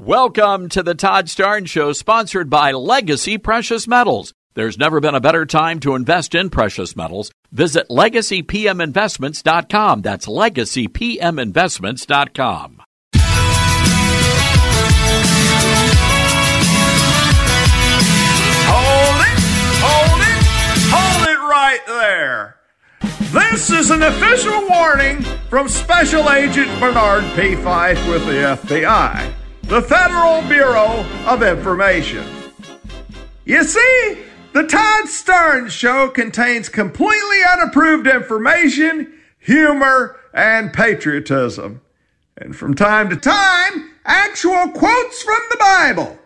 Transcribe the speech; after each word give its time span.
Welcome 0.00 0.70
to 0.70 0.82
the 0.82 0.96
Todd 0.96 1.26
Starnes 1.26 1.68
Show, 1.68 1.92
sponsored 1.92 2.50
by 2.50 2.72
Legacy 2.72 3.38
Precious 3.38 3.86
Metals. 3.86 4.34
There's 4.54 4.76
never 4.76 4.98
been 4.98 5.14
a 5.14 5.20
better 5.20 5.46
time 5.46 5.78
to 5.80 5.94
invest 5.94 6.34
in 6.34 6.50
precious 6.50 6.96
metals. 6.96 7.30
Visit 7.52 7.88
legacypminvestments.com. 7.88 10.02
That's 10.02 10.26
legacypminvestments.com. 10.26 12.82
Hold 18.66 19.20
it, 19.20 19.38
hold 19.78 20.20
it, 20.20 20.42
hold 20.90 21.22
it 21.28 21.38
right 21.48 21.78
there. 21.86 22.56
This 23.32 23.70
is 23.70 23.90
an 23.90 24.02
official 24.02 24.66
warning 24.68 25.22
from 25.48 25.68
Special 25.68 26.28
Agent 26.32 26.68
Bernard 26.80 27.22
P. 27.36 27.54
Fife 27.54 28.04
with 28.08 28.26
the 28.26 28.56
FBI, 28.58 29.32
the 29.66 29.80
Federal 29.80 30.42
Bureau 30.48 31.04
of 31.26 31.42
Information. 31.42 32.26
You 33.44 33.64
see, 33.64 34.18
the 34.52 34.66
Todd 34.66 35.06
Starnes 35.06 35.70
Show 35.70 36.10
contains 36.10 36.68
completely 36.68 37.38
unapproved 37.52 38.06
information, 38.06 39.12
humor, 39.38 40.20
and 40.34 40.72
patriotism. 40.72 41.80
And 42.36 42.54
from 42.54 42.74
time 42.74 43.08
to 43.10 43.16
time, 43.16 43.90
actual 44.04 44.68
quotes 44.68 45.22
from 45.22 45.40
the 45.50 45.56
Bible. 45.58 46.18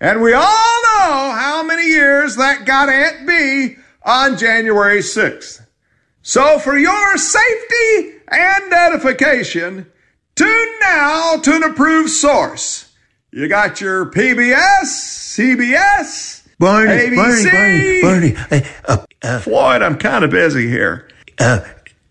And 0.00 0.20
we 0.20 0.34
all 0.34 0.42
know 0.42 1.32
how 1.36 1.62
many 1.66 1.86
years 1.86 2.36
that 2.36 2.66
got 2.66 2.88
Aunt 2.88 3.26
Bee 3.26 3.76
on 4.02 4.36
January 4.36 4.98
6th. 4.98 5.66
So 6.22 6.58
for 6.58 6.76
your 6.76 7.16
safety 7.16 8.18
and 8.28 8.72
edification, 8.72 9.90
tune 10.34 10.78
now 10.80 11.36
to 11.36 11.54
an 11.54 11.62
approved 11.62 12.10
source. 12.10 12.83
You 13.34 13.48
got 13.48 13.80
your 13.80 14.12
PBS, 14.12 14.84
CBS, 14.84 16.46
Barney, 16.60 16.92
ABC. 16.92 17.16
Barney, 17.16 18.00
Barney, 18.00 18.30
Barney. 18.30 18.66
Uh, 18.86 19.04
uh, 19.22 19.40
Floyd, 19.40 19.82
I'm 19.82 19.98
kind 19.98 20.24
of 20.24 20.30
busy 20.30 20.68
here. 20.68 21.08
uh, 21.40 21.62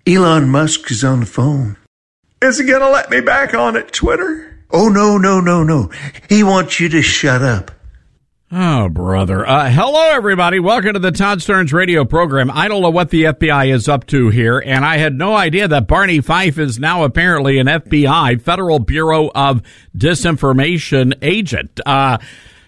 Elon 0.05 0.49
Musk 0.49 0.91
is 0.91 1.01
on 1.01 1.21
the 1.21 1.25
phone. 1.25 1.77
Is 2.41 2.59
he 2.59 2.65
gonna 2.65 2.89
let 2.89 3.09
me 3.09 3.21
back 3.21 3.53
on 3.53 3.77
at 3.77 3.93
Twitter? 3.93 4.65
Oh, 4.69 4.89
no, 4.89 5.17
no, 5.17 5.39
no, 5.39 5.63
no. 5.63 5.89
He 6.27 6.43
wants 6.43 6.81
you 6.81 6.89
to 6.89 7.01
shut 7.01 7.41
up. 7.41 7.71
Oh, 8.55 8.87
brother. 8.87 9.47
Uh, 9.47 9.71
hello, 9.71 10.11
everybody. 10.11 10.59
Welcome 10.59 10.93
to 10.93 10.99
the 10.99 11.11
Todd 11.11 11.39
Starnes 11.39 11.73
radio 11.73 12.05
program. 12.05 12.51
I 12.51 12.67
don't 12.67 12.83
know 12.83 12.91
what 12.91 13.09
the 13.09 13.23
FBI 13.23 13.73
is 13.73 13.89
up 13.89 14.05
to 14.07 14.29
here, 14.29 14.59
and 14.59 14.85
I 14.85 14.97
had 14.97 15.15
no 15.15 15.35
idea 15.35 15.67
that 15.67 15.87
Barney 15.87 16.21
Fife 16.21 16.59
is 16.59 16.77
now 16.77 17.03
apparently 17.03 17.57
an 17.57 17.65
FBI, 17.65 18.39
Federal 18.43 18.77
Bureau 18.77 19.31
of 19.33 19.63
Disinformation 19.97 21.15
agent. 21.23 21.79
Uh, 21.83 22.19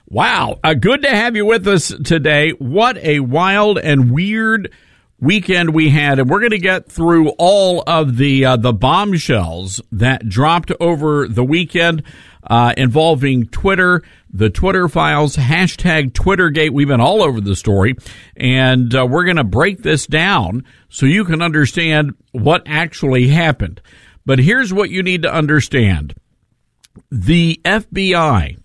wow. 0.08 0.58
Uh, 0.64 0.74
good 0.74 1.04
to 1.04 1.10
have 1.10 1.36
you 1.36 1.46
with 1.46 1.68
us 1.68 1.94
today. 2.04 2.50
What 2.54 2.98
a 2.98 3.20
wild 3.20 3.78
and 3.78 4.10
weird 4.10 4.72
weekend 5.20 5.74
we 5.74 5.90
had, 5.90 6.20
and 6.20 6.30
we're 6.30 6.40
going 6.40 6.52
to 6.52 6.60
get 6.60 6.92
through 6.92 7.30
all 7.38 7.84
of 7.88 8.18
the 8.18 8.46
uh, 8.46 8.58
the 8.58 8.74
bombshells 8.74 9.82
that 9.92 10.28
dropped 10.28 10.72
over 10.80 11.28
the 11.28 11.44
weekend 11.44 12.04
uh, 12.44 12.74
involving 12.78 13.48
Twitter, 13.48 14.04
the 14.32 14.50
Twitter 14.50 14.88
files, 14.88 15.36
hashtag 15.36 16.12
Twittergate. 16.12 16.72
We've 16.72 16.88
been 16.88 17.02
all 17.02 17.24
over 17.24 17.42
the 17.42 17.56
story, 17.56 17.96
and 18.36 18.94
uh, 18.94 19.06
we're 19.06 19.26
going 19.26 19.38
to 19.38 19.44
break 19.44 19.82
this 19.82 20.06
down 20.06 20.66
so 20.90 21.06
you 21.06 21.26
can 21.26 21.42
understand 21.42 22.16
what 22.32 22.64
actually 22.66 23.30
happened. 23.30 23.82
But 24.26 24.40
here's 24.40 24.74
what 24.74 24.90
you 24.90 25.04
need 25.04 25.24
to 25.24 25.34
understand: 25.34 26.16
the 27.10 27.60
FBI 27.64 28.58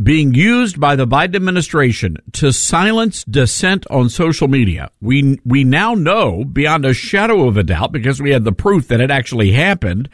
being 0.00 0.32
used 0.32 0.78
by 0.78 0.94
the 0.94 1.06
Biden 1.06 1.36
administration 1.36 2.18
to 2.32 2.52
silence 2.52 3.24
dissent 3.24 3.86
on 3.90 4.08
social 4.08 4.46
media. 4.46 4.90
We 5.00 5.40
we 5.44 5.64
now 5.64 5.94
know 5.94 6.44
beyond 6.44 6.84
a 6.84 6.94
shadow 6.94 7.48
of 7.48 7.56
a 7.56 7.64
doubt 7.64 7.92
because 7.92 8.20
we 8.20 8.30
had 8.30 8.44
the 8.44 8.52
proof 8.52 8.88
that 8.88 9.00
it 9.00 9.10
actually 9.10 9.52
happened 9.52 10.08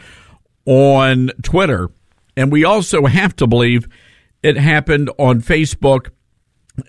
on 0.65 1.31
Twitter, 1.43 1.91
and 2.37 2.51
we 2.51 2.65
also 2.65 3.05
have 3.07 3.37
to 3.37 3.47
believe 3.47 3.87
it 4.43 4.57
happened 4.57 5.11
on 5.19 5.43
Facebook 5.43 6.11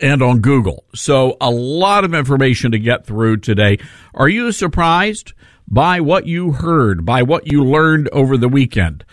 and 0.01 0.21
on 0.21 0.39
Google. 0.39 0.85
So 0.95 1.37
a 1.41 1.51
lot 1.51 2.05
of 2.05 2.13
information 2.13 2.71
to 2.71 2.79
get 2.79 3.05
through 3.05 3.37
today. 3.37 3.77
Are 4.13 4.29
you 4.29 4.51
surprised 4.51 5.33
by 5.67 5.99
what 5.99 6.25
you 6.25 6.53
heard, 6.53 7.05
by 7.05 7.23
what 7.23 7.51
you 7.51 7.63
learned 7.63 8.09
over 8.11 8.37
the 8.37 8.49
weekend? 8.49 9.03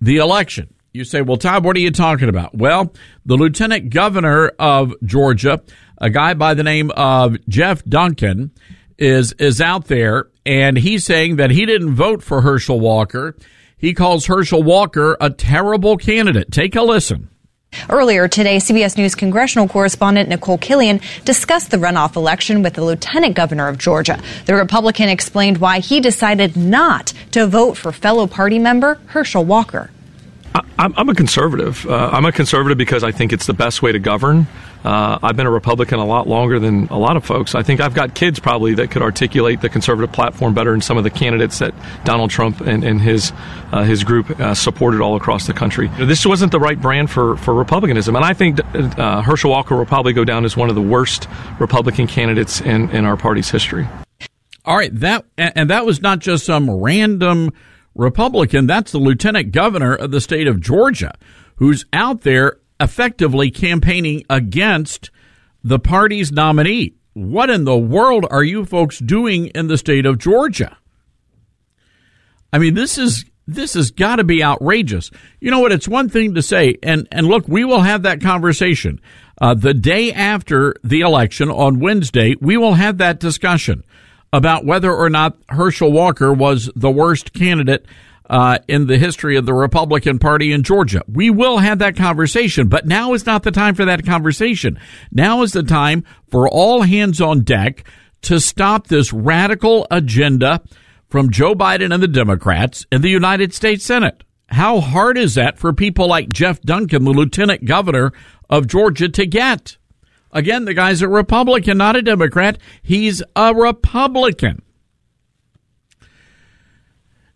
the 0.00 0.16
election. 0.16 0.72
You 0.94 1.04
say, 1.04 1.20
well, 1.20 1.36
Todd, 1.36 1.66
what 1.66 1.76
are 1.76 1.80
you 1.80 1.90
talking 1.90 2.30
about? 2.30 2.54
Well, 2.54 2.94
the 3.26 3.36
lieutenant 3.36 3.90
governor 3.90 4.52
of 4.58 4.94
Georgia, 5.04 5.60
a 5.98 6.08
guy 6.08 6.32
by 6.32 6.54
the 6.54 6.64
name 6.64 6.90
of 6.92 7.36
Jeff 7.46 7.84
Duncan, 7.84 8.52
is 8.96 9.32
is 9.32 9.60
out 9.60 9.88
there 9.88 10.30
and 10.46 10.78
he's 10.78 11.04
saying 11.04 11.36
that 11.36 11.50
he 11.50 11.66
didn't 11.66 11.94
vote 11.94 12.22
for 12.22 12.40
Herschel 12.40 12.80
Walker. 12.80 13.36
He 13.76 13.92
calls 13.92 14.24
Herschel 14.24 14.62
Walker 14.62 15.18
a 15.20 15.28
terrible 15.28 15.98
candidate. 15.98 16.50
Take 16.50 16.74
a 16.74 16.80
listen. 16.80 17.28
Earlier 17.88 18.28
today, 18.28 18.56
CBS 18.56 18.96
News 18.96 19.14
congressional 19.14 19.68
correspondent 19.68 20.28
Nikole 20.28 20.58
Killion 20.58 21.00
discussed 21.24 21.70
the 21.70 21.76
runoff 21.76 22.16
election 22.16 22.62
with 22.62 22.74
the 22.74 22.84
lieutenant 22.84 23.34
governor 23.34 23.68
of 23.68 23.78
Georgia. 23.78 24.20
The 24.46 24.54
Republican 24.54 25.08
explained 25.08 25.58
why 25.58 25.80
he 25.80 26.00
decided 26.00 26.56
not 26.56 27.12
to 27.32 27.46
vote 27.46 27.76
for 27.76 27.92
fellow 27.92 28.26
party 28.26 28.58
member 28.58 28.98
Herschel 29.06 29.44
Walker. 29.44 29.90
I'm 30.78 31.08
a 31.08 31.14
conservative. 31.14 31.86
Uh, 31.86 32.10
I'm 32.12 32.24
a 32.24 32.32
conservative 32.32 32.78
because 32.78 33.02
I 33.02 33.10
think 33.10 33.32
it's 33.32 33.46
the 33.46 33.54
best 33.54 33.82
way 33.82 33.92
to 33.92 33.98
govern. 33.98 34.46
Uh, 34.84 35.18
I've 35.20 35.36
been 35.36 35.46
a 35.46 35.50
Republican 35.50 35.98
a 35.98 36.04
lot 36.04 36.28
longer 36.28 36.60
than 36.60 36.86
a 36.88 36.98
lot 36.98 37.16
of 37.16 37.24
folks. 37.24 37.56
I 37.56 37.62
think 37.62 37.80
I've 37.80 37.94
got 37.94 38.14
kids 38.14 38.38
probably 38.38 38.74
that 38.74 38.90
could 38.90 39.02
articulate 39.02 39.60
the 39.60 39.68
conservative 39.68 40.12
platform 40.12 40.54
better 40.54 40.70
than 40.70 40.80
some 40.80 40.96
of 40.96 41.04
the 41.04 41.10
candidates 41.10 41.58
that 41.58 41.74
Donald 42.04 42.30
Trump 42.30 42.60
and, 42.60 42.84
and 42.84 43.00
his 43.00 43.32
uh, 43.72 43.82
his 43.82 44.04
group 44.04 44.38
uh, 44.38 44.54
supported 44.54 45.00
all 45.00 45.16
across 45.16 45.46
the 45.46 45.52
country. 45.52 45.88
This 45.98 46.24
wasn't 46.24 46.52
the 46.52 46.60
right 46.60 46.80
brand 46.80 47.10
for, 47.10 47.36
for 47.38 47.52
Republicanism, 47.52 48.14
and 48.14 48.24
I 48.24 48.32
think 48.32 48.60
uh, 48.74 49.22
Herschel 49.22 49.50
Walker 49.50 49.76
will 49.76 49.86
probably 49.86 50.12
go 50.12 50.24
down 50.24 50.44
as 50.44 50.56
one 50.56 50.68
of 50.68 50.76
the 50.76 50.82
worst 50.82 51.28
Republican 51.58 52.06
candidates 52.06 52.60
in, 52.60 52.90
in 52.90 53.04
our 53.04 53.16
party's 53.16 53.50
history. 53.50 53.88
All 54.64 54.76
right, 54.76 54.94
that 55.00 55.24
and 55.36 55.70
that 55.70 55.84
was 55.84 56.00
not 56.00 56.20
just 56.20 56.44
some 56.44 56.70
random 56.70 57.52
Republican. 57.96 58.66
That's 58.66 58.92
the 58.92 58.98
lieutenant 58.98 59.52
governor 59.52 59.94
of 59.94 60.10
the 60.10 60.20
state 60.20 60.46
of 60.46 60.60
Georgia, 60.60 61.14
who's 61.56 61.84
out 61.92 62.22
there 62.22 62.58
effectively 62.78 63.50
campaigning 63.50 64.24
against 64.28 65.10
the 65.64 65.78
party's 65.78 66.30
nominee. 66.30 66.94
What 67.14 67.50
in 67.50 67.64
the 67.64 67.78
world 67.78 68.26
are 68.30 68.44
you 68.44 68.64
folks 68.64 68.98
doing 68.98 69.46
in 69.48 69.68
the 69.68 69.78
state 69.78 70.04
of 70.04 70.18
Georgia? 70.18 70.76
I 72.52 72.58
mean, 72.58 72.74
this 72.74 72.98
is 72.98 73.24
this 73.48 73.74
has 73.74 73.90
got 73.90 74.16
to 74.16 74.24
be 74.24 74.42
outrageous. 74.42 75.10
You 75.40 75.50
know 75.50 75.60
what? 75.60 75.72
It's 75.72 75.88
one 75.88 76.08
thing 76.08 76.34
to 76.34 76.42
say, 76.42 76.76
and 76.82 77.08
and 77.10 77.26
look, 77.26 77.48
we 77.48 77.64
will 77.64 77.80
have 77.80 78.02
that 78.02 78.20
conversation 78.20 79.00
uh, 79.40 79.54
the 79.54 79.74
day 79.74 80.12
after 80.12 80.74
the 80.84 81.00
election 81.00 81.50
on 81.50 81.80
Wednesday. 81.80 82.34
We 82.40 82.56
will 82.56 82.74
have 82.74 82.98
that 82.98 83.20
discussion 83.20 83.84
about 84.32 84.64
whether 84.64 84.92
or 84.92 85.08
not 85.08 85.36
Herschel 85.48 85.92
Walker 85.92 86.32
was 86.32 86.70
the 86.74 86.90
worst 86.90 87.32
candidate 87.32 87.86
uh, 88.28 88.58
in 88.66 88.86
the 88.86 88.98
history 88.98 89.36
of 89.36 89.46
the 89.46 89.54
Republican 89.54 90.18
Party 90.18 90.52
in 90.52 90.62
Georgia. 90.62 91.02
We 91.06 91.30
will 91.30 91.58
have 91.58 91.78
that 91.78 91.96
conversation, 91.96 92.68
but 92.68 92.86
now 92.86 93.14
is 93.14 93.26
not 93.26 93.42
the 93.42 93.50
time 93.50 93.74
for 93.74 93.84
that 93.84 94.04
conversation. 94.04 94.78
Now 95.12 95.42
is 95.42 95.52
the 95.52 95.62
time 95.62 96.04
for 96.30 96.48
all 96.48 96.82
hands 96.82 97.20
on 97.20 97.40
deck 97.40 97.84
to 98.22 98.40
stop 98.40 98.88
this 98.88 99.12
radical 99.12 99.86
agenda 99.90 100.62
from 101.08 101.30
Joe 101.30 101.54
Biden 101.54 101.94
and 101.94 102.02
the 102.02 102.08
Democrats 102.08 102.84
in 102.90 103.02
the 103.02 103.10
United 103.10 103.54
States 103.54 103.84
Senate. 103.84 104.24
How 104.48 104.80
hard 104.80 105.18
is 105.18 105.34
that 105.34 105.58
for 105.58 105.72
people 105.72 106.08
like 106.08 106.28
Jeff 106.28 106.60
Duncan, 106.62 107.04
the 107.04 107.10
lieutenant 107.10 107.64
governor 107.64 108.12
of 108.48 108.66
Georgia, 108.66 109.08
to 109.08 109.26
get? 109.26 109.76
Again, 110.36 110.66
the 110.66 110.74
guy's 110.74 111.00
a 111.00 111.08
Republican, 111.08 111.78
not 111.78 111.96
a 111.96 112.02
Democrat. 112.02 112.58
He's 112.82 113.22
a 113.34 113.54
Republican. 113.54 114.60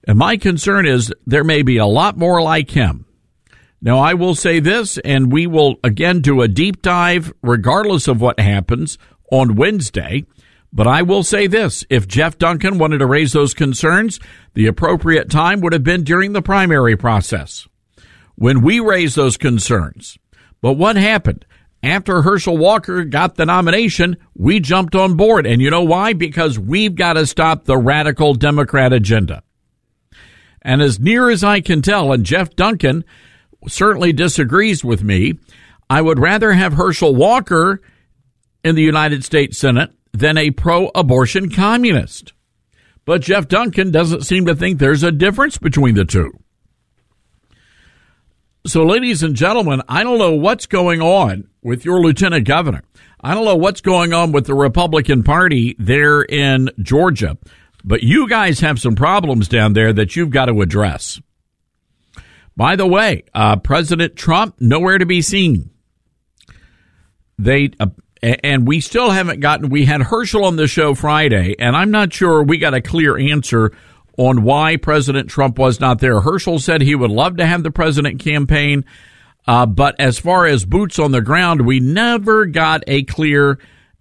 And 0.06 0.18
my 0.18 0.36
concern 0.36 0.86
is 0.86 1.10
there 1.26 1.42
may 1.42 1.62
be 1.62 1.78
a 1.78 1.86
lot 1.86 2.18
more 2.18 2.42
like 2.42 2.72
him. 2.72 3.06
Now, 3.80 4.00
I 4.00 4.12
will 4.12 4.34
say 4.34 4.60
this, 4.60 4.98
and 4.98 5.32
we 5.32 5.46
will 5.46 5.76
again 5.82 6.20
do 6.20 6.42
a 6.42 6.48
deep 6.48 6.82
dive, 6.82 7.32
regardless 7.42 8.06
of 8.06 8.20
what 8.20 8.38
happens 8.38 8.98
on 9.32 9.56
Wednesday. 9.56 10.26
But 10.70 10.86
I 10.86 11.00
will 11.00 11.22
say 11.22 11.46
this 11.46 11.86
if 11.88 12.06
Jeff 12.06 12.36
Duncan 12.36 12.76
wanted 12.76 12.98
to 12.98 13.06
raise 13.06 13.32
those 13.32 13.54
concerns, 13.54 14.20
the 14.52 14.66
appropriate 14.66 15.30
time 15.30 15.62
would 15.62 15.72
have 15.72 15.84
been 15.84 16.04
during 16.04 16.34
the 16.34 16.42
primary 16.42 16.98
process 16.98 17.66
when 18.34 18.60
we 18.60 18.78
raised 18.78 19.16
those 19.16 19.38
concerns. 19.38 20.18
But 20.60 20.74
what 20.74 20.96
happened? 20.96 21.46
After 21.82 22.22
Herschel 22.22 22.58
Walker 22.58 23.04
got 23.04 23.36
the 23.36 23.46
nomination, 23.46 24.18
we 24.34 24.60
jumped 24.60 24.94
on 24.94 25.16
board. 25.16 25.46
And 25.46 25.62
you 25.62 25.70
know 25.70 25.82
why? 25.82 26.12
Because 26.12 26.58
we've 26.58 26.94
got 26.94 27.14
to 27.14 27.26
stop 27.26 27.64
the 27.64 27.78
radical 27.78 28.34
Democrat 28.34 28.92
agenda. 28.92 29.42
And 30.62 30.82
as 30.82 31.00
near 31.00 31.30
as 31.30 31.42
I 31.42 31.60
can 31.60 31.80
tell, 31.80 32.12
and 32.12 32.24
Jeff 32.24 32.54
Duncan 32.54 33.04
certainly 33.66 34.12
disagrees 34.12 34.84
with 34.84 35.02
me, 35.02 35.34
I 35.88 36.02
would 36.02 36.18
rather 36.18 36.52
have 36.52 36.74
Herschel 36.74 37.14
Walker 37.14 37.80
in 38.62 38.74
the 38.74 38.82
United 38.82 39.24
States 39.24 39.58
Senate 39.58 39.90
than 40.12 40.36
a 40.36 40.50
pro 40.50 40.90
abortion 40.94 41.50
communist. 41.50 42.34
But 43.06 43.22
Jeff 43.22 43.48
Duncan 43.48 43.90
doesn't 43.90 44.26
seem 44.26 44.46
to 44.46 44.54
think 44.54 44.78
there's 44.78 45.02
a 45.02 45.10
difference 45.10 45.56
between 45.56 45.94
the 45.94 46.04
two. 46.04 46.30
So, 48.66 48.84
ladies 48.84 49.22
and 49.22 49.34
gentlemen, 49.34 49.80
I 49.88 50.02
don't 50.02 50.18
know 50.18 50.34
what's 50.34 50.66
going 50.66 51.00
on 51.00 51.48
with 51.62 51.86
your 51.86 52.02
lieutenant 52.02 52.46
governor. 52.46 52.82
I 53.18 53.32
don't 53.32 53.46
know 53.46 53.56
what's 53.56 53.80
going 53.80 54.12
on 54.12 54.32
with 54.32 54.46
the 54.46 54.54
Republican 54.54 55.22
Party 55.22 55.74
there 55.78 56.20
in 56.20 56.68
Georgia, 56.78 57.38
but 57.82 58.02
you 58.02 58.28
guys 58.28 58.60
have 58.60 58.78
some 58.78 58.96
problems 58.96 59.48
down 59.48 59.72
there 59.72 59.94
that 59.94 60.14
you've 60.14 60.28
got 60.28 60.46
to 60.46 60.60
address. 60.60 61.22
By 62.54 62.76
the 62.76 62.86
way, 62.86 63.24
uh, 63.32 63.56
President 63.56 64.14
Trump 64.14 64.56
nowhere 64.60 64.98
to 64.98 65.06
be 65.06 65.22
seen. 65.22 65.70
They 67.38 67.70
uh, 67.80 67.86
and 68.22 68.68
we 68.68 68.82
still 68.82 69.10
haven't 69.10 69.40
gotten. 69.40 69.70
We 69.70 69.86
had 69.86 70.02
Herschel 70.02 70.44
on 70.44 70.56
the 70.56 70.66
show 70.66 70.94
Friday, 70.94 71.56
and 71.58 71.74
I'm 71.74 71.90
not 71.90 72.12
sure 72.12 72.42
we 72.42 72.58
got 72.58 72.74
a 72.74 72.82
clear 72.82 73.16
answer 73.16 73.72
on 74.16 74.42
why 74.42 74.76
President 74.76 75.28
Trump 75.28 75.58
was 75.58 75.80
not 75.80 75.98
there. 76.00 76.20
Herschel 76.20 76.58
said 76.58 76.80
he 76.80 76.94
would 76.94 77.10
love 77.10 77.36
to 77.38 77.46
have 77.46 77.62
the 77.62 77.70
president 77.70 78.20
campaign, 78.20 78.84
uh, 79.46 79.66
but 79.66 79.98
as 79.98 80.18
far 80.18 80.46
as 80.46 80.64
boots 80.64 80.98
on 80.98 81.12
the 81.12 81.22
ground, 81.22 81.66
we 81.66 81.80
never 81.80 82.46
got 82.46 82.84
a 82.86 83.04
clear 83.04 83.58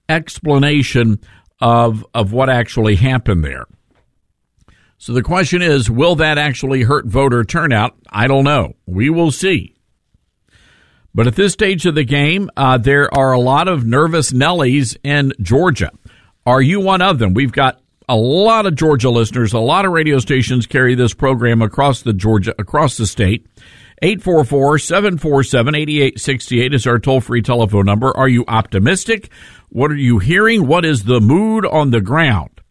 explanation 0.08 1.20
of 1.62 2.06
of 2.14 2.32
what 2.32 2.50
actually 2.50 2.96
happened 2.96 3.44
there. 3.44 3.66
So 4.98 5.14
the 5.14 5.24
question 5.24 5.62
is, 5.62 5.90
will 5.90 6.16
that 6.16 6.38
actually 6.38 6.84
hurt 6.84 7.06
voter 7.06 7.46
turnout? 7.46 7.96
I 8.10 8.28
don't 8.28 8.44
know. 8.44 8.76
We 8.86 9.10
will 9.10 9.32
see. 9.32 9.76
But 11.16 11.26
at 11.26 11.36
this 11.36 11.54
stage 11.54 11.86
of 11.86 11.96
the 11.96 12.04
game, 12.04 12.50
uh, 12.58 12.78
there 12.78 13.14
are 13.14 13.32
a 13.32 13.40
lot 13.40 13.68
of 13.68 13.86
nervous 13.86 14.32
Nellies 14.32 14.98
in 15.04 15.34
Georgia. 15.42 15.92
Are 16.46 16.62
you 16.62 16.82
one 16.82 17.02
of 17.02 17.18
them? 17.18 17.34
We've 17.34 17.52
got 17.52 17.82
a 18.10 18.18
lot 18.18 18.66
of 18.66 18.76
Georgia 18.76 19.12
listeners. 19.12 19.54
A 19.54 19.60
lot 19.60 19.86
of 19.86 19.92
radio 19.92 20.18
stations 20.18 20.66
carry 20.66 20.96
this 20.96 21.14
program 21.14 21.62
across 21.62 22.02
the 22.02 22.12
Georgia, 22.12 22.56
across 22.58 22.98
the 22.98 23.06
state. 23.06 23.46
844-747-8868 24.02 26.74
is 26.74 26.88
our 26.88 26.98
toll-free 26.98 27.44
telephone 27.44 27.86
number. 27.86 28.12
Are 28.18 28.28
you 28.28 28.46
optimistic? 28.48 29.30
What 29.70 29.92
are 29.92 29.96
you 29.96 30.18
hearing? 30.18 30.66
What 30.66 30.86
is 30.86 31.04
the 31.04 31.22
mood 31.22 31.68
on 31.68 31.92
the 31.92 32.02
ground? 32.02 32.62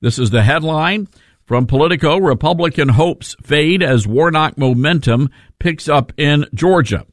This 0.00 0.18
is 0.18 0.30
the 0.30 0.42
headline 0.42 1.08
from 1.44 1.66
Politico. 1.66 2.16
Republican 2.18 2.88
hopes 2.88 3.36
fade 3.42 3.82
as 3.82 4.06
Warnock 4.06 4.56
momentum 4.56 5.28
picks 5.58 5.86
up 5.88 6.10
in 6.16 6.46
Georgia. 6.54 7.04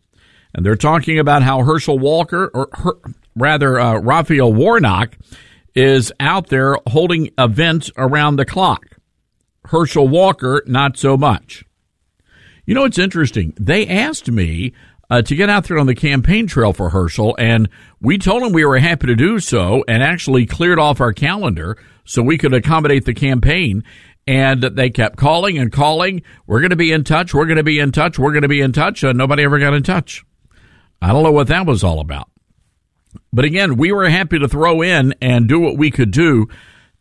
And 0.53 0.65
they're 0.65 0.77
talking 0.77 1.19
about 1.19 1.43
how 1.43 1.63
Herschel 1.63 1.99
Walker, 1.99 2.49
or 2.53 2.69
her, 2.73 2.93
rather, 3.35 3.77
uh, 3.79 3.99
Raphael 3.99 4.53
Warnock, 4.53 5.17
is 5.75 6.11
out 6.19 6.47
there 6.47 6.77
holding 6.87 7.29
events 7.37 7.91
around 7.97 8.35
the 8.35 8.45
clock. 8.45 8.97
Herschel 9.65 10.07
Walker, 10.07 10.63
not 10.65 10.97
so 10.97 11.17
much. 11.17 11.63
You 12.65 12.75
know, 12.75 12.85
it's 12.85 12.99
interesting. 12.99 13.53
They 13.59 13.87
asked 13.87 14.29
me 14.29 14.73
uh, 15.09 15.21
to 15.21 15.35
get 15.35 15.49
out 15.49 15.65
there 15.65 15.77
on 15.77 15.87
the 15.87 15.95
campaign 15.95 16.47
trail 16.47 16.73
for 16.73 16.89
Herschel, 16.89 17.35
and 17.37 17.69
we 17.99 18.17
told 18.17 18.43
him 18.43 18.53
we 18.53 18.65
were 18.65 18.79
happy 18.79 19.07
to 19.07 19.15
do 19.15 19.39
so 19.39 19.83
and 19.87 20.01
actually 20.01 20.45
cleared 20.45 20.79
off 20.79 21.01
our 21.01 21.13
calendar 21.13 21.77
so 22.05 22.21
we 22.21 22.37
could 22.37 22.53
accommodate 22.53 23.05
the 23.05 23.13
campaign. 23.13 23.83
And 24.27 24.61
they 24.61 24.91
kept 24.91 25.17
calling 25.17 25.57
and 25.57 25.71
calling. 25.71 26.21
We're 26.45 26.59
going 26.59 26.69
to 26.69 26.75
be 26.75 26.91
in 26.91 27.03
touch. 27.03 27.33
We're 27.33 27.47
going 27.47 27.57
to 27.57 27.63
be 27.63 27.79
in 27.79 27.91
touch. 27.91 28.19
We're 28.19 28.31
going 28.31 28.43
to 28.43 28.47
be 28.47 28.61
in 28.61 28.71
touch. 28.71 29.03
And 29.03 29.17
nobody 29.17 29.43
ever 29.43 29.57
got 29.57 29.73
in 29.73 29.81
touch. 29.81 30.23
I 31.01 31.07
don't 31.07 31.23
know 31.23 31.31
what 31.31 31.47
that 31.47 31.65
was 31.65 31.83
all 31.83 31.99
about. 31.99 32.29
But 33.33 33.45
again, 33.45 33.77
we 33.77 33.91
were 33.91 34.09
happy 34.09 34.39
to 34.39 34.47
throw 34.47 34.81
in 34.81 35.13
and 35.21 35.47
do 35.47 35.59
what 35.59 35.77
we 35.77 35.91
could 35.91 36.11
do 36.11 36.47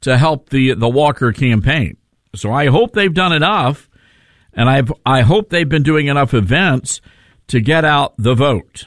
to 0.02 0.16
help 0.18 0.50
the 0.50 0.74
the 0.74 0.88
Walker 0.88 1.32
campaign. 1.32 1.96
So 2.34 2.52
I 2.52 2.66
hope 2.66 2.92
they've 2.92 3.12
done 3.12 3.32
enough, 3.32 3.88
and 4.52 4.68
I 4.68 4.82
I 5.04 5.22
hope 5.22 5.50
they've 5.50 5.68
been 5.68 5.82
doing 5.82 6.06
enough 6.06 6.34
events 6.34 7.00
to 7.48 7.60
get 7.60 7.84
out 7.84 8.14
the 8.16 8.34
vote. 8.34 8.86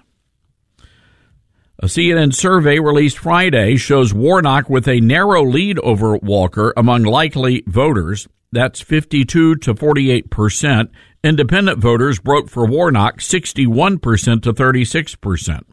A 1.79 1.87
CNN 1.87 2.33
survey 2.33 2.79
released 2.79 3.17
Friday 3.17 3.75
shows 3.75 4.13
Warnock 4.13 4.69
with 4.69 4.87
a 4.87 5.01
narrow 5.01 5.43
lead 5.43 5.79
over 5.79 6.15
Walker 6.15 6.73
among 6.77 7.03
likely 7.03 7.63
voters. 7.67 8.27
That's 8.53 8.79
52 8.79 9.57
to 9.57 9.75
48 9.75 10.29
percent. 10.29 10.91
Independent 11.23 11.79
voters 11.79 12.19
broke 12.19 12.49
for 12.49 12.65
Warnock 12.65 13.19
61 13.19 13.99
percent 13.99 14.43
to 14.43 14.53
36 14.53 15.15
percent. 15.15 15.67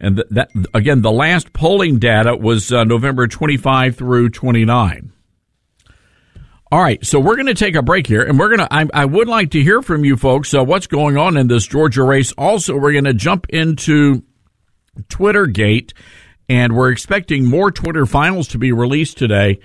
And 0.00 0.22
that, 0.30 0.50
again, 0.74 1.02
the 1.02 1.10
last 1.10 1.52
polling 1.52 1.98
data 1.98 2.36
was 2.36 2.72
uh, 2.72 2.84
November 2.84 3.26
25 3.26 3.96
through 3.96 4.30
29. 4.30 5.12
All 6.70 6.82
right, 6.82 7.04
so 7.04 7.18
we're 7.18 7.36
going 7.36 7.46
to 7.46 7.54
take 7.54 7.76
a 7.76 7.82
break 7.82 8.06
here, 8.06 8.22
and 8.22 8.38
we're 8.38 8.54
going 8.54 8.58
to. 8.58 8.68
I, 8.70 8.86
I 8.92 9.04
would 9.06 9.26
like 9.26 9.52
to 9.52 9.62
hear 9.62 9.80
from 9.80 10.04
you 10.04 10.18
folks. 10.18 10.52
Uh, 10.52 10.62
what's 10.62 10.86
going 10.86 11.16
on 11.16 11.38
in 11.38 11.48
this 11.48 11.66
Georgia 11.66 12.02
race? 12.02 12.32
Also, 12.32 12.76
we're 12.76 12.92
going 12.92 13.04
to 13.04 13.14
jump 13.14 13.46
into 13.48 14.22
Twitter 15.08 15.46
Gate, 15.46 15.94
and 16.46 16.76
we're 16.76 16.90
expecting 16.90 17.46
more 17.46 17.70
Twitter 17.70 18.04
files 18.04 18.48
to 18.48 18.58
be 18.58 18.72
released 18.72 19.16
today. 19.16 19.60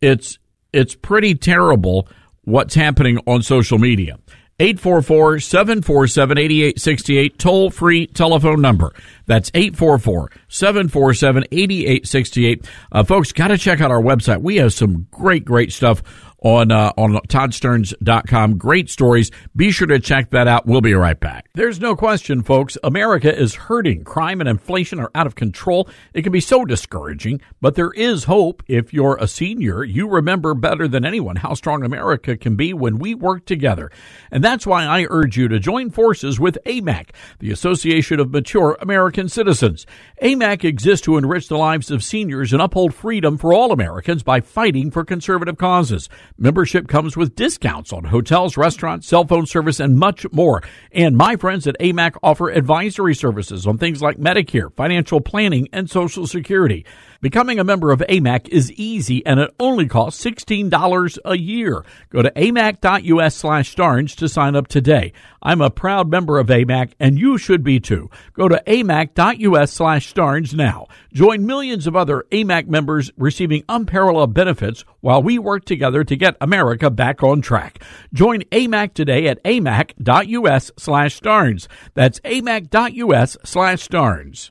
It's 0.00 0.38
it's 0.72 0.94
pretty 0.94 1.34
terrible 1.34 2.08
what's 2.44 2.74
happening 2.74 3.18
on 3.26 3.42
social 3.42 3.78
media. 3.78 4.18
844 4.60 5.40
747 5.40 6.38
8868, 6.38 7.38
toll 7.38 7.70
free 7.70 8.06
telephone 8.06 8.60
number. 8.60 8.92
That's 9.26 9.50
844 9.54 10.30
747 10.48 11.44
8868. 11.50 12.68
Uh, 12.92 13.04
folks, 13.04 13.32
got 13.32 13.48
to 13.48 13.58
check 13.58 13.80
out 13.80 13.90
our 13.90 14.02
website. 14.02 14.42
We 14.42 14.56
have 14.56 14.72
some 14.72 15.06
great, 15.10 15.44
great 15.44 15.72
stuff 15.72 16.02
on 16.42 16.70
uh, 16.70 16.92
on 16.96 17.12
toddstarnes.com. 17.28 18.58
Great 18.58 18.90
stories. 18.90 19.30
Be 19.54 19.70
sure 19.70 19.86
to 19.86 20.00
check 20.00 20.30
that 20.30 20.48
out. 20.48 20.66
We'll 20.66 20.80
be 20.80 20.94
right 20.94 21.18
back. 21.18 21.48
There's 21.54 21.80
no 21.80 21.96
question, 21.96 22.42
folks. 22.42 22.76
America 22.82 23.34
is 23.34 23.54
hurting. 23.54 24.04
Crime 24.04 24.40
and 24.40 24.48
inflation 24.48 24.98
are 25.00 25.10
out 25.14 25.26
of 25.26 25.34
control. 25.34 25.88
It 26.12 26.22
can 26.22 26.32
be 26.32 26.40
so 26.40 26.64
discouraging, 26.64 27.40
but 27.60 27.74
there 27.74 27.92
is 27.92 28.24
hope. 28.24 28.62
If 28.66 28.92
you're 28.92 29.16
a 29.16 29.28
senior, 29.28 29.84
you 29.84 30.08
remember 30.08 30.54
better 30.54 30.88
than 30.88 31.04
anyone 31.04 31.36
how 31.36 31.54
strong 31.54 31.84
America 31.84 32.36
can 32.36 32.56
be 32.56 32.72
when 32.72 32.98
we 32.98 33.14
work 33.14 33.46
together. 33.46 33.90
And 34.30 34.42
that's 34.42 34.66
why 34.66 34.84
I 34.84 35.06
urge 35.08 35.36
you 35.36 35.48
to 35.48 35.58
join 35.58 35.90
forces 35.90 36.40
with 36.40 36.58
AMAC, 36.66 37.10
the 37.38 37.52
Association 37.52 38.18
of 38.18 38.30
Mature 38.30 38.76
American 38.80 39.28
Citizens. 39.28 39.86
AMAC 40.20 40.64
exists 40.64 41.04
to 41.04 41.16
enrich 41.16 41.48
the 41.48 41.56
lives 41.56 41.90
of 41.90 42.02
seniors 42.02 42.52
and 42.52 42.60
uphold 42.60 42.94
freedom 42.94 43.38
for 43.38 43.52
all 43.52 43.72
Americans 43.72 44.22
by 44.22 44.40
fighting 44.40 44.90
for 44.90 45.04
conservative 45.04 45.56
causes. 45.56 46.08
Membership 46.38 46.88
comes 46.88 47.16
with 47.16 47.36
discounts 47.36 47.92
on 47.92 48.04
hotels, 48.04 48.56
restaurants, 48.56 49.06
cell 49.06 49.26
phone 49.26 49.46
service, 49.46 49.80
and 49.80 49.98
much 49.98 50.26
more. 50.32 50.62
And 50.90 51.16
my 51.16 51.36
friends 51.36 51.66
at 51.66 51.78
AMAC 51.78 52.16
offer 52.22 52.50
advisory 52.50 53.14
services 53.14 53.66
on 53.66 53.78
things 53.78 54.02
like 54.02 54.18
Medicare, 54.18 54.74
financial 54.74 55.20
planning, 55.20 55.68
and 55.72 55.90
Social 55.90 56.26
Security. 56.26 56.84
Becoming 57.20 57.60
a 57.60 57.64
member 57.64 57.92
of 57.92 58.00
AMAC 58.08 58.48
is 58.48 58.72
easy 58.72 59.24
and 59.24 59.38
it 59.38 59.54
only 59.60 59.86
costs 59.86 60.24
$16 60.24 61.18
a 61.24 61.38
year. 61.38 61.84
Go 62.10 62.22
to 62.22 62.32
amac.us 62.32 63.36
slash 63.36 63.72
starnes 63.72 64.16
to 64.16 64.28
sign 64.28 64.56
up 64.56 64.66
today. 64.66 65.12
I'm 65.40 65.60
a 65.60 65.70
proud 65.70 66.10
member 66.10 66.40
of 66.40 66.48
AMAC 66.48 66.94
and 66.98 67.20
you 67.20 67.38
should 67.38 67.62
be 67.62 67.78
too. 67.78 68.10
Go 68.32 68.48
to 68.48 68.60
amac.us 68.66 69.72
slash 69.72 70.12
starnes 70.12 70.52
now. 70.52 70.88
Join 71.12 71.46
millions 71.46 71.86
of 71.86 71.94
other 71.94 72.24
AMAC 72.32 72.66
members 72.66 73.12
receiving 73.16 73.62
unparalleled 73.68 74.34
benefits 74.34 74.84
while 75.02 75.22
we 75.22 75.38
work 75.38 75.66
together 75.66 76.02
to 76.02 76.16
get 76.16 76.36
America 76.40 76.88
back 76.90 77.22
on 77.22 77.42
track. 77.42 77.82
Join 78.14 78.40
AMAC 78.44 78.94
today 78.94 79.28
at 79.28 79.44
amac.us 79.44 80.70
slash 80.78 81.20
starnes. 81.20 81.66
That's 81.94 82.18
amac.us 82.20 83.36
slash 83.44 83.86
starnes. 83.86 84.50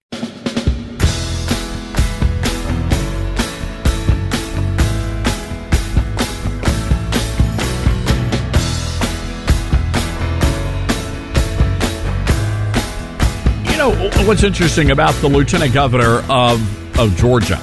know 13.81 14.10
what's 14.27 14.43
interesting 14.43 14.91
about 14.91 15.15
the 15.15 15.27
lieutenant 15.27 15.74
governor 15.74 16.20
of, 16.29 17.00
of 17.00 17.15
Georgia, 17.17 17.60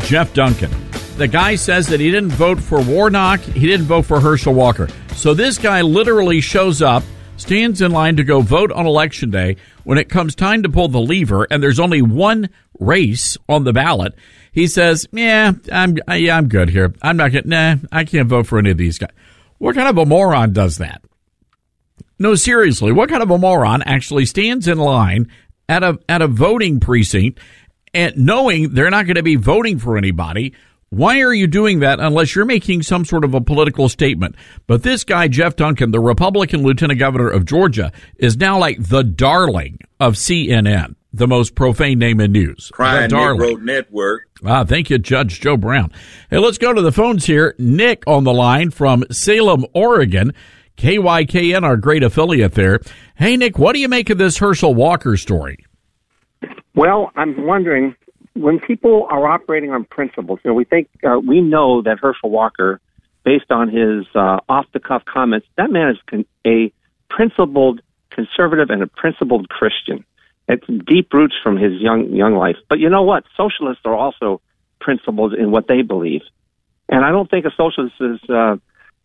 Jeff 0.00 0.34
Duncan? 0.34 0.87
The 1.18 1.26
guy 1.26 1.56
says 1.56 1.88
that 1.88 1.98
he 1.98 2.12
didn't 2.12 2.30
vote 2.30 2.60
for 2.60 2.80
Warnock, 2.80 3.40
he 3.40 3.66
didn't 3.66 3.86
vote 3.86 4.06
for 4.06 4.20
Herschel 4.20 4.54
Walker. 4.54 4.88
So 5.16 5.34
this 5.34 5.58
guy 5.58 5.80
literally 5.82 6.40
shows 6.40 6.80
up, 6.80 7.02
stands 7.36 7.82
in 7.82 7.90
line 7.90 8.14
to 8.18 8.22
go 8.22 8.40
vote 8.40 8.70
on 8.70 8.86
election 8.86 9.28
day. 9.28 9.56
When 9.82 9.98
it 9.98 10.08
comes 10.08 10.36
time 10.36 10.62
to 10.62 10.68
pull 10.68 10.86
the 10.86 11.00
lever, 11.00 11.44
and 11.50 11.60
there's 11.60 11.80
only 11.80 12.02
one 12.02 12.50
race 12.78 13.36
on 13.48 13.64
the 13.64 13.72
ballot, 13.72 14.14
he 14.52 14.68
says, 14.68 15.08
"Yeah, 15.10 15.54
I'm 15.72 15.98
yeah, 16.08 16.36
I'm 16.36 16.48
good 16.48 16.68
here. 16.68 16.94
I'm 17.02 17.16
not 17.16 17.32
gonna. 17.32 17.46
Nah, 17.46 17.76
I 17.90 18.04
can't 18.04 18.28
vote 18.28 18.46
for 18.46 18.60
any 18.60 18.70
of 18.70 18.78
these 18.78 18.98
guys." 18.98 19.10
What 19.58 19.74
kind 19.74 19.88
of 19.88 19.98
a 19.98 20.06
moron 20.06 20.52
does 20.52 20.78
that? 20.78 21.02
No, 22.20 22.36
seriously, 22.36 22.92
what 22.92 23.08
kind 23.08 23.24
of 23.24 23.30
a 23.32 23.38
moron 23.38 23.82
actually 23.82 24.24
stands 24.24 24.68
in 24.68 24.78
line 24.78 25.28
at 25.68 25.82
a 25.82 25.98
at 26.08 26.22
a 26.22 26.28
voting 26.28 26.78
precinct 26.78 27.40
and 27.92 28.16
knowing 28.16 28.74
they're 28.74 28.88
not 28.88 29.06
going 29.06 29.16
to 29.16 29.24
be 29.24 29.34
voting 29.34 29.80
for 29.80 29.98
anybody? 29.98 30.54
Why 30.90 31.20
are 31.20 31.34
you 31.34 31.46
doing 31.46 31.80
that 31.80 32.00
unless 32.00 32.34
you're 32.34 32.46
making 32.46 32.82
some 32.82 33.04
sort 33.04 33.24
of 33.24 33.34
a 33.34 33.42
political 33.42 33.90
statement? 33.90 34.36
But 34.66 34.82
this 34.82 35.04
guy, 35.04 35.28
Jeff 35.28 35.54
Duncan, 35.54 35.90
the 35.90 36.00
Republican 36.00 36.62
lieutenant 36.62 36.98
governor 36.98 37.28
of 37.28 37.44
Georgia, 37.44 37.92
is 38.16 38.38
now 38.38 38.58
like 38.58 38.82
the 38.82 39.04
darling 39.04 39.80
of 40.00 40.14
CNN, 40.14 40.94
the 41.12 41.28
most 41.28 41.54
profane 41.54 41.98
name 41.98 42.20
in 42.20 42.32
news. 42.32 42.70
Crime 42.72 43.10
Negro 43.10 43.60
Network. 43.60 44.28
Ah, 44.46 44.64
thank 44.64 44.88
you, 44.88 44.98
Judge 44.98 45.40
Joe 45.40 45.58
Brown. 45.58 45.92
Hey, 46.30 46.38
let's 46.38 46.58
go 46.58 46.72
to 46.72 46.80
the 46.80 46.92
phones 46.92 47.26
here. 47.26 47.54
Nick 47.58 48.04
on 48.06 48.24
the 48.24 48.32
line 48.32 48.70
from 48.70 49.04
Salem, 49.10 49.66
Oregon. 49.74 50.32
KYKN, 50.78 51.64
our 51.64 51.76
great 51.76 52.04
affiliate 52.04 52.54
there. 52.54 52.80
Hey, 53.16 53.36
Nick, 53.36 53.58
what 53.58 53.74
do 53.74 53.80
you 53.80 53.88
make 53.88 54.10
of 54.10 54.16
this 54.16 54.38
Herschel 54.38 54.74
Walker 54.74 55.16
story? 55.16 55.58
Well, 56.74 57.10
I'm 57.16 57.44
wondering 57.44 57.96
when 58.38 58.60
people 58.60 59.06
are 59.10 59.26
operating 59.26 59.70
on 59.70 59.84
principles, 59.84 60.38
you 60.44 60.50
know, 60.50 60.54
we 60.54 60.64
think, 60.64 60.88
uh, 61.04 61.18
we 61.18 61.40
know 61.40 61.82
that 61.82 61.98
Herschel 61.98 62.30
Walker, 62.30 62.80
based 63.24 63.50
on 63.50 63.68
his 63.68 64.06
uh, 64.14 64.40
off 64.48 64.66
the 64.72 64.80
cuff 64.80 65.04
comments, 65.04 65.46
that 65.56 65.70
man 65.70 65.90
is 65.90 65.98
con- 66.06 66.26
a 66.46 66.72
principled 67.10 67.80
conservative 68.10 68.70
and 68.70 68.82
a 68.82 68.86
principled 68.86 69.48
Christian. 69.48 70.04
It's 70.48 70.66
deep 70.86 71.12
roots 71.12 71.34
from 71.42 71.56
his 71.56 71.80
young 71.80 72.12
young 72.14 72.34
life. 72.34 72.56
But 72.68 72.78
you 72.78 72.88
know 72.88 73.02
what? 73.02 73.24
Socialists 73.36 73.82
are 73.84 73.94
also 73.94 74.40
principled 74.80 75.34
in 75.34 75.50
what 75.50 75.66
they 75.68 75.82
believe, 75.82 76.22
and 76.88 77.04
I 77.04 77.10
don't 77.10 77.30
think 77.30 77.44
a 77.44 77.50
socialist 77.54 77.96
is 78.00 78.30
uh, 78.30 78.56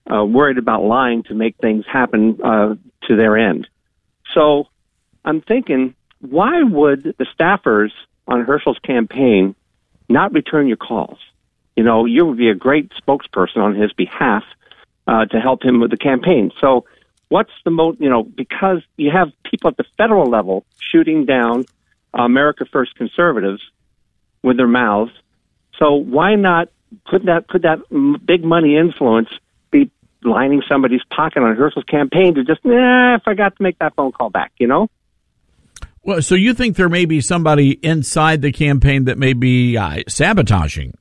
uh, 0.10 0.24
worried 0.24 0.58
about 0.58 0.84
lying 0.84 1.24
to 1.24 1.34
make 1.34 1.58
things 1.58 1.86
happen 1.92 2.40
uh, 2.42 2.76
to 3.08 3.16
their 3.18 3.38
end. 3.38 3.68
So 4.34 4.68
I'm 5.26 5.42
thinking, 5.42 5.96
why 6.22 6.64
would 6.64 7.04
the 7.04 7.26
staffers 7.38 7.92
on 8.28 8.46
Herschel's 8.46 8.80
campaign 8.80 9.56
not 10.10 10.34
return 10.34 10.68
your 10.68 10.78
calls? 10.78 11.18
You 11.76 11.84
know, 11.84 12.06
you 12.06 12.26
would 12.26 12.38
be 12.38 12.50
a 12.50 12.56
great 12.56 12.92
spokesperson 12.92 13.58
on 13.58 13.76
his 13.76 13.92
behalf 13.94 14.44
uh, 15.08 15.26
to 15.26 15.40
help 15.40 15.64
him 15.64 15.80
with 15.80 15.92
the 15.92 15.98
campaign. 15.98 16.52
So, 16.62 16.86
what's 17.30 17.52
the 17.66 17.72
most, 17.72 18.00
you 18.00 18.10
know, 18.10 18.24
because 18.24 18.82
you 18.96 19.12
have 19.12 19.32
people 19.44 19.70
at 19.70 19.78
the 19.78 19.86
federal 19.98 20.30
level 20.30 20.66
shooting 20.80 21.26
down 21.26 21.66
America 22.14 22.66
First 22.72 22.96
conservatives 22.96 23.62
with 24.44 24.58
their 24.58 24.68
mouths. 24.68 25.12
So, 25.80 25.96
why 25.96 26.36
not 26.36 26.70
could 27.08 27.24
that 27.24 27.48
could 27.48 27.64
that 27.64 27.80
big 28.26 28.44
money 28.44 28.78
influence 28.78 29.30
be 29.72 29.90
lining 30.24 30.62
somebody's 30.70 31.04
pocket 31.10 31.42
on 31.42 31.56
Herschel's 31.56 31.86
campaign 31.86 32.36
to 32.36 32.44
just, 32.44 32.64
nah, 32.64 33.16
I 33.16 33.20
forgot 33.24 33.56
to 33.58 33.64
make 33.64 33.80
that 33.80 33.96
phone 33.96 34.12
call 34.12 34.30
back, 34.30 34.52
you 34.60 34.68
know? 34.68 34.90
Well, 36.04 36.22
so 36.22 36.36
you 36.36 36.54
think 36.54 36.76
there 36.76 36.90
may 36.90 37.06
be 37.06 37.22
somebody 37.22 37.72
inside 37.72 38.42
the 38.42 38.52
campaign 38.52 39.06
that 39.06 39.18
may 39.18 39.34
be 39.34 39.78
uh, 39.78 40.04
sabotaging? 40.08 40.98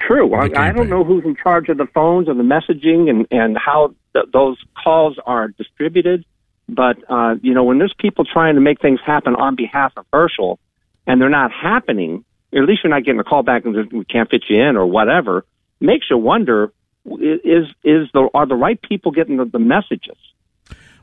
True. 0.00 0.34
I, 0.34 0.68
I, 0.68 0.72
don't 0.72 0.88
know 0.88 1.02
who's 1.02 1.24
in 1.24 1.36
charge 1.36 1.68
of 1.68 1.78
the 1.78 1.86
phones 1.94 2.28
and 2.28 2.38
the 2.38 2.44
messaging 2.44 3.08
and, 3.08 3.26
and 3.30 3.56
how 3.56 3.94
th- 4.12 4.26
those 4.32 4.58
calls 4.82 5.16
are 5.24 5.48
distributed. 5.48 6.24
But, 6.68 6.98
uh, 7.08 7.36
you 7.42 7.54
know, 7.54 7.64
when 7.64 7.78
there's 7.78 7.94
people 7.98 8.24
trying 8.24 8.54
to 8.54 8.60
make 8.60 8.80
things 8.80 9.00
happen 9.04 9.34
on 9.34 9.56
behalf 9.56 9.92
of 9.96 10.06
Herschel 10.12 10.58
and 11.06 11.20
they're 11.20 11.28
not 11.28 11.50
happening, 11.50 12.24
at 12.54 12.60
least 12.60 12.80
you're 12.84 12.90
not 12.90 13.04
getting 13.04 13.20
a 13.20 13.24
call 13.24 13.42
back 13.42 13.64
and 13.64 13.74
we 13.92 14.04
can't 14.04 14.30
fit 14.30 14.44
you 14.48 14.60
in 14.62 14.76
or 14.76 14.86
whatever, 14.86 15.44
makes 15.80 16.06
you 16.10 16.18
wonder 16.18 16.72
is 17.06 17.66
is 17.82 18.08
the 18.12 18.28
are 18.34 18.46
the 18.46 18.54
right 18.54 18.80
people 18.80 19.10
getting 19.10 19.38
the, 19.38 19.46
the 19.46 19.58
messages? 19.58 20.18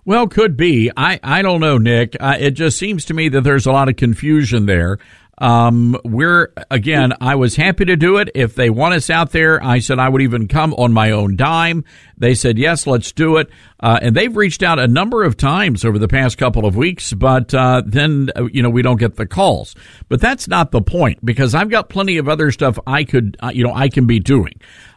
Well, 0.07 0.29
could 0.29 0.55
be. 0.55 0.89
I, 0.95 1.19
I 1.21 1.41
don't 1.41 1.59
know, 1.59 1.77
Nick. 1.77 2.15
Uh, 2.17 2.37
it 2.39 2.51
just 2.51 2.77
seems 2.77 3.03
to 3.05 3.13
me 3.13 3.27
that 3.27 3.41
there's 3.41 3.65
a 3.65 3.73
lot 3.73 3.89
of 3.89 3.97
confusion 3.97 4.65
there. 4.65 4.99
Um, 5.37 5.97
we're 6.05 6.53
again. 6.71 7.11
I 7.19 7.35
was 7.35 7.57
happy 7.57 7.83
to 7.83 7.97
do 7.97 8.15
it. 8.15 8.29
If 8.33 8.55
they 8.55 8.69
want 8.69 8.93
us 8.93 9.09
out 9.09 9.31
there, 9.31 9.61
I 9.61 9.79
said 9.79 9.99
I 9.99 10.07
would 10.07 10.21
even 10.21 10.47
come 10.47 10.73
on 10.75 10.93
my 10.93 11.11
own 11.11 11.35
dime. 11.35 11.83
They 12.17 12.35
said 12.35 12.57
yes, 12.57 12.87
let's 12.87 13.11
do 13.11 13.35
it. 13.35 13.49
Uh, 13.81 13.99
and 14.01 14.15
they've 14.15 14.33
reached 14.33 14.63
out 14.63 14.79
a 14.79 14.87
number 14.87 15.25
of 15.25 15.35
times 15.35 15.83
over 15.83 15.99
the 15.99 16.07
past 16.07 16.37
couple 16.37 16.65
of 16.65 16.77
weeks, 16.77 17.11
but 17.11 17.53
uh, 17.53 17.81
then 17.85 18.29
uh, 18.33 18.45
you 18.45 18.63
know 18.63 18.69
we 18.69 18.83
don't 18.83 19.01
get 19.01 19.17
the 19.17 19.27
calls. 19.27 19.75
But 20.07 20.21
that's 20.21 20.47
not 20.47 20.71
the 20.71 20.81
point 20.81 21.23
because 21.25 21.53
I've 21.53 21.69
got 21.69 21.89
plenty 21.89 22.17
of 22.17 22.29
other 22.29 22.49
stuff 22.49 22.79
I 22.87 23.03
could 23.03 23.35
uh, 23.41 23.51
you 23.53 23.65
know 23.65 23.73
I 23.73 23.89
can 23.89 24.07
be 24.07 24.21
doing. 24.21 24.53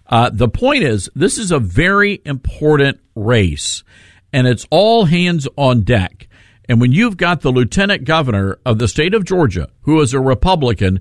Uh, 0.07 0.31
the 0.33 0.49
point 0.49 0.85
is, 0.85 1.11
this 1.17 1.37
is 1.37 1.51
a 1.51 1.59
very 1.59 2.23
important 2.25 3.01
race, 3.17 3.85
and 4.33 4.47
it's 4.47 4.67
all 4.71 5.05
hands 5.05 5.49
on 5.57 5.83
deck. 5.83 6.29
And 6.69 6.81
when 6.81 6.93
you've 6.93 7.17
got 7.17 7.41
the 7.41 7.51
lieutenant 7.51 8.05
governor 8.05 8.59
of 8.65 8.79
the 8.79 8.89
state 8.89 9.15
of 9.15 9.25
Georgia, 9.25 9.69
who 9.83 10.01
is 10.01 10.15
a 10.15 10.21
Republican, 10.21 11.01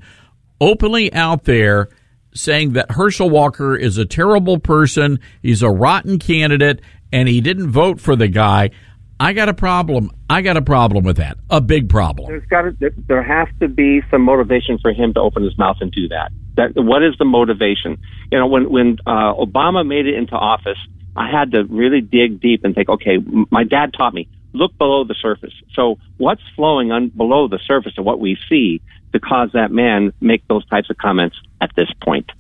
openly 0.60 1.14
out 1.14 1.44
there 1.44 1.90
saying 2.34 2.74
that 2.74 2.92
Herschel 2.92 3.30
Walker 3.30 3.76
is 3.76 3.98
a 3.98 4.06
terrible 4.06 4.60
person, 4.60 5.20
he's 5.42 5.62
a 5.62 5.70
rotten 5.70 6.20
candidate, 6.20 6.82
and 7.12 7.28
he 7.28 7.42
didn't 7.42 7.70
vote 7.72 8.02
for 8.02 8.16
the 8.16 8.28
guy. 8.28 8.72
I 9.20 9.34
got 9.34 9.50
a 9.50 9.54
problem. 9.54 10.12
I 10.30 10.42
got 10.42 10.56
a 10.56 10.62
problem 10.62 11.04
with 11.04 11.18
that. 11.18 11.38
A 11.50 11.60
big 11.60 11.90
problem. 11.90 12.30
There's 12.30 12.46
got 12.46 12.62
to, 12.62 12.94
there 13.08 13.24
has 13.24 13.48
to 13.60 13.68
be 13.68 14.02
some 14.10 14.22
motivation 14.22 14.78
for 14.82 14.94
him 14.94 15.14
to 15.16 15.20
open 15.20 15.44
his 15.44 15.58
mouth 15.58 15.78
and 15.82 15.92
do 15.92 16.08
that. 16.08 16.32
That 16.56 16.72
what 16.82 17.04
is 17.04 17.16
the 17.20 17.26
motivation? 17.26 17.98
You 18.32 18.40
know, 18.40 18.48
when 18.48 18.72
when 18.72 18.98
uh, 19.06 19.34
Obama 19.34 19.86
made 19.86 20.08
it 20.08 20.16
into 20.16 20.36
office, 20.36 20.78
I 21.16 21.30
had 21.30 21.52
to 21.52 21.64
really 21.64 22.02
dig 22.02 22.40
deep 22.40 22.64
and 22.64 22.74
think. 22.76 22.90
Okay, 22.90 23.18
my 23.52 23.64
dad 23.64 23.94
taught 23.94 24.14
me 24.14 24.28
look 24.54 24.78
below 24.78 25.04
the 25.04 25.16
surface. 25.16 25.54
So 25.74 26.00
what's 26.18 26.42
flowing 26.56 26.92
on 26.92 27.10
below 27.10 27.48
the 27.48 27.60
surface 27.60 27.94
of 27.98 28.06
what 28.06 28.20
we 28.20 28.38
see 28.50 28.82
to 29.14 29.20
cause 29.20 29.52
that 29.54 29.72
man 29.72 30.14
make 30.22 30.48
those 30.48 30.66
types 30.68 30.90
of 30.90 30.98
comments 30.98 31.36
at 31.62 31.72
this 31.76 31.90
point? 32.02 32.32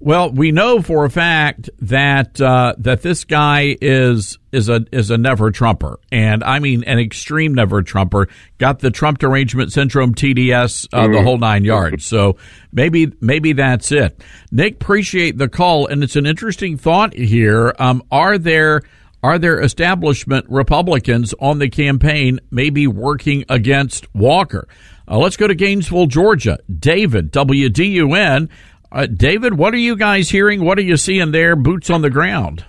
Well, 0.00 0.30
we 0.30 0.52
know 0.52 0.80
for 0.80 1.04
a 1.04 1.10
fact 1.10 1.70
that 1.80 2.40
uh, 2.40 2.74
that 2.78 3.02
this 3.02 3.24
guy 3.24 3.76
is 3.80 4.38
is 4.52 4.68
a 4.68 4.86
is 4.92 5.10
a 5.10 5.18
never 5.18 5.50
Trumper, 5.50 5.98
and 6.12 6.44
I 6.44 6.60
mean 6.60 6.84
an 6.84 7.00
extreme 7.00 7.54
never 7.54 7.82
Trumper. 7.82 8.28
Got 8.58 8.78
the 8.78 8.92
Trump 8.92 9.18
derangement 9.18 9.72
syndrome, 9.72 10.14
TDS, 10.14 10.88
uh, 10.92 11.02
mm-hmm. 11.02 11.12
the 11.14 11.22
whole 11.22 11.38
nine 11.38 11.64
yards. 11.64 12.06
So 12.06 12.36
maybe 12.72 13.12
maybe 13.20 13.54
that's 13.54 13.90
it. 13.90 14.22
Nick, 14.52 14.74
appreciate 14.74 15.36
the 15.36 15.48
call, 15.48 15.88
and 15.88 16.04
it's 16.04 16.14
an 16.16 16.26
interesting 16.26 16.76
thought 16.76 17.12
here. 17.14 17.74
Um, 17.80 18.04
are 18.12 18.38
there 18.38 18.82
are 19.24 19.38
there 19.40 19.60
establishment 19.60 20.46
Republicans 20.48 21.34
on 21.40 21.58
the 21.58 21.68
campaign 21.68 22.38
maybe 22.52 22.86
working 22.86 23.44
against 23.48 24.14
Walker? 24.14 24.68
Uh, 25.10 25.18
let's 25.18 25.36
go 25.36 25.48
to 25.48 25.56
Gainesville, 25.56 26.06
Georgia. 26.06 26.58
David, 26.78 27.32
WDUN. 27.32 28.48
Uh, 28.90 29.06
David, 29.06 29.54
what 29.54 29.74
are 29.74 29.78
you 29.78 29.96
guys 29.96 30.30
hearing? 30.30 30.64
What 30.64 30.78
are 30.78 30.82
you 30.82 30.96
seeing 30.96 31.30
there, 31.30 31.56
boots 31.56 31.90
on 31.90 32.02
the 32.02 32.10
ground? 32.10 32.64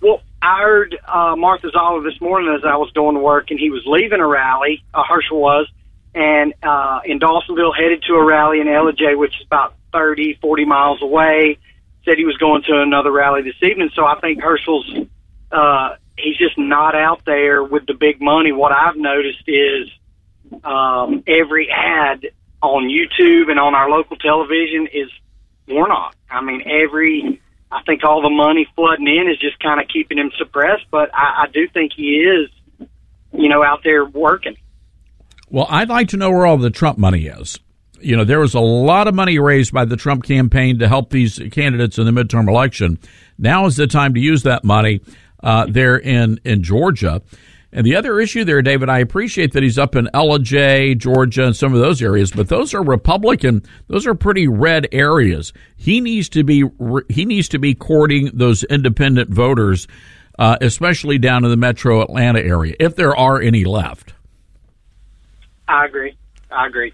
Well, 0.00 0.20
I 0.42 0.62
heard 0.62 0.96
uh, 1.06 1.34
Martha 1.36 1.70
Zoller 1.70 2.02
this 2.02 2.20
morning 2.20 2.54
as 2.54 2.64
I 2.64 2.76
was 2.76 2.90
going 2.92 3.14
to 3.14 3.20
work, 3.20 3.50
and 3.50 3.58
he 3.58 3.70
was 3.70 3.82
leaving 3.86 4.20
a 4.20 4.26
rally, 4.26 4.82
uh, 4.92 5.02
Herschel 5.08 5.40
was, 5.40 5.66
and 6.14 6.52
uh, 6.62 7.00
in 7.06 7.18
Dawsonville, 7.20 7.74
headed 7.74 8.02
to 8.08 8.14
a 8.14 8.24
rally 8.24 8.60
in 8.60 8.66
Ellijay, 8.66 9.18
which 9.18 9.34
is 9.40 9.46
about 9.46 9.74
30, 9.92 10.38
40 10.42 10.64
miles 10.66 11.00
away. 11.00 11.58
Said 12.04 12.18
he 12.18 12.24
was 12.24 12.36
going 12.36 12.62
to 12.64 12.82
another 12.82 13.12
rally 13.12 13.42
this 13.42 13.54
evening, 13.62 13.90
so 13.94 14.04
I 14.04 14.18
think 14.20 14.42
Herschel's 14.42 14.90
uh, 15.52 15.96
he's 16.16 16.36
just 16.36 16.58
not 16.58 16.94
out 16.94 17.24
there 17.24 17.62
with 17.62 17.86
the 17.86 17.94
big 17.94 18.20
money. 18.20 18.52
What 18.52 18.72
I've 18.72 18.96
noticed 18.96 19.44
is 19.46 19.88
um, 20.64 21.22
every 21.26 21.70
ad 21.70 22.26
on 22.62 22.84
YouTube 22.84 23.50
and 23.50 23.58
on 23.58 23.74
our 23.74 23.90
local 23.90 24.16
television 24.16 24.88
is 24.92 25.10
Warnock. 25.68 26.14
I 26.30 26.40
mean, 26.40 26.62
every 26.66 27.40
I 27.70 27.82
think 27.84 28.04
all 28.04 28.22
the 28.22 28.30
money 28.30 28.66
flooding 28.76 29.08
in 29.08 29.28
is 29.30 29.38
just 29.38 29.58
kind 29.58 29.80
of 29.80 29.88
keeping 29.88 30.18
him 30.18 30.30
suppressed, 30.36 30.84
but 30.90 31.10
I, 31.14 31.44
I 31.44 31.46
do 31.52 31.66
think 31.68 31.92
he 31.96 32.18
is, 32.18 32.50
you 33.32 33.48
know, 33.48 33.64
out 33.64 33.80
there 33.82 34.04
working. 34.04 34.56
Well, 35.48 35.66
I'd 35.68 35.88
like 35.88 36.08
to 36.08 36.16
know 36.16 36.30
where 36.30 36.46
all 36.46 36.58
the 36.58 36.70
Trump 36.70 36.98
money 36.98 37.26
is. 37.26 37.58
You 38.00 38.16
know, 38.16 38.24
there 38.24 38.40
was 38.40 38.54
a 38.54 38.60
lot 38.60 39.06
of 39.08 39.14
money 39.14 39.38
raised 39.38 39.72
by 39.72 39.84
the 39.84 39.96
Trump 39.96 40.24
campaign 40.24 40.80
to 40.80 40.88
help 40.88 41.10
these 41.10 41.38
candidates 41.50 41.98
in 41.98 42.04
the 42.04 42.10
midterm 42.10 42.48
election. 42.48 42.98
Now 43.38 43.66
is 43.66 43.76
the 43.76 43.86
time 43.86 44.14
to 44.14 44.20
use 44.20 44.42
that 44.42 44.64
money 44.64 45.00
uh, 45.42 45.66
there 45.68 45.96
in 45.96 46.40
in 46.44 46.62
Georgia. 46.62 47.22
And 47.72 47.86
the 47.86 47.96
other 47.96 48.20
issue 48.20 48.44
there, 48.44 48.60
David, 48.60 48.90
I 48.90 48.98
appreciate 48.98 49.52
that 49.52 49.62
he's 49.62 49.78
up 49.78 49.96
in 49.96 50.08
Ellijay, 50.12 50.98
Georgia, 50.98 51.46
and 51.46 51.56
some 51.56 51.72
of 51.72 51.80
those 51.80 52.02
areas, 52.02 52.30
but 52.30 52.48
those 52.48 52.74
are 52.74 52.82
Republican. 52.82 53.62
Those 53.88 54.06
are 54.06 54.14
pretty 54.14 54.46
red 54.46 54.88
areas. 54.92 55.54
He 55.76 56.00
needs 56.02 56.28
to 56.30 56.44
be 56.44 56.64
he 57.08 57.24
needs 57.24 57.48
to 57.48 57.58
be 57.58 57.74
courting 57.74 58.30
those 58.34 58.62
independent 58.64 59.30
voters, 59.30 59.88
uh, 60.38 60.58
especially 60.60 61.16
down 61.16 61.44
in 61.44 61.50
the 61.50 61.56
Metro 61.56 62.02
Atlanta 62.02 62.40
area, 62.40 62.76
if 62.78 62.94
there 62.94 63.16
are 63.16 63.40
any 63.40 63.64
left. 63.64 64.12
I 65.66 65.86
agree. 65.86 66.14
I 66.50 66.66
agree. 66.66 66.92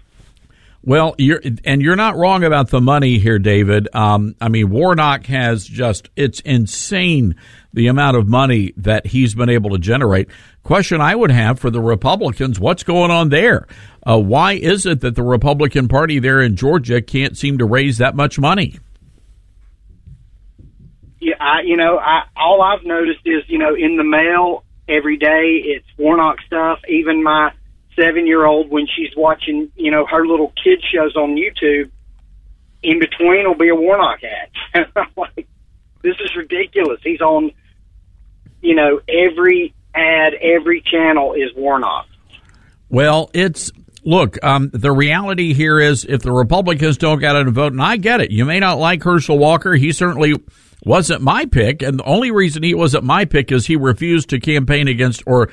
Well, 0.81 1.13
you're 1.17 1.41
and 1.65 1.81
you're 1.81 1.97
not 1.97 2.15
wrong 2.15 2.43
about 2.43 2.69
the 2.69 2.79
money 2.79 3.19
here, 3.19 3.37
David. 3.37 3.89
Um, 3.93 4.35
I 4.39 4.47
mean, 4.47 4.69
Warnock 4.69 5.25
has 5.25 5.65
just 5.65 6.09
it's 6.15 6.39
insane 6.41 7.35
the 7.73 7.87
amount 7.87 8.15
of 8.15 8.27
money 8.27 8.73
that 8.77 9.07
he's 9.07 9.35
been 9.35 9.49
able 9.49 9.71
to 9.71 9.77
generate. 9.77 10.29
Question 10.63 11.01
I 11.01 11.15
would 11.15 11.31
have 11.31 11.59
for 11.59 11.69
the 11.69 11.81
Republicans: 11.81 12.61
What's 12.61 12.83
going 12.83 13.11
on 13.11 13.27
there? 13.27 13.67
Uh, 14.07 14.19
why 14.19 14.53
is 14.53 14.85
it 14.85 15.01
that 15.01 15.15
the 15.15 15.23
Republican 15.23 15.89
Party 15.89 16.19
there 16.19 16.39
in 16.39 16.55
Georgia 16.55 17.01
can't 17.01 17.37
seem 17.37 17.57
to 17.57 17.65
raise 17.65 17.97
that 17.97 18.15
much 18.15 18.39
money? 18.39 18.79
Yeah, 21.19 21.35
I, 21.41 21.61
you 21.65 21.75
know, 21.75 21.97
I, 21.97 22.21
all 22.37 22.61
I've 22.61 22.85
noticed 22.85 23.21
is 23.25 23.43
you 23.47 23.57
know 23.57 23.75
in 23.75 23.97
the 23.97 24.05
mail 24.05 24.63
every 24.87 25.17
day 25.17 25.61
it's 25.65 25.87
Warnock 25.97 26.37
stuff. 26.47 26.79
Even 26.87 27.21
my 27.21 27.51
seven 27.99 28.25
year 28.25 28.45
old 28.45 28.69
when 28.69 28.87
she's 28.87 29.15
watching, 29.15 29.71
you 29.75 29.91
know, 29.91 30.05
her 30.05 30.25
little 30.25 30.53
kid 30.63 30.83
shows 30.93 31.15
on 31.15 31.35
YouTube, 31.35 31.91
in 32.81 32.99
between 32.99 33.45
will 33.47 33.55
be 33.55 33.69
a 33.69 33.75
Warnock 33.75 34.19
ad. 34.23 34.87
Like, 35.17 35.47
this 36.01 36.15
is 36.23 36.35
ridiculous. 36.35 37.01
He's 37.03 37.19
on, 37.19 37.51
you 38.61 38.75
know, 38.75 39.01
every 39.09 39.73
ad, 39.93 40.33
every 40.33 40.81
channel 40.81 41.33
is 41.33 41.53
Warnock. 41.55 42.07
Well, 42.89 43.29
it's 43.33 43.71
look. 44.05 44.37
Um, 44.43 44.69
the 44.73 44.91
reality 44.91 45.53
here 45.53 45.79
is, 45.79 46.05
if 46.05 46.21
the 46.21 46.31
Republicans 46.31 46.97
don't 46.97 47.19
get 47.19 47.35
out 47.35 47.45
and 47.45 47.53
vote, 47.53 47.73
and 47.73 47.81
I 47.81 47.97
get 47.97 48.21
it, 48.21 48.31
you 48.31 48.45
may 48.45 48.59
not 48.59 48.79
like 48.79 49.03
Herschel 49.03 49.37
Walker. 49.37 49.73
He 49.73 49.91
certainly 49.91 50.35
wasn't 50.85 51.21
my 51.21 51.45
pick, 51.45 51.81
and 51.81 51.99
the 51.99 52.05
only 52.05 52.31
reason 52.31 52.63
he 52.63 52.73
wasn't 52.73 53.03
my 53.03 53.25
pick 53.25 53.51
is 53.51 53.67
he 53.67 53.75
refused 53.75 54.29
to 54.29 54.39
campaign 54.39 54.87
against 54.87 55.21
or 55.27 55.49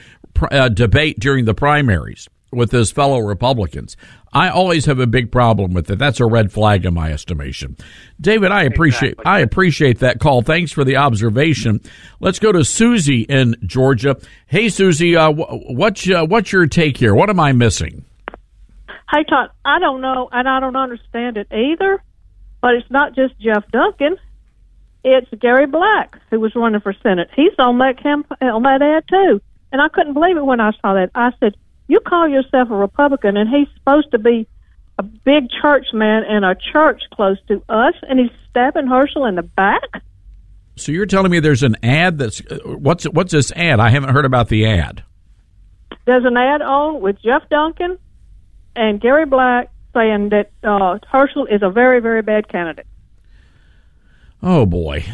uh, 0.53 0.69
debate 0.69 1.19
during 1.19 1.45
the 1.45 1.55
primaries 1.55 2.29
with 2.57 2.73
his 2.73 2.91
fellow 2.91 3.19
Republicans. 3.21 3.97
I 4.33 4.49
always 4.51 4.85
have 4.85 4.99
a 4.99 5.07
big 5.07 5.33
problem 5.33 5.73
with 5.73 5.91
it. 5.91 5.99
That's 5.99 6.21
a 6.21 6.27
red 6.27 6.53
flag 6.53 6.85
in 6.85 6.93
my 6.93 7.11
estimation. 7.13 7.77
David, 8.21 8.53
I 8.53 8.65
appreciate 8.65 9.13
exactly. 9.13 9.33
I 9.33 9.39
appreciate 9.41 9.99
that 10.01 10.21
call. 10.21 10.43
Thanks 10.43 10.73
for 10.73 10.85
the 10.85 10.97
observation. 10.97 11.81
Let's 12.21 12.39
go 12.39 12.53
to 12.53 12.65
Susie 12.65 13.23
in 13.23 13.57
Georgia. 13.65 14.17
Hey, 14.47 14.69
Susie, 14.69 15.17
uh, 15.17 15.31
what's 15.31 16.11
uh, 16.11 16.27
what's 16.27 16.53
your 16.53 16.67
take 16.67 16.99
here? 16.99 17.15
What 17.15 17.31
am 17.31 17.41
I 17.41 17.53
missing? 17.53 18.05
Hey, 19.11 19.25
Todd, 19.25 19.51
I 19.65 19.79
don't 19.79 20.01
know, 20.01 20.29
and 20.33 20.49
I 20.49 20.61
don't 20.61 20.77
understand 20.77 21.37
it 21.37 21.51
either. 21.53 22.03
But 22.61 22.75
it's 22.75 22.91
not 22.91 23.15
just 23.15 23.39
Jeff 23.39 23.65
Duncan; 23.71 24.17
it's 25.05 25.31
Gary 25.41 25.67
Black 25.67 26.19
who 26.31 26.41
was 26.41 26.55
running 26.55 26.81
for 26.81 26.93
Senate. 27.03 27.29
He's 27.35 27.53
on 27.59 27.79
that 27.79 28.03
camp 28.03 28.27
on 28.41 28.65
that 28.65 28.83
ad 28.83 29.05
too, 29.09 29.41
and 29.73 29.81
I 29.81 29.89
couldn't 29.89 30.15
believe 30.15 30.37
it 30.37 30.45
when 30.45 30.61
I 30.61 30.73
saw 30.83 30.95
that. 30.95 31.11
I 31.15 31.31
said, 31.39 31.57
you 31.89 32.01
call 32.01 32.29
yourself 32.29 32.71
a 32.71 32.75
Republican, 32.75 33.37
and 33.37 33.49
he's 33.49 33.69
supposed 33.77 34.11
to 34.11 34.19
be 34.19 34.49
a 34.99 35.03
big 35.03 35.49
churchman 35.63 36.25
in 36.25 36.45
a 36.45 36.55
church 36.73 37.03
close 37.13 37.39
to 37.49 37.63
us, 37.69 37.95
and 38.09 38.19
he's 38.19 38.31
stabbing 38.51 38.87
Herschel 38.87 39.27
in 39.27 39.35
the 39.35 39.43
back. 39.43 40.03
So 40.77 40.93
you're 40.93 41.07
telling 41.07 41.31
me 41.31 41.41
there's 41.41 41.63
an 41.63 41.77
ad 41.83 42.19
that's 42.19 42.43
what's 42.65 43.05
what's 43.05 43.33
this 43.33 43.53
ad? 43.53 43.81
I 43.81 43.91
haven't 43.91 44.11
heard 44.11 44.25
about 44.25 44.49
the 44.49 44.67
ad. 44.67 45.03
There's 46.05 46.25
an 46.25 46.37
ad 46.37 46.63
on 46.63 47.01
with 47.01 47.21
Jeff 47.23 47.49
Duncan 47.49 47.99
and 48.75 49.01
Gary 49.01 49.27
Black 49.27 49.71
saying 49.95 50.31
that 50.31 50.51
uh, 50.63 50.99
Herschel 51.11 51.47
is 51.47 51.63
a 51.63 51.71
very 51.71 52.01
very 52.01 52.23
bad 52.23 52.49
candidate. 52.49 52.87
Oh 54.43 54.67
boy, 54.67 55.05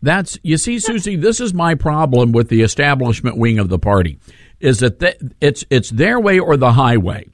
that's 0.00 0.38
you 0.42 0.56
see, 0.56 0.78
Susie. 0.78 1.16
This 1.16 1.40
is 1.40 1.52
my 1.52 1.74
problem 1.74 2.32
with 2.32 2.48
the 2.48 2.62
establishment 2.62 3.36
wing 3.36 3.58
of 3.58 3.68
the 3.68 3.78
party 3.78 4.18
is 4.62 4.78
that 4.78 5.00
they, 5.00 5.14
it's 5.40 5.64
it's 5.68 5.90
their 5.90 6.18
way 6.18 6.38
or 6.38 6.56
the 6.56 6.72
highway. 6.72 7.28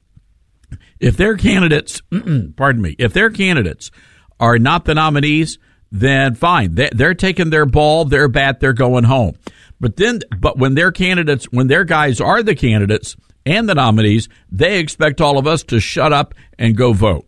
If 0.99 1.15
their 1.15 1.37
candidates, 1.37 2.01
pardon 2.57 2.81
me, 2.81 2.95
if 2.99 3.13
their 3.13 3.29
candidates 3.29 3.91
are 4.39 4.59
not 4.59 4.85
the 4.85 4.95
nominees, 4.95 5.57
then 5.91 6.35
fine. 6.35 6.75
They, 6.75 6.89
they're 6.91 7.13
taking 7.13 7.49
their 7.49 7.65
ball, 7.65 8.05
their 8.05 8.27
bat, 8.27 8.59
they're 8.59 8.73
going 8.73 9.05
home. 9.05 9.37
But 9.79 9.95
then, 9.95 10.19
but 10.37 10.57
when 10.57 10.75
their 10.75 10.91
candidates, 10.91 11.45
when 11.45 11.67
their 11.67 11.85
guys 11.85 12.19
are 12.19 12.43
the 12.43 12.55
candidates 12.55 13.15
and 13.45 13.69
the 13.69 13.75
nominees, 13.75 14.27
they 14.51 14.79
expect 14.79 15.21
all 15.21 15.37
of 15.37 15.47
us 15.47 15.63
to 15.63 15.79
shut 15.79 16.11
up 16.11 16.33
and 16.57 16.75
go 16.75 16.91
vote. 16.91 17.25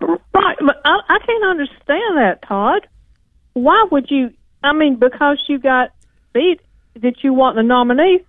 Right, 0.00 0.56
but 0.60 0.80
I, 0.84 1.00
I 1.08 1.18
can't 1.26 1.44
understand 1.44 2.18
that, 2.18 2.38
Todd. 2.46 2.86
Why 3.54 3.84
would 3.90 4.10
you? 4.10 4.30
I 4.62 4.72
mean, 4.72 4.96
because 4.96 5.42
you 5.48 5.58
got 5.58 5.90
beat 6.32 6.60
that 7.00 7.24
you 7.24 7.32
want 7.32 7.56
the 7.56 7.62
nominee 7.62 8.20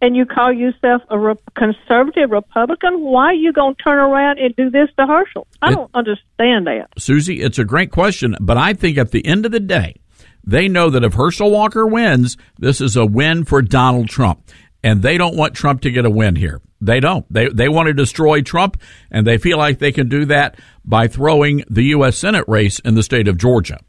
and 0.00 0.16
you 0.16 0.24
call 0.24 0.52
yourself 0.52 1.02
a 1.10 1.18
re- 1.18 1.34
conservative 1.56 2.30
Republican, 2.30 3.00
why 3.00 3.26
are 3.26 3.34
you 3.34 3.52
going 3.52 3.74
to 3.74 3.82
turn 3.82 3.98
around 3.98 4.38
and 4.38 4.54
do 4.56 4.70
this 4.70 4.88
to 4.98 5.06
Herschel? 5.06 5.46
I 5.60 5.72
it, 5.72 5.74
don't 5.74 5.90
understand 5.94 6.66
that. 6.66 6.88
Susie, 6.96 7.42
it's 7.42 7.58
a 7.58 7.64
great 7.64 7.90
question, 7.90 8.36
but 8.40 8.56
I 8.56 8.74
think 8.74 8.98
at 8.98 9.10
the 9.10 9.24
end 9.26 9.46
of 9.46 9.52
the 9.52 9.60
day, 9.60 9.96
they 10.44 10.68
know 10.68 10.90
that 10.90 11.04
if 11.04 11.14
Herschel 11.14 11.50
Walker 11.50 11.86
wins, 11.86 12.36
this 12.58 12.80
is 12.80 12.96
a 12.96 13.04
win 13.04 13.44
for 13.44 13.62
Donald 13.62 14.08
Trump. 14.08 14.42
And 14.82 15.02
they 15.02 15.18
don't 15.18 15.36
want 15.36 15.52
Trump 15.52 15.82
to 15.82 15.90
get 15.90 16.06
a 16.06 16.10
win 16.10 16.36
here. 16.36 16.62
They 16.80 17.00
don't. 17.00 17.30
They 17.30 17.48
they 17.48 17.68
want 17.68 17.88
to 17.88 17.92
destroy 17.92 18.40
Trump, 18.40 18.80
and 19.10 19.26
they 19.26 19.36
feel 19.36 19.58
like 19.58 19.78
they 19.78 19.92
can 19.92 20.08
do 20.08 20.24
that 20.26 20.58
by 20.82 21.08
throwing 21.08 21.62
the 21.68 21.82
U.S. 21.84 22.16
Senate 22.16 22.46
race 22.48 22.78
in 22.78 22.94
the 22.94 23.02
state 23.02 23.28
of 23.28 23.36
Georgia. 23.36 23.80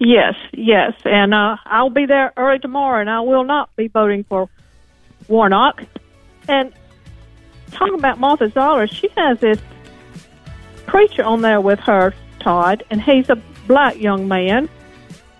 Yes, 0.00 0.34
yes, 0.52 0.94
and 1.04 1.32
uh, 1.32 1.56
I'll 1.64 1.90
be 1.90 2.06
there 2.06 2.32
early 2.36 2.58
tomorrow, 2.58 3.00
and 3.00 3.08
I 3.08 3.20
will 3.20 3.44
not 3.44 3.70
be 3.76 3.86
voting 3.86 4.24
for 4.24 4.48
Warnock. 5.30 5.82
And 6.48 6.72
talking 7.70 7.94
about 7.94 8.18
Martha 8.18 8.50
Zoller, 8.50 8.86
she 8.86 9.08
has 9.16 9.40
this 9.40 9.58
preacher 10.86 11.24
on 11.24 11.40
there 11.40 11.60
with 11.60 11.78
her, 11.80 12.12
Todd, 12.40 12.82
and 12.90 13.00
he's 13.00 13.30
a 13.30 13.36
black 13.66 13.98
young 13.98 14.26
man, 14.28 14.68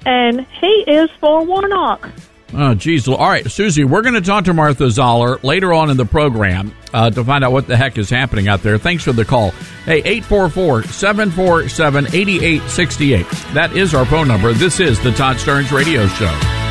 and 0.06 0.46
he 0.46 0.84
is 0.86 1.10
for 1.20 1.44
Warnock. 1.44 2.08
Oh, 2.52 2.74
geez. 2.74 3.06
All 3.06 3.16
right, 3.16 3.48
Susie, 3.48 3.84
we're 3.84 4.02
going 4.02 4.14
to 4.14 4.20
talk 4.20 4.44
to 4.44 4.54
Martha 4.54 4.90
Zoller 4.90 5.38
later 5.42 5.72
on 5.72 5.88
in 5.88 5.96
the 5.96 6.04
program 6.04 6.74
uh, 6.92 7.10
to 7.10 7.24
find 7.24 7.44
out 7.44 7.52
what 7.52 7.68
the 7.68 7.76
heck 7.76 7.96
is 7.96 8.10
happening 8.10 8.48
out 8.48 8.62
there. 8.62 8.76
Thanks 8.76 9.04
for 9.04 9.12
the 9.12 9.24
call. 9.24 9.50
Hey, 9.84 9.98
844 9.98 10.84
747 10.84 12.06
8868. 12.06 13.26
That 13.54 13.76
is 13.76 13.94
our 13.94 14.04
phone 14.04 14.26
number. 14.26 14.52
This 14.52 14.80
is 14.80 15.00
the 15.00 15.12
Todd 15.12 15.36
Starnes 15.36 15.70
Radio 15.70 16.08
Show. 16.08 16.69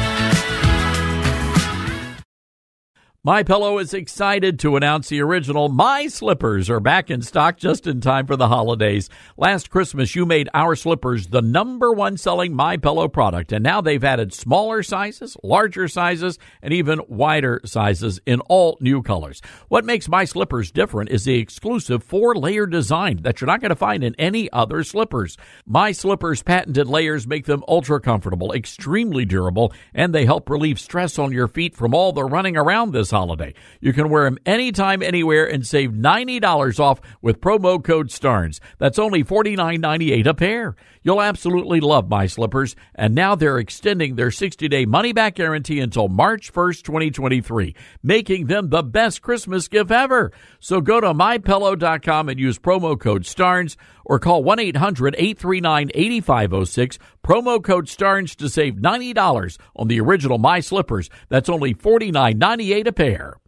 My 3.21 3.43
Pillow 3.43 3.79
is 3.79 3.93
excited 3.93 4.59
to 4.59 4.77
announce 4.77 5.09
the 5.09 5.19
original 5.19 5.67
My 5.67 6.07
Slippers 6.07 6.69
are 6.69 6.79
back 6.79 7.11
in 7.11 7.21
stock 7.21 7.57
just 7.57 7.85
in 7.85 7.99
time 7.99 8.25
for 8.25 8.37
the 8.37 8.47
holidays. 8.47 9.09
Last 9.35 9.69
Christmas 9.69 10.15
you 10.15 10.25
made 10.25 10.47
our 10.53 10.73
slippers 10.73 11.27
the 11.27 11.41
number 11.41 11.91
one 11.91 12.15
selling 12.15 12.53
My 12.55 12.77
Pillow 12.77 13.09
product 13.09 13.51
and 13.51 13.61
now 13.61 13.81
they've 13.81 14.05
added 14.05 14.33
smaller 14.33 14.83
sizes, 14.83 15.35
larger 15.43 15.89
sizes, 15.89 16.39
and 16.61 16.73
even 16.73 17.01
wider 17.09 17.59
sizes 17.65 18.21
in 18.25 18.39
all 18.47 18.77
new 18.79 19.03
colors. 19.03 19.41
What 19.67 19.83
makes 19.83 20.07
My 20.07 20.23
Slippers 20.23 20.71
different 20.71 21.09
is 21.09 21.25
the 21.25 21.39
exclusive 21.39 22.01
four-layer 22.01 22.67
design 22.67 23.23
that 23.23 23.41
you're 23.41 23.47
not 23.47 23.59
going 23.59 23.67
to 23.67 23.75
find 23.75 24.01
in 24.01 24.15
any 24.17 24.49
other 24.53 24.81
slippers. 24.81 25.35
My 25.65 25.91
Slippers 25.91 26.41
patented 26.41 26.87
layers 26.87 27.27
make 27.27 27.47
them 27.47 27.65
ultra 27.67 27.99
comfortable, 27.99 28.53
extremely 28.53 29.25
durable, 29.25 29.73
and 29.93 30.15
they 30.15 30.23
help 30.23 30.49
relieve 30.49 30.79
stress 30.79 31.19
on 31.19 31.33
your 31.33 31.49
feet 31.49 31.75
from 31.75 31.93
all 31.93 32.13
the 32.13 32.23
running 32.23 32.55
around 32.55 32.93
this 32.93 33.08
holiday. 33.11 33.53
You 33.79 33.93
can 33.93 34.09
wear 34.09 34.25
them 34.25 34.37
anytime, 34.45 35.01
anywhere, 35.01 35.45
and 35.45 35.65
save 35.65 35.91
$90 35.91 36.79
off 36.79 37.01
with 37.21 37.41
promo 37.41 37.83
code 37.83 38.11
STARNES. 38.11 38.59
That's 38.77 38.99
only 38.99 39.23
$49.98 39.23 40.25
a 40.25 40.33
pair. 40.33 40.75
You'll 41.09 41.23
absolutely 41.23 41.79
love 41.79 42.07
my 42.07 42.27
slippers, 42.27 42.75
and 42.93 43.15
now 43.15 43.33
they're 43.33 43.57
extending 43.57 44.13
their 44.13 44.29
60 44.29 44.67
day 44.67 44.85
money 44.85 45.11
back 45.11 45.33
guarantee 45.33 45.79
until 45.79 46.07
March 46.07 46.53
1st, 46.53 46.83
2023, 46.83 47.75
making 48.03 48.45
them 48.45 48.69
the 48.69 48.83
best 48.83 49.23
Christmas 49.23 49.67
gift 49.67 49.89
ever. 49.89 50.31
So 50.59 50.81
go 50.81 51.01
to 51.01 51.11
mypillow.com 51.15 52.29
and 52.29 52.39
use 52.39 52.59
promo 52.59 52.99
code 52.99 53.25
STARNES 53.25 53.75
or 54.05 54.19
call 54.19 54.43
1 54.43 54.59
800 54.59 55.15
839 55.17 55.89
8506, 55.95 56.99
promo 57.23 57.63
code 57.63 57.89
STARNES 57.89 58.35
to 58.35 58.47
save 58.47 58.75
$90 58.75 59.57
on 59.75 59.87
the 59.87 59.99
original 59.99 60.37
My 60.37 60.59
Slippers. 60.59 61.09
That's 61.29 61.49
only 61.49 61.73
$49.98 61.73 62.85
a 62.85 62.91
pair. 62.91 63.39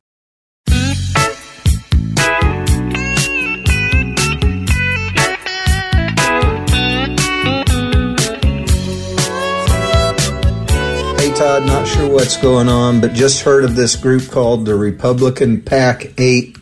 Todd, 11.41 11.65
not 11.65 11.88
sure 11.88 12.08
what's 12.08 12.38
going 12.38 12.69
on, 12.69 13.01
but 13.01 13.13
just 13.13 13.41
heard 13.41 13.63
of 13.63 13.75
this 13.75 13.95
group 13.95 14.30
called 14.30 14.63
the 14.63 14.75
Republican 14.75 15.60
PAC 15.60 16.13
8 16.19 16.56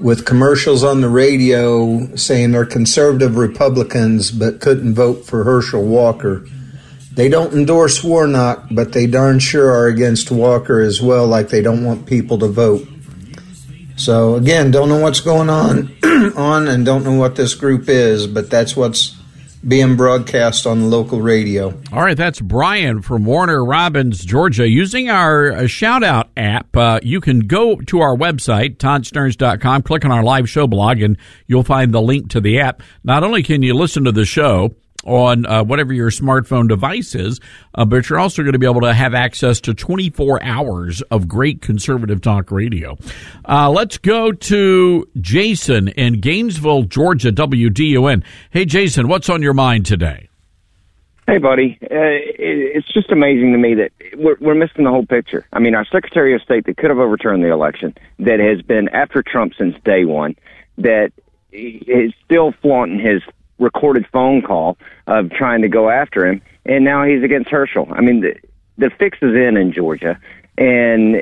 with 0.00 0.26
commercials 0.26 0.82
on 0.82 1.00
the 1.00 1.08
radio 1.08 2.16
saying 2.16 2.50
they're 2.50 2.66
conservative 2.66 3.36
Republicans 3.36 4.32
but 4.32 4.60
couldn't 4.60 4.96
vote 4.96 5.24
for 5.24 5.44
Herschel 5.44 5.84
Walker. 5.84 6.44
They 7.12 7.28
don't 7.28 7.52
endorse 7.52 8.02
Warnock, 8.02 8.66
but 8.72 8.92
they 8.92 9.06
darn 9.06 9.38
sure 9.38 9.70
are 9.70 9.86
against 9.86 10.32
Walker 10.32 10.80
as 10.80 11.00
well, 11.00 11.28
like 11.28 11.50
they 11.50 11.62
don't 11.62 11.84
want 11.84 12.06
people 12.06 12.40
to 12.40 12.48
vote. 12.48 12.88
So 13.94 14.34
again, 14.34 14.72
don't 14.72 14.88
know 14.88 14.98
what's 14.98 15.20
going 15.20 15.48
on 15.48 15.94
on 16.36 16.66
and 16.66 16.84
don't 16.84 17.04
know 17.04 17.14
what 17.14 17.36
this 17.36 17.54
group 17.54 17.88
is, 17.88 18.26
but 18.26 18.50
that's 18.50 18.74
what's 18.74 19.16
being 19.66 19.96
broadcast 19.96 20.66
on 20.66 20.90
local 20.90 21.20
radio. 21.20 21.74
All 21.92 22.02
right, 22.02 22.16
that's 22.16 22.40
Brian 22.40 23.02
from 23.02 23.24
Warner 23.24 23.64
Robins, 23.64 24.24
Georgia. 24.24 24.68
Using 24.68 25.10
our 25.10 25.52
uh, 25.52 25.66
shout 25.66 26.04
out 26.04 26.28
app, 26.36 26.76
uh, 26.76 27.00
you 27.02 27.20
can 27.20 27.40
go 27.40 27.76
to 27.76 28.00
our 28.00 28.16
website, 28.16 28.76
toddstarnes.com, 28.76 29.82
click 29.82 30.04
on 30.04 30.12
our 30.12 30.22
live 30.22 30.48
show 30.48 30.66
blog, 30.66 31.00
and 31.00 31.16
you'll 31.46 31.64
find 31.64 31.92
the 31.92 32.02
link 32.02 32.30
to 32.30 32.40
the 32.40 32.60
app. 32.60 32.82
Not 33.02 33.24
only 33.24 33.42
can 33.42 33.62
you 33.62 33.74
listen 33.74 34.04
to 34.04 34.12
the 34.12 34.24
show, 34.24 34.74
on 35.06 35.46
uh, 35.46 35.64
whatever 35.64 35.92
your 35.92 36.10
smartphone 36.10 36.68
device 36.68 37.14
is, 37.14 37.40
uh, 37.74 37.84
but 37.84 38.08
you're 38.10 38.18
also 38.18 38.42
going 38.42 38.52
to 38.52 38.58
be 38.58 38.66
able 38.66 38.82
to 38.82 38.92
have 38.92 39.14
access 39.14 39.60
to 39.62 39.72
24 39.72 40.42
hours 40.42 41.00
of 41.02 41.28
great 41.28 41.62
conservative 41.62 42.20
talk 42.20 42.50
radio. 42.50 42.96
Uh, 43.48 43.70
let's 43.70 43.98
go 43.98 44.32
to 44.32 45.08
Jason 45.20 45.88
in 45.88 46.20
Gainesville, 46.20 46.82
Georgia, 46.82 47.30
WDUN. 47.30 48.24
Hey, 48.50 48.64
Jason, 48.64 49.08
what's 49.08 49.28
on 49.28 49.42
your 49.42 49.54
mind 49.54 49.86
today? 49.86 50.28
Hey, 51.26 51.38
buddy. 51.38 51.76
Uh, 51.82 51.88
it's 51.90 52.92
just 52.92 53.10
amazing 53.10 53.52
to 53.52 53.58
me 53.58 53.74
that 53.74 53.90
we're, 54.16 54.36
we're 54.40 54.54
missing 54.54 54.84
the 54.84 54.90
whole 54.90 55.06
picture. 55.06 55.44
I 55.52 55.58
mean, 55.58 55.74
our 55.74 55.84
Secretary 55.84 56.34
of 56.34 56.42
State 56.42 56.66
that 56.66 56.76
could 56.76 56.90
have 56.90 57.00
overturned 57.00 57.42
the 57.42 57.52
election, 57.52 57.94
that 58.20 58.38
has 58.38 58.62
been 58.62 58.88
after 58.90 59.24
Trump 59.24 59.54
since 59.58 59.74
day 59.84 60.04
one, 60.04 60.36
that 60.78 61.10
is 61.50 62.12
still 62.24 62.52
flaunting 62.62 63.00
his 63.00 63.22
recorded 63.58 64.06
phone 64.12 64.42
call 64.42 64.76
of 65.06 65.30
trying 65.30 65.62
to 65.62 65.68
go 65.68 65.88
after 65.88 66.26
him, 66.26 66.42
and 66.64 66.84
now 66.84 67.04
he's 67.04 67.22
against 67.22 67.50
Herschel. 67.50 67.88
I 67.90 68.00
mean, 68.00 68.20
the, 68.20 68.34
the 68.78 68.90
fix 68.98 69.18
is 69.22 69.34
in 69.34 69.56
in 69.56 69.72
Georgia. 69.72 70.18
And 70.58 71.16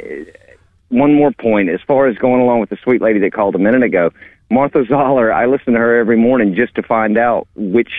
one 0.89 1.15
more 1.15 1.33
point, 1.33 1.69
as 1.69 1.81
far 1.87 2.07
as 2.07 2.17
going 2.17 2.41
along 2.41 2.61
with 2.61 2.71
the 2.71 2.79
sweet 2.83 3.03
lady 3.03 3.19
that 3.21 3.33
called 3.33 3.55
a 3.55 3.59
minute 3.59 3.83
ago, 3.83 4.11
Martha 4.51 4.85
Zoller, 4.87 5.33
I 5.33 5.47
listen 5.47 5.73
to 5.73 5.79
her 5.79 5.99
every 5.99 6.17
morning 6.17 6.55
just 6.55 6.75
to 6.77 6.83
find 6.83 7.19
out 7.19 7.49
which 7.55 7.91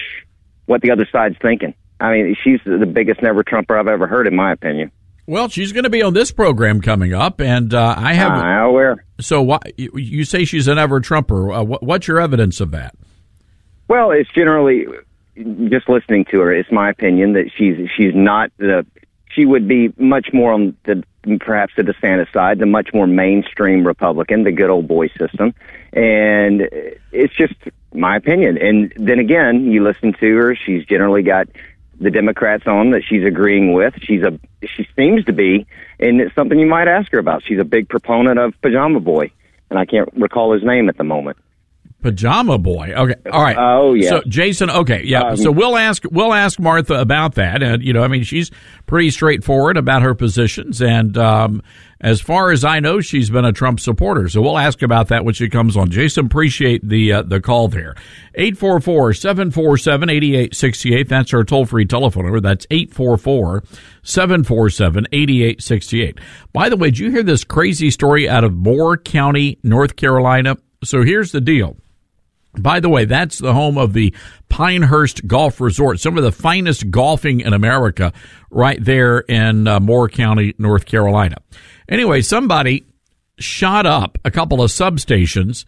what 0.65 0.81
the 0.81 0.91
other 0.91 1.07
side's 1.11 1.35
thinking. 1.41 1.73
I 1.99 2.11
mean, 2.11 2.35
she's 2.43 2.59
the 2.65 2.85
biggest 2.85 3.21
never 3.21 3.43
Trumper 3.43 3.77
I've 3.77 3.87
ever 3.87 4.07
heard, 4.07 4.27
in 4.27 4.35
my 4.35 4.51
opinion. 4.51 4.91
Well, 5.27 5.49
she's 5.49 5.71
going 5.71 5.85
to 5.85 5.89
be 5.89 6.03
on 6.03 6.13
this 6.13 6.31
program 6.31 6.81
coming 6.81 7.13
up, 7.13 7.41
and 7.41 7.73
uh, 7.73 7.95
I 7.97 8.13
have. 8.13 8.31
Aware. 8.69 9.05
So, 9.19 9.41
why, 9.41 9.59
you, 9.75 9.91
you 9.95 10.23
say 10.23 10.45
she's 10.45 10.67
an 10.67 10.77
ever 10.77 10.99
Trumper? 10.99 11.51
Uh, 11.51 11.63
what, 11.63 11.81
what's 11.81 12.07
your 12.07 12.19
evidence 12.19 12.61
of 12.61 12.71
that? 12.71 12.95
Well, 13.87 14.11
it's 14.11 14.29
generally 14.31 14.87
just 15.69 15.89
listening 15.89 16.25
to 16.31 16.39
her. 16.39 16.53
It's 16.53 16.71
my 16.71 16.89
opinion 16.89 17.33
that 17.33 17.51
she's 17.55 17.89
she's 17.95 18.15
not 18.15 18.51
the 18.57 18.85
she 19.29 19.45
would 19.45 19.67
be 19.67 19.93
much 19.97 20.29
more 20.33 20.53
on 20.53 20.75
the 20.85 21.03
perhaps 21.39 21.73
the 21.75 21.83
DeSantis 21.83 22.31
side, 22.31 22.59
the 22.59 22.65
much 22.65 22.93
more 22.93 23.05
mainstream 23.05 23.85
Republican, 23.85 24.43
the 24.43 24.51
good 24.51 24.69
old 24.69 24.87
boy 24.87 25.09
system, 25.09 25.53
and 25.91 26.69
it's 27.11 27.35
just 27.35 27.55
my 27.93 28.15
opinion. 28.15 28.57
And 28.57 28.93
then 28.95 29.19
again, 29.19 29.71
you 29.71 29.83
listen 29.83 30.13
to 30.13 30.35
her; 30.37 30.55
she's 30.55 30.85
generally 30.85 31.21
got 31.21 31.47
the 31.99 32.11
Democrats 32.11 32.65
on 32.67 32.91
that 32.91 33.03
she's 33.07 33.23
agreeing 33.23 33.73
with. 33.73 33.93
She's 34.01 34.23
a 34.23 34.39
she 34.65 34.87
seems 34.95 35.25
to 35.25 35.33
be, 35.33 35.67
and 35.99 36.21
it's 36.21 36.33
something 36.33 36.57
you 36.57 36.65
might 36.65 36.87
ask 36.87 37.11
her 37.11 37.19
about. 37.19 37.43
She's 37.43 37.59
a 37.59 37.65
big 37.65 37.89
proponent 37.89 38.39
of 38.39 38.59
Pajama 38.61 38.99
Boy, 38.99 39.31
and 39.69 39.77
I 39.77 39.85
can't 39.85 40.09
recall 40.13 40.53
his 40.53 40.63
name 40.63 40.89
at 40.89 40.97
the 40.97 41.03
moment. 41.03 41.37
Pajama 42.05 42.57
Boy. 42.59 42.93
Okay. 42.95 43.15
All 43.31 43.41
right. 43.41 43.57
Oh 43.57 43.95
yeah. 43.95 44.09
So 44.09 44.21
Jason. 44.27 44.69
Okay. 44.69 45.01
Yeah. 45.05 45.21
Um, 45.21 45.37
so 45.37 45.51
we'll 45.51 45.75
ask 45.75 46.03
we'll 46.11 46.35
ask 46.35 46.59
Martha 46.59 47.01
about 47.01 47.33
that, 47.33 47.63
and 47.63 47.83
you 47.83 47.93
know, 47.93 48.03
I 48.03 48.07
mean, 48.07 48.21
she's 48.21 48.51
pretty 48.85 49.09
straightforward 49.09 49.75
about 49.75 50.03
her 50.03 50.13
positions, 50.13 50.83
and 50.83 51.17
um, 51.17 51.63
as 51.99 52.21
far 52.21 52.51
as 52.51 52.63
I 52.63 52.79
know, 52.79 53.01
she's 53.01 53.31
been 53.31 53.43
a 53.43 53.51
Trump 53.51 53.79
supporter. 53.79 54.29
So 54.29 54.39
we'll 54.39 54.59
ask 54.59 54.83
about 54.83 55.07
that 55.07 55.25
when 55.25 55.33
she 55.33 55.49
comes 55.49 55.75
on. 55.75 55.89
Jason, 55.89 56.27
appreciate 56.27 56.87
the 56.87 57.13
uh, 57.13 57.23
the 57.23 57.41
call 57.41 57.69
there. 57.69 57.95
844-747-8868. 58.37 61.07
That's 61.07 61.33
our 61.33 61.43
toll 61.43 61.65
free 61.65 61.85
telephone 61.85 62.25
number. 62.25 62.39
That's 62.39 62.67
844 62.69 63.63
747 64.03 65.07
8868. 65.11 66.19
By 66.53 66.69
the 66.69 66.77
way, 66.77 66.91
did 66.91 66.99
you 66.99 67.09
hear 67.09 67.23
this 67.23 67.43
crazy 67.43 67.89
story 67.89 68.29
out 68.29 68.43
of 68.43 68.53
Moore 68.53 68.95
County, 68.95 69.57
North 69.63 69.95
Carolina? 69.95 70.57
So 70.83 71.01
here's 71.01 71.31
the 71.31 71.41
deal. 71.41 71.77
By 72.61 72.79
the 72.79 72.89
way, 72.89 73.05
that's 73.05 73.39
the 73.39 73.53
home 73.53 73.77
of 73.77 73.93
the 73.93 74.13
Pinehurst 74.49 75.27
Golf 75.27 75.59
Resort, 75.59 75.99
some 75.99 76.17
of 76.17 76.23
the 76.23 76.31
finest 76.31 76.89
golfing 76.91 77.41
in 77.41 77.53
America, 77.53 78.13
right 78.49 78.83
there 78.83 79.19
in 79.19 79.67
uh, 79.67 79.79
Moore 79.79 80.09
County, 80.09 80.53
North 80.57 80.85
Carolina. 80.85 81.37
Anyway, 81.89 82.21
somebody 82.21 82.85
shot 83.37 83.85
up 83.85 84.17
a 84.23 84.31
couple 84.31 84.61
of 84.61 84.71
substations 84.71 85.65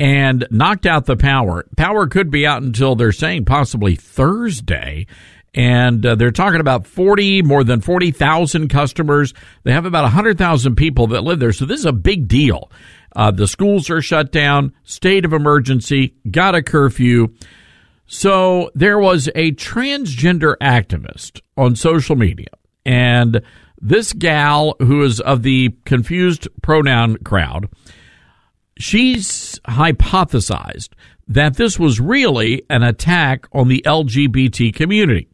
and 0.00 0.46
knocked 0.50 0.86
out 0.86 1.06
the 1.06 1.16
power. 1.16 1.66
Power 1.76 2.06
could 2.06 2.30
be 2.30 2.46
out 2.46 2.62
until 2.62 2.94
they're 2.94 3.12
saying 3.12 3.44
possibly 3.44 3.96
Thursday. 3.96 5.06
And 5.54 6.04
uh, 6.04 6.14
they're 6.14 6.30
talking 6.30 6.60
about 6.60 6.86
40, 6.86 7.42
more 7.42 7.64
than 7.64 7.80
40,000 7.80 8.68
customers. 8.68 9.34
They 9.64 9.72
have 9.72 9.86
about 9.86 10.04
100,000 10.04 10.76
people 10.76 11.08
that 11.08 11.24
live 11.24 11.40
there. 11.40 11.52
So 11.52 11.64
this 11.64 11.80
is 11.80 11.86
a 11.86 11.92
big 11.92 12.28
deal. 12.28 12.70
Uh, 13.16 13.30
the 13.30 13.48
schools 13.48 13.90
are 13.90 14.02
shut 14.02 14.32
down, 14.32 14.72
state 14.84 15.24
of 15.24 15.32
emergency, 15.32 16.14
got 16.30 16.54
a 16.54 16.62
curfew. 16.62 17.28
So 18.06 18.70
there 18.74 18.98
was 18.98 19.28
a 19.34 19.52
transgender 19.52 20.56
activist 20.62 21.40
on 21.56 21.76
social 21.76 22.16
media, 22.16 22.48
and 22.84 23.42
this 23.80 24.12
gal 24.12 24.74
who 24.78 25.02
is 25.02 25.20
of 25.20 25.42
the 25.42 25.74
confused 25.84 26.48
pronoun 26.62 27.18
crowd, 27.18 27.68
she's 28.78 29.58
hypothesized 29.68 30.90
that 31.26 31.56
this 31.56 31.78
was 31.78 32.00
really 32.00 32.62
an 32.70 32.82
attack 32.82 33.46
on 33.52 33.68
the 33.68 33.82
LGBT 33.86 34.74
community. 34.74 35.28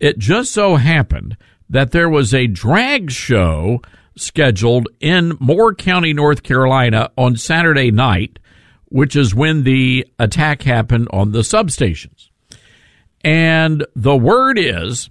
It 0.00 0.18
just 0.18 0.52
so 0.52 0.76
happened 0.76 1.36
that 1.70 1.92
there 1.92 2.08
was 2.08 2.34
a 2.34 2.46
drag 2.46 3.10
show 3.10 3.80
scheduled 4.20 4.88
in 5.00 5.36
Moore 5.40 5.74
County, 5.74 6.12
North 6.12 6.42
Carolina 6.42 7.10
on 7.16 7.36
Saturday 7.36 7.90
night, 7.90 8.38
which 8.86 9.16
is 9.16 9.34
when 9.34 9.64
the 9.64 10.06
attack 10.18 10.62
happened 10.62 11.08
on 11.12 11.32
the 11.32 11.40
substations. 11.40 12.30
And 13.24 13.84
the 13.94 14.16
word 14.16 14.58
is 14.58 15.10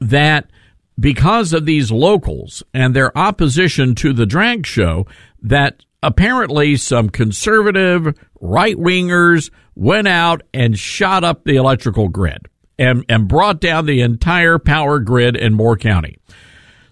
that 0.00 0.50
because 0.98 1.52
of 1.52 1.66
these 1.66 1.90
locals 1.90 2.62
and 2.72 2.94
their 2.94 3.16
opposition 3.16 3.94
to 3.96 4.12
the 4.12 4.26
drag 4.26 4.66
show, 4.66 5.06
that 5.42 5.84
apparently 6.02 6.76
some 6.76 7.10
conservative 7.10 8.14
right 8.40 8.76
wingers 8.76 9.50
went 9.74 10.08
out 10.08 10.42
and 10.54 10.78
shot 10.78 11.24
up 11.24 11.44
the 11.44 11.56
electrical 11.56 12.08
grid 12.08 12.48
and, 12.78 13.04
and 13.08 13.28
brought 13.28 13.60
down 13.60 13.86
the 13.86 14.00
entire 14.00 14.58
power 14.58 14.98
grid 14.98 15.36
in 15.36 15.54
Moore 15.54 15.76
County. 15.76 16.16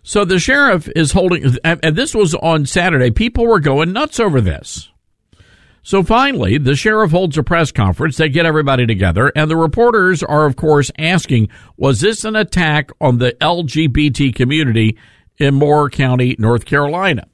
So 0.07 0.27
the 0.27 0.38
sheriff 0.38 0.87
is 0.95 1.12
holding, 1.12 1.57
and 1.64 1.97
this 1.97 2.14
was 2.14 2.35
on 2.35 2.67
Saturday. 2.67 3.11
People 3.11 3.47
were 3.47 3.59
going 3.59 3.95
nuts 3.95 4.21
over 4.21 4.43
this. 4.43 4.90
So 5.83 6.03
finally, 6.03 6.59
the 6.59 6.77
sheriff 6.77 7.11
holds 7.11 7.38
a 7.38 7.43
press 7.43 7.73
conference. 7.73 8.19
They 8.19 8.29
get 8.29 8.45
everybody 8.45 8.87
together, 8.87 9.33
and 9.35 9.51
the 9.51 9.57
reporters 9.57 10.23
are, 10.23 10.45
of 10.45 10.57
course, 10.57 10.90
asking, 10.99 11.49
was 11.79 12.01
this 12.01 12.25
an 12.25 12.37
attack 12.37 12.90
on 13.01 13.17
the 13.17 13.33
LGBT 13.40 14.35
community 14.35 14.99
in 15.38 15.55
Moore 15.55 15.88
County, 15.88 16.37
North 16.38 16.67
Carolina? 16.67 17.27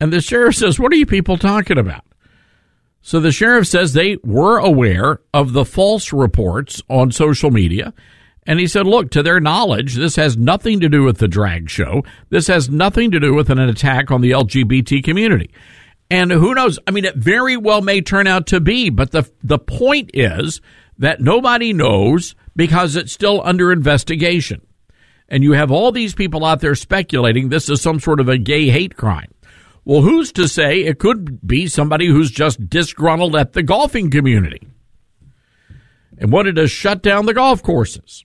And 0.00 0.12
the 0.12 0.20
sheriff 0.20 0.56
says, 0.56 0.80
what 0.80 0.92
are 0.92 0.96
you 0.96 1.06
people 1.06 1.38
talking 1.38 1.78
about? 1.78 2.04
So 3.02 3.20
the 3.20 3.32
sheriff 3.32 3.68
says 3.68 3.92
they 3.92 4.18
were 4.24 4.58
aware 4.58 5.20
of 5.32 5.52
the 5.52 5.64
false 5.64 6.12
reports 6.12 6.82
on 6.88 7.12
social 7.12 7.52
media. 7.52 7.94
And 8.50 8.58
he 8.58 8.66
said, 8.66 8.84
look, 8.84 9.12
to 9.12 9.22
their 9.22 9.38
knowledge, 9.38 9.94
this 9.94 10.16
has 10.16 10.36
nothing 10.36 10.80
to 10.80 10.88
do 10.88 11.04
with 11.04 11.18
the 11.18 11.28
drag 11.28 11.70
show. 11.70 12.02
This 12.30 12.48
has 12.48 12.68
nothing 12.68 13.12
to 13.12 13.20
do 13.20 13.32
with 13.32 13.48
an 13.48 13.60
attack 13.60 14.10
on 14.10 14.22
the 14.22 14.32
LGBT 14.32 15.04
community. 15.04 15.52
And 16.10 16.32
who 16.32 16.52
knows? 16.56 16.76
I 16.84 16.90
mean, 16.90 17.04
it 17.04 17.14
very 17.14 17.56
well 17.56 17.80
may 17.80 18.00
turn 18.00 18.26
out 18.26 18.48
to 18.48 18.58
be, 18.58 18.90
but 18.90 19.12
the, 19.12 19.30
the 19.44 19.60
point 19.60 20.10
is 20.14 20.60
that 20.98 21.20
nobody 21.20 21.72
knows 21.72 22.34
because 22.56 22.96
it's 22.96 23.12
still 23.12 23.40
under 23.44 23.70
investigation. 23.70 24.66
And 25.28 25.44
you 25.44 25.52
have 25.52 25.70
all 25.70 25.92
these 25.92 26.16
people 26.16 26.44
out 26.44 26.58
there 26.58 26.74
speculating 26.74 27.50
this 27.50 27.70
is 27.70 27.80
some 27.80 28.00
sort 28.00 28.18
of 28.18 28.28
a 28.28 28.36
gay 28.36 28.68
hate 28.68 28.96
crime. 28.96 29.32
Well, 29.84 30.02
who's 30.02 30.32
to 30.32 30.48
say 30.48 30.80
it 30.80 30.98
could 30.98 31.46
be 31.46 31.68
somebody 31.68 32.08
who's 32.08 32.32
just 32.32 32.68
disgruntled 32.68 33.36
at 33.36 33.52
the 33.52 33.62
golfing 33.62 34.10
community 34.10 34.66
and 36.18 36.32
wanted 36.32 36.56
to 36.56 36.66
shut 36.66 37.00
down 37.00 37.26
the 37.26 37.34
golf 37.34 37.62
courses? 37.62 38.24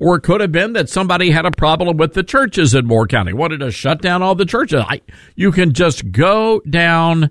Or 0.00 0.16
it 0.16 0.22
could 0.22 0.40
have 0.40 0.52
been 0.52 0.74
that 0.74 0.88
somebody 0.88 1.30
had 1.30 1.44
a 1.44 1.50
problem 1.50 1.96
with 1.96 2.14
the 2.14 2.22
churches 2.22 2.74
in 2.74 2.86
Moore 2.86 3.08
County, 3.08 3.32
wanted 3.32 3.58
to 3.58 3.70
shut 3.72 4.00
down 4.00 4.22
all 4.22 4.36
the 4.36 4.44
churches. 4.44 4.84
I, 4.86 5.00
you 5.34 5.50
can 5.50 5.72
just 5.72 6.12
go 6.12 6.60
down 6.68 7.30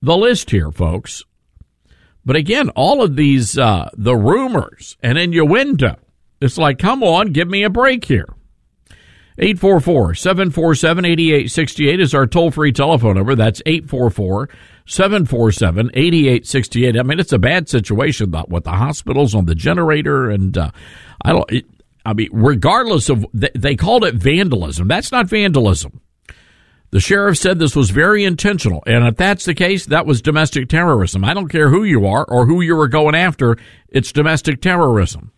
the 0.00 0.16
list 0.16 0.50
here, 0.50 0.70
folks. 0.70 1.24
But 2.24 2.36
again, 2.36 2.68
all 2.70 3.02
of 3.02 3.16
these, 3.16 3.58
uh, 3.58 3.90
the 3.96 4.14
rumors 4.14 4.96
and 5.02 5.18
innuendo, 5.18 5.96
it's 6.40 6.58
like, 6.58 6.78
come 6.78 7.02
on, 7.02 7.32
give 7.32 7.48
me 7.48 7.64
a 7.64 7.70
break 7.70 8.04
here. 8.04 8.28
844 9.40 10.14
747 10.14 11.04
8868 11.04 12.00
is 12.00 12.14
our 12.14 12.26
toll 12.26 12.50
free 12.50 12.72
telephone 12.72 13.14
number. 13.14 13.36
That's 13.36 13.62
844 13.66 14.48
747 14.84 15.90
8868. 15.94 16.98
I 16.98 17.02
mean, 17.02 17.20
it's 17.20 17.32
a 17.32 17.38
bad 17.38 17.68
situation 17.68 18.34
with 18.48 18.64
the 18.64 18.72
hospitals 18.72 19.36
on 19.36 19.46
the 19.46 19.54
generator. 19.54 20.28
And 20.28 20.58
uh, 20.58 20.70
I 21.24 21.32
don't, 21.32 21.50
I 22.08 22.14
mean, 22.14 22.30
regardless 22.32 23.10
of, 23.10 23.26
they 23.34 23.76
called 23.76 24.02
it 24.02 24.14
vandalism. 24.14 24.88
That's 24.88 25.12
not 25.12 25.28
vandalism. 25.28 26.00
The 26.90 27.00
sheriff 27.00 27.36
said 27.36 27.58
this 27.58 27.76
was 27.76 27.90
very 27.90 28.24
intentional. 28.24 28.82
And 28.86 29.06
if 29.06 29.16
that's 29.16 29.44
the 29.44 29.52
case, 29.52 29.84
that 29.84 30.06
was 30.06 30.22
domestic 30.22 30.70
terrorism. 30.70 31.22
I 31.22 31.34
don't 31.34 31.50
care 31.50 31.68
who 31.68 31.84
you 31.84 32.06
are 32.06 32.24
or 32.24 32.46
who 32.46 32.62
you 32.62 32.76
were 32.76 32.88
going 32.88 33.14
after, 33.14 33.58
it's 33.90 34.10
domestic 34.10 34.62
terrorism. 34.62 35.32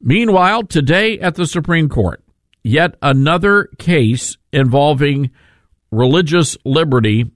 Meanwhile, 0.00 0.62
today 0.62 1.20
at 1.20 1.34
the 1.34 1.46
Supreme 1.46 1.90
Court, 1.90 2.24
yet 2.64 2.94
another 3.02 3.68
case 3.78 4.38
involving 4.54 5.32
religious 5.90 6.56
liberty 6.64 7.30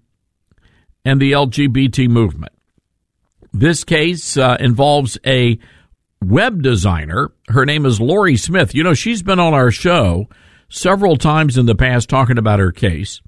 and 1.05 1.20
the 1.20 1.33
LGBT 1.33 2.09
movement. 2.09 2.55
This 3.53 3.85
case 3.85 4.38
uh, 4.38 4.57
involves 4.59 5.18
a 5.27 5.59
web 6.23 6.63
designer. 6.63 7.33
Her 7.49 7.65
name 7.65 7.87
is 7.87 8.01
Lorie 8.01 8.37
Smith. 8.37 8.75
You 8.75 8.83
know, 8.83 8.95
she's 8.95 9.23
been 9.23 9.41
on 9.41 9.55
our 9.55 9.71
show 9.71 10.29
several 10.69 11.17
times 11.17 11.57
in 11.57 11.67
the 11.67 11.75
past 11.75 12.09
talking 12.09 12.39
about 12.39 12.59
her 12.59 12.73
case. 12.73 13.21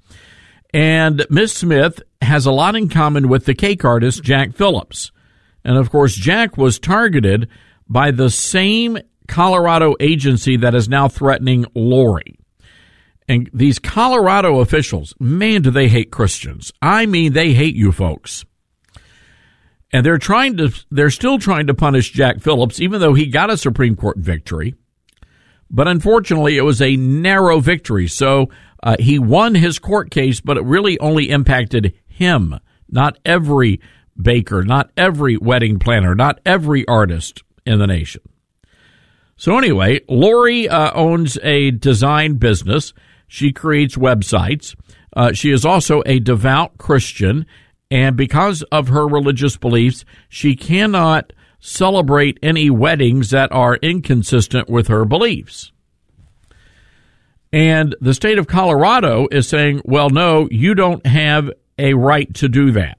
And 0.73 1.25
Miss 1.29 1.53
Smith 1.53 2.01
has 2.21 2.45
a 2.45 2.51
lot 2.51 2.75
in 2.75 2.89
common 2.89 3.27
with 3.27 3.45
the 3.45 3.55
cake 3.55 3.83
artist 3.83 4.23
Jack 4.23 4.53
Phillips. 4.53 5.11
And 5.63 5.77
of 5.77 5.89
course, 5.89 6.15
Jack 6.15 6.57
was 6.57 6.79
targeted 6.79 7.49
by 7.87 8.11
the 8.11 8.29
same 8.29 8.97
Colorado 9.27 9.95
agency 9.99 10.57
that 10.57 10.75
is 10.75 10.89
now 10.89 11.07
threatening 11.07 11.65
Lorie. 11.73 12.39
And 13.27 13.49
these 13.53 13.77
Colorado 13.77 14.59
officials, 14.59 15.13
man, 15.19 15.61
do 15.61 15.71
they 15.71 15.87
hate 15.87 16.11
Christians. 16.11 16.71
I 16.81 17.05
mean, 17.05 17.33
they 17.33 17.53
hate 17.53 17.75
you 17.75 17.91
folks 17.91 18.43
and 19.91 20.05
they're 20.05 20.17
trying 20.17 20.57
to 20.57 20.71
they're 20.91 21.09
still 21.09 21.39
trying 21.39 21.67
to 21.67 21.73
punish 21.73 22.11
Jack 22.11 22.39
Phillips 22.39 22.79
even 22.79 23.01
though 23.01 23.13
he 23.13 23.25
got 23.25 23.49
a 23.49 23.57
Supreme 23.57 23.95
Court 23.95 24.17
victory. 24.17 24.75
But 25.69 25.87
unfortunately 25.87 26.57
it 26.57 26.63
was 26.63 26.81
a 26.81 26.95
narrow 26.95 27.59
victory. 27.59 28.07
So 28.07 28.49
uh, 28.81 28.95
he 28.99 29.19
won 29.19 29.55
his 29.55 29.79
court 29.79 30.11
case 30.11 30.41
but 30.41 30.57
it 30.57 30.63
really 30.63 30.99
only 30.99 31.29
impacted 31.29 31.93
him 32.07 32.59
not 32.89 33.17
every 33.25 33.79
baker 34.21 34.63
not 34.63 34.91
every 34.97 35.37
wedding 35.37 35.79
planner 35.79 36.15
not 36.15 36.39
every 36.45 36.87
artist 36.87 37.43
in 37.65 37.79
the 37.79 37.87
nation. 37.87 38.21
So 39.37 39.57
anyway 39.57 40.01
Lorie 40.07 40.69
uh, 40.69 40.91
owns 40.93 41.37
a 41.43 41.71
design 41.71 42.35
business. 42.35 42.93
She 43.27 43.51
creates 43.53 43.95
websites. 43.95 44.75
Uh, 45.15 45.33
she 45.33 45.51
is 45.51 45.65
also 45.65 46.01
a 46.05 46.19
devout 46.19 46.77
Christian 46.77 47.45
and 47.91 48.15
because 48.15 48.63
of 48.71 48.89
her 48.89 49.07
religious 49.07 49.57
beliefs, 49.57 50.05
she 50.27 50.55
cannot 50.55 51.33
celebrate 51.59 52.39
any 52.41 52.69
weddings 52.69 53.31
that 53.31 53.51
are 53.51 53.75
inconsistent 53.77 54.69
with 54.69 54.87
her 54.87 55.05
beliefs. 55.05 55.71
And 57.51 57.95
the 57.99 58.13
state 58.13 58.37
of 58.37 58.47
Colorado 58.47 59.27
is 59.31 59.47
saying, 59.47 59.81
well, 59.83 60.09
no, 60.09 60.47
you 60.51 60.75
don't 60.75 61.05
have 61.05 61.49
a 61.77 61.95
right 61.95 62.31
to 62.35 62.47
do 62.47 62.71
that. 62.71 62.97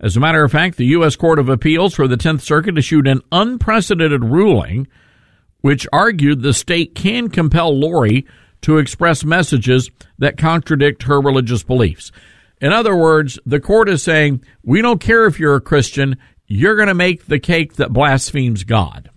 As 0.00 0.16
a 0.16 0.20
matter 0.20 0.44
of 0.44 0.52
fact, 0.52 0.76
the 0.76 0.86
U.S. 0.86 1.16
Court 1.16 1.38
of 1.38 1.48
Appeals 1.48 1.94
for 1.94 2.06
the 2.06 2.16
10th 2.16 2.40
Circuit 2.40 2.78
issued 2.78 3.06
an 3.06 3.20
unprecedented 3.32 4.24
ruling 4.24 4.86
which 5.60 5.88
argued 5.92 6.42
the 6.42 6.54
state 6.54 6.94
can 6.94 7.28
compel 7.28 7.76
Lorie 7.76 8.26
to 8.62 8.78
express 8.78 9.24
messages 9.24 9.90
that 10.18 10.38
contradict 10.38 11.04
her 11.04 11.20
religious 11.20 11.62
beliefs. 11.62 12.12
In 12.60 12.72
other 12.72 12.96
words, 12.96 13.38
the 13.46 13.60
court 13.60 13.88
is 13.88 14.02
saying, 14.02 14.42
we 14.62 14.82
don't 14.82 15.00
care 15.00 15.26
if 15.26 15.38
you're 15.38 15.56
a 15.56 15.60
Christian, 15.60 16.16
you're 16.46 16.76
going 16.76 16.88
to 16.88 16.94
make 16.94 17.26
the 17.26 17.38
cake 17.38 17.74
that 17.74 17.92
blasphemes 17.92 18.64
God. 18.64 19.10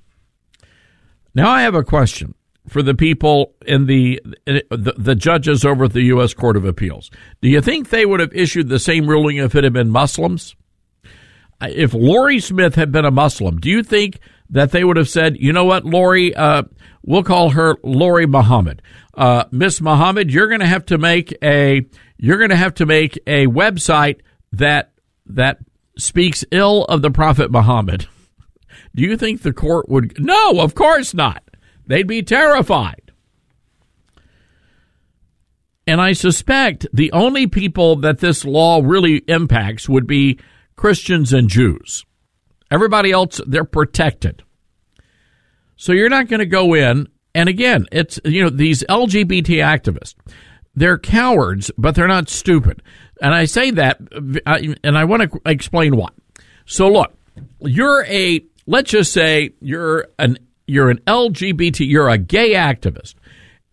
Now, 1.33 1.49
I 1.49 1.61
have 1.61 1.75
a 1.75 1.83
question 1.83 2.35
for 2.67 2.83
the 2.83 2.93
people 2.93 3.55
in 3.65 3.85
the, 3.85 4.21
the, 4.45 4.93
the 4.97 5.15
judges 5.15 5.65
over 5.65 5.85
at 5.85 5.93
the 5.93 6.03
U.S. 6.03 6.33
Court 6.33 6.57
of 6.57 6.65
Appeals. 6.65 7.09
Do 7.41 7.49
you 7.49 7.61
think 7.61 7.89
they 7.89 8.05
would 8.05 8.19
have 8.19 8.33
issued 8.33 8.69
the 8.69 8.79
same 8.79 9.07
ruling 9.07 9.37
if 9.37 9.55
it 9.55 9.63
had 9.63 9.73
been 9.73 9.89
Muslims? 9.89 10.55
If 11.61 11.93
Lorie 11.93 12.39
Smith 12.39 12.75
had 12.75 12.91
been 12.91 13.05
a 13.05 13.11
Muslim, 13.11 13.59
do 13.59 13.69
you 13.69 13.83
think 13.83 14.19
that 14.51 14.71
they 14.71 14.83
would 14.83 14.97
have 14.97 15.09
said, 15.09 15.37
you 15.39 15.53
know 15.53 15.65
what, 15.65 15.85
Lorie, 15.85 16.35
uh, 16.35 16.63
we'll 17.03 17.23
call 17.23 17.49
her 17.51 17.77
Lori 17.83 18.27
Muhammad. 18.27 18.81
Uh, 19.13 19.45
Miss 19.51 19.81
Muhammad, 19.81 20.31
you're 20.31 20.47
going 20.47 20.59
to 20.59 20.67
have 20.67 20.85
to 20.87 20.97
make 20.97 21.35
a 21.43 21.85
you're 22.17 22.37
going 22.37 22.51
to 22.51 22.55
have 22.55 22.75
to 22.75 22.85
make 22.85 23.17
a 23.25 23.47
website 23.47 24.21
that 24.51 24.91
that 25.25 25.57
speaks 25.97 26.45
ill 26.51 26.85
of 26.85 27.01
the 27.01 27.11
Prophet 27.11 27.51
Muhammad. 27.51 28.07
Do 28.95 29.03
you 29.03 29.17
think 29.17 29.41
the 29.41 29.53
court 29.53 29.89
would? 29.89 30.19
No, 30.19 30.59
of 30.61 30.75
course 30.75 31.13
not. 31.13 31.43
They'd 31.87 32.07
be 32.07 32.21
terrified. 32.21 33.11
And 35.87 35.99
I 35.99 36.13
suspect 36.13 36.85
the 36.93 37.11
only 37.11 37.47
people 37.47 37.97
that 37.97 38.19
this 38.19 38.45
law 38.45 38.81
really 38.83 39.17
impacts 39.27 39.89
would 39.89 40.07
be 40.07 40.39
Christians 40.75 41.33
and 41.33 41.49
Jews. 41.49 42.05
Everybody 42.71 43.11
else, 43.11 43.41
they're 43.45 43.65
protected. 43.65 44.43
So 45.75 45.91
you're 45.91 46.09
not 46.09 46.27
going 46.27 46.39
to 46.39 46.45
go 46.45 46.73
in. 46.73 47.07
And 47.35 47.49
again, 47.49 47.85
it's, 47.91 48.19
you 48.23 48.43
know, 48.43 48.49
these 48.49 48.83
LGBT 48.83 49.63
activists, 49.63 50.15
they're 50.75 50.97
cowards, 50.97 51.71
but 51.77 51.95
they're 51.95 52.07
not 52.07 52.29
stupid. 52.29 52.81
And 53.21 53.33
I 53.33 53.45
say 53.45 53.71
that, 53.71 53.99
uh, 54.45 54.59
and 54.83 54.97
I 54.97 55.03
want 55.05 55.23
to 55.23 55.41
explain 55.45 55.95
why. 55.95 56.09
So 56.65 56.89
look, 56.89 57.13
you're 57.59 58.05
a, 58.05 58.41
let's 58.65 58.91
just 58.91 59.13
say 59.13 59.51
you're 59.59 60.07
an, 60.17 60.37
you're 60.67 60.89
an 60.89 60.99
LGBT, 60.99 61.87
you're 61.87 62.09
a 62.09 62.17
gay 62.17 62.53
activist 62.53 63.15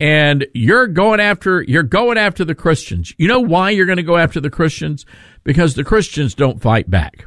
and 0.00 0.46
you're 0.54 0.86
going 0.86 1.20
after 1.20 1.62
you're 1.62 1.82
going 1.82 2.18
after 2.18 2.44
the 2.44 2.54
Christians. 2.54 3.12
You 3.18 3.28
know 3.28 3.40
why 3.40 3.70
you're 3.70 3.86
going 3.86 3.96
to 3.96 4.02
go 4.02 4.16
after 4.16 4.40
the 4.40 4.50
Christians? 4.50 5.04
Because 5.44 5.74
the 5.74 5.84
Christians 5.84 6.34
don't 6.34 6.60
fight 6.60 6.88
back. 6.88 7.24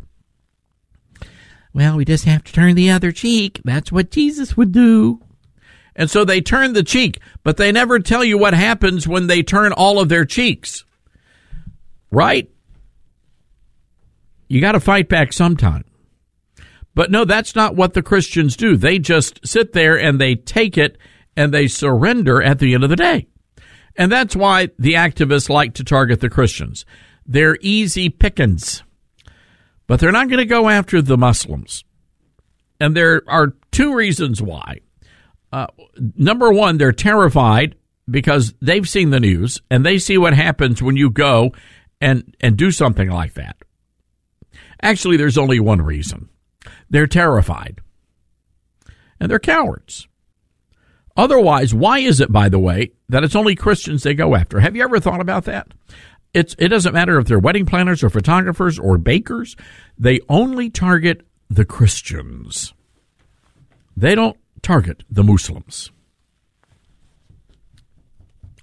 Well, 1.74 1.98
we 1.98 2.06
just 2.06 2.26
have 2.26 2.44
to 2.44 2.54
turn 2.54 2.76
the 2.76 2.92
other 2.92 3.12
cheek. 3.12 3.62
That's 3.64 3.92
what 3.92 4.12
Jesus 4.12 4.58
would 4.58 4.72
do. 4.72 5.22
And 5.96 6.10
so 6.10 6.24
they 6.24 6.42
turn 6.42 6.74
the 6.74 6.84
cheek, 6.84 7.20
but 7.44 7.58
they 7.58 7.72
never 7.72 8.00
tell 8.00 8.24
you 8.24 8.38
what 8.38 8.54
happens 8.54 9.08
when 9.08 9.28
they 9.28 9.44
turn 9.44 9.72
all 9.74 10.00
of 10.00 10.10
their 10.10 10.26
cheeks. 10.26 10.84
Right? 12.12 12.50
You 14.48 14.60
got 14.60 14.74
to 14.74 14.80
fight 14.80 15.08
back 15.08 15.32
sometime. 15.32 15.86
But 16.94 17.10
no, 17.10 17.24
that's 17.24 17.56
not 17.56 17.76
what 17.76 17.94
the 17.94 18.02
Christians 18.02 18.58
do. 18.58 18.76
They 18.76 19.00
just 19.00 19.40
sit 19.48 19.72
there 19.72 19.98
and 19.98 20.20
they 20.20 20.36
take 20.36 20.78
it 20.78 20.98
and 21.38 21.54
they 21.54 21.68
surrender 21.68 22.42
at 22.42 22.60
the 22.60 22.74
end 22.74 22.84
of 22.84 22.90
the 22.90 22.98
day. 22.98 23.28
And 23.96 24.12
that's 24.12 24.36
why 24.36 24.70
the 24.78 24.94
activists 24.94 25.50
like 25.50 25.74
to 25.76 25.84
target 25.84 26.20
the 26.20 26.30
Christians. 26.30 26.86
They're 27.26 27.58
easy 27.62 28.10
pickings. 28.10 28.84
But 29.88 30.00
they're 30.00 30.12
not 30.12 30.30
going 30.30 30.40
to 30.40 30.46
go 30.46 30.70
after 30.70 31.02
the 31.02 31.18
Muslims. 31.18 31.84
And 32.80 32.96
there 32.96 33.24
are 33.28 33.54
two 33.72 33.94
reasons 33.94 34.42
why. 34.42 34.80
Uh, 35.52 35.68
number 36.16 36.52
one, 36.52 36.78
they're 36.78 36.92
terrified 36.92 37.76
because 38.10 38.54
they've 38.62 38.88
seen 38.88 39.10
the 39.10 39.20
news 39.20 39.62
and 39.70 39.86
they 39.86 39.98
see 39.98 40.18
what 40.18 40.34
happens 40.34 40.82
when 40.82 40.98
you 40.98 41.10
go 41.10 41.54
and, 42.00 42.36
and 42.40 42.58
do 42.58 42.72
something 42.72 43.10
like 43.10 43.34
that. 43.34 43.58
Actually, 44.82 45.18
there's 45.18 45.38
only 45.38 45.60
one 45.60 45.82
reason 45.82 46.30
they're 46.90 47.08
terrified 47.08 47.82
and 49.20 49.30
they're 49.30 49.40
cowards. 49.40 50.08
Otherwise, 51.16 51.74
why 51.74 52.00
is 52.00 52.20
it, 52.20 52.32
by 52.32 52.50
the 52.50 52.60
way, 52.60 52.92
that 53.10 53.24
it's 53.24 53.36
only 53.36 53.56
Christians 53.56 54.04
they 54.04 54.14
go 54.14 54.36
after? 54.36 54.60
Have 54.60 54.76
you 54.76 54.84
ever 54.84 55.00
thought 55.00 55.22
about 55.22 55.46
that? 55.46 55.68
It's, 56.34 56.56
it 56.58 56.70
doesn't 56.70 56.94
matter 56.94 57.20
if 57.20 57.28
they're 57.28 57.40
wedding 57.40 57.66
planners 57.66 58.04
or 58.04 58.10
photographers 58.10 58.80
or 58.80 58.98
bakers. 58.98 59.56
They 59.98 60.20
only 60.30 60.70
target 60.70 61.26
the 61.50 61.66
Christians. 61.66 62.74
They 63.98 64.16
don't 64.16 64.38
target 64.62 65.04
the 65.10 65.24
Muslims. 65.24 65.92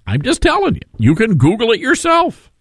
I'm 0.07 0.23
just 0.23 0.41
telling 0.41 0.75
you. 0.75 0.81
You 0.97 1.13
can 1.13 1.35
Google 1.35 1.71
it 1.71 1.79
yourself. 1.79 2.51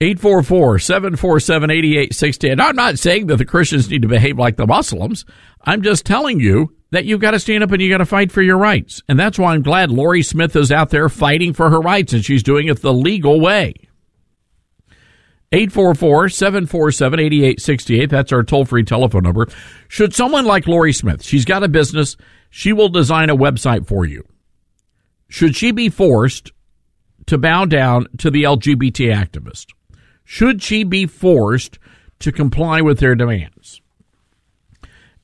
844 0.00 0.78
747 0.78 1.70
8860. 1.70 2.48
And 2.48 2.62
I'm 2.62 2.76
not 2.76 2.98
saying 2.98 3.26
that 3.26 3.36
the 3.36 3.44
Christians 3.44 3.90
need 3.90 4.02
to 4.02 4.08
behave 4.08 4.38
like 4.38 4.56
the 4.56 4.66
Muslims. 4.66 5.26
I'm 5.62 5.82
just 5.82 6.06
telling 6.06 6.40
you 6.40 6.74
that 6.90 7.04
you've 7.04 7.20
got 7.20 7.32
to 7.32 7.40
stand 7.40 7.62
up 7.62 7.70
and 7.70 7.82
you 7.82 7.90
got 7.90 7.98
to 7.98 8.06
fight 8.06 8.32
for 8.32 8.42
your 8.42 8.58
rights. 8.58 9.02
And 9.08 9.18
that's 9.18 9.38
why 9.38 9.54
I'm 9.54 9.62
glad 9.62 9.90
Lorie 9.90 10.22
Smith 10.22 10.56
is 10.56 10.72
out 10.72 10.90
there 10.90 11.08
fighting 11.08 11.52
for 11.52 11.70
her 11.70 11.80
rights 11.80 12.12
and 12.12 12.24
she's 12.24 12.42
doing 12.42 12.68
it 12.68 12.80
the 12.80 12.92
legal 12.92 13.40
way. 13.40 13.74
844 15.50 16.28
747 16.28 17.20
8868. 17.20 18.10
That's 18.10 18.32
our 18.32 18.42
toll 18.42 18.64
free 18.64 18.84
telephone 18.84 19.22
number. 19.22 19.48
Should 19.88 20.14
someone 20.14 20.44
like 20.44 20.66
Lorie 20.66 20.92
Smith, 20.92 21.22
she's 21.22 21.46
got 21.46 21.62
a 21.62 21.68
business, 21.68 22.16
she 22.50 22.72
will 22.72 22.90
design 22.90 23.30
a 23.30 23.36
website 23.36 23.86
for 23.86 24.04
you. 24.04 24.24
Should 25.28 25.56
she 25.56 25.72
be 25.72 25.88
forced 25.88 26.52
to 27.26 27.38
bow 27.38 27.64
down 27.64 28.06
to 28.18 28.30
the 28.30 28.42
LGBT 28.44 29.14
activist? 29.14 29.66
Should 30.24 30.62
she 30.62 30.84
be 30.84 31.06
forced 31.06 31.78
to 32.20 32.32
comply 32.32 32.82
with 32.82 32.98
their 32.98 33.14
demands? 33.14 33.80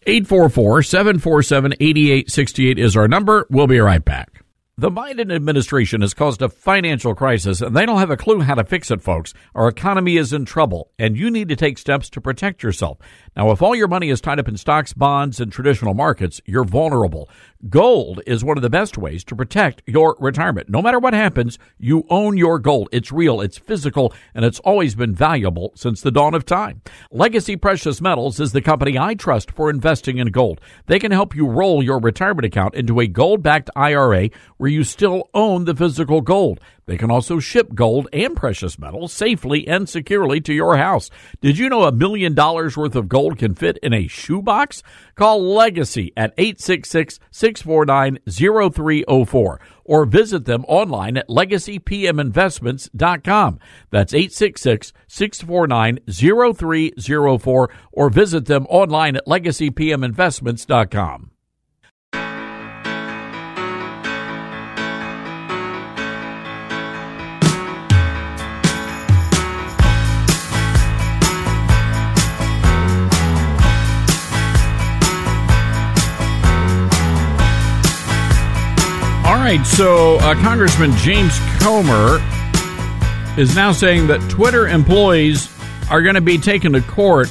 844 0.06 0.82
747 0.82 1.74
8868 1.80 2.78
is 2.78 2.96
our 2.96 3.08
number. 3.08 3.46
We'll 3.50 3.66
be 3.66 3.78
right 3.78 4.04
back. 4.04 4.33
The 4.76 4.90
Biden 4.90 5.32
administration 5.32 6.00
has 6.00 6.14
caused 6.14 6.42
a 6.42 6.48
financial 6.48 7.14
crisis, 7.14 7.60
and 7.60 7.76
they 7.76 7.86
don't 7.86 8.00
have 8.00 8.10
a 8.10 8.16
clue 8.16 8.40
how 8.40 8.56
to 8.56 8.64
fix 8.64 8.90
it, 8.90 9.02
folks. 9.02 9.32
Our 9.54 9.68
economy 9.68 10.16
is 10.16 10.32
in 10.32 10.44
trouble, 10.46 10.90
and 10.98 11.16
you 11.16 11.30
need 11.30 11.48
to 11.50 11.54
take 11.54 11.78
steps 11.78 12.10
to 12.10 12.20
protect 12.20 12.64
yourself. 12.64 12.98
Now, 13.36 13.52
if 13.52 13.62
all 13.62 13.76
your 13.76 13.86
money 13.86 14.10
is 14.10 14.20
tied 14.20 14.40
up 14.40 14.48
in 14.48 14.56
stocks, 14.56 14.92
bonds, 14.92 15.38
and 15.38 15.52
traditional 15.52 15.94
markets, 15.94 16.40
you're 16.44 16.64
vulnerable. 16.64 17.28
Gold 17.68 18.20
is 18.26 18.42
one 18.42 18.58
of 18.58 18.62
the 18.62 18.68
best 18.68 18.98
ways 18.98 19.22
to 19.24 19.36
protect 19.36 19.80
your 19.86 20.16
retirement. 20.18 20.68
No 20.68 20.82
matter 20.82 20.98
what 20.98 21.14
happens, 21.14 21.56
you 21.78 22.04
own 22.10 22.36
your 22.36 22.58
gold. 22.58 22.88
It's 22.90 23.12
real, 23.12 23.40
it's 23.40 23.56
physical, 23.56 24.12
and 24.34 24.44
it's 24.44 24.60
always 24.60 24.96
been 24.96 25.14
valuable 25.14 25.72
since 25.76 26.00
the 26.00 26.10
dawn 26.10 26.34
of 26.34 26.44
time. 26.44 26.82
Legacy 27.12 27.54
Precious 27.56 28.00
Metals 28.00 28.40
is 28.40 28.50
the 28.50 28.60
company 28.60 28.98
I 28.98 29.14
trust 29.14 29.52
for 29.52 29.70
investing 29.70 30.18
in 30.18 30.28
gold. 30.28 30.60
They 30.86 30.98
can 30.98 31.12
help 31.12 31.36
you 31.36 31.46
roll 31.46 31.80
your 31.80 32.00
retirement 32.00 32.44
account 32.44 32.74
into 32.74 32.98
a 32.98 33.06
gold 33.06 33.42
backed 33.42 33.70
IRA 33.76 34.30
where 34.64 34.70
you 34.70 34.82
still 34.82 35.28
own 35.34 35.66
the 35.66 35.76
physical 35.76 36.22
gold. 36.22 36.58
They 36.86 36.96
can 36.96 37.10
also 37.10 37.38
ship 37.38 37.74
gold 37.74 38.08
and 38.14 38.34
precious 38.34 38.78
metals 38.78 39.12
safely 39.12 39.68
and 39.68 39.86
securely 39.86 40.40
to 40.40 40.54
your 40.54 40.78
house. 40.78 41.10
Did 41.42 41.58
you 41.58 41.68
know 41.68 41.82
a 41.82 41.92
million 41.92 42.32
dollars 42.32 42.74
worth 42.74 42.96
of 42.96 43.06
gold 43.06 43.36
can 43.36 43.54
fit 43.54 43.76
in 43.82 43.92
a 43.92 44.08
shoebox? 44.08 44.82
Call 45.16 45.42
Legacy 45.42 46.14
at 46.16 46.32
866 46.38 47.20
649 47.30 48.20
0304 48.26 49.60
or 49.84 50.06
visit 50.06 50.46
them 50.46 50.64
online 50.66 51.18
at 51.18 51.28
legacypminvestments.com. 51.28 53.58
That's 53.90 54.14
866 54.14 54.94
649 55.06 55.98
0304 56.08 57.70
or 57.92 58.08
visit 58.08 58.46
them 58.46 58.66
online 58.70 59.16
at 59.16 59.26
legacypminvestments.com. 59.26 61.33
right, 79.44 79.66
so 79.66 80.16
uh, 80.20 80.34
Congressman 80.36 80.90
James 80.96 81.38
Comer 81.58 82.16
is 83.36 83.54
now 83.54 83.72
saying 83.72 84.06
that 84.06 84.26
Twitter 84.30 84.66
employees 84.66 85.52
are 85.90 86.00
going 86.00 86.14
to 86.14 86.22
be 86.22 86.38
taken 86.38 86.72
to 86.72 86.80
court 86.80 87.30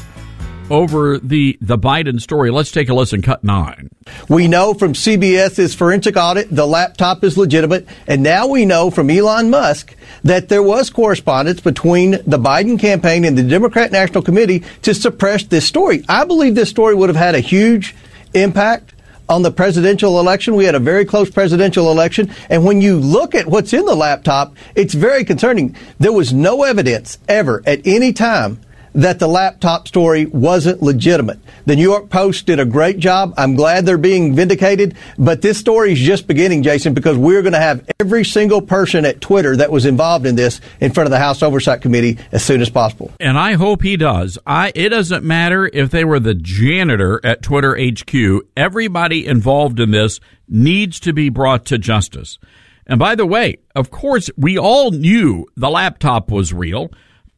over 0.70 1.18
the 1.18 1.58
the 1.60 1.76
Biden 1.76 2.22
story. 2.22 2.52
Let's 2.52 2.70
take 2.70 2.88
a 2.90 2.94
listen. 2.94 3.24
Cut 3.24 3.44
nine. 3.44 3.90
We 4.30 4.48
know 4.48 4.76
from 4.76 4.94
CBS's 4.94 5.74
forensic 5.74 6.16
audit 6.16 6.56
the 6.56 6.68
laptop 6.68 7.24
is 7.24 7.36
legitimate, 7.36 7.88
and 8.06 8.22
now 8.22 8.46
we 8.46 8.64
know 8.64 8.92
from 8.92 9.10
Elon 9.10 9.50
Musk 9.50 9.96
that 10.24 10.50
there 10.50 10.62
was 10.62 10.92
correspondence 10.92 11.62
between 11.62 12.12
the 12.28 12.38
Biden 12.38 12.80
campaign 12.80 13.26
and 13.26 13.36
the 13.36 13.42
Democrat 13.42 13.92
National 13.92 14.22
Committee 14.22 14.64
to 14.84 14.94
suppress 14.94 15.46
this 15.46 15.66
story. 15.66 16.06
I 16.08 16.26
believe 16.26 16.54
this 16.54 16.70
story 16.70 16.94
would 16.94 17.10
have 17.10 17.16
had 17.16 17.34
a 17.34 17.40
huge 17.40 17.96
impact 18.36 18.94
on 19.30 19.42
the 19.42 19.52
presidential 19.52 20.20
election. 20.20 20.56
We 20.56 20.66
had 20.66 20.76
a 20.76 20.80
very 20.80 21.06
close 21.06 21.30
presidential 21.30 21.92
election. 21.92 22.34
And 22.50 22.66
when 22.66 22.82
you 22.82 23.00
look 23.00 23.36
at 23.36 23.48
what's 23.48 23.74
in 23.74 23.86
the 23.86 23.96
laptop, 23.96 24.56
it's 24.76 24.94
very 24.94 25.24
concerning. 25.24 25.76
There 26.00 26.14
was 26.14 26.34
no 26.34 26.64
evidence 26.64 27.18
ever 27.28 27.64
at 27.66 27.86
any 27.86 28.14
time 28.14 28.60
that 28.94 29.20
the 29.20 29.28
laptop 29.28 29.88
story 29.88 30.26
wasn't 30.26 30.82
legitimate. 30.82 31.40
The 31.66 31.76
New 31.76 31.84
York 31.84 32.10
Post 32.10 32.46
did 32.46 32.60
a 32.60 32.66
great 32.66 33.00
job. 33.00 33.34
I'm 33.38 33.56
glad 33.56 33.86
they're 33.86 33.98
being 33.98 34.36
vindicated, 34.36 34.96
but 35.18 35.42
this 35.42 35.58
story 35.58 35.94
is 35.94 36.00
just 36.00 36.28
beginning, 36.28 36.64
Jason, 36.64 36.94
because 36.94 37.18
we're 37.18 37.42
going 37.42 37.54
to 37.54 37.60
have 37.60 37.90
every 38.00 38.24
single 38.26 38.62
person 38.62 39.06
at 39.06 39.22
Twitter 39.22 39.56
that 39.58 39.72
was 39.72 39.86
involved 39.86 40.26
in 40.26 40.36
this 40.36 40.62
in 40.80 40.92
front 40.92 41.08
of 41.08 41.12
the 41.12 41.20
House 41.20 41.42
Oversight 41.42 41.82
Committee 41.82 42.18
as 42.32 42.44
soon 42.44 42.62
as 42.62 42.70
possible. 42.70 43.12
And 43.20 43.38
I 43.38 43.54
hope 43.54 43.82
he 43.82 43.98
does. 43.98 44.38
I 44.46 44.72
it 44.76 44.90
doesn't 44.90 45.24
matter 45.24 45.70
if 45.72 45.90
they 45.90 46.04
were 46.04 46.20
the 46.20 46.36
janitor 46.36 47.20
at 47.24 47.42
Twitter 47.42 47.78
HQ. 47.78 48.46
Everybody 48.56 49.26
involved 49.26 49.80
in 49.80 49.92
this 49.92 50.20
needs 50.48 51.00
to 51.02 51.14
be 51.14 51.30
brought 51.30 51.66
to 51.66 51.78
justice. 51.78 52.38
And 52.86 53.00
by 53.00 53.16
the 53.16 53.26
way, 53.26 53.60
of 53.76 53.92
course, 53.92 54.30
we 54.38 54.58
all 54.58 54.92
knew 54.92 55.46
the 55.56 55.70
laptop 55.70 56.32
was 56.32 56.54
real. 56.54 56.92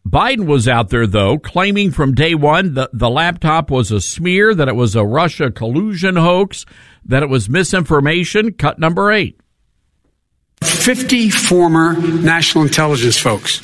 Biden 0.08 0.45
was 0.45 0.68
out 0.68 0.89
there, 0.89 1.08
though, 1.08 1.39
claiming 1.39 1.91
from 1.91 2.14
day 2.14 2.36
one 2.36 2.76
that 2.76 2.91
the 2.93 3.10
laptop 3.10 3.72
was 3.72 3.91
a 3.91 3.99
smear, 3.99 4.53
that 4.53 4.68
it 4.68 4.76
was 4.76 4.95
a 4.95 5.03
Russia 5.03 5.49
collusion 5.49 6.16
hoax, 6.16 6.66
that 7.06 7.24
it 7.24 7.30
was 7.30 7.49
misinformation. 7.49 8.53
Cut 8.53 8.78
number 8.78 9.12
eight. 9.12 9.39
50 10.62 11.30
former 11.32 11.93
national 11.99 12.64
intelligence 12.64 13.18
folks 13.18 13.62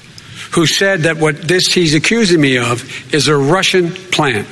who 0.53 0.65
said 0.65 1.01
that 1.01 1.17
what 1.17 1.41
this 1.41 1.71
he's 1.71 1.93
accusing 1.93 2.41
me 2.41 2.57
of 2.57 3.13
is 3.13 3.27
a 3.27 3.37
Russian 3.37 3.91
plant. 3.91 4.47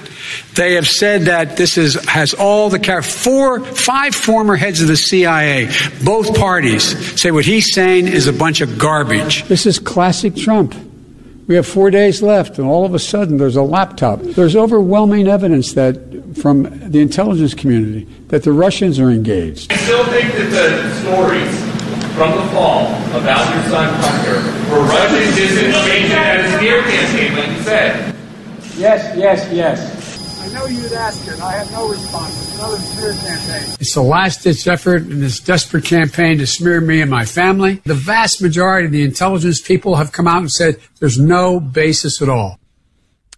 They 0.56 0.76
have 0.76 0.88
said 0.88 1.24
that 1.24 1.58
this 1.58 1.78
is 1.78 1.96
has 2.06 2.34
all 2.34 2.70
the 2.70 2.80
car. 2.80 3.02
Four, 3.02 3.62
five 3.62 4.14
former 4.14 4.56
heads 4.56 4.82
of 4.82 4.88
the 4.88 4.96
CIA, 4.96 5.70
both 6.04 6.38
parties, 6.38 7.20
say 7.20 7.32
what 7.32 7.46
he's 7.46 7.74
saying 7.74 8.08
is 8.08 8.28
a 8.28 8.34
bunch 8.34 8.62
of 8.62 8.78
garbage. 8.78 9.44
This 9.46 9.66
is 9.66 9.80
classic 9.80 10.36
Trump. 10.36 10.76
We 11.50 11.56
have 11.56 11.66
four 11.66 11.90
days 11.90 12.22
left, 12.22 12.60
and 12.60 12.68
all 12.68 12.86
of 12.86 12.94
a 12.94 13.00
sudden 13.00 13.38
there's 13.38 13.56
a 13.56 13.64
laptop. 13.64 14.22
There's 14.22 14.56
overwhelming 14.56 15.28
evidence 15.28 15.74
that 15.74 15.98
from 16.40 16.70
the 16.92 17.00
intelligence 17.00 17.56
community 17.56 18.06
that 18.28 18.44
the 18.44 18.52
Russians 18.52 19.00
are 19.00 19.10
engaged. 19.10 19.74
I 19.74 19.78
still 19.78 20.06
think 20.06 20.32
that 20.34 20.52
the 20.52 20.94
stories 21.02 21.50
from 22.14 22.38
the 22.38 22.46
fall 22.54 22.86
about 23.18 23.52
your 23.56 23.64
son 23.64 23.90
Hunter 23.98 24.38
were 24.70 24.86
Russian 24.86 25.26
disinformation 25.34 26.12
at 26.12 26.46
a 26.46 26.58
smear 26.60 26.84
campaign, 26.84 27.36
like 27.36 27.58
you 27.58 27.64
said. 27.64 28.16
Yes, 28.78 29.18
yes, 29.18 29.52
yes. 29.52 30.40
I 30.46 30.54
know 30.54 30.68
you'd 30.68 30.94
ask 30.94 31.28
it. 31.28 31.42
I 31.42 31.54
have 31.54 31.72
no 31.72 31.90
response. 31.90 32.49
It's 32.62 33.94
the 33.94 34.02
last 34.02 34.44
ditch 34.44 34.68
effort 34.68 35.04
in 35.04 35.22
this 35.22 35.40
desperate 35.40 35.86
campaign 35.86 36.40
to 36.40 36.48
smear 36.48 36.82
me 36.82 37.02
and 37.02 37.10
my 37.10 37.24
family. 37.24 37.76
The 37.86 37.94
vast 37.94 38.42
majority 38.42 38.88
of 38.88 38.92
the 38.92 39.04
intelligence 39.04 39.62
people 39.62 39.96
have 39.96 40.12
come 40.12 40.28
out 40.28 40.40
and 40.40 40.52
said 40.52 40.76
there's 41.00 41.18
no 41.18 41.62
basis 41.62 42.22
at 42.22 42.28
all. 42.28 42.60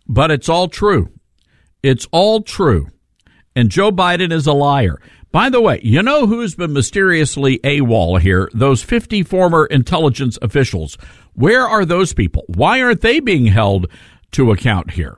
But 0.08 0.32
it's 0.32 0.50
all 0.50 0.68
true. 0.70 1.10
It's 1.84 2.08
all 2.12 2.42
true. 2.42 2.88
And 3.56 3.70
Joe 3.70 3.92
Biden 3.92 4.32
is 4.32 4.48
a 4.48 4.54
liar. 4.54 5.00
By 5.32 5.50
the 5.50 5.62
way, 5.62 5.80
you 5.84 6.02
know 6.02 6.26
who's 6.26 6.56
been 6.56 6.74
mysteriously 6.74 7.60
AWOL 7.60 8.20
here? 8.20 8.50
Those 8.54 8.82
50 8.82 9.22
former 9.24 9.68
intelligence 9.68 10.40
officials. 10.42 10.98
Where 11.34 11.68
are 11.68 11.86
those 11.86 12.14
people? 12.14 12.44
Why 12.48 12.82
aren't 12.82 13.02
they 13.02 13.20
being 13.20 13.46
held 13.46 13.86
to 14.32 14.52
account 14.52 14.92
here? 14.92 15.18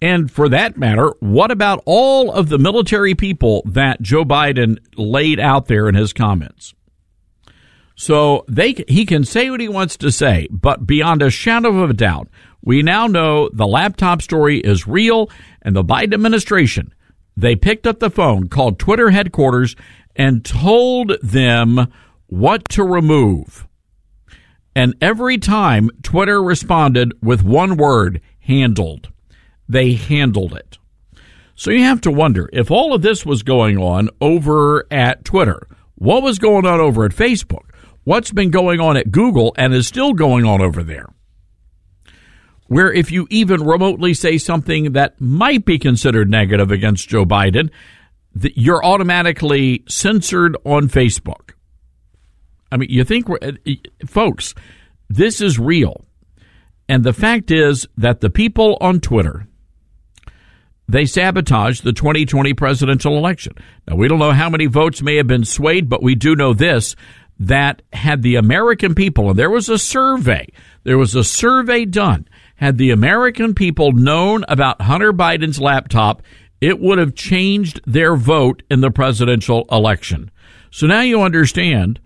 And 0.00 0.30
for 0.30 0.48
that 0.48 0.76
matter, 0.76 1.12
what 1.20 1.50
about 1.50 1.82
all 1.84 2.30
of 2.30 2.48
the 2.48 2.58
military 2.58 3.14
people 3.14 3.62
that 3.66 4.00
Joe 4.00 4.24
Biden 4.24 4.78
laid 4.96 5.40
out 5.40 5.66
there 5.66 5.88
in 5.88 5.94
his 5.94 6.12
comments? 6.12 6.74
So 7.96 8.44
they, 8.46 8.84
he 8.86 9.04
can 9.04 9.24
say 9.24 9.50
what 9.50 9.60
he 9.60 9.68
wants 9.68 9.96
to 9.96 10.12
say, 10.12 10.46
but 10.52 10.86
beyond 10.86 11.20
a 11.20 11.30
shadow 11.30 11.82
of 11.82 11.90
a 11.90 11.94
doubt, 11.94 12.28
we 12.62 12.82
now 12.82 13.08
know 13.08 13.48
the 13.52 13.66
laptop 13.66 14.22
story 14.22 14.60
is 14.60 14.86
real 14.86 15.28
and 15.62 15.74
the 15.74 15.84
Biden 15.84 16.14
administration, 16.14 16.94
they 17.36 17.56
picked 17.56 17.86
up 17.86 17.98
the 17.98 18.10
phone, 18.10 18.48
called 18.48 18.78
Twitter 18.78 19.10
headquarters 19.10 19.74
and 20.14 20.44
told 20.44 21.12
them 21.22 21.92
what 22.26 22.68
to 22.70 22.84
remove. 22.84 23.66
And 24.76 24.94
every 25.00 25.38
time 25.38 25.90
Twitter 26.02 26.40
responded 26.40 27.12
with 27.20 27.42
one 27.42 27.76
word, 27.76 28.20
handled 28.40 29.10
they 29.68 29.92
handled 29.92 30.54
it. 30.54 30.78
So 31.54 31.70
you 31.70 31.82
have 31.84 32.00
to 32.02 32.10
wonder 32.10 32.48
if 32.52 32.70
all 32.70 32.94
of 32.94 33.02
this 33.02 33.26
was 33.26 33.42
going 33.42 33.78
on 33.78 34.10
over 34.20 34.86
at 34.90 35.24
Twitter, 35.24 35.66
what 35.96 36.22
was 36.22 36.38
going 36.38 36.64
on 36.64 36.80
over 36.80 37.04
at 37.04 37.12
Facebook? 37.12 37.70
What's 38.04 38.30
been 38.30 38.50
going 38.50 38.80
on 38.80 38.96
at 38.96 39.10
Google 39.10 39.54
and 39.58 39.74
is 39.74 39.86
still 39.86 40.12
going 40.12 40.44
on 40.44 40.62
over 40.62 40.82
there? 40.84 41.08
Where 42.68 42.92
if 42.92 43.10
you 43.10 43.26
even 43.30 43.64
remotely 43.64 44.14
say 44.14 44.38
something 44.38 44.92
that 44.92 45.20
might 45.20 45.64
be 45.64 45.78
considered 45.78 46.30
negative 46.30 46.70
against 46.70 47.08
Joe 47.08 47.24
Biden, 47.24 47.70
you're 48.34 48.84
automatically 48.84 49.82
censored 49.88 50.56
on 50.64 50.88
Facebook. 50.88 51.54
I 52.70 52.76
mean, 52.76 52.90
you 52.90 53.02
think, 53.02 53.26
uh, 53.30 53.52
folks, 54.06 54.54
this 55.08 55.40
is 55.40 55.58
real. 55.58 56.04
And 56.88 57.02
the 57.02 57.12
fact 57.12 57.50
is 57.50 57.86
that 57.96 58.20
the 58.20 58.30
people 58.30 58.78
on 58.80 59.00
Twitter, 59.00 59.47
they 60.88 61.04
sabotaged 61.04 61.84
the 61.84 61.92
2020 61.92 62.54
presidential 62.54 63.16
election. 63.18 63.54
Now, 63.86 63.96
we 63.96 64.08
don't 64.08 64.18
know 64.18 64.32
how 64.32 64.48
many 64.48 64.66
votes 64.66 65.02
may 65.02 65.16
have 65.16 65.26
been 65.26 65.44
swayed, 65.44 65.88
but 65.88 66.02
we 66.02 66.14
do 66.14 66.34
know 66.34 66.54
this 66.54 66.96
that 67.40 67.82
had 67.92 68.22
the 68.22 68.36
American 68.36 68.94
people, 68.94 69.30
and 69.30 69.38
there 69.38 69.50
was 69.50 69.68
a 69.68 69.78
survey, 69.78 70.48
there 70.82 70.98
was 70.98 71.14
a 71.14 71.22
survey 71.22 71.84
done, 71.84 72.26
had 72.56 72.78
the 72.78 72.90
American 72.90 73.54
people 73.54 73.92
known 73.92 74.44
about 74.48 74.82
Hunter 74.82 75.12
Biden's 75.12 75.60
laptop, 75.60 76.22
it 76.60 76.80
would 76.80 76.98
have 76.98 77.14
changed 77.14 77.80
their 77.86 78.16
vote 78.16 78.64
in 78.68 78.80
the 78.80 78.90
presidential 78.90 79.66
election. 79.70 80.30
So 80.70 80.88
now 80.88 81.02
you 81.02 81.22
understand 81.22 82.00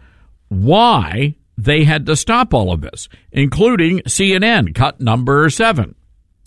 why 0.48 1.36
they 1.56 1.84
had 1.84 2.04
to 2.06 2.16
stop 2.16 2.52
all 2.52 2.70
of 2.70 2.82
this, 2.82 3.08
including 3.30 4.00
CNN, 4.00 4.74
cut 4.74 5.00
number 5.00 5.48
seven. 5.48 5.94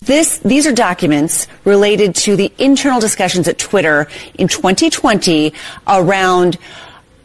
This, 0.03 0.37
these 0.39 0.67
are 0.67 0.73
documents 0.73 1.47
related 1.63 2.15
to 2.15 2.35
the 2.35 2.51
internal 2.57 2.99
discussions 2.99 3.47
at 3.47 3.57
Twitter 3.57 4.07
in 4.35 4.47
2020 4.47 5.53
around 5.87 6.57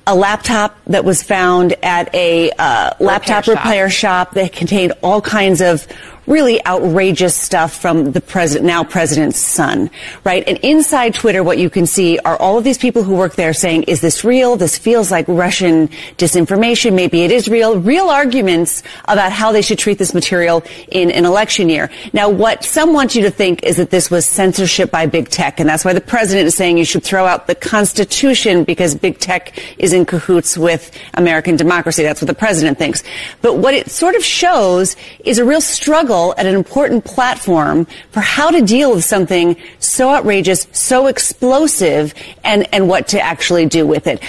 a 0.06 0.14
laptop 0.14 0.78
that 0.86 1.04
was 1.04 1.22
found 1.22 1.74
at 1.82 2.12
a 2.14 2.50
uh, 2.58 2.92
laptop 3.00 3.46
repair 3.46 3.54
shop. 3.56 3.64
repair 3.64 3.90
shop 3.90 4.30
that 4.32 4.52
contained 4.52 4.92
all 5.02 5.20
kinds 5.20 5.60
of 5.60 5.86
really 6.26 6.64
outrageous 6.66 7.34
stuff 7.34 7.80
from 7.80 8.12
the 8.12 8.20
president, 8.20 8.66
now 8.66 8.84
president's 8.84 9.38
son, 9.38 9.90
right? 10.24 10.44
And 10.46 10.58
inside 10.58 11.14
Twitter, 11.14 11.42
what 11.42 11.58
you 11.58 11.70
can 11.70 11.86
see 11.86 12.18
are 12.20 12.36
all 12.36 12.58
of 12.58 12.64
these 12.64 12.78
people 12.78 13.02
who 13.02 13.14
work 13.14 13.34
there 13.34 13.52
saying, 13.52 13.84
is 13.84 14.00
this 14.00 14.24
real? 14.24 14.56
This 14.56 14.78
feels 14.78 15.10
like 15.10 15.26
Russian 15.28 15.88
disinformation. 16.18 16.94
Maybe 16.94 17.22
it 17.22 17.30
is 17.30 17.48
real. 17.48 17.78
Real 17.78 18.08
arguments 18.08 18.82
about 19.06 19.32
how 19.32 19.52
they 19.52 19.62
should 19.62 19.78
treat 19.78 19.98
this 19.98 20.14
material 20.14 20.62
in 20.90 21.10
an 21.10 21.24
election 21.24 21.68
year. 21.68 21.90
Now, 22.12 22.28
what 22.28 22.64
some 22.64 22.92
want 22.92 23.14
you 23.14 23.22
to 23.22 23.30
think 23.30 23.62
is 23.62 23.76
that 23.76 23.90
this 23.90 24.10
was 24.10 24.26
censorship 24.26 24.90
by 24.90 25.06
big 25.06 25.30
tech. 25.30 25.58
And 25.58 25.68
that's 25.68 25.84
why 25.84 25.92
the 25.92 26.00
president 26.00 26.46
is 26.46 26.54
saying 26.54 26.78
you 26.78 26.84
should 26.84 27.02
throw 27.02 27.26
out 27.26 27.46
the 27.46 27.54
Constitution 27.54 28.64
because 28.64 28.94
big 28.94 29.18
tech 29.18 29.58
is 29.78 29.92
in 29.92 30.04
cahoots 30.04 30.58
with 30.58 30.96
American 31.14 31.56
democracy. 31.56 32.02
That's 32.02 32.20
what 32.20 32.28
the 32.28 32.34
president 32.34 32.78
thinks. 32.78 33.02
But 33.42 33.58
what 33.58 33.74
it 33.74 33.90
sort 33.90 34.14
of 34.14 34.24
shows 34.24 34.96
is 35.24 35.38
a 35.38 35.44
real 35.44 35.60
struggle 35.60 36.09
at 36.10 36.46
an 36.46 36.54
important 36.54 37.04
platform 37.04 37.86
for 38.10 38.20
how 38.20 38.50
to 38.50 38.62
deal 38.62 38.94
with 38.94 39.04
something 39.04 39.56
so 39.78 40.10
outrageous, 40.10 40.66
so 40.72 41.06
explosive, 41.06 42.14
and, 42.44 42.68
and 42.74 42.88
what 42.88 43.08
to 43.08 43.20
actually 43.20 43.66
do 43.66 43.86
with 43.86 44.06
it. 44.06 44.22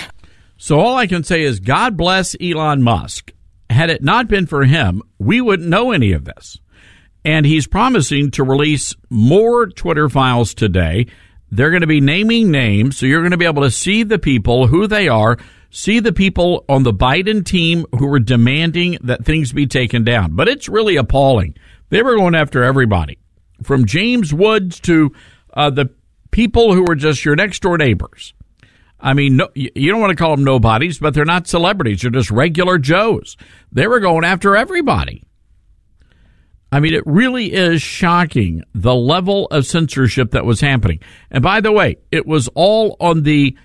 So 0.58 0.80
all 0.80 0.96
I 0.96 1.08
can 1.08 1.24
say 1.24 1.42
is 1.42 1.60
God 1.60 1.98
bless 1.98 2.36
Elon 2.40 2.84
Musk. 2.84 3.32
Had 3.70 3.90
it 3.90 4.04
not 4.04 4.28
been 4.28 4.46
for 4.46 4.64
him, 4.64 5.02
we 5.18 5.42
wouldn't 5.42 5.70
know 5.70 5.92
any 5.92 6.12
of 6.12 6.26
this. 6.26 6.60
And 7.24 7.46
he's 7.46 7.68
promising 7.68 8.32
to 8.32 8.44
release 8.44 8.96
more 9.10 9.68
Twitter 9.68 10.10
files 10.10 10.54
today. 10.54 11.08
They're 11.52 11.70
going 11.70 11.82
to 11.82 11.88
be 11.88 12.02
naming 12.02 12.52
names, 12.52 12.98
so 12.98 13.06
you're 13.06 13.22
going 13.22 13.32
to 13.32 13.38
be 13.38 13.46
able 13.46 13.64
to 13.64 13.72
see 13.72 14.04
the 14.04 14.20
people, 14.20 14.68
who 14.68 14.88
they 14.88 15.08
are, 15.08 15.38
see 15.70 16.00
the 16.00 16.14
people 16.14 16.64
on 16.70 16.84
the 16.84 16.94
Biden 16.94 17.46
team 17.46 17.86
who 17.98 18.08
were 18.08 18.20
demanding 18.20 18.98
that 19.02 19.26
things 19.26 19.52
be 19.54 19.68
taken 19.68 20.04
down. 20.04 20.36
But 20.36 20.48
it's 20.48 20.70
really 20.70 20.96
appalling. 20.96 21.56
They 21.92 22.02
were 22.02 22.16
going 22.16 22.36
after 22.36 22.64
everybody, 22.64 23.20
from 23.62 23.86
James 23.86 24.34
Woods 24.34 24.80
to 24.82 25.12
uh, 25.54 25.70
the 25.70 25.92
people 26.32 26.74
who 26.74 26.84
were 26.84 26.96
just 26.96 27.24
your 27.24 27.36
next 27.36 27.62
door 27.62 27.78
neighbors. 27.78 28.34
I 29.00 29.14
mean, 29.14 29.36
no, 29.36 29.50
you 29.56 29.92
don't 29.92 30.00
want 30.00 30.12
to 30.12 30.16
call 30.16 30.36
them 30.36 30.46
nobodies, 30.46 31.00
but 31.00 31.14
they're 31.14 31.26
not 31.26 31.48
celebrities. 31.48 32.02
They're 32.02 32.12
just 32.12 32.32
regular 32.32 32.78
Joes. 32.78 33.36
They 33.72 33.88
were 33.88 34.00
going 34.00 34.24
after 34.24 34.56
everybody. 34.56 35.24
I 36.72 36.80
mean, 36.80 36.94
it 36.94 37.04
really 37.06 37.52
is 37.52 37.82
shocking 37.82 38.64
the 38.74 38.96
level 38.96 39.48
of 39.48 39.66
censorship 39.66 40.32
that 40.32 40.46
was 40.46 40.62
happening. 40.62 41.02
And 41.30 41.44
by 41.44 41.60
the 41.60 41.74
way, 41.74 41.98
it 42.12 42.26
was 42.26 42.48
all 42.56 42.96
on 43.02 43.24
the 43.24 43.58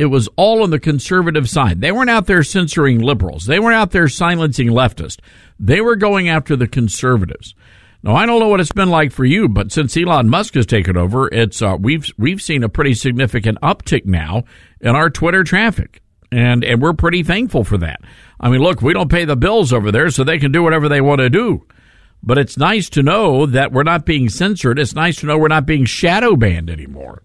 it 0.00 0.06
was 0.06 0.30
all 0.36 0.62
on 0.62 0.70
the 0.70 0.80
conservative 0.80 1.46
side. 1.46 1.82
They 1.82 1.92
weren't 1.92 2.08
out 2.08 2.24
there 2.24 2.42
censoring 2.42 3.00
liberals. 3.00 3.44
They 3.44 3.58
weren't 3.58 3.76
out 3.76 3.90
there 3.90 4.08
silencing 4.08 4.68
leftists. 4.68 5.20
They 5.58 5.82
were 5.82 5.94
going 5.94 6.30
after 6.30 6.56
the 6.56 6.66
conservatives. 6.66 7.54
Now 8.02 8.16
I 8.16 8.24
don't 8.24 8.40
know 8.40 8.48
what 8.48 8.60
it's 8.60 8.72
been 8.72 8.88
like 8.88 9.12
for 9.12 9.26
you, 9.26 9.46
but 9.46 9.70
since 9.70 9.94
Elon 9.98 10.30
Musk 10.30 10.54
has 10.54 10.64
taken 10.64 10.96
over, 10.96 11.28
it's 11.28 11.60
uh, 11.60 11.76
we've 11.78 12.10
we've 12.16 12.40
seen 12.40 12.64
a 12.64 12.68
pretty 12.70 12.94
significant 12.94 13.58
uptick 13.60 14.06
now 14.06 14.44
in 14.80 14.96
our 14.96 15.10
Twitter 15.10 15.44
traffic, 15.44 16.00
and 16.32 16.64
and 16.64 16.80
we're 16.80 16.94
pretty 16.94 17.22
thankful 17.22 17.62
for 17.62 17.76
that. 17.76 18.00
I 18.40 18.48
mean, 18.48 18.62
look, 18.62 18.80
we 18.80 18.94
don't 18.94 19.10
pay 19.10 19.26
the 19.26 19.36
bills 19.36 19.70
over 19.70 19.92
there, 19.92 20.08
so 20.08 20.24
they 20.24 20.38
can 20.38 20.50
do 20.50 20.62
whatever 20.62 20.88
they 20.88 21.02
want 21.02 21.18
to 21.18 21.28
do. 21.28 21.66
But 22.22 22.38
it's 22.38 22.56
nice 22.56 22.88
to 22.90 23.02
know 23.02 23.44
that 23.44 23.70
we're 23.70 23.82
not 23.82 24.06
being 24.06 24.30
censored. 24.30 24.78
It's 24.78 24.94
nice 24.94 25.16
to 25.16 25.26
know 25.26 25.36
we're 25.36 25.48
not 25.48 25.66
being 25.66 25.84
shadow 25.84 26.36
banned 26.36 26.70
anymore. 26.70 27.22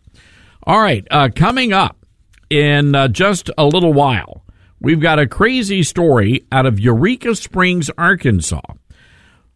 All 0.63 0.81
right, 0.81 1.07
uh, 1.09 1.29
coming 1.33 1.71
up 1.71 2.04
in 2.49 2.95
uh, 2.95 3.07
just 3.07 3.49
a 3.57 3.65
little 3.65 3.93
while, 3.93 4.43
we've 4.79 4.99
got 4.99 5.19
a 5.19 5.27
crazy 5.27 5.83
story 5.83 6.45
out 6.51 6.65
of 6.65 6.79
Eureka 6.79 7.35
Springs, 7.35 7.89
Arkansas. 7.97 8.61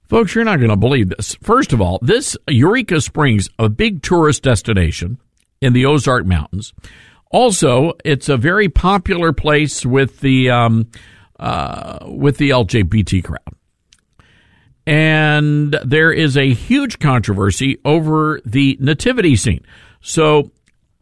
Folks, 0.08 0.34
you're 0.34 0.44
not 0.44 0.58
going 0.58 0.72
to 0.72 0.76
believe 0.76 1.10
this. 1.10 1.36
First 1.36 1.72
of 1.72 1.82
all, 1.82 2.00
this 2.02 2.36
Eureka 2.48 3.00
Springs, 3.00 3.50
a 3.60 3.70
big 3.70 4.02
tourist 4.02 4.44
destination 4.44 5.20
in 5.62 5.74
the 5.74 5.86
Ozark 5.86 6.26
Mountains. 6.26 6.74
Also, 7.32 7.94
it's 8.04 8.28
a 8.28 8.38
very 8.38 8.70
popular 8.70 9.34
place 9.34 9.86
with 9.86 10.20
the 10.22 10.50
um, 10.50 10.90
uh, 11.40 12.00
with 12.08 12.38
the 12.38 12.50
LGBT 12.50 13.24
crowd. 13.24 13.40
And 14.88 15.78
there 15.86 16.12
is 16.12 16.36
a 16.36 16.54
huge 16.54 16.98
controversy 16.98 17.78
over 17.86 18.42
the 18.46 18.78
nativity 18.80 19.36
scene. 19.36 19.64
So, 20.02 20.52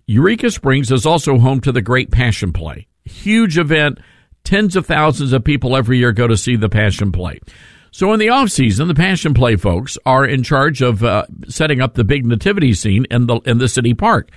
Eureka 0.10 0.50
Springs 0.50 0.90
is 0.90 1.06
also 1.06 1.38
home 1.38 1.60
to 1.60 1.74
the 1.74 1.82
Great 1.82 2.12
Passion 2.12 2.54
Play. 2.54 2.88
Huge 3.04 3.58
event. 3.58 4.00
Tens 4.46 4.78
of 4.78 4.86
thousands 4.86 5.34
of 5.34 5.44
people 5.44 5.76
every 5.76 5.98
year 5.98 6.14
go 6.14 6.28
to 6.28 6.38
see 6.38 6.56
the 6.56 6.70
Passion 6.70 7.12
Play. 7.12 7.42
So 7.92 8.14
in 8.14 8.20
the 8.20 8.30
off 8.30 8.50
season, 8.50 8.88
the 8.88 8.96
Passion 8.96 9.34
Play 9.34 9.58
folks 9.58 9.98
are 10.06 10.26
in 10.26 10.44
charge 10.44 10.82
of 10.82 11.04
uh, 11.04 11.26
setting 11.50 11.82
up 11.82 11.96
the 11.96 12.06
big 12.06 12.26
nativity 12.26 12.74
scene 12.74 13.06
in 13.12 13.28
the 13.28 13.42
in 13.42 13.58
the 13.58 13.68
city 13.68 13.94
park. 13.94 14.30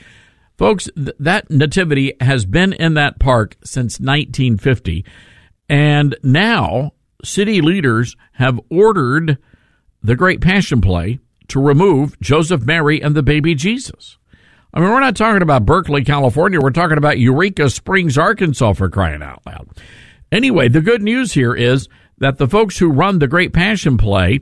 Folks, 0.59 0.89
th- 0.97 1.17
that 1.21 1.49
nativity 1.51 2.15
has 2.21 2.45
been 2.45 2.73
in 2.73 2.95
that 2.95 3.21
park 3.21 3.57
since 3.63 4.01
1950, 4.01 5.05
and 5.69 6.17
now 6.25 6.95
city 7.23 7.61
leaders 7.61 8.17
have 8.33 8.59
ordered 8.71 9.39
the 10.03 10.17
Great 10.17 10.41
Passion 10.41 10.81
Play 10.81 11.21
to 11.47 11.61
remove 11.61 12.19
Joseph, 12.19 12.63
Mary, 12.63 13.01
and 13.01 13.15
the 13.15 13.23
baby 13.23 13.55
Jesus. 13.55 14.19
I 14.73 14.81
mean, 14.81 14.91
we're 14.91 15.01
not 15.01 15.17
talking 15.17 15.43
about 15.43 15.67
Berkeley, 15.67 16.05
California. 16.05 16.61
We're 16.61 16.71
talking 16.71 16.99
about 16.99 17.19
Eureka 17.19 17.71
Springs, 17.71 18.17
Arkansas, 18.17 18.75
for 18.75 18.89
crying 18.89 19.23
out 19.23 19.45
loud. 19.45 19.69
Anyway, 20.31 20.69
the 20.69 20.81
good 20.81 21.03
news 21.03 21.33
here 21.33 21.55
is 21.55 21.89
that 22.19 22.39
the 22.39 22.47
folks 22.47 22.79
who 22.79 22.89
run 22.89 23.19
the 23.19 23.27
Great 23.27 23.53
Passion 23.53 23.97
Play 23.97 24.41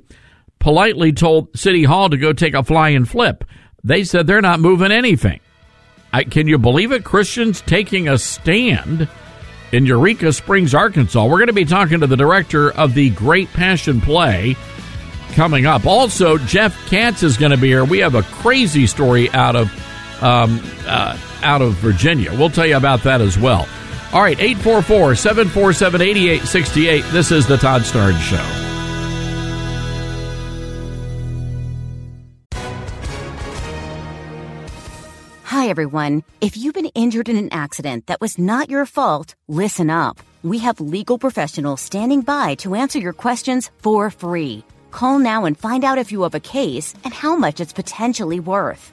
politely 0.59 1.13
told 1.13 1.57
City 1.57 1.85
Hall 1.85 2.11
to 2.11 2.17
go 2.19 2.33
take 2.33 2.55
a 2.55 2.63
flying 2.63 3.07
flip. 3.07 3.45
They 3.83 4.05
said 4.05 4.27
they're 4.27 4.43
not 4.43 4.61
moving 4.61 4.93
anything. 4.93 5.41
I, 6.13 6.25
can 6.25 6.47
you 6.47 6.59
believe 6.59 6.93
it? 6.93 7.05
Christians 7.05 7.61
taking 7.63 8.09
a 8.09 8.19
stand 8.19 9.09
in 9.73 9.87
Eureka 9.87 10.33
Springs, 10.33 10.75
Arkansas. 10.75 11.25
We're 11.25 11.39
going 11.39 11.49
to 11.49 11.53
be 11.53 11.65
talking 11.65 12.01
to 12.01 12.07
the 12.07 12.17
director 12.17 12.71
of 12.73 12.95
the 12.95 13.11
Great 13.11 13.51
Passion 13.53 14.01
Play 14.01 14.57
coming 15.33 15.65
up. 15.67 15.87
Also, 15.87 16.39
Jeff 16.39 16.75
Katz 16.89 17.23
is 17.23 17.37
going 17.37 17.53
to 17.53 17.57
be 17.57 17.69
here. 17.69 17.85
We 17.85 17.99
have 17.99 18.15
a 18.15 18.23
crazy 18.23 18.87
story 18.87 19.31
out 19.31 19.57
of 19.57 19.71
um, 20.21 20.61
uh, 20.87 21.19
out 21.43 21.63
of 21.63 21.75
Virginia. 21.75 22.33
We'll 22.33 22.51
tell 22.51 22.67
you 22.67 22.77
about 22.77 23.03
that 23.03 23.21
as 23.21 23.39
well. 23.39 23.69
All 24.13 24.23
right, 24.23 24.39
844 24.41 25.15
747 25.15 26.01
8868. 26.01 27.05
This 27.13 27.31
is 27.31 27.47
the 27.47 27.57
Todd 27.59 27.83
Starnes 27.83 28.21
Show. 28.21 28.65
Hi, 35.45 35.69
everyone. 35.69 36.23
If 36.41 36.57
you've 36.57 36.75
been 36.75 36.93
injured 36.95 37.29
in 37.29 37.37
an 37.37 37.53
accident 37.53 38.07
that 38.07 38.21
was 38.21 38.39
not 38.39 38.71
your 38.71 38.87
fault, 38.87 39.35
listen 39.49 39.91
up. 39.91 40.21
We 40.43 40.59
have 40.59 40.81
legal 40.81 41.19
professionals 41.19 41.81
standing 41.81 42.21
by 42.21 42.55
to 42.57 42.77
answer 42.77 42.99
your 42.99 43.13
questions 43.13 43.71
for 43.83 44.11
free. 44.11 44.63
Call 44.91 45.19
now 45.19 45.47
and 45.47 45.59
find 45.59 45.85
out 45.85 45.99
if 45.99 46.13
you 46.13 46.23
have 46.23 46.35
a 46.35 46.41
case 46.41 46.95
and 47.03 47.13
how 47.13 47.35
much 47.35 47.61
it's 47.61 47.73
potentially 47.73 48.41
worth. 48.41 48.93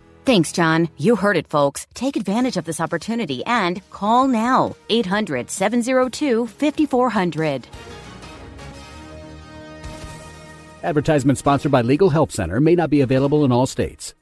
Thanks, 0.23 0.51
John. 0.51 0.87
You 0.97 1.15
heard 1.15 1.35
it, 1.35 1.47
folks. 1.47 1.87
Take 1.93 2.15
advantage 2.15 2.55
of 2.55 2.65
this 2.65 2.79
opportunity 2.79 3.43
and 3.45 3.81
call 3.89 4.27
now 4.27 4.75
800 4.89 5.49
702 5.49 6.47
5400. 6.47 7.67
Advertisement 10.83 11.37
sponsored 11.37 11.71
by 11.71 11.81
Legal 11.81 12.09
Help 12.09 12.31
Center 12.31 12.59
may 12.59 12.75
not 12.75 12.89
be 12.89 13.01
available 13.01 13.45
in 13.45 13.51
all 13.51 13.67
states. 13.67 14.15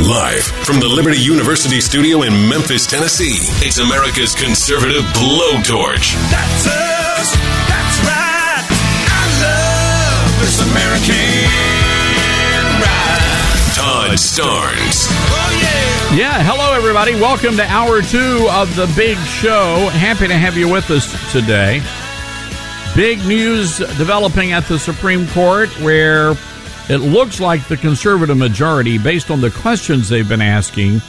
Live 0.00 0.44
from 0.44 0.78
the 0.78 0.86
Liberty 0.86 1.16
University 1.16 1.80
studio 1.80 2.20
in 2.22 2.48
Memphis, 2.50 2.86
Tennessee, 2.86 3.38
it's 3.64 3.78
America's 3.78 4.34
conservative 4.34 5.02
blowtorch. 5.16 6.12
That's 6.30 6.66
us. 6.68 7.32
That's 7.64 7.98
right. 8.04 8.60
I 9.08 9.24
love 9.40 10.40
this 10.44 10.60
American 10.60 11.48
ride. 12.84 13.72
Todd 13.74 14.18
Starnes. 14.18 15.08
Oh, 15.08 16.12
yeah. 16.12 16.16
Yeah, 16.16 16.42
hello 16.42 16.74
everybody. 16.76 17.14
Welcome 17.14 17.56
to 17.56 17.64
hour 17.64 18.02
two 18.02 18.46
of 18.50 18.76
the 18.76 18.92
big 18.94 19.16
show. 19.16 19.88
Happy 19.94 20.28
to 20.28 20.34
have 20.36 20.58
you 20.58 20.68
with 20.68 20.90
us 20.90 21.32
today. 21.32 21.82
Big 22.94 23.24
news 23.26 23.78
developing 23.78 24.52
at 24.52 24.66
the 24.66 24.78
Supreme 24.78 25.26
Court 25.28 25.70
where 25.80 26.34
it 26.88 26.98
looks 26.98 27.40
like 27.40 27.66
the 27.66 27.76
conservative 27.76 28.36
majority, 28.36 28.96
based 28.96 29.30
on 29.30 29.40
the 29.40 29.50
questions 29.50 30.08
they've 30.08 30.28
been 30.28 30.40
asking, 30.40 31.00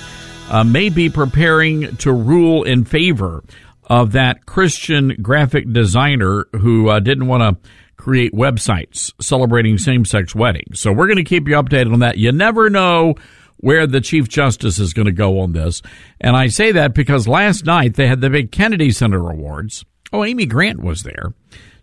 uh, 0.50 0.64
may 0.64 0.90
be 0.90 1.10
preparing 1.10 1.96
to 1.98 2.12
rule 2.12 2.64
in 2.64 2.84
favor 2.84 3.44
of 3.84 4.14
that 4.14 4.46
Christian 4.46 5.16
graphic 5.22 5.72
designer 5.72 6.48
who 6.54 6.90
uh, 6.90 7.00
didn't 7.00 7.28
want 7.28 7.44
to 7.44 7.70
create 7.96 8.34
websites 8.34 9.12
celebrating 9.22 9.78
same 9.78 10.04
sex 10.04 10.34
weddings. 10.34 10.80
So 10.80 10.92
we're 10.92 11.08
going 11.08 11.18
to 11.18 11.24
keep 11.24 11.48
you 11.48 11.56
updated 11.56 11.94
on 11.94 12.00
that. 12.00 12.18
You 12.18 12.32
never 12.32 12.70
know 12.70 13.16
where 13.58 13.86
the 13.86 14.02
Chief 14.02 14.28
Justice 14.28 14.80
is 14.80 14.94
going 14.94 15.08
to 15.08 15.12
go 15.12 15.40
on 15.42 15.52
this. 15.52 15.82
And 16.20 16.36
I 16.36 16.48
say 16.48 16.72
that 16.72 16.94
because 16.94 17.28
last 17.28 17.66
night 17.66 17.96
they 17.96 18.08
had 18.08 18.22
the 18.22 18.30
big 18.30 18.52
Kennedy 18.52 18.92
Center 18.92 19.30
Awards. 19.30 19.86
Oh, 20.12 20.24
Amy 20.24 20.46
Grant 20.46 20.82
was 20.82 21.04
there 21.04 21.34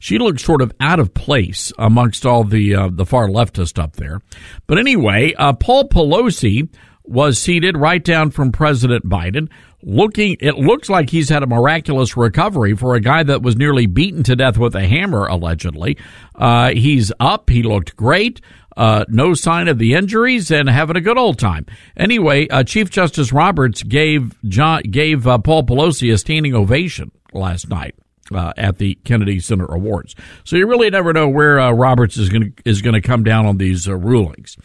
she 0.05 0.19
looked 0.19 0.41
sort 0.41 0.61
of 0.61 0.71
out 0.81 1.01
of 1.01 1.15
place 1.15 1.73
amongst 1.79 2.27
all 2.27 2.45
the 2.45 2.75
uh, 2.75 2.91
the 2.93 3.07
far 3.07 3.27
leftist 3.27 3.83
up 3.83 3.97
there. 3.97 4.21
But 4.67 4.77
anyway, 4.77 5.33
uh, 5.33 5.55
Paul 5.55 5.89
Pelosi 5.89 6.69
was 7.05 7.39
seated 7.39 7.75
right 7.79 8.05
down 8.05 8.31
from 8.31 8.53
President 8.53 9.09
Biden. 9.09 9.49
Looking, 9.83 10.37
it 10.41 10.57
looks 10.57 10.91
like 10.91 11.09
he's 11.09 11.31
had 11.31 11.43
a 11.43 11.47
miraculous 11.47 12.19
recovery 12.19 12.77
for 12.77 12.95
a 12.95 13.01
guy 13.01 13.23
that 13.23 13.41
was 13.41 13.57
nearly 13.57 13.87
beaten 13.87 14.23
to 14.25 14.37
death 14.37 14.59
with 14.59 14.75
a 14.75 14.87
hammer, 14.87 15.25
allegedly. 15.27 15.97
Uh, 16.35 16.73
he's 16.73 17.11
up. 17.19 17.49
He 17.49 17.63
looked 17.63 17.97
great. 17.97 18.43
Uh, 18.77 19.07
no 19.09 19.33
sign 19.33 19.69
of 19.69 19.79
the 19.79 19.95
injuries 19.95 20.51
and 20.51 20.69
having 20.69 20.97
a 20.97 21.01
good 21.01 21.17
old 21.17 21.39
time. 21.39 21.65
Anyway, 21.97 22.47
uh, 22.49 22.63
Chief 22.63 22.91
Justice 22.91 23.33
Roberts 23.33 23.83
gave 23.83 24.35
John, 24.45 24.83
gave 24.83 25.27
uh, 25.27 25.39
Paul 25.39 25.63
Pelosi 25.63 26.13
a 26.13 26.19
standing 26.19 26.55
ovation 26.55 27.11
last 27.33 27.71
night 27.71 27.95
uh, 28.35 28.53
at 28.57 28.79
the 28.79 28.97
Kennedy 29.05 29.39
Center 29.41 29.67
Awards. 29.67 30.15
So 30.45 30.57
you 30.57 30.67
really 30.67 30.89
never 30.91 31.13
know 31.13 31.29
where 31.29 31.61
uh, 31.61 31.73
Roberts 31.73 32.17
is 32.17 32.29
going 32.29 32.55
is 32.65 32.83
going 32.83 32.95
to 32.95 33.01
come 33.01 33.23
down 33.25 33.47
on 33.47 33.59
these 33.59 33.89
uh, 33.89 33.95
rulings. 33.95 34.57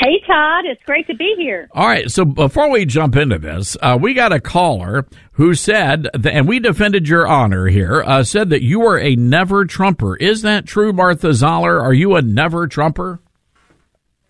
Hey, 0.02 0.20
Todd. 0.26 0.64
It's 0.64 0.82
great 0.82 1.06
to 1.06 1.14
be 1.14 1.36
here. 1.38 1.68
All 1.70 1.86
right. 1.86 2.10
So 2.10 2.24
before 2.24 2.68
we 2.68 2.84
jump 2.84 3.14
into 3.14 3.38
this, 3.38 3.76
uh, 3.80 3.96
we 4.00 4.14
got 4.14 4.32
a 4.32 4.40
caller 4.40 5.06
who 5.34 5.54
said, 5.54 6.08
that, 6.12 6.32
and 6.32 6.48
we 6.48 6.58
defended 6.58 7.08
your 7.08 7.24
honor 7.28 7.68
here, 7.68 8.02
uh, 8.02 8.24
said 8.24 8.50
that 8.50 8.62
you 8.64 8.84
are 8.84 8.98
a 8.98 9.14
never 9.14 9.64
Trumper. 9.64 10.16
Is 10.16 10.42
that 10.42 10.66
true, 10.66 10.92
Martha 10.92 11.32
Zoller? 11.34 11.80
Are 11.80 11.94
you 11.94 12.16
a 12.16 12.22
never 12.22 12.66
Trumper? 12.66 13.20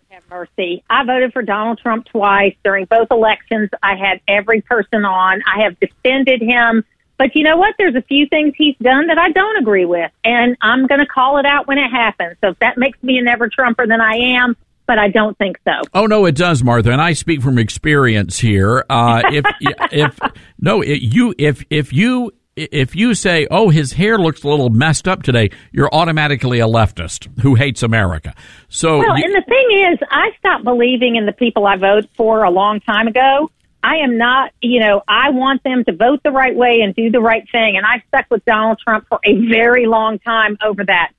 Have 0.09 0.29
mercy. 0.29 0.83
I 0.91 1.05
voted 1.05 1.33
for 1.33 1.41
Donald 1.41 1.79
Trump 1.79 2.05
twice 2.05 2.55
during 2.63 2.85
both 2.85 3.07
elections. 3.09 3.71
I 3.81 3.95
had 3.95 4.21
every 4.27 4.61
person 4.61 5.05
on. 5.05 5.41
I 5.51 5.63
have 5.63 5.79
defended 5.79 6.43
him. 6.43 6.85
But 7.17 7.35
you 7.35 7.43
know 7.43 7.57
what? 7.57 7.73
There's 7.79 7.95
a 7.95 8.01
few 8.03 8.27
things 8.27 8.53
he's 8.55 8.75
done 8.79 9.07
that 9.07 9.17
I 9.17 9.31
don't 9.31 9.57
agree 9.57 9.85
with, 9.85 10.11
and 10.23 10.55
I'm 10.61 10.85
going 10.85 10.99
to 10.99 11.07
call 11.07 11.39
it 11.39 11.47
out 11.47 11.67
when 11.67 11.79
it 11.79 11.89
happens. 11.89 12.37
So 12.41 12.49
if 12.49 12.59
that 12.59 12.77
makes 12.77 13.01
me 13.01 13.17
a 13.17 13.23
never 13.23 13.49
Trumper, 13.49 13.87
then 13.87 14.01
I 14.01 14.15
am 14.15 14.55
but 14.87 14.97
I 14.99 15.09
don't 15.09 15.37
think 15.37 15.57
so. 15.65 15.73
Oh 15.93 16.05
no, 16.05 16.25
it 16.25 16.35
does, 16.35 16.63
Martha, 16.63 16.91
and 16.91 17.01
I 17.01 17.13
speak 17.13 17.41
from 17.41 17.57
experience 17.57 18.39
here. 18.39 18.85
Uh, 18.89 19.21
if 19.31 19.45
if 19.91 20.19
no, 20.59 20.81
it, 20.81 21.01
you 21.01 21.33
if 21.37 21.63
if 21.69 21.93
you 21.93 22.31
if 22.55 22.95
you 22.95 23.15
say, 23.15 23.47
"Oh, 23.49 23.69
his 23.69 23.93
hair 23.93 24.17
looks 24.17 24.43
a 24.43 24.47
little 24.47 24.69
messed 24.69 25.07
up 25.07 25.23
today," 25.23 25.49
you're 25.71 25.89
automatically 25.93 26.59
a 26.59 26.67
leftist 26.67 27.27
who 27.41 27.55
hates 27.55 27.81
America. 27.83 28.33
So, 28.69 28.99
well, 28.99 29.17
you- 29.17 29.23
and 29.25 29.33
the 29.33 29.43
thing 29.47 29.91
is, 29.93 29.99
I 30.11 30.29
stopped 30.37 30.63
believing 30.63 31.15
in 31.15 31.25
the 31.25 31.31
people 31.31 31.65
I 31.65 31.77
voted 31.77 32.09
for 32.15 32.43
a 32.43 32.51
long 32.51 32.79
time 32.81 33.07
ago. 33.07 33.49
I 33.85 33.97
am 33.97 34.17
not, 34.17 34.51
you 34.61 34.79
know, 34.79 35.01
I 35.09 35.31
want 35.31 35.61
them 35.63 35.83
to 35.83 35.93
vote 35.93 36.21
the 36.23 36.31
right 36.31 36.55
way 36.55 36.79
and 36.81 36.95
do 36.95 37.09
the 37.11 37.19
right 37.19 37.43
thing. 37.51 37.75
And 37.75 37.85
I 37.85 38.01
stuck 38.07 38.27
with 38.31 38.45
Donald 38.45 38.79
Trump 38.79 39.07
for 39.09 39.19
a 39.25 39.35
very 39.49 39.87
long 39.87 40.19
time 40.19 40.57
over 40.63 40.85
that. 40.85 41.09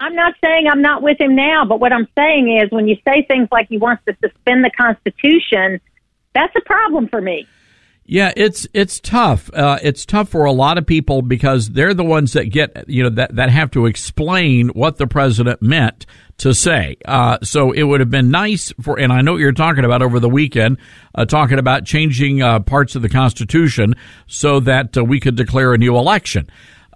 I'm 0.00 0.14
not 0.14 0.34
saying 0.42 0.66
I'm 0.70 0.82
not 0.82 1.02
with 1.02 1.20
him 1.20 1.34
now, 1.34 1.64
but 1.64 1.80
what 1.80 1.92
I'm 1.92 2.06
saying 2.16 2.60
is 2.62 2.70
when 2.70 2.86
you 2.86 2.96
say 3.04 3.24
things 3.28 3.48
like 3.50 3.68
he 3.68 3.78
wants 3.78 4.04
to 4.06 4.16
suspend 4.22 4.64
the 4.64 4.70
Constitution, 4.70 5.80
that's 6.34 6.54
a 6.56 6.60
problem 6.60 7.08
for 7.08 7.20
me. 7.20 7.46
Yeah, 8.10 8.32
it's 8.36 8.66
it's 8.72 9.00
tough. 9.00 9.50
Uh, 9.52 9.78
it's 9.82 10.06
tough 10.06 10.30
for 10.30 10.46
a 10.46 10.52
lot 10.52 10.78
of 10.78 10.86
people 10.86 11.20
because 11.20 11.68
they're 11.68 11.92
the 11.92 12.04
ones 12.04 12.32
that 12.32 12.46
get 12.46 12.88
you 12.88 13.02
know 13.02 13.10
that 13.10 13.34
that 13.36 13.50
have 13.50 13.70
to 13.72 13.84
explain 13.84 14.68
what 14.68 14.96
the 14.96 15.06
president 15.06 15.60
meant 15.60 16.06
to 16.38 16.54
say. 16.54 16.96
Uh, 17.04 17.36
so 17.42 17.72
it 17.72 17.82
would 17.82 18.00
have 18.00 18.10
been 18.10 18.30
nice 18.30 18.72
for, 18.80 18.98
and 18.98 19.12
I 19.12 19.20
know 19.20 19.32
what 19.32 19.40
you're 19.40 19.52
talking 19.52 19.84
about 19.84 20.00
over 20.00 20.20
the 20.20 20.28
weekend, 20.28 20.78
uh, 21.14 21.26
talking 21.26 21.58
about 21.58 21.84
changing 21.84 22.40
uh, 22.40 22.60
parts 22.60 22.94
of 22.94 23.02
the 23.02 23.08
Constitution 23.10 23.94
so 24.26 24.60
that 24.60 24.96
uh, 24.96 25.04
we 25.04 25.20
could 25.20 25.36
declare 25.36 25.74
a 25.74 25.78
new 25.78 25.96
election. 25.98 26.48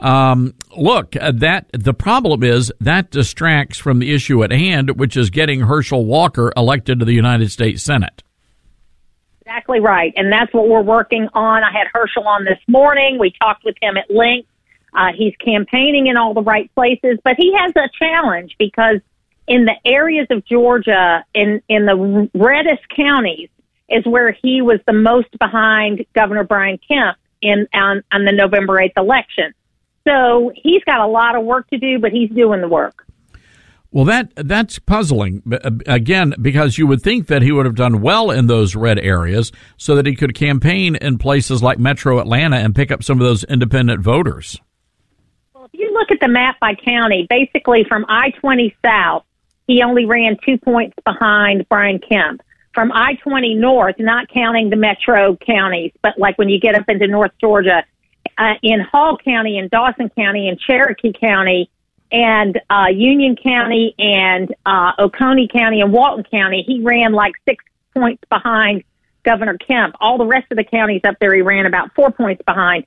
Um, 0.03 0.55
look, 0.77 1.15
uh, 1.15 1.31
that 1.37 1.67
the 1.73 1.95
problem 1.95 2.43
is 2.43 2.73
that 2.81 3.11
distracts 3.11 3.79
from 3.79 4.01
the 4.01 4.13
issue 4.13 4.43
at 4.43 4.51
hand, 4.51 4.99
which 4.99 5.17
is 5.17 5.31
getting 5.31 5.61
Herschel 5.61 6.05
Walker 6.05 6.53
elected 6.57 6.99
to 6.99 7.05
the 7.05 7.15
United 7.15 7.53
States 7.53 7.85
Senate. 7.85 8.25
Exactly 9.43 9.79
right. 9.79 10.13
And 10.17 10.33
that's 10.33 10.53
what 10.53 10.69
we're 10.69 10.83
working 10.83 11.29
on. 11.35 11.63
I 11.63 11.71
had 11.71 11.87
Herschel 11.93 12.27
on 12.27 12.45
this 12.45 12.59
morning. 12.67 13.19
We 13.21 13.33
talked 13.41 13.65
with 13.65 13.77
him 13.81 13.97
at 13.97 14.11
length. 14.11 14.49
Uh, 14.93 15.13
he's 15.17 15.35
campaigning 15.37 16.09
in 16.09 16.17
all 16.17 16.35
the 16.35 16.43
right 16.43 16.73
places, 16.75 17.19
but 17.23 17.37
he 17.39 17.55
has 17.57 17.73
a 17.77 17.89
challenge 17.97 18.57
because 18.59 19.01
in 19.47 19.67
the 19.67 19.75
areas 19.85 20.27
of 20.31 20.45
Georgia, 20.45 21.25
in, 21.33 21.63
in 21.69 21.87
the 21.87 22.29
reddest 22.35 22.89
counties, 22.95 23.51
is 23.89 24.05
where 24.05 24.33
he 24.43 24.63
was 24.63 24.81
the 24.87 24.93
most 24.93 25.29
behind 25.39 26.05
Governor 26.15 26.45
Brian 26.45 26.79
Kemp 26.89 27.17
in 27.41 27.69
on, 27.73 28.03
on 28.11 28.25
the 28.25 28.33
November 28.33 28.75
8th 28.75 28.97
election. 28.97 29.55
So 30.07 30.53
he's 30.55 30.83
got 30.85 31.01
a 31.01 31.07
lot 31.07 31.37
of 31.37 31.45
work 31.45 31.69
to 31.71 31.79
do, 31.79 31.99
but 31.99 32.13
he's 32.13 32.31
doing 32.31 32.61
the 32.61 32.69
work. 32.69 33.07
Well, 33.93 34.07
that 34.07 34.33
that's 34.37 34.79
puzzling 34.79 35.43
uh, 35.53 35.71
again 35.87 36.35
because 36.41 36.79
you 36.79 36.87
would 36.87 37.03
think 37.03 37.27
that 37.27 37.43
he 37.43 37.53
would 37.53 37.67
have 37.67 37.75
done 37.75 38.01
well 38.01 38.31
in 38.31 38.47
those 38.47 38.75
red 38.75 38.99
areas 38.99 39.53
so 39.77 39.97
that 39.97 40.07
he 40.07 40.17
could 40.17 40.35
campaign 40.35 40.97
in 40.97 41.19
places 41.19 41.63
like 41.63 41.79
Metro 41.79 42.19
Atlanta 42.19 42.57
and 42.57 42.75
pick 42.75 42.91
up 42.91 43.05
some 43.05 43.21
of 43.21 43.27
those 43.27 43.45
independent 43.45 44.01
voters. 44.01 44.59
Well, 45.55 45.67
if 45.67 45.75
you 45.75 45.93
look 45.93 46.11
at 46.11 46.21
the 46.21 46.29
map 46.29 46.59
by 46.59 46.75
county, 46.75 47.27
basically 47.29 47.85
from 47.87 48.07
I 48.09 48.31
20 48.41 48.75
south, 48.83 49.25
he 49.67 49.83
only 49.83 50.07
ran 50.07 50.39
two 50.45 50.57
points 50.57 50.97
behind 51.05 51.67
Brian 51.69 51.99
Kemp. 51.99 52.41
From 52.73 52.91
I 52.93 53.17
20 53.23 53.57
north, 53.57 53.97
not 53.99 54.29
counting 54.33 54.71
the 54.71 54.77
metro 54.77 55.37
counties, 55.37 55.93
but 56.01 56.19
like 56.19 56.39
when 56.39 56.49
you 56.49 56.59
get 56.59 56.75
up 56.75 56.89
into 56.89 57.07
North 57.07 57.33
Georgia, 57.39 57.85
uh, 58.39 58.55
in 58.63 58.81
Hall 58.81 59.17
County 59.17 59.59
and 59.59 59.71
Dawson 59.71 60.11
County 60.11 60.49
and 60.49 60.59
Cherokee 60.59 61.13
County, 61.13 61.71
and 62.13 62.61
uh, 62.69 62.87
Union 62.93 63.37
County 63.37 63.95
and 63.99 64.55
uh, 64.67 64.93
Oconee 64.99 65.49
County 65.49 65.81
and 65.81 65.93
Walton 65.93 66.25
County, 66.25 66.63
he 66.67 66.83
ran 66.83 67.13
like 67.13 67.33
six 67.49 67.65
points 67.95 68.23
behind 68.29 68.85
Governor 69.25 69.57
Kemp. 69.57 69.95
All 69.99 70.19
the 70.19 70.27
rest 70.27 70.47
of 70.51 70.59
the 70.59 70.65
counties 70.65 71.01
up 71.05 71.17
there, 71.21 71.35
he 71.35 71.41
ran 71.41 71.65
about 71.65 71.95
four 71.95 72.11
points 72.11 72.43
behind. 72.45 72.85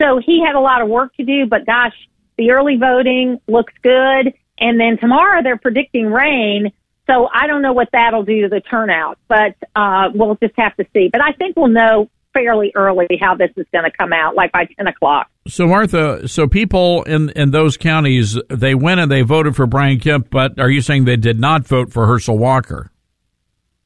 So 0.00 0.18
he 0.24 0.40
had 0.44 0.54
a 0.54 0.60
lot 0.60 0.80
of 0.80 0.88
work 0.88 1.14
to 1.16 1.24
do, 1.24 1.46
but 1.46 1.66
gosh, 1.66 1.94
the 2.36 2.52
early 2.52 2.76
voting 2.76 3.40
looks 3.48 3.72
good. 3.82 4.32
And 4.60 4.78
then 4.78 4.96
tomorrow 4.98 5.42
they're 5.42 5.58
predicting 5.58 6.06
rain. 6.06 6.72
So 7.08 7.28
I 7.32 7.46
don't 7.48 7.62
know 7.62 7.72
what 7.72 7.88
that'll 7.92 8.24
do 8.24 8.42
to 8.42 8.48
the 8.48 8.60
turnout, 8.60 9.18
but 9.26 9.56
uh, 9.74 10.10
we'll 10.14 10.36
just 10.36 10.54
have 10.56 10.76
to 10.76 10.86
see. 10.92 11.08
But 11.08 11.20
I 11.20 11.32
think 11.32 11.56
we'll 11.56 11.68
know 11.68 12.10
fairly 12.38 12.72
early 12.74 13.06
how 13.20 13.34
this 13.34 13.50
is 13.56 13.66
going 13.72 13.84
to 13.84 13.90
come 13.96 14.12
out, 14.12 14.34
like 14.34 14.52
by 14.52 14.66
10 14.76 14.86
o'clock. 14.86 15.28
So 15.46 15.66
Martha, 15.66 16.28
so 16.28 16.46
people 16.46 17.02
in 17.04 17.30
in 17.30 17.50
those 17.50 17.76
counties 17.76 18.38
they 18.48 18.74
went 18.74 19.00
and 19.00 19.10
they 19.10 19.22
voted 19.22 19.56
for 19.56 19.66
Brian 19.66 19.98
Kemp, 19.98 20.28
but 20.30 20.58
are 20.60 20.70
you 20.70 20.80
saying 20.80 21.04
they 21.04 21.16
did 21.16 21.40
not 21.40 21.66
vote 21.66 21.92
for 21.92 22.06
Herschel 22.06 22.38
Walker? 22.38 22.90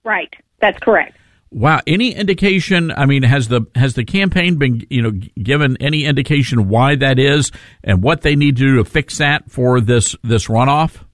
Right, 0.04 0.32
that's 0.60 0.78
correct. 0.80 1.16
Wow, 1.50 1.80
any 1.86 2.14
indication? 2.14 2.90
I 2.90 3.06
mean, 3.06 3.22
has 3.22 3.48
the 3.48 3.62
has 3.74 3.94
the 3.94 4.04
campaign 4.04 4.56
been 4.56 4.86
you 4.90 5.02
know 5.02 5.10
given 5.10 5.76
any 5.80 6.04
indication 6.04 6.68
why 6.68 6.96
that 6.96 7.18
is 7.18 7.52
and 7.84 8.02
what 8.02 8.22
they 8.22 8.36
need 8.36 8.56
to 8.56 8.62
do 8.62 8.76
to 8.76 8.84
fix 8.84 9.18
that 9.18 9.50
for 9.50 9.80
this 9.80 10.16
this 10.24 10.48
runoff? 10.48 11.04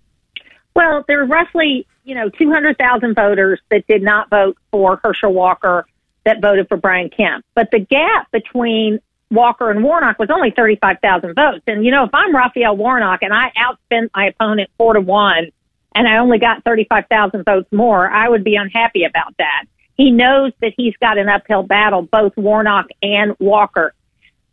Well, 0.75 1.05
there 1.09 1.23
are 1.23 1.27
roughly 1.27 1.87
you 2.05 2.15
know 2.15 2.31
200,000 2.31 3.15
voters 3.15 3.61
that 3.71 3.87
did 3.87 4.03
not 4.03 4.31
vote 4.31 4.57
for 4.71 5.01
Herschel 5.03 5.35
Walker 5.35 5.87
that 6.29 6.43
voted 6.43 6.69
for 6.69 6.77
Brian 6.77 7.09
Kemp, 7.09 7.43
but 7.55 7.71
the 7.73 7.79
gap 7.79 8.31
between 8.31 9.01
Walker 9.31 9.71
and 9.71 9.83
Warnock 9.83 10.19
was 10.19 10.29
only 10.31 10.51
35,000 10.51 11.35
votes. 11.35 11.63
And, 11.67 11.87
you 11.87 11.91
know, 11.91 12.05
if 12.05 12.11
I'm 12.13 12.37
Raphael 12.37 12.77
Warnock 12.77 13.23
and 13.23 13.33
I 13.33 13.51
outspent 13.57 14.11
my 14.15 14.27
opponent 14.27 14.69
four 14.77 14.93
to 14.93 15.01
one 15.01 15.51
and 15.95 16.07
I 16.07 16.19
only 16.19 16.39
got 16.39 16.65
35,000 16.65 17.45
votes 17.45 17.73
more, 17.73 18.09
I 18.11 18.29
would 18.29 18.45
be 18.45 18.57
unhappy 18.57 19.05
about 19.05 19.35
that. 19.39 19.65
He 19.97 20.11
knows 20.11 20.53
that 20.61 20.75
he's 20.77 20.95
got 21.01 21.17
an 21.17 21.31
uphill 21.31 21.63
battle, 21.63 22.03
both 22.03 22.37
Warnock 22.37 22.89
and 23.03 23.35
Walker. 23.39 23.95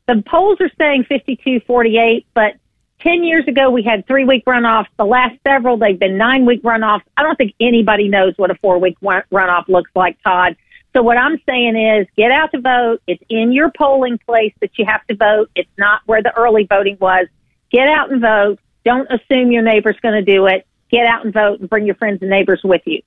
The 0.07 0.23
polls 0.26 0.59
are 0.61 0.71
saying 0.78 1.05
52 1.09 1.59
48, 1.67 2.26
but 2.34 2.53
10 3.01 3.23
years 3.23 3.45
ago 3.49 3.69
we 3.69 3.84
had 3.84 4.07
three 4.07 4.23
week 4.23 4.45
runoffs. 4.45 4.88
The 4.97 5.05
last 5.05 5.36
several, 5.45 5.78
they've 5.78 5.99
been 5.99 6.17
nine 6.17 6.45
week 6.45 6.63
runoffs. 6.63 7.03
I 7.17 7.23
don't 7.23 7.36
think 7.36 7.53
anybody 7.59 8.07
knows 8.07 8.34
what 8.38 8.49
a 8.49 8.55
four 8.55 8.80
week 8.80 8.97
runoff 9.01 9.67
looks 9.67 9.91
like, 9.93 10.17
Todd. 10.23 10.55
So 10.95 11.01
what 11.01 11.17
I'm 11.17 11.41
saying 11.45 11.75
is 11.75 12.07
get 12.15 12.31
out 12.31 12.51
to 12.51 12.61
vote. 12.61 13.01
It's 13.05 13.21
in 13.27 13.51
your 13.51 13.69
polling 13.77 14.17
place 14.17 14.53
that 14.61 14.71
you 14.77 14.85
have 14.87 15.05
to 15.07 15.15
vote. 15.15 15.51
It's 15.53 15.69
not 15.77 16.01
where 16.05 16.23
the 16.23 16.31
early 16.37 16.65
voting 16.69 16.97
was. 17.01 17.27
Get 17.69 17.89
out 17.89 18.11
and 18.11 18.21
vote. 18.21 18.59
Don't 18.85 19.07
assume 19.11 19.51
your 19.51 19.61
neighbor's 19.63 19.97
going 20.01 20.13
to 20.13 20.21
do 20.21 20.45
it. 20.45 20.65
Get 20.89 21.05
out 21.05 21.25
and 21.25 21.33
vote 21.33 21.59
and 21.59 21.69
bring 21.69 21.85
your 21.85 21.95
friends 21.95 22.21
and 22.21 22.29
neighbors 22.29 22.61
with 22.63 22.81
you. 22.85 23.01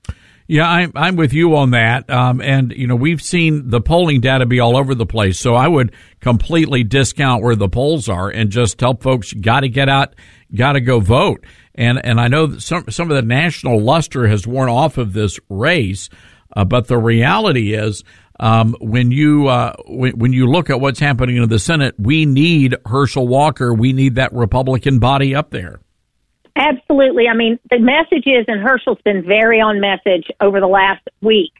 Yeah, 0.48 0.68
I'm 0.68 0.92
I'm 0.96 1.16
with 1.16 1.32
you 1.32 1.56
on 1.56 1.70
that. 1.70 2.10
Um, 2.10 2.42
and 2.42 2.72
you 2.72 2.86
know 2.86 2.96
we've 2.96 3.22
seen 3.22 3.70
the 3.70 3.80
polling 3.80 4.20
data 4.20 4.44
be 4.44 4.60
all 4.60 4.76
over 4.76 4.94
the 4.94 5.06
place, 5.06 5.38
so 5.38 5.54
I 5.54 5.68
would 5.68 5.92
completely 6.20 6.84
discount 6.84 7.42
where 7.42 7.56
the 7.56 7.68
polls 7.68 8.08
are 8.08 8.28
and 8.28 8.50
just 8.50 8.78
tell 8.78 8.96
folks 8.96 9.32
you 9.32 9.42
got 9.42 9.60
to 9.60 9.68
get 9.68 9.88
out, 9.88 10.14
got 10.54 10.72
to 10.72 10.80
go 10.80 11.00
vote. 11.00 11.44
And 11.74 12.04
and 12.04 12.18
I 12.18 12.28
know 12.28 12.58
some 12.58 12.84
some 12.90 13.10
of 13.10 13.16
the 13.16 13.22
national 13.22 13.80
luster 13.80 14.26
has 14.26 14.46
worn 14.46 14.70
off 14.70 14.98
of 14.98 15.12
this 15.12 15.38
race. 15.48 16.08
Uh, 16.54 16.64
but 16.64 16.88
the 16.88 16.98
reality 16.98 17.74
is, 17.74 18.04
um, 18.40 18.76
when 18.80 19.10
you 19.10 19.48
uh, 19.48 19.74
when, 19.86 20.18
when, 20.18 20.32
you 20.32 20.46
look 20.46 20.70
at 20.70 20.80
what's 20.80 21.00
happening 21.00 21.36
in 21.36 21.48
the 21.48 21.58
Senate, 21.58 21.94
we 21.98 22.24
need 22.24 22.76
Herschel 22.86 23.26
Walker. 23.26 23.74
We 23.74 23.92
need 23.92 24.14
that 24.14 24.32
Republican 24.32 24.98
body 24.98 25.34
up 25.34 25.50
there. 25.50 25.80
Absolutely. 26.54 27.28
I 27.28 27.34
mean, 27.34 27.58
the 27.70 27.78
message 27.78 28.26
is, 28.26 28.44
and 28.48 28.60
Herschel's 28.60 29.00
been 29.04 29.24
very 29.24 29.60
on 29.60 29.80
message 29.80 30.26
over 30.40 30.60
the 30.60 30.66
last 30.66 31.06
week. 31.20 31.52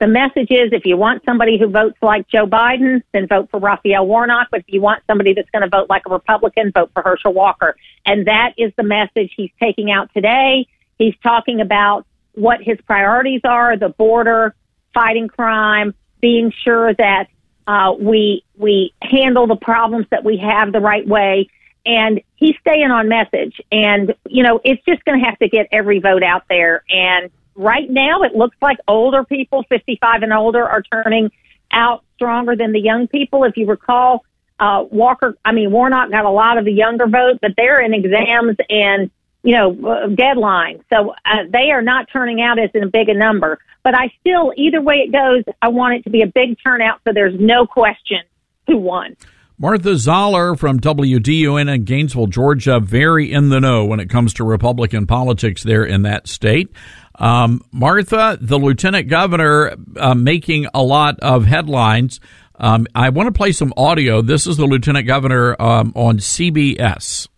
The 0.00 0.08
message 0.08 0.50
is, 0.50 0.72
if 0.72 0.86
you 0.86 0.96
want 0.96 1.22
somebody 1.24 1.58
who 1.58 1.68
votes 1.68 1.98
like 2.00 2.26
Joe 2.26 2.46
Biden, 2.46 3.02
then 3.12 3.28
vote 3.28 3.48
for 3.50 3.60
Raphael 3.60 4.06
Warnock. 4.06 4.48
But 4.50 4.60
if 4.60 4.66
you 4.68 4.80
want 4.80 5.02
somebody 5.06 5.34
that's 5.34 5.50
going 5.50 5.62
to 5.62 5.68
vote 5.68 5.90
like 5.90 6.02
a 6.06 6.10
Republican, 6.10 6.72
vote 6.72 6.90
for 6.94 7.02
Herschel 7.02 7.32
Walker. 7.32 7.76
And 8.06 8.26
that 8.26 8.54
is 8.56 8.72
the 8.76 8.82
message 8.82 9.30
he's 9.36 9.50
taking 9.60 9.90
out 9.90 10.10
today. 10.14 10.66
He's 10.98 11.14
talking 11.22 11.60
about 11.60 12.06
what 12.34 12.62
his 12.62 12.78
priorities 12.86 13.40
are, 13.44 13.76
the 13.76 13.88
border, 13.88 14.54
fighting 14.94 15.28
crime, 15.28 15.94
being 16.20 16.52
sure 16.64 16.94
that 16.94 17.28
uh, 17.66 17.92
we 17.98 18.44
we 18.56 18.92
handle 19.02 19.46
the 19.46 19.56
problems 19.56 20.06
that 20.10 20.24
we 20.24 20.38
have 20.38 20.72
the 20.72 20.80
right 20.80 21.06
way. 21.06 21.48
And 21.86 22.20
he's 22.36 22.56
staying 22.60 22.90
on 22.90 23.08
message. 23.08 23.60
And, 23.72 24.14
you 24.28 24.42
know, 24.42 24.60
it's 24.64 24.84
just 24.84 25.04
going 25.04 25.18
to 25.18 25.24
have 25.24 25.38
to 25.38 25.48
get 25.48 25.68
every 25.72 25.98
vote 25.98 26.22
out 26.22 26.44
there. 26.48 26.84
And 26.90 27.30
right 27.54 27.88
now 27.88 28.22
it 28.22 28.34
looks 28.34 28.56
like 28.60 28.78
older 28.86 29.24
people, 29.24 29.64
55 29.68 30.22
and 30.22 30.32
older, 30.32 30.68
are 30.68 30.82
turning 30.82 31.30
out 31.72 32.04
stronger 32.16 32.54
than 32.56 32.72
the 32.72 32.80
young 32.80 33.08
people. 33.08 33.44
If 33.44 33.56
you 33.56 33.66
recall, 33.66 34.24
uh, 34.58 34.84
Walker, 34.90 35.36
I 35.44 35.52
mean, 35.52 35.70
Warnock 35.70 36.10
got 36.10 36.24
a 36.24 36.30
lot 36.30 36.58
of 36.58 36.64
the 36.64 36.72
younger 36.72 37.06
vote, 37.06 37.38
but 37.40 37.52
they're 37.56 37.80
in 37.80 37.94
exams 37.94 38.56
and 38.68 39.10
you 39.42 39.56
know, 39.56 39.70
uh, 39.88 40.06
deadline. 40.08 40.84
So 40.92 41.14
uh, 41.24 41.44
they 41.50 41.70
are 41.70 41.82
not 41.82 42.06
turning 42.12 42.40
out 42.40 42.58
as 42.58 42.70
in 42.74 42.82
a 42.82 42.88
big 42.88 43.08
a 43.08 43.14
number. 43.14 43.58
But 43.82 43.94
I 43.94 44.12
still, 44.20 44.52
either 44.56 44.82
way 44.82 44.96
it 44.96 45.12
goes, 45.12 45.44
I 45.62 45.68
want 45.68 45.94
it 45.94 46.04
to 46.04 46.10
be 46.10 46.22
a 46.22 46.26
big 46.26 46.58
turnout 46.62 47.00
so 47.06 47.12
there's 47.14 47.38
no 47.38 47.66
question 47.66 48.20
who 48.66 48.76
won. 48.76 49.16
Martha 49.58 49.96
Zoller 49.96 50.56
from 50.56 50.80
WDUN 50.80 51.74
in 51.74 51.84
Gainesville, 51.84 52.28
Georgia, 52.28 52.80
very 52.80 53.30
in 53.30 53.50
the 53.50 53.60
know 53.60 53.84
when 53.84 54.00
it 54.00 54.08
comes 54.08 54.32
to 54.34 54.44
Republican 54.44 55.06
politics 55.06 55.62
there 55.62 55.84
in 55.84 56.02
that 56.02 56.28
state. 56.28 56.70
Um, 57.16 57.60
Martha, 57.70 58.38
the 58.40 58.58
lieutenant 58.58 59.08
governor, 59.08 59.76
uh, 59.96 60.14
making 60.14 60.66
a 60.72 60.82
lot 60.82 61.20
of 61.20 61.44
headlines 61.44 62.20
Um, 62.58 62.86
I 62.94 63.08
want 63.08 63.26
to 63.26 63.32
play 63.32 63.52
some 63.52 63.72
audio. 63.76 64.20
This 64.20 64.46
is 64.46 64.58
the 64.58 64.66
lieutenant 64.66 65.06
governor 65.06 65.60
um, 65.60 65.92
on 65.94 66.18
CBS. 66.18 67.28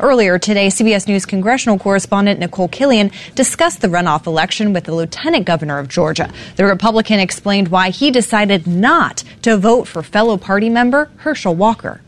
Earlier 0.00 0.38
today, 0.38 0.68
CBS 0.68 1.06
News 1.06 1.26
congressional 1.26 1.78
correspondent 1.78 2.40
Nikole 2.40 2.70
Killion 2.70 3.12
discussed 3.34 3.80
the 3.80 3.88
runoff 3.88 4.26
election 4.26 4.72
with 4.72 4.84
the 4.84 4.94
lieutenant 4.94 5.46
governor 5.46 5.78
of 5.78 5.88
Georgia. 5.88 6.30
The 6.56 6.64
Republican 6.64 7.20
explained 7.20 7.68
why 7.68 7.90
he 7.90 8.10
decided 8.10 8.66
not 8.66 9.24
to 9.42 9.56
vote 9.56 9.86
for 9.88 10.02
fellow 10.02 10.36
party 10.36 10.68
member 10.68 11.10
Herschel 11.16 11.54
Walker. 11.54 12.00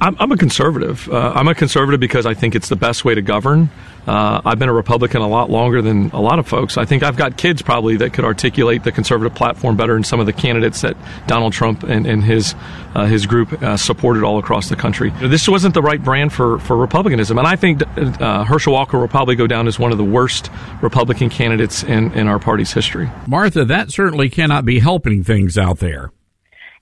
I'm, 0.00 0.16
I'm 0.18 0.32
a 0.32 0.36
conservative. 0.36 1.08
Uh, 1.08 1.32
I'm 1.34 1.48
a 1.48 1.54
conservative 1.54 2.00
because 2.00 2.26
I 2.26 2.34
think 2.34 2.54
it's 2.54 2.68
the 2.68 2.76
best 2.76 3.04
way 3.04 3.14
to 3.14 3.22
govern. 3.22 3.70
Uh, 4.08 4.40
I've 4.42 4.58
been 4.58 4.70
a 4.70 4.74
Republican 4.74 5.20
a 5.20 5.28
lot 5.28 5.50
longer 5.50 5.82
than 5.82 6.10
a 6.12 6.20
lot 6.20 6.38
of 6.38 6.48
folks. 6.48 6.78
I 6.78 6.86
think 6.86 7.02
I've 7.02 7.16
got 7.16 7.36
kids 7.36 7.60
probably 7.60 7.98
that 7.98 8.14
could 8.14 8.24
articulate 8.24 8.82
the 8.82 8.90
conservative 8.90 9.34
platform 9.34 9.76
better 9.76 9.92
than 9.92 10.02
some 10.02 10.18
of 10.18 10.24
the 10.24 10.32
candidates 10.32 10.80
that 10.80 10.96
Donald 11.26 11.52
Trump 11.52 11.82
and, 11.82 12.06
and 12.06 12.24
his 12.24 12.54
uh, 12.94 13.04
his 13.04 13.26
group 13.26 13.62
uh, 13.62 13.76
supported 13.76 14.24
all 14.24 14.38
across 14.38 14.70
the 14.70 14.76
country. 14.76 15.10
This 15.20 15.46
wasn't 15.46 15.74
the 15.74 15.82
right 15.82 16.02
brand 16.02 16.32
for, 16.32 16.58
for 16.60 16.74
Republicanism, 16.74 17.36
and 17.36 17.46
I 17.46 17.56
think 17.56 17.82
uh, 17.98 18.44
Herschel 18.44 18.72
Walker 18.72 18.98
will 18.98 19.08
probably 19.08 19.36
go 19.36 19.46
down 19.46 19.68
as 19.68 19.78
one 19.78 19.92
of 19.92 19.98
the 19.98 20.04
worst 20.04 20.50
Republican 20.80 21.28
candidates 21.28 21.82
in, 21.82 22.10
in 22.12 22.28
our 22.28 22.38
party's 22.38 22.72
history. 22.72 23.10
Martha, 23.26 23.66
that 23.66 23.90
certainly 23.90 24.30
cannot 24.30 24.64
be 24.64 24.78
helping 24.78 25.22
things 25.22 25.58
out 25.58 25.80
there. 25.80 26.12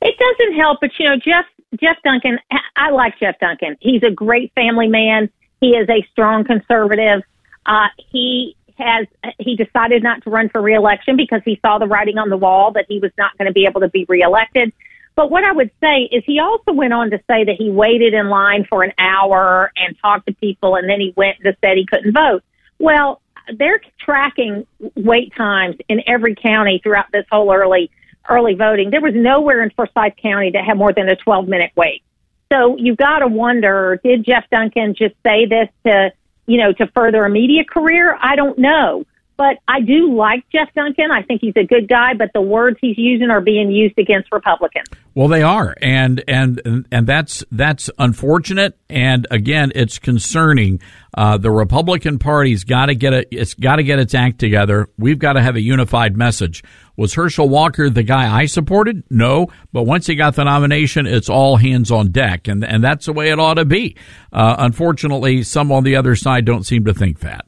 It 0.01 0.15
doesn't 0.17 0.61
help, 0.61 0.79
but 0.81 0.91
you 0.99 1.09
know, 1.09 1.17
Jeff 1.17 1.47
Jeff 1.81 1.97
Duncan, 2.05 2.39
I 2.77 2.91
like 2.91 3.19
Jeff 3.19 3.39
Duncan. 3.41 3.77
He's 3.81 4.05
a 4.05 4.13
great 4.13 4.53
family 4.55 4.87
man. 4.87 5.29
He 5.67 5.77
is 5.77 5.89
a 5.89 6.07
strong 6.13 6.45
conservative. 6.45 7.25
Uh, 7.67 7.89
he 7.97 8.55
has 8.79 9.09
he 9.41 9.57
decided 9.57 10.01
not 10.01 10.23
to 10.23 10.31
run 10.31 10.49
for 10.49 10.63
reelection 10.63 11.17
because 11.17 11.41
he 11.45 11.59
saw 11.61 11.79
the 11.79 11.87
writing 11.87 12.19
on 12.19 12.29
the 12.29 12.37
wall 12.37 12.71
that 12.73 12.85
he 12.89 13.01
was 13.01 13.11
not 13.19 13.37
going 13.37 13.47
to 13.47 13.53
be 13.53 13.67
able 13.67 13.81
to 13.81 13.89
be 13.89 14.07
reelected. 14.09 14.73
But 15.17 15.33
what 15.33 15.43
I 15.43 15.51
would 15.51 15.73
say 15.81 16.03
is 16.03 16.23
he 16.25 16.39
also 16.39 16.73
went 16.73 16.93
on 16.93 17.11
to 17.11 17.19
say 17.29 17.43
that 17.43 17.57
he 17.59 17.69
waited 17.69 18.15
in 18.15 18.29
line 18.29 18.65
for 18.71 18.85
an 18.85 18.93
hour 18.97 19.73
and 19.77 19.97
talked 20.01 20.29
to 20.29 20.35
people 20.35 20.77
and 20.77 20.89
then 20.89 21.01
he 21.01 21.13
went 21.17 21.39
and 21.43 21.57
said 21.61 21.77
he 21.77 21.85
couldn't 21.85 22.13
vote. 22.13 22.45
Well, 22.79 23.21
they're 23.53 23.81
tracking 23.99 24.69
wait 24.95 25.35
times 25.35 25.75
in 25.89 26.01
every 26.07 26.37
county 26.37 26.79
throughout 26.81 27.07
this 27.13 27.25
whole 27.29 27.53
early 27.53 27.91
early 28.29 28.55
voting. 28.55 28.91
There 28.91 29.01
was 29.01 29.15
nowhere 29.17 29.65
in 29.65 29.71
Forsyth 29.71 30.15
County 30.23 30.53
that 30.53 30.65
had 30.65 30.79
more 30.79 30.93
than 30.93 31.09
a 31.09 31.17
12 31.17 31.49
minute 31.49 31.73
wait. 31.75 32.05
So 32.53 32.77
you've 32.79 32.97
got 32.97 33.21
to 33.21 33.27
wonder, 33.27 34.01
did 34.05 34.25
Jeff 34.25 34.45
Duncan 34.51 34.95
just 34.97 35.15
say 35.27 35.47
this 35.47 35.69
to, 35.85 36.13
you 36.47 36.59
know, 36.59 36.73
to 36.75 36.87
further 36.95 37.25
a 37.25 37.31
media 37.31 37.65
career? 37.65 38.17
I 38.21 38.37
don't 38.37 38.59
know. 38.59 39.05
But 39.39 39.59
I 39.69 39.83
do 39.83 40.15
like 40.15 40.49
Jeff 40.51 40.73
Duncan. 40.75 41.11
I 41.11 41.23
think 41.23 41.43
he's 41.43 41.57
a 41.57 41.65
good 41.65 41.89
guy, 41.89 42.15
but 42.15 42.31
the 42.33 42.41
words 42.41 42.79
he's 42.81 42.97
using 42.97 43.29
are 43.31 43.43
being 43.43 43.71
used 43.71 43.99
against 43.99 44.33
Republicans. 44.33 44.87
Well, 45.15 45.29
they 45.29 45.43
are, 45.43 45.75
and 45.83 46.25
and 46.27 46.87
and 46.91 47.07
that's 47.07 47.45
that's 47.53 47.91
unfortunate. 47.99 48.79
And 48.89 49.27
again, 49.31 49.73
it's 49.75 49.99
concerning. 49.99 50.81
Uh, 51.15 51.37
the 51.37 51.51
Republican 51.51 52.19
Party's 52.19 52.65
got 52.65 52.87
to 52.87 52.95
get 52.95 53.13
it. 53.13 53.29
It's 53.31 53.53
got 53.53 53.77
to 53.77 53.83
get 53.83 53.99
its 53.99 54.15
act 54.15 54.39
together. 54.39 54.89
We've 54.97 55.19
got 55.19 55.35
to 55.35 55.43
have 55.43 55.57
a 55.57 55.61
unified 55.63 56.17
message. 56.17 56.65
Was 56.97 57.15
Herschel 57.15 57.49
Walker 57.49 57.91
the 57.91 58.03
guy 58.03 58.35
I 58.35 58.47
supported? 58.47 59.05
No, 59.11 59.49
but 59.73 59.83
once 59.83 60.07
he 60.07 60.15
got 60.15 60.35
the 60.35 60.45
nomination, 60.45 61.07
it's 61.07 61.29
all 61.29 61.57
hands 61.57 61.91
on 61.91 62.11
deck, 62.11 62.49
and 62.49 62.65
and 62.65 62.83
that's 62.83 63.07
the 63.07 63.13
way 63.13 63.31
it 63.31 63.39
ought 63.39 63.55
to 63.55 63.65
be. 63.65 63.97
Uh, 64.33 64.57
unfortunately, 64.59 65.43
some 65.43 65.71
on 65.73 65.85
the 65.85 65.97
other 65.97 66.17
side 66.17 66.45
don't 66.45 66.65
seem 66.65 66.85
to 66.87 66.95
think 66.95 67.21
that 67.21 67.47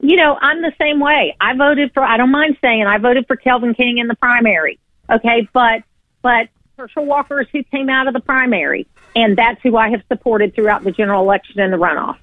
you 0.00 0.16
know, 0.16 0.36
I'm 0.40 0.62
the 0.62 0.72
same 0.80 0.98
way. 0.98 1.36
I 1.40 1.54
voted 1.54 1.92
for, 1.92 2.02
I 2.02 2.16
don't 2.16 2.30
mind 2.30 2.56
saying, 2.60 2.86
I 2.86 2.98
voted 2.98 3.26
for 3.26 3.36
Kelvin 3.36 3.74
King 3.74 3.98
in 3.98 4.08
the 4.08 4.14
primary. 4.14 4.78
Okay. 5.10 5.48
But, 5.52 5.82
but 6.22 6.48
Herschel 6.78 7.04
Walker 7.04 7.40
is 7.40 7.48
who 7.52 7.62
came 7.64 7.90
out 7.90 8.08
of 8.08 8.14
the 8.14 8.20
primary. 8.20 8.86
And 9.14 9.36
that's 9.36 9.60
who 9.62 9.76
I 9.76 9.90
have 9.90 10.02
supported 10.08 10.54
throughout 10.54 10.84
the 10.84 10.92
general 10.92 11.22
election 11.22 11.60
and 11.60 11.72
the 11.72 11.76
runoff. 11.76 12.16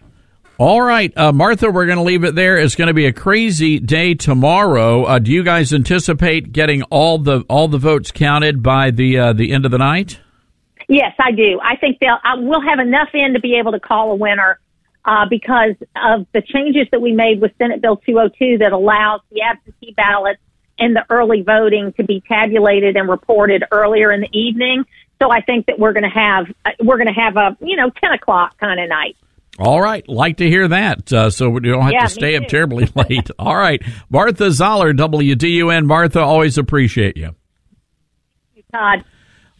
All 0.59 0.81
right, 0.81 1.15
uh, 1.15 1.31
Martha, 1.31 1.69
we're 1.69 1.85
going 1.85 1.99
to 1.99 2.03
leave 2.03 2.23
it 2.23 2.33
there. 2.33 2.57
It's 2.57 2.73
going 2.73 2.87
to 2.87 2.93
be 2.93 3.05
a 3.05 3.13
crazy 3.13 3.77
day 3.77 4.15
tomorrow. 4.15 5.03
Uh, 5.03 5.19
do 5.19 5.31
you 5.31 5.43
guys 5.43 5.71
anticipate 5.71 6.51
getting 6.51 6.81
all 6.83 7.19
the 7.19 7.41
all 7.47 7.67
the 7.67 7.77
votes 7.77 8.11
counted 8.11 8.63
by 8.63 8.89
the 8.89 9.19
uh, 9.19 9.33
the 9.33 9.51
end 9.51 9.65
of 9.65 9.71
the 9.71 9.77
night? 9.77 10.19
Yes, 10.87 11.13
I 11.19 11.31
do. 11.31 11.59
I 11.61 11.75
think 11.75 11.99
they'll. 11.99 12.17
I, 12.23 12.37
we'll 12.39 12.61
have 12.61 12.79
enough 12.79 13.09
in 13.13 13.33
to 13.33 13.39
be 13.39 13.59
able 13.59 13.73
to 13.73 13.79
call 13.79 14.11
a 14.13 14.15
winner 14.15 14.59
uh, 15.05 15.27
because 15.29 15.75
of 15.95 16.25
the 16.33 16.41
changes 16.41 16.87
that 16.91 17.01
we 17.01 17.11
made 17.11 17.39
with 17.39 17.51
Senate 17.59 17.79
Bill 17.79 17.97
202 17.97 18.57
that 18.57 18.71
allows 18.71 19.21
the 19.29 19.43
absentee 19.43 19.93
ballots 19.95 20.41
and 20.79 20.95
the 20.95 21.05
early 21.11 21.43
voting 21.43 21.93
to 21.93 22.03
be 22.03 22.23
tabulated 22.27 22.97
and 22.97 23.07
reported 23.07 23.63
earlier 23.69 24.11
in 24.11 24.21
the 24.21 24.29
evening. 24.35 24.85
So 25.21 25.29
I 25.29 25.41
think 25.41 25.67
that 25.67 25.77
we're 25.77 25.93
going 25.93 26.03
to 26.03 26.09
have 26.09 26.47
uh, 26.65 26.71
we're 26.83 26.97
going 26.97 27.13
to 27.13 27.21
have 27.21 27.37
a 27.37 27.55
you 27.59 27.75
know 27.75 27.91
10 27.91 28.13
o'clock 28.13 28.57
kind 28.57 28.79
of 28.79 28.89
night. 28.89 29.15
All 29.59 29.81
right, 29.81 30.07
like 30.07 30.37
to 30.37 30.47
hear 30.47 30.67
that. 30.67 31.11
Uh, 31.11 31.29
so 31.29 31.49
we 31.49 31.61
don't 31.61 31.81
have 31.81 31.91
yeah, 31.91 32.03
to 32.03 32.09
stay 32.09 32.35
up 32.35 32.47
terribly 32.47 32.87
late. 32.95 33.29
All 33.39 33.55
right, 33.55 33.81
Martha 34.09 34.51
Zoller, 34.51 34.93
WDUN. 34.93 35.85
Martha, 35.85 36.21
always 36.21 36.57
appreciate 36.57 37.17
you. 37.17 37.35
you 38.53 38.63
Todd. 38.71 39.03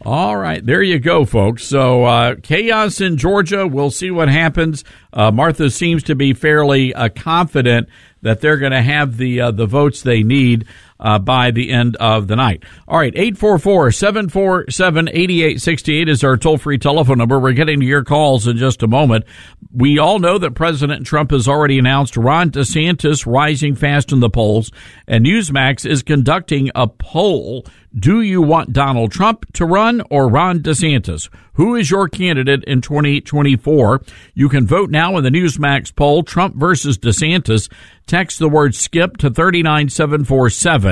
All 0.06 0.38
right, 0.38 0.64
there 0.64 0.84
you 0.84 1.00
go, 1.00 1.26
folks. 1.26 1.64
So 1.64 2.06
uh, 2.06 2.36
chaos 2.44 3.02
in 3.02 3.18
Georgia. 3.18 3.66
We'll 3.66 3.90
see 3.90 4.12
what 4.12 4.30
happens. 4.30 4.84
Uh, 5.12 5.32
Martha 5.32 5.72
seems 5.72 6.04
to 6.04 6.16
be 6.16 6.34
fairly 6.34 6.94
uh, 6.94 7.10
confident 7.10 7.90
that 8.22 8.40
they're 8.40 8.58
going 8.58 8.74
to 8.74 8.82
have 8.82 9.18
the 9.18 9.42
uh, 9.42 9.52
the 9.52 9.66
votes 9.66 10.04
they 10.04 10.22
need 10.22 10.68
uh, 11.00 11.20
by 11.20 11.52
the 11.52 11.72
end 11.72 11.96
of 11.98 12.28
the 12.28 12.36
night. 12.36 12.64
All 12.88 12.98
right, 12.98 13.14
844-747-8868 13.14 16.10
is 16.10 16.24
our 16.24 16.38
toll-free 16.38 16.80
telephone 16.80 17.20
number. 17.20 17.38
We're 17.40 17.54
getting 17.54 17.80
to 17.80 17.86
your 17.86 18.04
calls 18.04 18.48
in 18.48 18.58
just 18.58 18.82
a 18.84 18.88
moment. 18.88 19.24
We 19.72 20.00
all 20.00 20.20
know 20.20 20.38
that 20.38 20.56
President 20.56 21.06
Trump 21.06 21.32
has 21.32 21.48
already 21.48 21.80
announced 21.80 22.18
Ron 22.18 22.52
DeSantis 22.52 23.26
rising 23.26 23.76
fast 23.76 24.12
in 24.12 24.20
the 24.20 24.30
polls, 24.30 24.70
and 25.08 25.26
Newsmax 25.26 25.90
is 25.90 26.04
conducting 26.04 26.70
a 26.76 26.88
poll. 26.88 27.66
Do 27.98 28.22
you 28.22 28.42
want 28.42 28.74
Donald 28.74 29.12
Trump 29.12 29.52
to 29.54 29.66
run 29.66 30.04
or 30.12 30.30
Ron 30.30 30.60
DeSantis? 30.60 31.30
Who 31.54 31.76
is 31.76 31.90
your 31.90 32.08
candidate 32.08 32.64
in 32.66 32.82
2024? 32.82 34.02
You 34.36 34.50
can 34.50 34.68
vote 34.68 34.92
now 34.92 35.18
in 35.18 35.24
the 35.24 35.32
Newsmax 35.32 35.96
poll, 35.96 36.22
Trump 36.22 36.56
versus 36.56 37.00
DeSantis. 37.00 37.72
Text 38.06 38.38
the 38.38 38.50
word 38.50 38.76
skip 38.76 39.18
to 39.18 39.32
39747. 39.32 40.87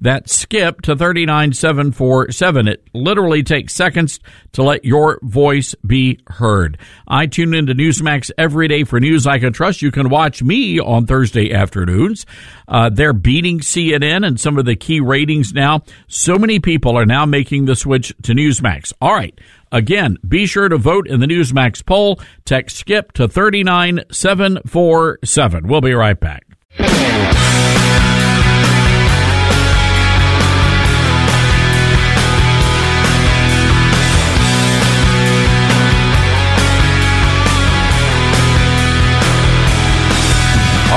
That 0.00 0.28
skip 0.28 0.82
to 0.82 0.94
39747. 0.94 2.68
It 2.68 2.84
literally 2.94 3.42
takes 3.42 3.74
seconds 3.74 4.20
to 4.52 4.62
let 4.62 4.84
your 4.84 5.18
voice 5.22 5.74
be 5.84 6.20
heard. 6.28 6.78
I 7.08 7.26
tune 7.26 7.52
into 7.52 7.74
Newsmax 7.74 8.30
every 8.38 8.68
day 8.68 8.84
for 8.84 9.00
news 9.00 9.26
I 9.26 9.40
can 9.40 9.52
trust. 9.52 9.82
You 9.82 9.90
can 9.90 10.08
watch 10.08 10.40
me 10.40 10.78
on 10.78 11.06
Thursday 11.06 11.52
afternoons. 11.52 12.26
Uh, 12.68 12.90
they're 12.90 13.12
beating 13.12 13.58
CNN 13.58 14.24
and 14.24 14.38
some 14.38 14.56
of 14.56 14.66
the 14.66 14.76
key 14.76 15.00
ratings 15.00 15.52
now. 15.52 15.82
So 16.06 16.38
many 16.38 16.60
people 16.60 16.96
are 16.96 17.06
now 17.06 17.26
making 17.26 17.64
the 17.64 17.74
switch 17.74 18.14
to 18.22 18.34
Newsmax. 18.34 18.92
All 19.00 19.14
right. 19.14 19.36
Again, 19.72 20.16
be 20.26 20.46
sure 20.46 20.68
to 20.68 20.78
vote 20.78 21.08
in 21.08 21.18
the 21.18 21.26
Newsmax 21.26 21.84
poll. 21.84 22.20
Text 22.44 22.76
skip 22.76 23.10
to 23.14 23.26
39747. 23.26 25.66
We'll 25.66 25.80
be 25.80 25.92
right 25.92 26.20
back. 26.20 26.44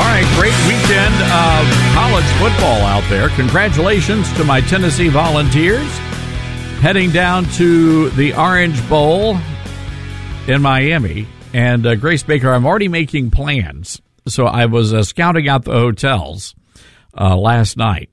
All 0.02 0.08
right, 0.08 0.26
great 0.40 0.58
weekend 0.68 1.14
of 1.30 1.94
college 1.94 2.26
football 2.40 2.82
out 2.88 3.08
there. 3.08 3.30
Congratulations 3.30 4.34
to 4.34 4.44
my 4.44 4.60
Tennessee 4.60 5.10
Volunteers 5.10 5.88
heading 6.80 7.12
down 7.12 7.46
to 7.52 8.10
the 8.10 8.34
Orange 8.34 8.90
Bowl 8.90 9.38
in 10.48 10.64
Miami. 10.64 11.28
And 11.54 11.86
uh, 11.86 11.94
Grace 11.94 12.24
Baker, 12.24 12.50
I'm 12.50 12.66
already 12.66 12.88
making 12.88 13.30
plans. 13.30 14.02
So 14.28 14.48
I 14.48 14.66
was 14.66 14.92
uh, 14.92 15.04
scouting 15.04 15.48
out 15.48 15.66
the 15.66 15.74
hotels 15.74 16.56
uh, 17.16 17.38
last 17.38 17.78
night, 17.78 18.10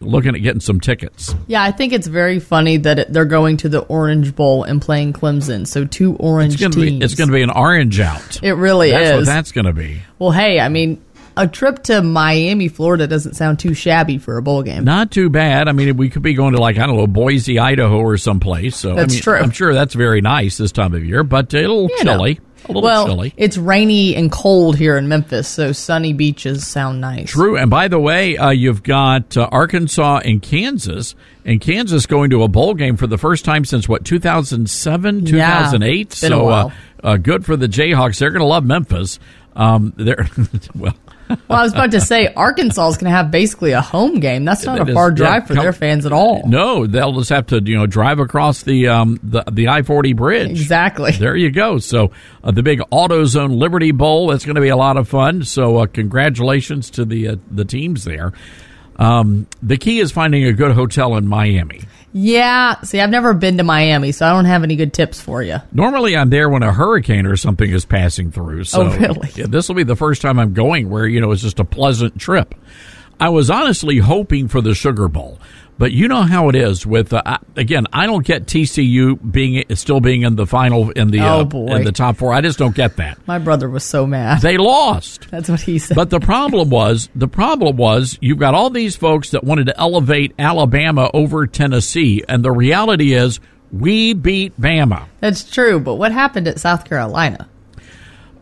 looking 0.00 0.34
at 0.34 0.42
getting 0.42 0.60
some 0.60 0.80
tickets. 0.80 1.34
Yeah, 1.46 1.62
I 1.62 1.72
think 1.72 1.94
it's 1.94 2.08
very 2.08 2.40
funny 2.40 2.76
that 2.76 2.98
it, 2.98 3.10
they're 3.10 3.24
going 3.24 3.56
to 3.58 3.70
the 3.70 3.80
Orange 3.80 4.36
Bowl 4.36 4.64
and 4.64 4.82
playing 4.82 5.14
Clemson. 5.14 5.66
So 5.66 5.86
two 5.86 6.14
orange 6.16 6.54
it's 6.54 6.62
gonna 6.62 6.74
teams. 6.74 6.98
Be, 6.98 7.04
it's 7.06 7.14
going 7.14 7.28
to 7.28 7.34
be 7.34 7.42
an 7.42 7.48
orange 7.48 8.00
out. 8.00 8.42
It 8.42 8.52
really 8.52 8.90
that's 8.90 9.08
is. 9.08 9.16
what 9.16 9.24
that's 9.24 9.52
going 9.52 9.64
to 9.64 9.72
be. 9.72 10.02
Well, 10.18 10.30
hey, 10.32 10.60
I 10.60 10.68
mean, 10.68 11.02
a 11.36 11.46
trip 11.48 11.82
to 11.84 12.02
Miami, 12.02 12.68
Florida 12.68 13.06
doesn't 13.06 13.34
sound 13.34 13.58
too 13.58 13.74
shabby 13.74 14.18
for 14.18 14.36
a 14.36 14.42
bowl 14.42 14.62
game. 14.62 14.84
Not 14.84 15.10
too 15.10 15.30
bad. 15.30 15.68
I 15.68 15.72
mean, 15.72 15.96
we 15.96 16.10
could 16.10 16.22
be 16.22 16.34
going 16.34 16.54
to 16.54 16.60
like 16.60 16.78
I 16.78 16.86
don't 16.86 16.96
know 16.96 17.06
Boise, 17.06 17.58
Idaho, 17.58 17.98
or 17.98 18.16
someplace. 18.18 18.76
So 18.76 18.94
That's 18.94 19.12
I 19.12 19.14
mean, 19.14 19.22
true. 19.22 19.36
I'm 19.38 19.50
sure 19.50 19.74
that's 19.74 19.94
very 19.94 20.20
nice 20.20 20.56
this 20.58 20.72
time 20.72 20.94
of 20.94 21.04
year, 21.04 21.22
but 21.24 21.52
a 21.54 21.60
little 21.60 21.88
You 21.88 22.04
know. 22.04 22.12
chilly. 22.16 22.40
A 22.64 22.68
little 22.68 22.82
well, 22.82 23.06
chilly. 23.08 23.34
it's 23.36 23.58
rainy 23.58 24.14
and 24.14 24.30
cold 24.30 24.76
here 24.76 24.96
in 24.96 25.08
Memphis, 25.08 25.48
so 25.48 25.72
sunny 25.72 26.12
beaches 26.12 26.64
sound 26.64 27.00
nice. 27.00 27.28
True. 27.30 27.56
And 27.56 27.68
by 27.68 27.88
the 27.88 27.98
way, 27.98 28.36
uh, 28.36 28.50
you've 28.50 28.84
got 28.84 29.36
uh, 29.36 29.48
Arkansas 29.50 30.20
and 30.24 30.40
Kansas, 30.40 31.16
and 31.44 31.60
Kansas 31.60 32.06
going 32.06 32.30
to 32.30 32.44
a 32.44 32.48
bowl 32.48 32.74
game 32.74 32.96
for 32.96 33.08
the 33.08 33.18
first 33.18 33.44
time 33.44 33.64
since 33.64 33.88
what 33.88 34.04
2007, 34.04 35.26
Yeah, 35.26 35.62
2008. 35.70 36.20
been 36.20 36.32
a 36.32 36.36
so 36.36 36.48
uh, 36.50 36.70
uh, 37.02 37.16
good 37.16 37.44
for 37.44 37.56
the 37.56 37.66
Jayhawks. 37.66 38.18
They're 38.20 38.30
going 38.30 38.42
to 38.42 38.46
love 38.46 38.64
Memphis. 38.64 39.18
Um, 39.56 39.92
they're 39.96 40.28
well. 40.76 40.94
Well, 41.48 41.58
I 41.58 41.62
was 41.62 41.72
about 41.72 41.90
to 41.92 42.00
say 42.00 42.32
Arkansas 42.34 42.88
is 42.88 42.96
going 42.96 43.10
to 43.10 43.16
have 43.16 43.30
basically 43.30 43.72
a 43.72 43.80
home 43.80 44.20
game. 44.20 44.44
That's 44.44 44.64
not 44.64 44.78
It 44.80 44.88
a 44.88 44.90
is- 44.90 44.94
far 44.94 45.10
yeah, 45.10 45.14
drive 45.16 45.46
for 45.46 45.54
come- 45.54 45.64
their 45.64 45.72
fans 45.72 46.06
at 46.06 46.12
all. 46.12 46.42
No, 46.46 46.86
they'll 46.86 47.12
just 47.12 47.30
have 47.30 47.46
to 47.48 47.62
you 47.62 47.76
know 47.76 47.86
drive 47.86 48.18
across 48.18 48.62
the 48.62 48.88
um, 48.88 49.18
the, 49.22 49.44
the 49.50 49.68
I 49.68 49.82
forty 49.82 50.12
bridge. 50.12 50.50
Exactly. 50.50 51.12
There 51.18 51.36
you 51.36 51.50
go. 51.50 51.78
So 51.78 52.10
uh, 52.42 52.50
the 52.50 52.62
big 52.62 52.80
AutoZone 52.92 53.56
Liberty 53.56 53.92
Bowl. 53.92 54.28
That's 54.28 54.44
going 54.44 54.56
to 54.56 54.60
be 54.62 54.68
a 54.70 54.76
lot 54.76 54.96
of 54.96 55.08
fun. 55.08 55.44
So 55.44 55.78
uh, 55.78 55.86
congratulations 55.86 56.90
to 56.90 57.04
the 57.04 57.28
uh, 57.28 57.36
the 57.50 57.64
teams 57.64 58.04
there. 58.04 58.32
Um, 59.02 59.46
the 59.62 59.76
key 59.76 59.98
is 60.00 60.12
finding 60.12 60.44
a 60.44 60.52
good 60.52 60.72
hotel 60.72 61.16
in 61.16 61.26
Miami. 61.26 61.80
Yeah. 62.12 62.80
See, 62.82 63.00
I've 63.00 63.10
never 63.10 63.34
been 63.34 63.56
to 63.56 63.64
Miami, 63.64 64.12
so 64.12 64.26
I 64.26 64.30
don't 64.32 64.44
have 64.44 64.62
any 64.62 64.76
good 64.76 64.92
tips 64.92 65.20
for 65.20 65.42
you. 65.42 65.56
Normally, 65.72 66.16
I'm 66.16 66.30
there 66.30 66.48
when 66.48 66.62
a 66.62 66.72
hurricane 66.72 67.26
or 67.26 67.36
something 67.36 67.68
is 67.70 67.84
passing 67.84 68.30
through. 68.30 68.64
So 68.64 68.82
Oh, 68.82 68.96
really? 68.98 69.30
yeah, 69.34 69.46
this 69.48 69.68
will 69.68 69.74
be 69.76 69.82
the 69.82 69.96
first 69.96 70.22
time 70.22 70.38
I'm 70.38 70.52
going 70.52 70.88
where 70.90 71.06
you 71.06 71.20
know 71.20 71.32
it's 71.32 71.42
just 71.42 71.58
a 71.58 71.64
pleasant 71.64 72.18
trip. 72.20 72.54
I 73.18 73.28
was 73.30 73.50
honestly 73.50 73.98
hoping 73.98 74.48
for 74.48 74.60
the 74.60 74.74
Sugar 74.74 75.08
Bowl, 75.08 75.38
but 75.82 75.90
you 75.90 76.06
know 76.06 76.22
how 76.22 76.48
it 76.48 76.54
is 76.54 76.86
with 76.86 77.12
uh, 77.12 77.38
again. 77.56 77.88
I 77.92 78.06
don't 78.06 78.24
get 78.24 78.46
TCU 78.46 79.18
being 79.32 79.64
still 79.74 79.98
being 79.98 80.22
in 80.22 80.36
the 80.36 80.46
final 80.46 80.90
in 80.90 81.10
the 81.10 81.22
Oh, 81.22 81.40
uh, 81.40 81.44
boy. 81.44 81.74
in 81.74 81.82
the 81.82 81.90
top 81.90 82.18
four. 82.18 82.32
I 82.32 82.40
just 82.40 82.56
don't 82.56 82.72
get 82.72 82.98
that. 82.98 83.18
My 83.26 83.40
brother 83.40 83.68
was 83.68 83.82
so 83.82 84.06
mad. 84.06 84.42
They 84.42 84.58
lost. 84.58 85.28
That's 85.32 85.48
what 85.48 85.60
he 85.60 85.80
said. 85.80 85.96
But 85.96 86.10
the 86.10 86.20
problem 86.20 86.70
was, 86.70 87.08
the 87.16 87.26
problem 87.26 87.76
was, 87.76 88.16
you've 88.20 88.38
got 88.38 88.54
all 88.54 88.70
these 88.70 88.94
folks 88.94 89.32
that 89.32 89.42
wanted 89.42 89.66
to 89.66 89.76
elevate 89.80 90.34
Alabama 90.38 91.10
over 91.12 91.48
Tennessee, 91.48 92.22
and 92.28 92.44
the 92.44 92.52
reality 92.52 93.12
is, 93.14 93.40
we 93.72 94.14
beat 94.14 94.60
Bama. 94.60 95.06
That's 95.18 95.42
true, 95.50 95.80
but 95.80 95.96
what 95.96 96.12
happened 96.12 96.46
at 96.46 96.60
South 96.60 96.84
Carolina? 96.84 97.48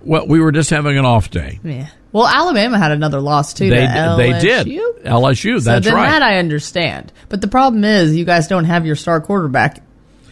Well, 0.04 0.26
we 0.26 0.40
were 0.40 0.52
just 0.52 0.68
having 0.68 0.98
an 0.98 1.06
off 1.06 1.30
day. 1.30 1.58
Yeah. 1.64 1.88
Well, 2.12 2.26
Alabama 2.26 2.78
had 2.78 2.90
another 2.92 3.20
loss 3.20 3.54
too. 3.54 3.70
They 3.70 3.86
to 3.86 4.14
they 4.16 4.30
LSU. 4.32 4.40
did 4.40 4.66
LSU. 5.04 5.58
So 5.58 5.70
That's 5.70 5.86
then 5.86 5.94
right. 5.94 6.08
that 6.10 6.22
I 6.22 6.38
understand. 6.38 7.12
But 7.28 7.40
the 7.40 7.48
problem 7.48 7.84
is, 7.84 8.16
you 8.16 8.24
guys 8.24 8.48
don't 8.48 8.64
have 8.64 8.84
your 8.84 8.96
star 8.96 9.20
quarterback, 9.20 9.82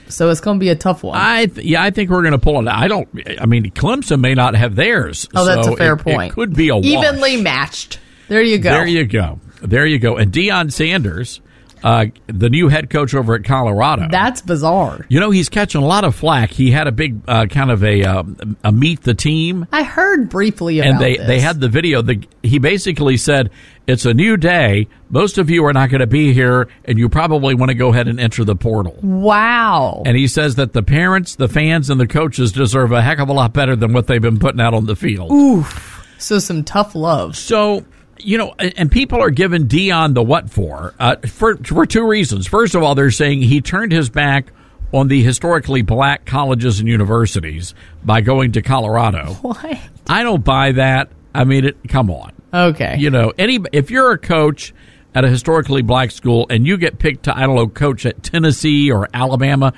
so 0.08 0.28
it's 0.30 0.40
going 0.40 0.58
to 0.58 0.60
be 0.60 0.70
a 0.70 0.74
tough 0.74 1.02
one. 1.04 1.16
I 1.16 1.46
th- 1.46 1.66
yeah, 1.66 1.82
I 1.82 1.90
think 1.90 2.10
we're 2.10 2.22
going 2.22 2.32
to 2.32 2.38
pull 2.38 2.58
it. 2.60 2.68
I 2.68 2.88
don't. 2.88 3.08
I 3.40 3.46
mean, 3.46 3.70
Clemson 3.70 4.20
may 4.20 4.34
not 4.34 4.54
have 4.56 4.74
theirs. 4.74 5.28
oh, 5.34 5.44
that's 5.44 5.66
a 5.68 5.76
fair 5.76 5.94
it- 5.94 5.98
point. 6.02 6.32
It 6.32 6.34
could 6.34 6.54
be 6.54 6.70
a 6.70 6.76
wash. 6.76 6.84
evenly 6.86 7.40
matched. 7.40 8.00
There 8.28 8.42
you 8.42 8.58
go. 8.58 8.70
There 8.70 8.86
you 8.86 9.04
go. 9.06 9.38
There 9.62 9.86
you 9.86 9.98
go. 9.98 10.16
And 10.16 10.32
Deion 10.32 10.72
Sanders, 10.72 11.40
uh, 11.82 12.06
the 12.26 12.50
new 12.50 12.68
head 12.68 12.90
coach 12.90 13.14
over 13.14 13.34
at 13.34 13.44
Colorado. 13.44 14.08
That's 14.10 14.42
bizarre. 14.42 15.06
you 15.08 15.20
know, 15.20 15.30
he's 15.30 15.48
catching 15.48 15.82
a 15.82 15.86
lot 15.86 16.04
of 16.04 16.14
flack. 16.14 16.50
He 16.50 16.70
had 16.70 16.86
a 16.86 16.92
big 16.92 17.20
uh, 17.28 17.46
kind 17.46 17.70
of 17.70 17.82
a 17.84 18.02
um, 18.04 18.56
a 18.64 18.72
meet 18.72 19.02
the 19.02 19.14
team. 19.14 19.66
I 19.72 19.82
heard 19.82 20.28
briefly 20.28 20.80
about 20.80 20.90
and 20.90 21.00
they, 21.00 21.16
this. 21.16 21.26
they 21.26 21.40
had 21.40 21.60
the 21.60 21.68
video. 21.68 22.02
The, 22.02 22.26
he 22.42 22.58
basically 22.58 23.16
said, 23.16 23.50
"It's 23.86 24.04
a 24.04 24.14
new 24.14 24.36
day. 24.36 24.88
Most 25.10 25.38
of 25.38 25.48
you 25.50 25.64
are 25.66 25.72
not 25.72 25.90
going 25.90 26.00
to 26.00 26.06
be 26.06 26.32
here, 26.32 26.68
and 26.84 26.98
you 26.98 27.08
probably 27.08 27.54
want 27.54 27.70
to 27.70 27.74
go 27.74 27.88
ahead 27.88 28.08
and 28.08 28.20
enter 28.20 28.44
the 28.44 28.56
portal." 28.56 28.98
Wow. 29.02 30.02
And 30.04 30.16
he 30.16 30.26
says 30.28 30.56
that 30.56 30.72
the 30.72 30.82
parents, 30.82 31.36
the 31.36 31.48
fans, 31.48 31.90
and 31.90 32.00
the 32.00 32.06
coaches 32.06 32.52
deserve 32.52 32.92
a 32.92 33.02
heck 33.02 33.18
of 33.18 33.28
a 33.28 33.32
lot 33.32 33.52
better 33.52 33.76
than 33.76 33.92
what 33.92 34.06
they've 34.06 34.22
been 34.22 34.38
putting 34.38 34.60
out 34.60 34.74
on 34.74 34.86
the 34.86 34.96
field. 34.96 35.30
Oof. 35.32 36.16
So 36.18 36.38
some 36.40 36.64
tough 36.64 36.94
love. 36.94 37.36
So 37.36 37.84
you 38.20 38.38
know, 38.38 38.54
and 38.58 38.90
people 38.90 39.20
are 39.20 39.30
giving 39.30 39.66
Deion 39.66 40.14
the 40.14 40.22
what 40.22 40.50
for? 40.50 40.94
Uh, 40.98 41.16
for 41.26 41.56
for 41.56 41.86
two 41.86 42.06
reasons. 42.06 42.46
First 42.46 42.74
of 42.74 42.82
all, 42.82 42.94
they're 42.94 43.10
saying 43.10 43.42
he 43.42 43.60
turned 43.60 43.92
his 43.92 44.10
back 44.10 44.52
on 44.92 45.08
the 45.08 45.22
historically 45.22 45.82
black 45.82 46.24
colleges 46.24 46.80
and 46.80 46.88
universities 46.88 47.74
by 48.04 48.20
going 48.20 48.52
to 48.52 48.62
Colorado. 48.62 49.34
What? 49.42 49.78
I 50.08 50.22
don't 50.22 50.42
buy 50.42 50.72
that. 50.72 51.10
I 51.34 51.44
mean, 51.44 51.66
it, 51.66 51.76
come 51.88 52.10
on. 52.10 52.32
Okay. 52.52 52.96
You 52.98 53.10
know, 53.10 53.32
any 53.36 53.60
if 53.72 53.90
you're 53.90 54.12
a 54.12 54.18
coach 54.18 54.72
at 55.14 55.24
a 55.24 55.28
historically 55.28 55.82
black 55.82 56.10
school 56.10 56.46
and 56.48 56.66
you 56.66 56.76
get 56.76 56.98
picked 56.98 57.24
to 57.24 57.36
I 57.36 57.40
don't 57.46 57.56
know 57.56 57.68
coach 57.68 58.06
at 58.06 58.22
Tennessee 58.22 58.90
or 58.90 59.08
Alabama, 59.12 59.74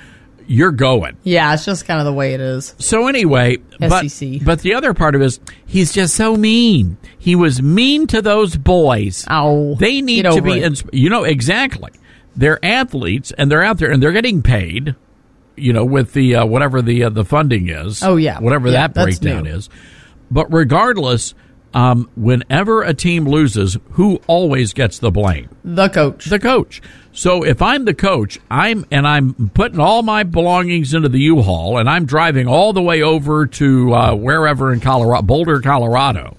you're 0.50 0.72
going. 0.72 1.16
Yeah, 1.22 1.54
it's 1.54 1.64
just 1.64 1.86
kind 1.86 2.00
of 2.00 2.06
the 2.06 2.12
way 2.12 2.34
it 2.34 2.40
is. 2.40 2.74
So 2.78 3.06
anyway, 3.06 3.58
but, 3.78 4.08
SEC. 4.08 4.40
but 4.44 4.58
the 4.62 4.74
other 4.74 4.94
part 4.94 5.14
of 5.14 5.22
it 5.22 5.26
is 5.26 5.40
he's 5.64 5.92
just 5.92 6.16
so 6.16 6.36
mean. 6.36 6.98
He 7.20 7.36
was 7.36 7.62
mean 7.62 8.08
to 8.08 8.20
those 8.20 8.56
boys. 8.56 9.24
Oh, 9.30 9.76
they 9.76 10.02
need 10.02 10.24
to 10.24 10.42
be. 10.42 10.54
Insp- 10.54 10.90
you 10.92 11.08
know 11.08 11.22
exactly. 11.22 11.92
They're 12.34 12.62
athletes 12.64 13.30
and 13.30 13.48
they're 13.48 13.62
out 13.62 13.78
there 13.78 13.92
and 13.92 14.02
they're 14.02 14.10
getting 14.10 14.42
paid. 14.42 14.96
You 15.54 15.72
know, 15.72 15.84
with 15.84 16.14
the 16.14 16.34
uh, 16.34 16.46
whatever 16.46 16.82
the 16.82 17.04
uh, 17.04 17.10
the 17.10 17.24
funding 17.24 17.68
is. 17.68 18.02
Oh, 18.02 18.16
yeah. 18.16 18.40
whatever 18.40 18.70
Yeah, 18.70 18.88
that 18.88 18.94
breakdown 18.94 19.46
is. 19.46 19.68
But 20.32 20.52
regardless, 20.52 21.34
um, 21.74 22.10
whenever 22.16 22.82
a 22.82 22.94
team 22.94 23.26
loses, 23.26 23.76
who 23.92 24.20
always 24.26 24.72
gets 24.72 24.98
the 24.98 25.10
blame? 25.10 25.48
The 25.64 25.88
coach. 25.88 26.24
The 26.26 26.38
coach. 26.38 26.82
So 27.12 27.42
if 27.44 27.60
I'm 27.62 27.84
the 27.84 27.94
coach, 27.94 28.38
I'm 28.50 28.86
and 28.90 29.06
I'm 29.06 29.50
putting 29.50 29.80
all 29.80 30.02
my 30.02 30.22
belongings 30.22 30.94
into 30.94 31.08
the 31.08 31.18
U-Haul 31.20 31.78
and 31.78 31.88
I'm 31.88 32.04
driving 32.06 32.46
all 32.46 32.72
the 32.72 32.82
way 32.82 33.02
over 33.02 33.46
to 33.46 33.92
uh, 33.94 34.14
wherever 34.14 34.72
in 34.72 34.80
Colorado, 34.80 35.22
Boulder, 35.22 35.60
Colorado, 35.60 36.36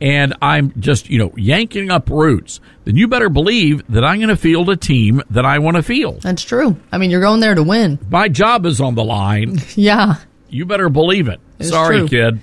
and 0.00 0.34
I'm 0.42 0.72
just 0.80 1.08
you 1.10 1.18
know 1.18 1.32
yanking 1.36 1.90
up 1.90 2.10
roots, 2.10 2.60
then 2.84 2.96
you 2.96 3.06
better 3.06 3.28
believe 3.28 3.86
that 3.88 4.04
I'm 4.04 4.18
going 4.18 4.28
to 4.28 4.36
field 4.36 4.68
a 4.70 4.76
team 4.76 5.22
that 5.30 5.44
I 5.44 5.58
want 5.60 5.76
to 5.76 5.82
field. 5.82 6.22
That's 6.22 6.42
true. 6.42 6.76
I 6.90 6.98
mean, 6.98 7.10
you're 7.10 7.20
going 7.20 7.40
there 7.40 7.54
to 7.54 7.62
win. 7.62 7.98
My 8.10 8.28
job 8.28 8.66
is 8.66 8.80
on 8.80 8.94
the 8.94 9.04
line. 9.04 9.58
Yeah. 9.76 10.16
You 10.48 10.66
better 10.66 10.88
believe 10.88 11.28
it. 11.28 11.38
It's 11.60 11.68
Sorry, 11.68 11.98
true. 11.98 12.08
kid. 12.08 12.40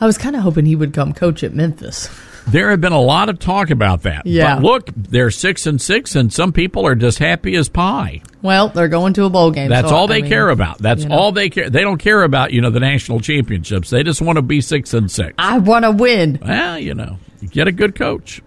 I 0.00 0.06
was 0.06 0.18
kind 0.18 0.36
of 0.36 0.42
hoping 0.42 0.66
he 0.66 0.76
would 0.76 0.92
come 0.92 1.12
coach 1.12 1.42
at 1.44 1.54
Memphis. 1.54 2.08
There 2.46 2.70
have 2.70 2.80
been 2.80 2.92
a 2.92 3.00
lot 3.00 3.30
of 3.30 3.38
talk 3.38 3.70
about 3.70 4.02
that. 4.02 4.26
Yeah. 4.26 4.56
But 4.56 4.62
look, 4.62 4.90
they're 4.94 5.30
six 5.30 5.66
and 5.66 5.80
six, 5.80 6.14
and 6.14 6.30
some 6.30 6.52
people 6.52 6.86
are 6.86 6.94
just 6.94 7.18
happy 7.18 7.56
as 7.56 7.70
pie. 7.70 8.20
Well, 8.42 8.68
they're 8.68 8.88
going 8.88 9.14
to 9.14 9.24
a 9.24 9.30
bowl 9.30 9.50
game. 9.50 9.70
That's 9.70 9.88
so, 9.88 9.94
all 9.94 10.04
I 10.04 10.16
they 10.16 10.22
mean, 10.22 10.30
care 10.30 10.50
about. 10.50 10.76
That's 10.78 11.04
you 11.04 11.08
know. 11.08 11.16
all 11.16 11.32
they 11.32 11.48
care. 11.48 11.70
They 11.70 11.80
don't 11.80 11.96
care 11.96 12.22
about 12.22 12.52
you 12.52 12.60
know 12.60 12.68
the 12.68 12.80
national 12.80 13.20
championships. 13.20 13.88
They 13.88 14.02
just 14.02 14.20
want 14.20 14.36
to 14.36 14.42
be 14.42 14.60
six 14.60 14.92
and 14.92 15.10
six. 15.10 15.32
I 15.38 15.58
want 15.58 15.84
to 15.84 15.90
win. 15.90 16.38
Well, 16.42 16.78
you 16.78 16.92
know, 16.94 17.18
get 17.50 17.66
a 17.66 17.72
good 17.72 17.94
coach. 17.94 18.42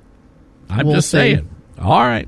I'm 0.69 0.85
We'll 0.85 0.95
just 0.97 1.09
see. 1.09 1.17
saying. 1.17 1.49
All 1.79 2.01
right, 2.01 2.27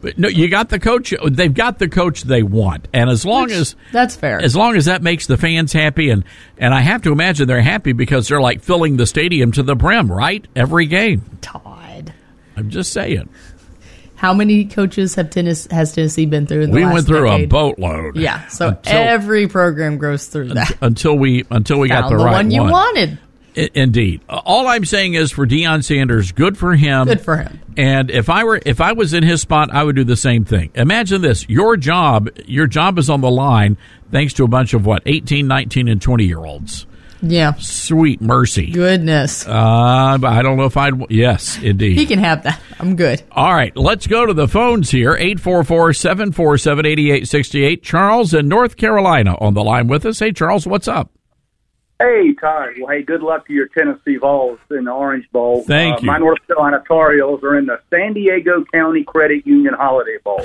but 0.00 0.18
no, 0.18 0.28
you 0.28 0.48
got 0.48 0.68
the 0.68 0.78
coach. 0.78 1.12
They've 1.28 1.52
got 1.52 1.78
the 1.78 1.88
coach 1.88 2.22
they 2.22 2.42
want, 2.42 2.88
and 2.92 3.10
as 3.10 3.24
long 3.24 3.44
Which- 3.44 3.52
as 3.52 3.76
that's 3.92 4.14
fair. 4.16 4.40
as 4.42 4.54
long 4.56 4.76
as 4.76 4.84
that 4.86 5.02
makes 5.02 5.26
the 5.26 5.36
fans 5.36 5.72
happy, 5.72 6.10
and 6.10 6.24
and 6.58 6.72
I 6.74 6.80
have 6.80 7.02
to 7.02 7.12
imagine 7.12 7.48
they're 7.48 7.60
happy 7.62 7.92
because 7.92 8.28
they're 8.28 8.40
like 8.40 8.62
filling 8.62 8.96
the 8.96 9.06
stadium 9.06 9.52
to 9.52 9.62
the 9.62 9.74
brim, 9.74 10.10
right? 10.10 10.46
Every 10.56 10.86
game. 10.86 11.22
Todd. 11.40 12.12
I'm 12.56 12.70
just 12.70 12.92
saying. 12.92 13.28
How 14.16 14.34
many 14.34 14.64
coaches 14.64 15.14
have 15.14 15.30
Tennessee, 15.30 15.68
has 15.72 15.92
Tennessee 15.92 16.26
been 16.26 16.44
through 16.44 16.62
in 16.62 16.70
the 16.70 16.76
We 16.76 16.84
went 16.84 17.06
through 17.06 17.24
decade? 17.26 17.44
a 17.44 17.46
boatload. 17.46 18.16
Yeah, 18.16 18.48
so 18.48 18.68
Until- 18.70 18.96
every 18.98 19.46
program 19.46 19.98
goes 19.98 20.26
through 20.26 20.54
that. 20.54 20.76
until 20.80 21.16
we 21.16 21.44
until 21.52 21.78
we 21.78 21.88
got 21.88 22.10
the, 22.10 22.16
the 22.16 22.24
right 22.24 22.32
one 22.32 22.50
you 22.50 22.62
wanted. 22.62 23.18
Indeed. 23.54 24.20
All 24.28 24.68
I'm 24.68 24.84
saying 24.84 25.14
is 25.14 25.32
for 25.32 25.46
Deion 25.46 25.82
Sanders, 25.82 26.32
good 26.32 26.56
for 26.56 26.76
him. 26.76 27.06
Good 27.06 27.20
for 27.20 27.36
him. 27.36 27.60
And 27.76 28.10
if 28.10 28.28
I 28.28 28.44
were 28.44 28.60
if 28.64 28.80
I 28.80 28.92
was 28.92 29.14
in 29.14 29.22
his 29.22 29.40
spot, 29.40 29.72
I 29.72 29.84
would 29.84 29.96
do 29.96 30.04
the 30.04 30.16
same 30.16 30.44
thing. 30.44 30.70
Imagine 30.74 31.22
this. 31.22 31.48
Your 31.48 31.76
job 31.76 32.28
your 32.46 32.66
job 32.66 32.98
is 32.98 33.10
on 33.10 33.20
the 33.20 33.30
line 33.30 33.76
thanks 34.10 34.32
to 34.34 34.44
a 34.44 34.48
bunch 34.48 34.74
of 34.74 34.86
what, 34.86 35.02
18, 35.06 35.46
19 35.46 35.88
and 35.88 36.00
20 36.00 36.24
year 36.24 36.44
olds. 36.44 36.86
Yeah. 37.20 37.54
Sweet 37.54 38.20
mercy. 38.20 38.70
Goodness. 38.70 39.44
Uh, 39.46 40.18
I 40.22 40.42
don't 40.42 40.56
know 40.56 40.66
if 40.66 40.76
I'd 40.76 41.10
yes, 41.10 41.58
indeed. 41.60 41.98
He 41.98 42.06
can 42.06 42.20
have 42.20 42.44
that. 42.44 42.60
I'm 42.78 42.94
good. 42.94 43.22
All 43.32 43.52
right, 43.52 43.76
let's 43.76 44.06
go 44.06 44.24
to 44.24 44.32
the 44.32 44.46
phones 44.46 44.88
here. 44.90 45.16
844-747-8868. 45.16 47.82
Charles 47.82 48.34
in 48.34 48.46
North 48.48 48.76
Carolina 48.76 49.34
on 49.40 49.54
the 49.54 49.64
line 49.64 49.88
with 49.88 50.06
us. 50.06 50.20
Hey 50.20 50.30
Charles, 50.32 50.64
what's 50.66 50.86
up? 50.86 51.10
Hey, 52.00 52.32
Todd. 52.34 52.74
Well, 52.78 52.92
hey, 52.92 53.02
good 53.02 53.22
luck 53.22 53.48
to 53.48 53.52
your 53.52 53.66
Tennessee 53.66 54.18
Vols 54.18 54.60
in 54.70 54.84
the 54.84 54.92
Orange 54.92 55.28
Bowl. 55.32 55.64
Thank 55.64 55.96
uh, 55.96 56.00
you. 56.02 56.06
My 56.06 56.18
North 56.18 56.38
Carolina 56.46 56.80
Tar 56.86 57.12
Heels 57.12 57.42
are 57.42 57.58
in 57.58 57.66
the 57.66 57.80
San 57.90 58.12
Diego 58.12 58.64
County 58.72 59.02
Credit 59.02 59.44
Union 59.44 59.74
Holiday 59.74 60.18
Bowl, 60.22 60.44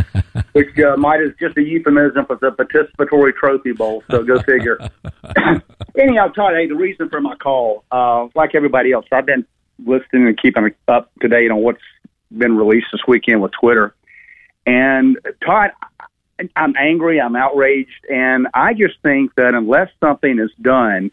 which 0.52 0.78
uh, 0.78 0.96
might 0.96 1.20
is 1.20 1.32
just 1.38 1.58
a 1.58 1.62
euphemism 1.62 2.24
for 2.24 2.36
the 2.36 2.52
participatory 2.52 3.34
trophy 3.34 3.72
bowl. 3.72 4.02
So 4.10 4.22
go 4.22 4.40
figure. 4.44 4.78
Anyhow, 5.98 6.28
Todd, 6.28 6.54
hey, 6.54 6.68
the 6.68 6.74
reason 6.74 7.10
for 7.10 7.20
my 7.20 7.36
call, 7.36 7.84
uh, 7.92 8.28
like 8.34 8.54
everybody 8.54 8.92
else, 8.92 9.04
I've 9.12 9.26
been 9.26 9.44
listening 9.84 10.26
and 10.26 10.40
keeping 10.40 10.70
up 10.88 11.10
to 11.20 11.28
date 11.28 11.50
on 11.50 11.58
what's 11.58 11.82
been 12.30 12.56
released 12.56 12.86
this 12.92 13.02
weekend 13.06 13.42
with 13.42 13.52
Twitter. 13.60 13.94
And 14.64 15.18
Todd, 15.44 15.72
I'm 16.56 16.74
angry, 16.76 17.20
I'm 17.20 17.36
outraged, 17.36 18.04
and 18.10 18.48
I 18.54 18.74
just 18.74 19.00
think 19.02 19.34
that 19.36 19.54
unless 19.54 19.88
something 20.00 20.38
is 20.38 20.50
done 20.60 21.10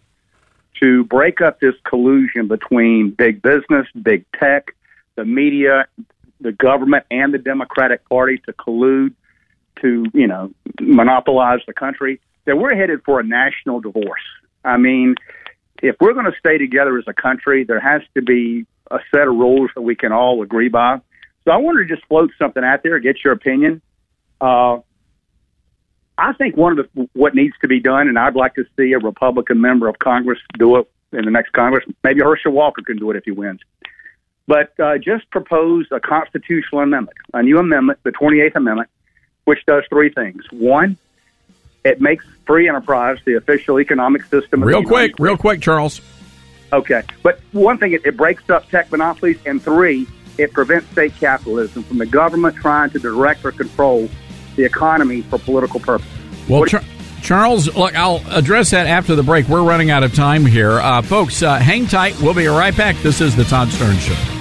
to 0.82 1.03
break 1.05 1.41
up 1.41 1.59
this 1.59 1.76
collusion 1.84 2.47
between 2.47 3.11
big 3.11 3.41
business, 3.41 3.88
big 4.01 4.26
tech, 4.39 4.76
the 5.15 5.26
media, 5.26 5.86
the 6.39 6.51
government, 6.51 7.05
and 7.11 7.34
the 7.34 7.38
Democratic 7.38 8.07
Party 8.09 8.41
to 8.45 8.53
collude 8.53 9.13
to, 9.82 10.05
you 10.13 10.28
know, 10.28 10.51
monopolize 10.80 11.59
the 11.67 11.74
country, 11.74 12.19
that 12.45 12.57
we're 12.57 12.76
headed 12.76 13.03
for 13.03 13.19
a 13.19 13.24
national 13.24 13.80
divorce. 13.80 14.22
I 14.65 14.78
mean, 14.78 15.15
if 15.82 15.95
we're 15.99 16.13
going 16.13 16.26
to 16.26 16.38
stay 16.39 16.57
together 16.57 16.97
as 16.97 17.05
a 17.07 17.13
country, 17.13 17.63
there 17.63 17.80
has 17.80 18.01
to 18.15 18.22
be 18.22 18.65
a 18.89 18.99
set 19.13 19.28
of 19.28 19.36
rules 19.36 19.69
that 19.76 19.82
we 19.82 19.95
can 19.95 20.11
all 20.11 20.41
agree 20.41 20.69
by. 20.69 20.99
So 21.45 21.51
I 21.51 21.57
wanted 21.57 21.88
to 21.88 21.95
just 21.95 22.07
float 22.07 22.32
something 22.38 22.63
out 22.63 22.84
there, 22.84 22.99
get 22.99 23.24
your 23.24 23.34
opinion. 23.34 23.82
Uh, 24.39 24.80
I 26.22 26.34
think 26.34 26.55
one 26.55 26.78
of 26.78 26.88
the 26.93 27.09
what 27.13 27.34
needs 27.34 27.55
to 27.61 27.67
be 27.67 27.80
done, 27.80 28.07
and 28.07 28.17
I'd 28.19 28.36
like 28.36 28.53
to 28.55 28.65
see 28.78 28.93
a 28.93 28.99
Republican 28.99 29.59
member 29.59 29.88
of 29.88 29.97
Congress 29.97 30.38
do 30.59 30.78
it 30.78 30.91
in 31.11 31.26
the 31.26 31.32
next 31.32 31.51
Congress. 31.53 31.84
Maybe 32.03 32.22
Herschel 32.22 32.51
Walker 32.51 32.84
can 32.84 32.97
do 32.97 33.09
it 33.09 33.17
if 33.17 33.26
he 33.26 33.32
wins. 33.32 33.59
But 34.45 34.80
uh, 34.80 34.99
just 34.99 35.30
propose 35.32 35.88
a 35.91 35.99
constitutional 35.99 36.82
amendment, 36.82 37.17
a 37.34 37.41
new 37.41 37.57
amendment, 37.57 37.99
the 38.03 38.11
28th 38.11 38.55
Amendment, 38.55 38.89
which 39.45 39.65
does 39.65 39.84
three 39.89 40.11
things. 40.11 40.43
One, 40.51 40.97
it 41.84 41.99
makes 41.99 42.24
free 42.45 42.69
enterprise 42.69 43.17
the 43.26 43.36
official 43.36 43.80
economic 43.80 44.24
system. 44.26 44.61
of 44.61 44.67
Real 44.67 44.84
quick, 44.84 45.13
real 45.17 45.38
quick, 45.38 45.61
Charles. 45.61 46.01
Okay. 46.72 47.01
But 47.24 47.39
one 47.51 47.80
thing, 47.80 47.93
it, 47.93 48.05
it 48.05 48.15
breaks 48.15 48.47
up 48.49 48.69
tech 48.69 48.91
monopolies. 48.91 49.39
And 49.45 49.61
three, 49.61 50.07
it 50.38 50.53
prevents 50.53 50.89
state 50.91 51.15
capitalism 51.15 51.84
from 51.84 51.97
the 51.97 52.05
government 52.05 52.55
trying 52.57 52.91
to 52.91 52.99
direct 52.99 53.43
or 53.43 53.51
control 53.51 54.07
the 54.56 54.64
economy 54.64 55.22
for 55.22 55.39
political 55.39 55.80
purposes. 55.80 56.12
Well, 56.49 56.66
Char- 56.66 56.84
Charles, 57.22 57.74
look, 57.76 57.95
I'll 57.95 58.22
address 58.30 58.72
that 58.72 58.88
after 58.88 59.16
the 59.16 59.24
break. 59.24 59.47
We're 59.47 59.64
running 59.64 59.91
out 59.91 60.04
of 60.04 60.14
time 60.14 60.45
here. 60.45 60.80
Uh, 60.80 61.02
folks, 61.02 61.41
uh, 61.43 61.58
hang 61.58 61.88
tight. 61.88 62.20
We'll 62.20 62.34
be 62.34 62.47
right 62.47 62.76
back. 62.76 62.95
This 62.97 63.22
is 63.22 63.36
the 63.36 63.43
Todd 63.43 63.68
Starnes 63.70 63.99
Show. 63.99 64.41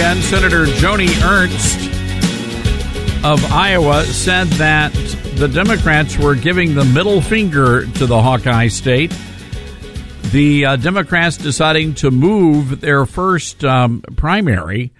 Weekend, 0.00 0.24
Senator 0.24 0.64
Joni 0.64 1.08
Ernst 1.22 1.78
of 3.22 3.44
Iowa 3.52 4.02
said 4.04 4.46
that 4.52 4.94
the 5.34 5.46
Democrats 5.46 6.16
were 6.16 6.34
giving 6.34 6.74
the 6.74 6.86
middle 6.86 7.20
finger 7.20 7.84
to 7.84 8.06
the 8.06 8.22
Hawkeye 8.22 8.68
state. 8.68 9.14
The 10.30 10.64
uh, 10.64 10.76
Democrats 10.76 11.36
deciding 11.36 11.96
to 11.96 12.10
move 12.10 12.80
their 12.80 13.04
first 13.04 13.62
um, 13.62 14.00
primary 14.16 14.94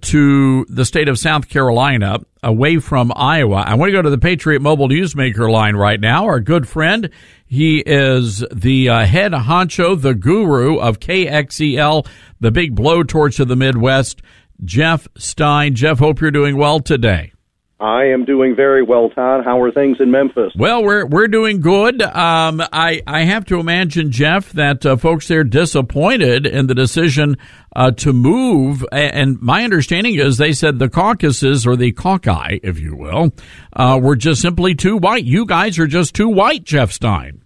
to 0.00 0.64
the 0.68 0.84
state 0.84 1.08
of 1.08 1.16
South 1.16 1.48
Carolina 1.48 2.18
away 2.42 2.78
from 2.78 3.12
Iowa. 3.14 3.62
I 3.64 3.74
want 3.74 3.90
to 3.90 3.92
go 3.92 4.02
to 4.02 4.10
the 4.10 4.18
Patriot 4.18 4.62
Mobile 4.62 4.88
Newsmaker 4.88 5.48
line 5.48 5.76
right 5.76 6.00
now. 6.00 6.24
Our 6.24 6.40
good 6.40 6.66
friend, 6.66 7.10
he 7.54 7.78
is 7.78 8.44
the 8.52 8.88
uh, 8.88 9.06
head 9.06 9.30
honcho, 9.30 10.00
the 10.00 10.14
guru 10.14 10.78
of 10.78 10.98
KXEL, 10.98 12.04
the 12.40 12.50
big 12.50 12.74
blowtorch 12.74 13.38
of 13.38 13.46
the 13.46 13.54
Midwest, 13.54 14.22
Jeff 14.64 15.06
Stein. 15.16 15.76
Jeff, 15.76 16.00
hope 16.00 16.20
you're 16.20 16.32
doing 16.32 16.56
well 16.56 16.80
today. 16.80 17.32
I 17.78 18.06
am 18.06 18.24
doing 18.24 18.56
very 18.56 18.82
well, 18.82 19.08
Todd. 19.10 19.44
How 19.44 19.60
are 19.60 19.70
things 19.70 19.98
in 20.00 20.10
Memphis? 20.10 20.52
Well, 20.56 20.82
we're 20.82 21.06
we're 21.06 21.28
doing 21.28 21.60
good. 21.60 22.02
Um, 22.02 22.60
I 22.72 23.02
I 23.06 23.22
have 23.22 23.44
to 23.46 23.60
imagine, 23.60 24.10
Jeff, 24.10 24.52
that 24.52 24.84
uh, 24.84 24.96
folks 24.96 25.28
there 25.28 25.44
disappointed 25.44 26.46
in 26.46 26.66
the 26.66 26.74
decision 26.74 27.36
uh, 27.76 27.92
to 27.92 28.12
move. 28.12 28.84
And 28.90 29.40
my 29.40 29.62
understanding 29.62 30.14
is 30.14 30.38
they 30.38 30.52
said 30.52 30.78
the 30.78 30.88
caucuses 30.88 31.66
or 31.66 31.76
the 31.76 31.92
caucus, 31.92 32.58
if 32.64 32.80
you 32.80 32.96
will, 32.96 33.32
uh, 33.74 34.00
were 34.02 34.16
just 34.16 34.40
simply 34.40 34.74
too 34.74 34.96
white. 34.96 35.24
You 35.24 35.46
guys 35.46 35.78
are 35.78 35.86
just 35.86 36.14
too 36.14 36.28
white, 36.28 36.64
Jeff 36.64 36.90
Stein. 36.90 37.43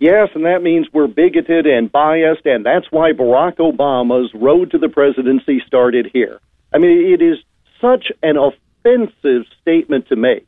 Yes, 0.00 0.30
and 0.34 0.46
that 0.46 0.62
means 0.62 0.88
we're 0.94 1.08
bigoted 1.08 1.66
and 1.66 1.92
biased, 1.92 2.46
and 2.46 2.64
that's 2.64 2.90
why 2.90 3.12
Barack 3.12 3.58
Obama's 3.58 4.32
road 4.34 4.70
to 4.70 4.78
the 4.78 4.88
presidency 4.88 5.62
started 5.66 6.08
here. 6.10 6.40
I 6.72 6.78
mean, 6.78 7.12
it 7.12 7.20
is 7.20 7.36
such 7.82 8.10
an 8.22 8.38
offensive 8.38 9.44
statement 9.60 10.08
to 10.08 10.16
make. 10.16 10.46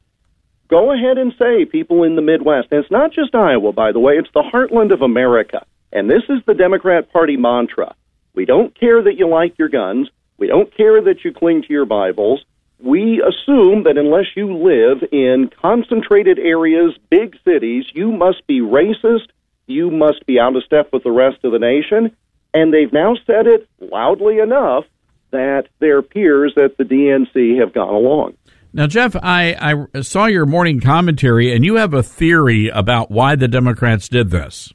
Go 0.68 0.90
ahead 0.90 1.18
and 1.18 1.34
say 1.38 1.66
people 1.66 2.03
in 2.03 2.16
the 2.16 2.22
Midwest, 2.22 2.68
and 2.70 2.80
it's 2.82 2.90
not 2.90 3.12
just 3.12 3.34
Iowa, 3.34 3.74
by 3.74 3.92
the 3.92 4.00
way, 4.00 4.14
it's 4.14 4.30
the 4.32 4.40
heartland 4.42 4.90
of 4.90 5.03
America. 5.03 5.66
And 5.92 6.09
this 6.09 6.22
is 6.30 6.38
the 6.46 6.55
Democrat 6.55 7.12
Party 7.12 7.36
mantra. 7.36 7.94
We 8.34 8.46
don't 8.46 8.74
care 8.74 9.03
that 9.03 9.18
you 9.18 9.28
like 9.28 9.59
your 9.59 9.68
guns. 9.68 10.09
We 10.38 10.46
don't 10.46 10.74
care 10.74 11.03
that 11.03 11.26
you 11.26 11.32
cling 11.34 11.64
to 11.64 11.72
your 11.74 11.84
Bibles. 11.84 12.42
We 12.78 13.20
assume 13.20 13.82
that 13.82 13.98
unless 13.98 14.34
you 14.34 14.57
live 14.57 15.07
in 15.12 15.50
concentrated 15.61 16.38
areas, 16.38 16.94
big 17.11 17.36
cities, 17.44 17.84
you 17.92 18.12
must 18.12 18.46
be 18.46 18.61
racist. 18.61 19.26
You 19.67 19.91
must 19.91 20.27
be 20.27 20.39
out 20.39 20.57
of 20.57 20.65
step 20.65 20.91
with 20.93 21.05
the 21.05 21.11
rest 21.11 21.45
of 21.45 21.53
the 21.53 21.59
nation. 21.59 22.17
And 22.55 22.73
they've 22.73 22.93
now 22.93 23.15
said 23.27 23.47
it 23.47 23.69
loudly 23.81 24.39
enough 24.39 24.85
that 25.31 25.69
their 25.79 26.03
peers 26.03 26.55
at 26.63 26.77
the 26.77 26.85
DNC 26.85 27.59
have 27.59 27.73
gone 27.73 27.95
along. 27.95 28.35
Now, 28.75 28.87
Jeff, 28.87 29.17
I, 29.17 29.87
I 29.95 30.01
saw 30.01 30.27
your 30.27 30.47
morning 30.47 30.81
commentary, 30.81 31.55
and 31.55 31.65
you 31.65 31.77
have 31.77 31.93
a 31.93 32.03
theory 32.03 32.69
about 32.69 33.11
why 33.11 33.37
the 33.37 33.49
Democrats 33.49 34.09
did 34.09 34.31
this. 34.31 34.73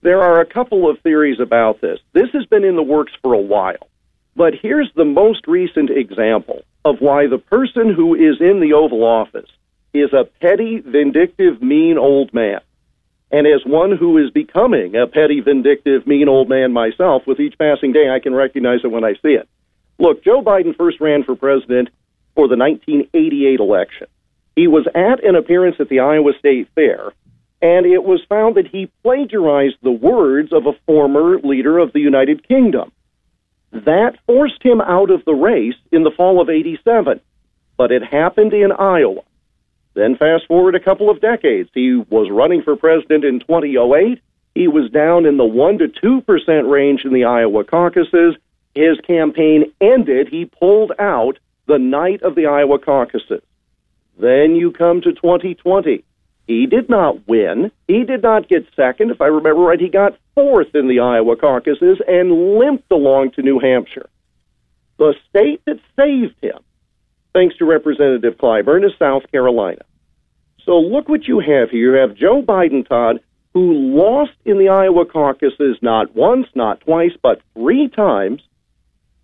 There 0.00 0.22
are 0.22 0.40
a 0.40 0.46
couple 0.46 0.88
of 0.88 1.00
theories 1.00 1.38
about 1.40 1.80
this. 1.80 1.98
This 2.12 2.28
has 2.32 2.46
been 2.46 2.64
in 2.64 2.76
the 2.76 2.82
works 2.82 3.12
for 3.22 3.34
a 3.34 3.40
while. 3.40 3.88
But 4.36 4.54
here's 4.62 4.90
the 4.94 5.04
most 5.04 5.46
recent 5.46 5.90
example 5.90 6.62
of 6.84 6.96
why 7.00 7.26
the 7.26 7.38
person 7.38 7.92
who 7.92 8.14
is 8.14 8.40
in 8.40 8.60
the 8.60 8.72
Oval 8.74 9.02
Office 9.02 9.50
is 9.92 10.12
a 10.12 10.24
petty, 10.40 10.80
vindictive, 10.80 11.60
mean 11.60 11.98
old 11.98 12.32
man. 12.32 12.60
And 13.30 13.46
as 13.46 13.60
one 13.66 13.96
who 13.96 14.16
is 14.18 14.30
becoming 14.30 14.94
a 14.96 15.06
petty, 15.06 15.40
vindictive, 15.40 16.06
mean 16.06 16.28
old 16.28 16.48
man 16.48 16.72
myself, 16.72 17.26
with 17.26 17.40
each 17.40 17.58
passing 17.58 17.92
day, 17.92 18.08
I 18.08 18.20
can 18.20 18.34
recognize 18.34 18.80
it 18.84 18.90
when 18.90 19.04
I 19.04 19.14
see 19.14 19.36
it. 19.36 19.48
Look, 19.98 20.24
Joe 20.24 20.42
Biden 20.42 20.76
first 20.76 21.00
ran 21.00 21.24
for 21.24 21.34
president 21.34 21.88
for 22.34 22.48
the 22.48 22.56
1988 22.56 23.60
election. 23.60 24.06
He 24.56 24.66
was 24.66 24.86
at 24.94 25.22
an 25.24 25.34
appearance 25.34 25.76
at 25.78 25.88
the 25.88 26.00
Iowa 26.00 26.32
State 26.38 26.68
Fair, 26.74 27.12
and 27.60 27.84
it 27.84 28.04
was 28.04 28.20
found 28.28 28.56
that 28.56 28.68
he 28.68 28.90
plagiarized 29.02 29.76
the 29.82 29.90
words 29.90 30.52
of 30.52 30.66
a 30.66 30.78
former 30.86 31.38
leader 31.40 31.78
of 31.78 31.92
the 31.92 32.00
United 32.00 32.46
Kingdom. 32.46 32.92
That 33.72 34.16
forced 34.26 34.62
him 34.62 34.80
out 34.80 35.10
of 35.10 35.24
the 35.24 35.34
race 35.34 35.74
in 35.92 36.04
the 36.04 36.12
fall 36.16 36.40
of 36.40 36.48
87, 36.48 37.20
but 37.76 37.92
it 37.92 38.02
happened 38.02 38.54
in 38.54 38.72
Iowa. 38.72 39.22
Then 39.98 40.14
fast 40.14 40.46
forward 40.46 40.76
a 40.76 40.80
couple 40.80 41.10
of 41.10 41.20
decades. 41.20 41.70
He 41.74 41.96
was 42.08 42.30
running 42.30 42.62
for 42.62 42.76
president 42.76 43.24
in 43.24 43.40
2008. 43.40 44.20
He 44.54 44.68
was 44.68 44.88
down 44.92 45.26
in 45.26 45.38
the 45.38 45.44
1 45.44 45.78
to 45.78 45.88
2% 45.88 46.70
range 46.70 47.04
in 47.04 47.12
the 47.12 47.24
Iowa 47.24 47.64
caucuses. 47.64 48.36
His 48.76 49.00
campaign 49.04 49.72
ended. 49.80 50.28
He 50.28 50.44
pulled 50.44 50.92
out 51.00 51.40
the 51.66 51.80
night 51.80 52.22
of 52.22 52.36
the 52.36 52.46
Iowa 52.46 52.78
caucuses. 52.78 53.42
Then 54.20 54.54
you 54.54 54.70
come 54.70 55.00
to 55.00 55.12
2020. 55.12 56.04
He 56.46 56.66
did 56.66 56.88
not 56.88 57.26
win. 57.26 57.72
He 57.88 58.04
did 58.04 58.22
not 58.22 58.48
get 58.48 58.68
second. 58.76 59.10
If 59.10 59.20
I 59.20 59.26
remember 59.26 59.62
right, 59.62 59.80
he 59.80 59.88
got 59.88 60.16
fourth 60.36 60.76
in 60.76 60.86
the 60.86 61.00
Iowa 61.00 61.34
caucuses 61.34 61.98
and 62.06 62.56
limped 62.56 62.92
along 62.92 63.32
to 63.32 63.42
New 63.42 63.58
Hampshire. 63.58 64.08
The 64.98 65.14
state 65.28 65.60
that 65.64 65.80
saved 65.96 66.36
him, 66.40 66.60
thanks 67.32 67.56
to 67.58 67.64
Representative 67.64 68.36
Clyburn, 68.38 68.84
is 68.84 68.92
South 68.98 69.22
Carolina. 69.30 69.82
So 70.64 70.78
look 70.78 71.08
what 71.08 71.26
you 71.26 71.40
have 71.40 71.70
here. 71.70 71.94
You 71.94 72.00
have 72.00 72.16
Joe 72.16 72.42
Biden, 72.42 72.86
Todd, 72.86 73.20
who 73.54 73.72
lost 73.72 74.32
in 74.44 74.58
the 74.58 74.68
Iowa 74.68 75.06
caucuses 75.06 75.78
not 75.80 76.14
once, 76.14 76.46
not 76.54 76.80
twice, 76.80 77.12
but 77.22 77.40
three 77.54 77.88
times, 77.88 78.42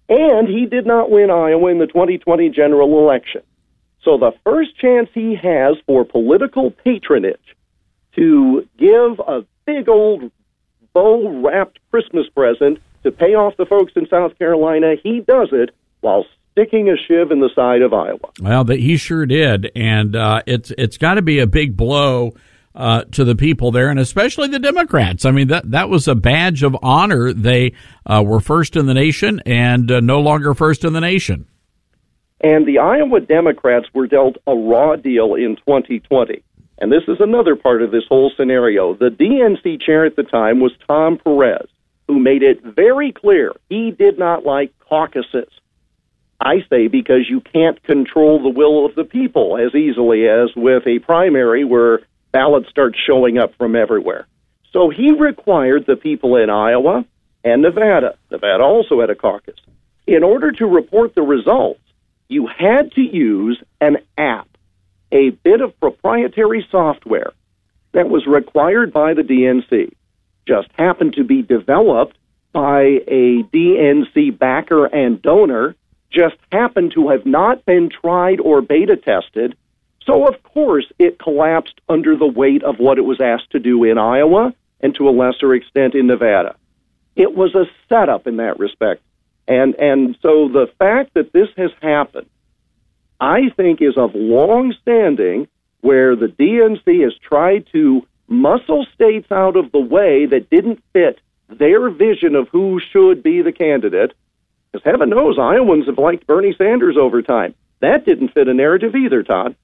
and 0.08 0.48
he 0.48 0.66
did 0.66 0.86
not 0.86 1.10
win 1.10 1.30
Iowa 1.30 1.70
in 1.70 1.78
the 1.78 1.86
2020 1.86 2.48
general 2.50 2.98
election. 2.98 3.42
So 4.02 4.18
the 4.18 4.32
first 4.44 4.76
chance 4.78 5.08
he 5.14 5.34
has 5.34 5.76
for 5.86 6.04
political 6.04 6.70
patronage 6.70 7.56
to 8.16 8.66
give 8.78 9.20
a 9.26 9.44
big 9.66 9.88
old 9.88 10.30
bow 10.92 11.42
wrapped 11.42 11.78
Christmas 11.90 12.28
present 12.28 12.78
to 13.02 13.10
pay 13.10 13.34
off 13.34 13.56
the 13.56 13.66
folks 13.66 13.92
in 13.96 14.06
South 14.08 14.38
Carolina, 14.38 14.94
he 15.02 15.20
does 15.20 15.48
it 15.52 15.70
while 16.00 16.24
sticking 16.54 16.88
a 16.88 16.96
shiv 16.96 17.30
in 17.30 17.40
the 17.40 17.50
side 17.54 17.82
of 17.82 17.92
Iowa. 17.92 18.30
Well, 18.40 18.64
he 18.64 18.96
sure 18.96 19.26
did, 19.26 19.70
and 19.74 20.14
uh, 20.14 20.42
it's 20.46 20.72
it's 20.78 20.96
got 20.96 21.14
to 21.14 21.22
be 21.22 21.40
a 21.40 21.46
big 21.46 21.76
blow 21.76 22.34
uh, 22.74 23.04
to 23.12 23.24
the 23.24 23.34
people 23.34 23.72
there, 23.72 23.88
and 23.88 23.98
especially 23.98 24.48
the 24.48 24.58
Democrats. 24.58 25.24
I 25.24 25.32
mean, 25.32 25.48
that 25.48 25.70
that 25.70 25.88
was 25.88 26.08
a 26.08 26.14
badge 26.14 26.62
of 26.62 26.76
honor. 26.82 27.32
They 27.32 27.74
uh, 28.06 28.22
were 28.24 28.40
first 28.40 28.76
in 28.76 28.86
the 28.86 28.94
nation 28.94 29.40
and 29.44 29.90
uh, 29.90 30.00
no 30.00 30.20
longer 30.20 30.54
first 30.54 30.84
in 30.84 30.92
the 30.92 31.00
nation. 31.00 31.46
And 32.40 32.66
the 32.66 32.78
Iowa 32.78 33.20
Democrats 33.20 33.86
were 33.94 34.06
dealt 34.06 34.36
a 34.46 34.54
raw 34.54 34.96
deal 34.96 35.34
in 35.34 35.56
2020. 35.56 36.42
And 36.78 36.92
this 36.92 37.04
is 37.08 37.16
another 37.20 37.56
part 37.56 37.80
of 37.80 37.90
this 37.90 38.02
whole 38.08 38.30
scenario. 38.36 38.94
The 38.94 39.08
DNC 39.08 39.80
chair 39.80 40.04
at 40.04 40.16
the 40.16 40.24
time 40.24 40.60
was 40.60 40.72
Tom 40.86 41.16
Perez, 41.16 41.68
who 42.06 42.18
made 42.18 42.42
it 42.42 42.62
very 42.62 43.12
clear 43.12 43.52
he 43.70 43.92
did 43.92 44.18
not 44.18 44.44
like 44.44 44.72
caucuses. 44.80 45.48
I 46.40 46.64
say 46.68 46.88
because 46.88 47.28
you 47.28 47.40
can't 47.40 47.82
control 47.82 48.42
the 48.42 48.48
will 48.48 48.86
of 48.86 48.94
the 48.94 49.04
people 49.04 49.56
as 49.56 49.74
easily 49.74 50.28
as 50.28 50.50
with 50.56 50.86
a 50.86 50.98
primary 50.98 51.64
where 51.64 52.00
ballots 52.32 52.68
start 52.68 52.96
showing 53.06 53.38
up 53.38 53.54
from 53.56 53.76
everywhere. 53.76 54.26
So 54.72 54.90
he 54.90 55.12
required 55.12 55.86
the 55.86 55.96
people 55.96 56.36
in 56.36 56.50
Iowa 56.50 57.04
and 57.44 57.62
Nevada, 57.62 58.16
Nevada 58.30 58.64
also 58.64 59.00
had 59.00 59.10
a 59.10 59.14
caucus, 59.14 59.60
in 60.06 60.24
order 60.24 60.50
to 60.52 60.66
report 60.66 61.14
the 61.14 61.22
results, 61.22 61.80
you 62.28 62.46
had 62.46 62.92
to 62.92 63.02
use 63.02 63.62
an 63.80 63.98
app, 64.16 64.48
a 65.12 65.30
bit 65.30 65.60
of 65.60 65.78
proprietary 65.78 66.66
software 66.70 67.32
that 67.92 68.08
was 68.08 68.26
required 68.26 68.92
by 68.92 69.14
the 69.14 69.22
DNC, 69.22 69.92
just 70.48 70.68
happened 70.78 71.14
to 71.14 71.24
be 71.24 71.42
developed 71.42 72.16
by 72.52 72.82
a 73.06 73.42
DNC 73.52 74.38
backer 74.38 74.86
and 74.86 75.20
donor, 75.20 75.74
just 76.14 76.36
happened 76.52 76.92
to 76.94 77.08
have 77.10 77.26
not 77.26 77.64
been 77.64 77.90
tried 77.90 78.40
or 78.40 78.62
beta 78.62 78.96
tested. 78.96 79.56
So, 80.06 80.26
of 80.28 80.42
course, 80.42 80.86
it 80.98 81.18
collapsed 81.18 81.80
under 81.88 82.16
the 82.16 82.26
weight 82.26 82.62
of 82.62 82.78
what 82.78 82.98
it 82.98 83.02
was 83.02 83.20
asked 83.20 83.50
to 83.50 83.58
do 83.58 83.84
in 83.84 83.98
Iowa 83.98 84.54
and 84.80 84.94
to 84.96 85.08
a 85.08 85.10
lesser 85.10 85.54
extent 85.54 85.94
in 85.94 86.06
Nevada. 86.06 86.56
It 87.16 87.34
was 87.34 87.54
a 87.54 87.64
setup 87.88 88.26
in 88.26 88.36
that 88.36 88.58
respect. 88.58 89.02
And 89.46 89.74
and 89.76 90.16
so 90.22 90.48
the 90.48 90.68
fact 90.78 91.14
that 91.14 91.32
this 91.32 91.48
has 91.56 91.70
happened, 91.82 92.28
I 93.20 93.50
think, 93.56 93.80
is 93.82 93.96
of 93.96 94.14
long 94.14 94.74
standing, 94.82 95.48
where 95.80 96.16
the 96.16 96.26
DNC 96.26 97.02
has 97.02 97.14
tried 97.18 97.66
to 97.72 98.06
muscle 98.26 98.86
states 98.94 99.30
out 99.30 99.56
of 99.56 99.70
the 99.72 99.80
way 99.80 100.26
that 100.26 100.50
didn't 100.50 100.82
fit 100.92 101.20
their 101.48 101.90
vision 101.90 102.34
of 102.34 102.48
who 102.48 102.80
should 102.90 103.22
be 103.22 103.42
the 103.42 103.52
candidate. 103.52 104.12
Because 104.74 104.90
heaven 104.90 105.08
knows 105.08 105.38
Iowans 105.38 105.86
have 105.86 105.98
liked 105.98 106.26
Bernie 106.26 106.52
Sanders 106.58 106.96
over 107.00 107.22
time. 107.22 107.54
That 107.80 108.04
didn't 108.04 108.30
fit 108.30 108.48
a 108.48 108.54
narrative 108.54 108.96
either, 108.96 109.22
Todd. 109.22 109.54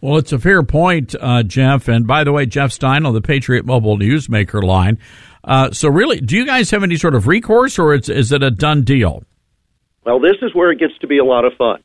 Well, 0.00 0.16
it's 0.16 0.32
a 0.32 0.38
fair 0.38 0.62
point, 0.62 1.16
uh, 1.20 1.42
Jeff. 1.42 1.88
And 1.88 2.06
by 2.06 2.22
the 2.22 2.30
way, 2.30 2.46
Jeff 2.46 2.70
Stein 2.70 3.04
on 3.04 3.14
the 3.14 3.20
Patriot 3.20 3.66
Mobile 3.66 3.98
Newsmaker 3.98 4.62
line. 4.62 4.98
Uh, 5.42 5.72
so, 5.72 5.88
really, 5.88 6.20
do 6.20 6.36
you 6.36 6.46
guys 6.46 6.70
have 6.70 6.84
any 6.84 6.94
sort 6.94 7.16
of 7.16 7.26
recourse, 7.26 7.80
or 7.80 7.94
is, 7.94 8.08
is 8.08 8.30
it 8.30 8.44
a 8.44 8.50
done 8.52 8.82
deal? 8.82 9.24
Well, 10.04 10.20
this 10.20 10.36
is 10.40 10.54
where 10.54 10.70
it 10.70 10.78
gets 10.78 10.96
to 11.00 11.08
be 11.08 11.18
a 11.18 11.24
lot 11.24 11.44
of 11.44 11.54
fun. 11.54 11.82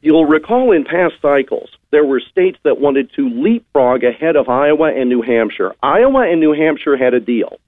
You'll 0.00 0.26
recall 0.26 0.70
in 0.70 0.84
past 0.84 1.14
cycles, 1.20 1.70
there 1.90 2.04
were 2.04 2.20
states 2.20 2.58
that 2.62 2.78
wanted 2.78 3.10
to 3.16 3.28
leapfrog 3.28 4.04
ahead 4.04 4.36
of 4.36 4.48
Iowa 4.48 4.92
and 4.94 5.08
New 5.08 5.22
Hampshire. 5.22 5.74
Iowa 5.82 6.30
and 6.30 6.38
New 6.38 6.52
Hampshire 6.52 6.96
had 6.96 7.14
a 7.14 7.20
deal 7.20 7.58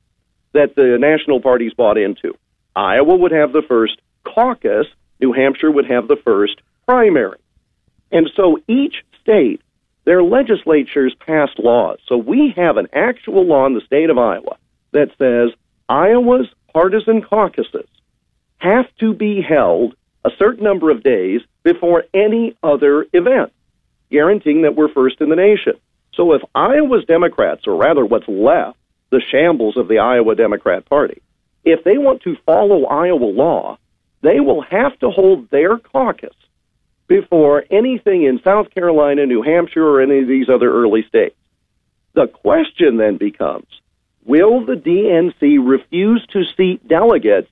that 0.52 0.76
the 0.76 0.96
national 1.00 1.40
parties 1.40 1.74
bought 1.74 1.98
into. 1.98 2.34
Iowa 2.76 3.16
would 3.16 3.32
have 3.32 3.52
the 3.52 3.62
first 3.66 4.00
caucus, 4.22 4.86
New 5.20 5.32
Hampshire 5.32 5.70
would 5.70 5.86
have 5.86 6.06
the 6.06 6.20
first 6.22 6.60
primary. 6.86 7.38
And 8.12 8.30
so 8.36 8.58
each 8.68 8.96
state, 9.22 9.62
their 10.04 10.22
legislatures 10.22 11.14
passed 11.26 11.58
laws. 11.58 11.98
So 12.06 12.16
we 12.16 12.52
have 12.56 12.76
an 12.76 12.88
actual 12.92 13.44
law 13.44 13.66
in 13.66 13.74
the 13.74 13.80
state 13.80 14.10
of 14.10 14.18
Iowa 14.18 14.56
that 14.92 15.10
says 15.18 15.56
Iowa's 15.88 16.46
partisan 16.72 17.22
caucuses 17.22 17.88
have 18.58 18.86
to 19.00 19.14
be 19.14 19.42
held 19.42 19.96
a 20.24 20.30
certain 20.38 20.64
number 20.64 20.90
of 20.90 21.02
days 21.02 21.40
before 21.62 22.04
any 22.12 22.56
other 22.62 23.06
event, 23.12 23.52
guaranteeing 24.10 24.62
that 24.62 24.76
we're 24.76 24.92
first 24.92 25.20
in 25.20 25.30
the 25.30 25.36
nation. 25.36 25.74
So 26.14 26.32
if 26.32 26.42
Iowa's 26.54 27.04
Democrats, 27.04 27.66
or 27.66 27.76
rather 27.76 28.04
what's 28.04 28.28
left, 28.28 28.78
the 29.10 29.20
shambles 29.20 29.76
of 29.76 29.88
the 29.88 29.98
Iowa 29.98 30.34
Democrat 30.34 30.84
Party, 30.86 31.22
if 31.66 31.82
they 31.84 31.98
want 31.98 32.22
to 32.22 32.36
follow 32.46 32.86
Iowa 32.86 33.26
law, 33.26 33.78
they 34.22 34.40
will 34.40 34.62
have 34.62 34.98
to 35.00 35.10
hold 35.10 35.50
their 35.50 35.76
caucus 35.76 36.34
before 37.08 37.64
anything 37.70 38.22
in 38.22 38.40
South 38.42 38.70
Carolina, 38.72 39.26
New 39.26 39.42
Hampshire, 39.42 39.86
or 39.86 40.00
any 40.00 40.20
of 40.20 40.28
these 40.28 40.48
other 40.48 40.72
early 40.72 41.04
states. 41.08 41.36
The 42.14 42.28
question 42.28 42.96
then 42.96 43.18
becomes 43.18 43.66
will 44.24 44.64
the 44.64 44.74
DNC 44.74 45.58
refuse 45.64 46.26
to 46.32 46.42
seat 46.56 46.86
delegates 46.88 47.48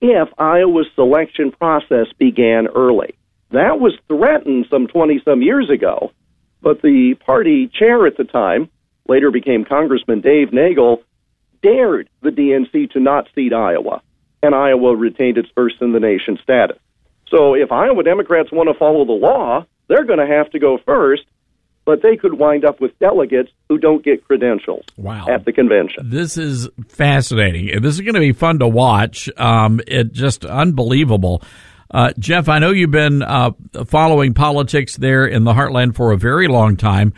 if 0.00 0.28
Iowa's 0.38 0.86
selection 0.94 1.52
process 1.52 2.06
began 2.18 2.66
early? 2.66 3.14
That 3.50 3.80
was 3.80 3.92
threatened 4.08 4.66
some 4.70 4.86
20 4.88 5.22
some 5.24 5.42
years 5.42 5.70
ago, 5.70 6.12
but 6.60 6.82
the 6.82 7.14
party 7.26 7.68
chair 7.68 8.06
at 8.06 8.16
the 8.16 8.24
time, 8.24 8.70
later 9.08 9.30
became 9.30 9.64
Congressman 9.64 10.20
Dave 10.20 10.52
Nagle, 10.52 11.02
dared 11.62 12.08
the 12.22 12.30
DNC 12.30 12.90
to 12.92 13.00
not 13.00 13.28
seat 13.34 13.52
Iowa, 13.52 14.02
and 14.42 14.54
Iowa 14.54 14.96
retained 14.96 15.38
its 15.38 15.48
first 15.54 15.76
in 15.80 15.92
the 15.92 16.00
nation 16.00 16.38
status. 16.42 16.78
So 17.28 17.54
if 17.54 17.72
Iowa 17.72 18.02
Democrats 18.02 18.50
want 18.52 18.68
to 18.68 18.78
follow 18.78 19.04
the 19.04 19.12
law, 19.12 19.64
they're 19.88 20.04
going 20.04 20.18
to 20.18 20.26
have 20.26 20.50
to 20.50 20.58
go 20.58 20.78
first, 20.84 21.22
but 21.84 22.02
they 22.02 22.16
could 22.16 22.34
wind 22.34 22.64
up 22.64 22.80
with 22.80 22.98
delegates 22.98 23.50
who 23.68 23.78
don't 23.78 24.04
get 24.04 24.24
credentials 24.24 24.84
wow. 24.96 25.26
at 25.28 25.44
the 25.44 25.52
convention. 25.52 26.08
This 26.08 26.36
is 26.36 26.68
fascinating. 26.88 27.80
This 27.80 27.94
is 27.94 28.00
going 28.02 28.14
to 28.14 28.20
be 28.20 28.32
fun 28.32 28.58
to 28.58 28.68
watch. 28.68 29.30
Um, 29.36 29.80
it 29.86 30.12
just 30.12 30.44
unbelievable. 30.44 31.42
Uh, 31.90 32.12
Jeff, 32.18 32.48
I 32.48 32.58
know 32.58 32.70
you've 32.70 32.90
been 32.90 33.22
uh, 33.22 33.52
following 33.86 34.34
politics 34.34 34.96
there 34.96 35.26
in 35.26 35.44
the 35.44 35.52
heartland 35.52 35.94
for 35.94 36.12
a 36.12 36.16
very 36.16 36.48
long 36.48 36.76
time. 36.76 37.12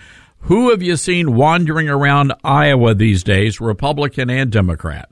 Who 0.49 0.73
have 0.73 0.83
you 0.83 0.99
seen 0.99 1.37
wandering 1.37 1.89
around 1.89 2.35
Iowa 2.45 2.95
these 2.95 3.25
days, 3.25 3.63
Republican 3.63 4.29
and 4.29 4.53
Democrat? 4.53 5.09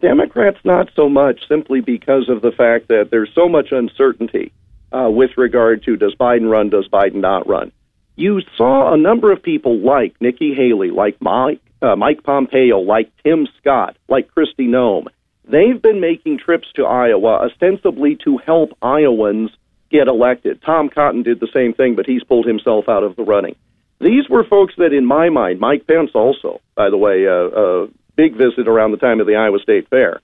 Democrats, 0.00 0.58
not 0.62 0.90
so 0.94 1.08
much, 1.08 1.40
simply 1.48 1.80
because 1.80 2.28
of 2.28 2.40
the 2.40 2.52
fact 2.52 2.86
that 2.86 3.08
there's 3.10 3.34
so 3.34 3.48
much 3.48 3.72
uncertainty 3.72 4.52
uh, 4.92 5.10
with 5.10 5.30
regard 5.36 5.82
to 5.82 5.96
does 5.96 6.14
Biden 6.14 6.48
run, 6.48 6.70
does 6.70 6.86
Biden 6.86 7.16
not 7.16 7.48
run. 7.48 7.72
You 8.14 8.42
saw 8.56 8.94
a 8.94 8.96
number 8.96 9.32
of 9.32 9.42
people 9.42 9.80
like 9.80 10.14
Nikki 10.20 10.54
Haley, 10.54 10.92
like 10.92 11.20
Mike, 11.20 11.60
uh, 11.82 11.96
Mike 11.96 12.22
Pompeo, 12.22 12.78
like 12.78 13.10
Tim 13.24 13.48
Scott, 13.58 13.96
like 14.08 14.30
Kristi 14.32 14.68
Noem. 14.68 15.06
They've 15.50 15.82
been 15.82 16.00
making 16.00 16.38
trips 16.38 16.68
to 16.76 16.84
Iowa 16.84 17.44
ostensibly 17.44 18.16
to 18.22 18.38
help 18.38 18.70
Iowans 18.80 19.50
get 19.90 20.06
elected. 20.06 20.62
Tom 20.62 20.90
Cotton 20.90 21.24
did 21.24 21.40
the 21.40 21.50
same 21.52 21.74
thing, 21.74 21.96
but 21.96 22.06
he's 22.06 22.22
pulled 22.22 22.46
himself 22.46 22.88
out 22.88 23.02
of 23.02 23.16
the 23.16 23.24
running. 23.24 23.56
These 24.00 24.28
were 24.28 24.44
folks 24.44 24.74
that, 24.78 24.92
in 24.92 25.06
my 25.06 25.30
mind, 25.30 25.60
Mike 25.60 25.86
Pence 25.86 26.10
also, 26.14 26.60
by 26.74 26.90
the 26.90 26.96
way, 26.96 27.26
uh, 27.26 27.32
uh, 27.32 27.86
big 28.16 28.34
visit 28.36 28.68
around 28.68 28.90
the 28.90 28.98
time 28.98 29.20
of 29.20 29.26
the 29.26 29.36
Iowa 29.36 29.58
State 29.60 29.88
Fair. 29.88 30.20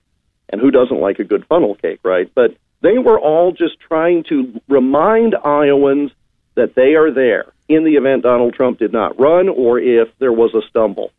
And 0.49 0.59
who 0.59 0.69
doesn't 0.69 0.99
like 0.99 1.19
a 1.19 1.23
good 1.23 1.45
funnel 1.47 1.75
cake, 1.75 2.01
right? 2.03 2.29
But 2.35 2.55
they 2.81 2.97
were 2.97 3.19
all 3.19 3.53
just 3.53 3.79
trying 3.79 4.23
to 4.25 4.59
remind 4.67 5.35
Iowans 5.35 6.11
that 6.55 6.75
they 6.75 6.95
are 6.95 7.11
there 7.11 7.53
in 7.69 7.85
the 7.85 7.95
event 7.95 8.23
Donald 8.23 8.53
Trump 8.53 8.79
did 8.79 8.91
not 8.91 9.19
run 9.19 9.47
or 9.47 9.79
if 9.79 10.09
there 10.19 10.33
was 10.33 10.53
a 10.53 10.67
stumble. 10.67 11.11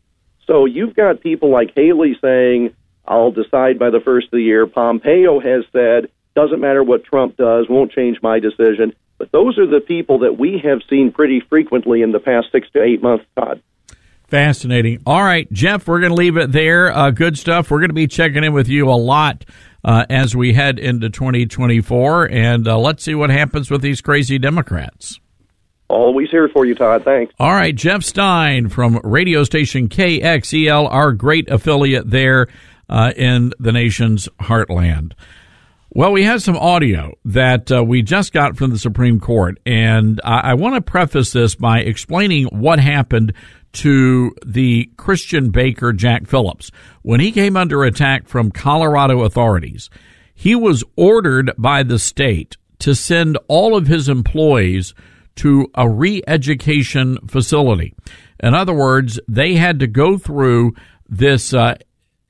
So 0.47 0.67
you've 0.67 0.95
got 0.95 1.21
people 1.21 1.51
like 1.51 1.73
Haley 1.75 2.17
saying, 2.21 2.75
I'll 3.07 3.31
decide 3.31 3.79
by 3.79 3.91
the 3.91 4.01
first 4.01 4.27
of 4.27 4.33
the 4.33 4.43
year. 4.43 4.67
Pompeo 4.67 5.41
has 5.41 5.65
said, 5.73 6.11
doesn't 6.35 6.61
matter 6.61 6.83
what 6.83 7.05
Trump 7.05 7.37
does, 7.37 7.69
won't 7.69 7.93
change 7.93 8.19
my 8.23 8.39
decision. 8.39 8.95
But 9.23 9.31
those 9.31 9.57
are 9.57 9.69
the 9.69 9.79
people 9.79 10.19
that 10.19 10.37
we 10.37 10.61
have 10.65 10.81
seen 10.91 11.13
pretty 11.13 11.39
frequently 11.49 12.03
in 12.03 12.11
the 12.11 12.19
past 12.19 12.49
six 12.51 12.69
to 12.73 12.83
eight 12.83 13.05
months, 13.05 13.25
Todd. 13.37 13.63
Fascinating. 14.27 15.01
All 15.07 15.23
right, 15.23 15.47
Jeff, 15.53 15.87
we're 15.87 16.01
going 16.01 16.11
to 16.11 16.17
leave 16.17 16.37
it 16.37 16.51
there. 16.51 16.91
Uh, 16.91 17.13
good 17.13 17.39
stuff. 17.39 17.71
We're 17.71 17.79
going 17.79 17.91
to 17.91 17.95
be 17.95 18.09
checking 18.09 18.43
in 18.43 18.53
with 18.53 18.67
you 18.67 18.91
a 18.91 18.99
lot 18.99 19.45
uh, 19.85 20.07
as 20.11 20.35
we 20.35 20.55
head 20.55 20.81
into 20.81 21.09
2024, 21.09 22.31
and 22.33 22.67
uh, 22.67 22.77
let's 22.81 23.05
see 23.05 23.15
what 23.15 23.31
happens 23.31 23.71
with 23.71 23.81
these 23.81 24.01
crazy 24.01 24.41
Democrats. 24.41 25.21
Always 25.87 26.29
here 26.31 26.49
for 26.49 26.67
you, 26.67 26.75
Todd. 26.75 27.05
Thanks. 27.05 27.33
All 27.39 27.53
right, 27.53 27.77
Jeff 27.77 28.03
Stein 28.03 28.71
from 28.71 28.99
radio 29.05 29.45
station 29.45 29.89
KXEL, 29.89 30.91
our 30.91 31.13
great 31.13 31.49
affiliate 31.49 32.11
there 32.11 32.49
uh, 32.89 33.13
in 33.15 33.53
the 33.61 33.71
nation's 33.71 34.29
heartland. 34.41 35.13
Well, 35.95 36.13
we 36.13 36.25
have 36.25 36.41
some 36.41 36.57
audio 36.57 37.13
that 37.27 37.71
uh, 37.71 37.85
we 37.85 38.01
just 38.01 38.33
got 38.33 38.57
from 38.57 38.71
the 38.71 38.79
Supreme 38.79 39.21
Court, 39.21 39.61
and 39.67 40.23
I, 40.25 40.53
I 40.53 40.55
want 40.55 40.75
to 40.75 40.81
preface 40.81 41.35
this 41.35 41.55
by 41.55 41.81
explaining 41.81 42.47
what 42.47 42.79
happened 42.79 43.35
to 43.73 44.35
the 44.43 44.91
Christian 44.97 45.51
baker 45.51 45.93
Jack 45.93 46.27
Phillips. 46.27 46.71
When 47.03 47.21
he 47.21 47.31
came 47.31 47.59
under 47.59 47.85
attack 47.85 48.27
from 48.27 48.51
Colorado 48.51 49.21
authorities, 49.21 49.91
he 50.35 50.55
was 50.55 50.83
ordered 50.97 51.53
by 51.59 51.83
the 51.83 51.99
state 51.99 52.57
to 52.79 52.95
send 52.95 53.37
all 53.47 53.77
of 53.77 53.87
his 53.87 54.09
employees 54.09 54.95
to 55.37 55.71
a 55.75 55.91
re-education 55.91 57.19
facility. 57.29 57.95
In 58.43 58.55
other 58.55 58.73
words, 58.73 59.21
they 59.29 59.57
had 59.57 59.79
to 59.81 59.87
go 59.87 60.17
through 60.17 60.73
this 61.07 61.53
uh, 61.53 61.75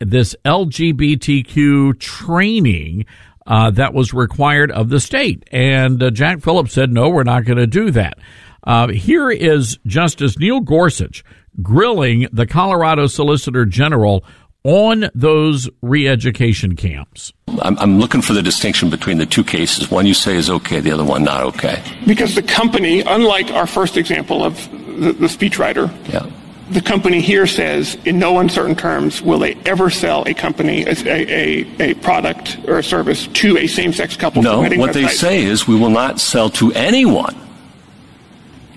this 0.00 0.34
LGBTQ 0.44 2.00
training 2.00 3.06
uh, 3.46 3.70
that 3.72 3.94
was 3.94 4.12
required 4.14 4.70
of 4.70 4.88
the 4.88 5.00
state, 5.00 5.48
and 5.52 6.02
uh, 6.02 6.10
Jack 6.10 6.40
Phillips 6.40 6.72
said, 6.72 6.92
"No, 6.92 7.08
we're 7.08 7.22
not 7.24 7.44
going 7.44 7.58
to 7.58 7.66
do 7.66 7.90
that." 7.92 8.18
Uh, 8.64 8.88
here 8.88 9.30
is 9.30 9.78
Justice 9.86 10.38
Neil 10.38 10.60
Gorsuch 10.60 11.24
grilling 11.60 12.28
the 12.32 12.46
Colorado 12.46 13.06
Solicitor 13.06 13.66
General 13.66 14.24
on 14.64 15.10
those 15.14 15.68
re-education 15.82 16.76
camps. 16.76 17.32
I'm, 17.60 17.76
I'm 17.78 17.98
looking 17.98 18.22
for 18.22 18.32
the 18.32 18.42
distinction 18.42 18.90
between 18.90 19.18
the 19.18 19.26
two 19.26 19.42
cases. 19.42 19.90
One 19.90 20.06
you 20.06 20.14
say 20.14 20.36
is 20.36 20.48
okay, 20.48 20.78
the 20.78 20.92
other 20.92 21.04
one 21.04 21.24
not 21.24 21.42
okay. 21.42 21.82
Because 22.06 22.36
the 22.36 22.42
company, 22.42 23.00
unlike 23.00 23.50
our 23.50 23.66
first 23.66 23.96
example 23.96 24.44
of 24.44 24.54
the, 24.70 25.12
the 25.12 25.26
speechwriter, 25.26 25.90
Yeah. 26.12 26.30
The 26.72 26.80
company 26.80 27.20
here 27.20 27.46
says 27.46 27.96
in 28.04 28.18
no 28.18 28.38
uncertain 28.38 28.74
terms 28.74 29.20
will 29.20 29.38
they 29.38 29.54
ever 29.66 29.90
sell 29.90 30.26
a 30.26 30.34
company, 30.34 30.84
a, 30.84 30.94
a, 31.06 31.90
a 31.90 31.94
product 31.94 32.58
or 32.66 32.78
a 32.78 32.82
service 32.82 33.26
to 33.28 33.58
a 33.58 33.66
same-sex 33.66 34.16
couple. 34.16 34.42
No, 34.42 34.62
what 34.76 34.94
they 34.94 35.08
say 35.08 35.42
is 35.42 35.68
we 35.68 35.78
will 35.78 35.90
not 35.90 36.20
sell 36.20 36.50
to 36.50 36.72
anyone, 36.72 37.36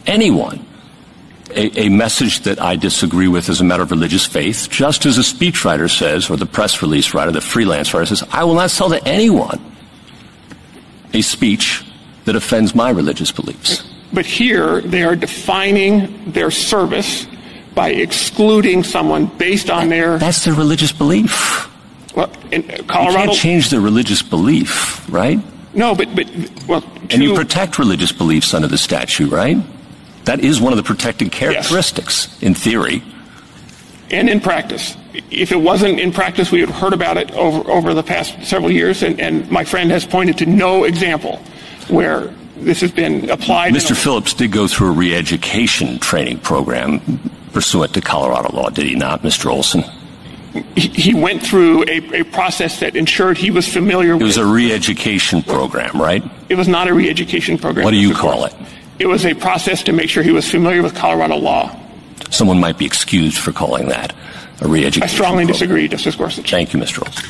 anyone, 0.05 0.65
a, 1.51 1.85
a 1.85 1.89
message 1.89 2.41
that 2.41 2.61
I 2.61 2.75
disagree 2.75 3.29
with 3.29 3.49
as 3.49 3.61
a 3.61 3.63
matter 3.63 3.83
of 3.83 3.91
religious 3.91 4.25
faith, 4.25 4.67
just 4.69 5.05
as 5.05 5.17
a 5.17 5.21
speechwriter 5.21 5.89
says, 5.89 6.29
or 6.29 6.35
the 6.35 6.45
press 6.45 6.81
release 6.81 7.13
writer, 7.13 7.31
the 7.31 7.41
freelance 7.41 7.93
writer 7.93 8.07
says, 8.07 8.23
I 8.31 8.43
will 8.43 8.55
not 8.55 8.71
sell 8.71 8.89
to 8.89 9.01
anyone 9.07 9.63
a 11.13 11.21
speech 11.21 11.85
that 12.25 12.35
offends 12.35 12.75
my 12.75 12.89
religious 12.89 13.31
beliefs. 13.31 13.89
But 14.11 14.25
here 14.25 14.81
they 14.81 15.03
are 15.03 15.15
defining 15.15 16.31
their 16.31 16.51
service 16.51 17.27
by 17.75 17.89
excluding 17.89 18.83
someone 18.83 19.25
based 19.37 19.69
on 19.69 19.89
their. 19.89 20.17
That's 20.17 20.45
their 20.45 20.53
religious 20.53 20.91
belief. 20.91 21.69
Well, 22.15 22.31
in 22.51 22.63
You 22.63 22.83
can't 22.83 23.33
change 23.33 23.69
their 23.69 23.81
religious 23.81 24.21
belief, 24.21 25.07
right? 25.11 25.39
No, 25.73 25.93
but 25.93 26.15
but 26.15 26.27
well, 26.67 26.83
And 27.11 27.21
you 27.21 27.35
protect 27.35 27.77
religious 27.77 28.13
beliefs 28.13 28.53
under 28.53 28.67
the 28.67 28.77
statute, 28.77 29.29
right? 29.31 29.57
That 30.23 30.39
is 30.39 30.59
one 30.61 30.71
of 30.73 30.77
the 30.77 30.83
protected 30.83 31.31
characteristics, 31.31 32.41
in 32.41 32.55
theory. 32.55 33.03
and 34.09 34.29
in 34.29 34.39
practice. 34.39 34.95
If 35.29 35.51
it 35.51 35.57
wasn't 35.57 35.99
in 35.99 36.11
practice, 36.11 36.51
we 36.51 36.61
would 36.61 36.69
have 36.69 36.79
heard 36.79 36.93
about 36.93 37.17
it 37.17 37.31
over, 37.31 37.69
over 37.69 37.93
the 37.93 38.03
past 38.03 38.41
several 38.43 38.71
years, 38.71 39.03
and, 39.03 39.19
and 39.19 39.49
my 39.51 39.63
friend 39.63 39.91
has 39.91 40.05
pointed 40.05 40.37
to 40.39 40.45
no 40.45 40.83
example 40.85 41.37
where 41.89 42.33
this 42.57 42.81
has 42.81 42.91
been 42.91 43.29
applied. 43.29 43.73
Mr. 43.73 43.95
Phillips 43.95 44.33
did 44.33 44.51
go 44.51 44.67
through 44.67 44.87
a 44.89 44.91
re-education 44.91 45.99
training 45.99 46.39
program 46.39 47.01
pursuant 47.55 47.93
to 47.93 48.01
Colorado 48.01 48.53
law, 48.55 48.69
did 48.69 48.85
he 48.85 48.95
not, 48.95 49.23
Mr. 49.23 49.49
Olson? 49.49 49.83
he, 50.75 50.87
he 50.89 51.13
went 51.13 51.41
through 51.41 51.83
a, 51.83 52.21
a 52.21 52.23
process 52.25 52.79
that 52.81 52.95
ensured 52.95 53.37
he 53.37 53.49
was 53.49 53.67
familiar 53.67 54.13
with... 54.13 54.21
It 54.21 54.25
with. 54.25 54.37
was 54.37 54.37
a 54.37 54.45
re-education 54.45 55.41
program, 55.41 55.99
right? 55.99 56.23
It 56.49 56.55
was 56.55 56.67
not 56.67 56.87
a 56.87 56.93
re-education 56.93 57.57
program. 57.57 57.85
What 57.85 57.91
do 57.91 57.97
you 57.97 58.13
call 58.13 58.45
it? 58.45 58.53
It 58.99 59.07
was 59.07 59.25
a 59.25 59.33
process 59.33 59.83
to 59.83 59.93
make 59.93 60.09
sure 60.09 60.21
he 60.21 60.31
was 60.31 60.49
familiar 60.49 60.83
with 60.83 60.93
Colorado 60.95 61.37
law. 61.37 61.77
Someone 62.29 62.59
might 62.59 62.77
be 62.77 62.85
excused 62.85 63.37
for 63.37 63.51
calling 63.51 63.87
that 63.87 64.13
a 64.61 64.67
re-education 64.67 65.03
I 65.03 65.07
strongly 65.07 65.43
program. 65.45 65.53
disagree, 65.53 65.87
Justice 65.87 66.15
Gorsuch. 66.15 66.51
Thank 66.51 66.73
you, 66.73 66.79
Mr. 66.79 67.05
Olson. 67.05 67.29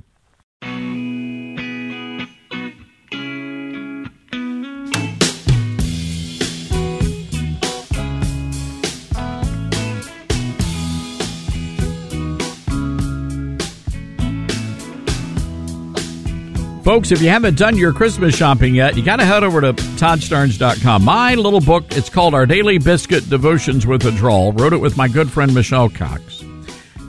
Folks, 16.92 17.14
if 17.14 17.22
you 17.22 17.30
haven't 17.30 17.58
done 17.58 17.78
your 17.78 17.94
Christmas 17.94 18.36
shopping 18.36 18.76
yet, 18.76 18.98
you 18.98 19.02
got 19.02 19.16
to 19.16 19.26
head 19.26 19.46
over 19.46 19.62
to 19.62 19.72
ToddStarnes.com. 19.72 21.06
My 21.06 21.36
little 21.36 21.62
book, 21.62 21.86
it's 21.96 22.10
called 22.10 22.34
Our 22.34 22.46
Daily 22.46 22.80
Biscuit 22.80 23.30
Devotions 23.30 23.88
with 23.88 24.06
a 24.06 24.12
Drawl. 24.12 24.52
Wrote 24.52 24.74
it 24.74 24.82
with 24.82 24.98
my 24.98 25.08
good 25.08 25.32
friend 25.32 25.54
Michelle 25.54 25.88
Cox. 25.88 26.44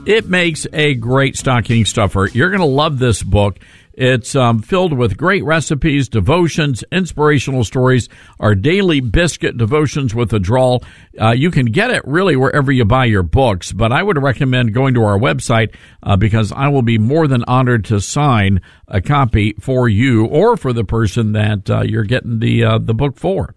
It 0.05 0.29
makes 0.29 0.65
a 0.71 0.93
great 0.93 1.35
stocking 1.35 1.83
stuffer. 1.83 2.29
You're 2.31 2.49
going 2.49 2.61
to 2.61 2.65
love 2.65 2.97
this 2.97 3.21
book. 3.23 3.59
It's 3.93 4.35
um, 4.35 4.61
filled 4.61 4.93
with 4.93 5.17
great 5.17 5.43
recipes, 5.43 6.09
devotions, 6.09 6.83
inspirational 6.91 7.63
stories. 7.63 8.09
Our 8.39 8.55
daily 8.55 9.01
biscuit 9.01 9.57
devotions 9.57 10.15
with 10.15 10.33
a 10.33 10.39
drawl. 10.39 10.83
Uh, 11.19 11.31
you 11.31 11.51
can 11.51 11.67
get 11.67 11.91
it 11.91 12.01
really 12.05 12.35
wherever 12.35 12.71
you 12.71 12.85
buy 12.85 13.05
your 13.05 13.23
books, 13.23 13.71
but 13.71 13.91
I 13.91 14.01
would 14.01 14.21
recommend 14.21 14.73
going 14.73 14.95
to 14.95 15.03
our 15.03 15.19
website 15.19 15.75
uh, 16.01 16.17
because 16.17 16.51
I 16.51 16.69
will 16.69 16.81
be 16.81 16.97
more 16.97 17.27
than 17.27 17.43
honored 17.45 17.85
to 17.85 18.01
sign 18.01 18.61
a 18.87 18.99
copy 18.99 19.53
for 19.59 19.87
you 19.87 20.25
or 20.25 20.57
for 20.57 20.73
the 20.73 20.83
person 20.83 21.33
that 21.33 21.69
uh, 21.69 21.81
you're 21.81 22.03
getting 22.03 22.39
the 22.39 22.63
uh, 22.63 22.77
the 22.79 22.95
book 22.95 23.17
for. 23.17 23.53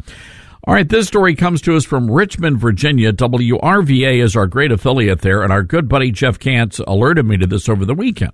All 0.69 0.75
right, 0.75 0.89
this 0.89 1.07
story 1.07 1.37
comes 1.37 1.61
to 1.63 1.77
us 1.77 1.85
from 1.85 2.11
Richmond, 2.11 2.59
Virginia. 2.59 3.13
WRVA 3.13 4.21
is 4.21 4.35
our 4.35 4.49
great 4.49 4.73
affiliate 4.73 5.21
there, 5.21 5.45
and 5.45 5.53
our 5.53 5.63
good 5.63 5.89
buddy 5.89 6.11
Jeff 6.11 6.41
Katz 6.41 6.81
alerted 6.89 7.25
me 7.25 7.37
to 7.37 7.47
this 7.47 7.69
over 7.69 7.85
the 7.85 7.95
weekend. 7.95 8.33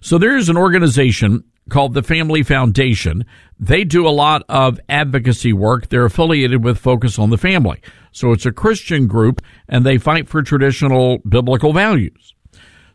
So 0.00 0.16
there's 0.16 0.48
an 0.48 0.56
organization 0.56 1.42
called 1.70 1.94
the 1.94 2.04
Family 2.04 2.44
Foundation. 2.44 3.26
They 3.58 3.82
do 3.82 4.06
a 4.06 4.10
lot 4.10 4.44
of 4.48 4.78
advocacy 4.88 5.52
work. 5.52 5.88
They're 5.88 6.04
affiliated 6.04 6.62
with 6.62 6.78
Focus 6.78 7.18
on 7.18 7.30
the 7.30 7.36
Family. 7.36 7.82
So 8.12 8.30
it's 8.30 8.46
a 8.46 8.52
Christian 8.52 9.08
group, 9.08 9.42
and 9.68 9.84
they 9.84 9.98
fight 9.98 10.28
for 10.28 10.40
traditional 10.40 11.18
biblical 11.28 11.72
values. 11.72 12.32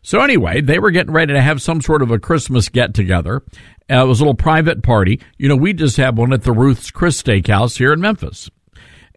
So 0.00 0.20
anyway, 0.20 0.62
they 0.62 0.78
were 0.78 0.92
getting 0.92 1.12
ready 1.12 1.34
to 1.34 1.42
have 1.42 1.60
some 1.60 1.82
sort 1.82 2.00
of 2.00 2.10
a 2.10 2.18
Christmas 2.18 2.70
get 2.70 2.94
together. 2.94 3.42
Uh, 3.90 4.04
it 4.04 4.08
was 4.08 4.20
a 4.20 4.22
little 4.22 4.32
private 4.32 4.82
party. 4.82 5.20
You 5.36 5.50
know, 5.50 5.56
we 5.56 5.74
just 5.74 5.98
had 5.98 6.16
one 6.16 6.32
at 6.32 6.44
the 6.44 6.52
Ruth's 6.52 6.90
Chris 6.90 7.22
Steakhouse 7.22 7.76
here 7.76 7.92
in 7.92 8.00
Memphis. 8.00 8.48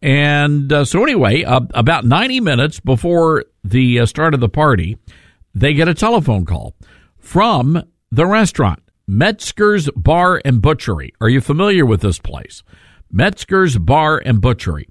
And 0.02 0.72
uh, 0.74 0.86
so 0.86 1.04
anyway, 1.04 1.44
uh, 1.44 1.62
about 1.74 2.06
90 2.06 2.40
minutes 2.40 2.80
before 2.80 3.46
the 3.64 4.00
uh, 4.00 4.06
start 4.06 4.34
of 4.34 4.40
the 4.40 4.50
party, 4.50 4.98
they 5.54 5.74
get 5.74 5.88
a 5.88 5.94
telephone 5.94 6.46
call 6.46 6.76
from 7.20 7.84
the 8.12 8.26
restaurant, 8.26 8.82
Metzger's 9.08 9.90
Bar 9.96 10.42
and 10.44 10.62
Butchery. 10.62 11.14
Are 11.22 11.30
you 11.30 11.42
familiar 11.42 11.86
with 11.86 12.02
this 12.02 12.20
place? 12.20 12.64
Metzger's 13.12 13.78
Bar 13.78 14.22
and 14.26 14.42
Butchery. 14.42 14.88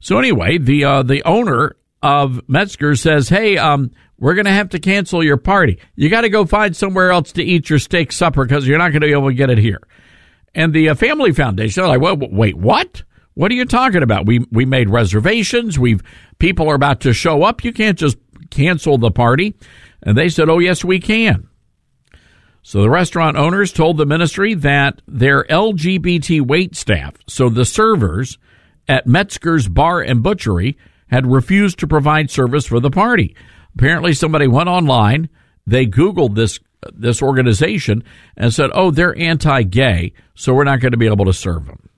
So 0.00 0.18
anyway, 0.18 0.58
the 0.58 0.84
uh, 0.84 1.02
the 1.02 1.22
owner 1.24 1.76
of 2.02 2.40
Metzger 2.48 2.96
says, 2.96 3.28
"Hey, 3.28 3.56
um, 3.56 3.92
we're 4.18 4.34
going 4.34 4.46
to 4.46 4.52
have 4.52 4.70
to 4.70 4.80
cancel 4.80 5.22
your 5.22 5.36
party. 5.36 5.78
You 5.94 6.08
got 6.08 6.22
to 6.22 6.28
go 6.28 6.44
find 6.44 6.76
somewhere 6.76 7.12
else 7.12 7.32
to 7.32 7.42
eat 7.42 7.70
your 7.70 7.78
steak 7.78 8.10
supper 8.12 8.44
because 8.44 8.66
you're 8.66 8.78
not 8.78 8.90
going 8.90 9.02
to 9.02 9.06
be 9.06 9.12
able 9.12 9.28
to 9.28 9.34
get 9.34 9.50
it 9.50 9.58
here." 9.58 9.80
And 10.54 10.74
the 10.74 10.90
uh, 10.90 10.94
Family 10.94 11.32
Foundation, 11.32 11.86
like, 11.86 12.00
well, 12.00 12.16
wait, 12.16 12.56
what? 12.56 13.04
What 13.34 13.50
are 13.50 13.54
you 13.54 13.64
talking 13.64 14.02
about? 14.02 14.26
We 14.26 14.46
we 14.50 14.64
made 14.64 14.90
reservations. 14.90 15.78
We've 15.78 16.02
people 16.38 16.68
are 16.68 16.74
about 16.74 17.00
to 17.00 17.12
show 17.12 17.42
up. 17.42 17.64
You 17.64 17.72
can't 17.72 17.98
just 17.98 18.18
cancel 18.50 18.98
the 18.98 19.10
party. 19.10 19.54
And 20.02 20.16
they 20.16 20.28
said, 20.28 20.48
oh 20.48 20.58
yes, 20.58 20.84
we 20.84 21.00
can. 21.00 21.48
So 22.62 22.80
the 22.80 22.90
restaurant 22.90 23.36
owners 23.36 23.72
told 23.72 23.96
the 23.96 24.06
ministry 24.06 24.54
that 24.54 25.02
their 25.08 25.44
LGBT 25.44 26.42
wait 26.42 26.76
staff, 26.76 27.14
so 27.26 27.48
the 27.48 27.64
servers 27.64 28.38
at 28.88 29.06
Metzger's 29.06 29.68
Bar 29.68 30.00
and 30.00 30.22
Butchery, 30.22 30.76
had 31.08 31.30
refused 31.30 31.78
to 31.80 31.86
provide 31.86 32.30
service 32.30 32.66
for 32.66 32.80
the 32.80 32.90
party. 32.90 33.36
Apparently, 33.74 34.12
somebody 34.12 34.46
went 34.46 34.68
online, 34.68 35.28
they 35.66 35.86
Googled 35.86 36.34
this 36.34 36.60
this 36.92 37.22
organization 37.22 38.02
and 38.36 38.52
said, 38.52 38.70
"Oh, 38.74 38.90
they're 38.90 39.16
anti-gay, 39.16 40.12
so 40.34 40.52
we're 40.52 40.64
not 40.64 40.80
going 40.80 40.92
to 40.92 40.98
be 40.98 41.06
able 41.06 41.24
to 41.26 41.32
serve 41.32 41.66
them." 41.66 41.88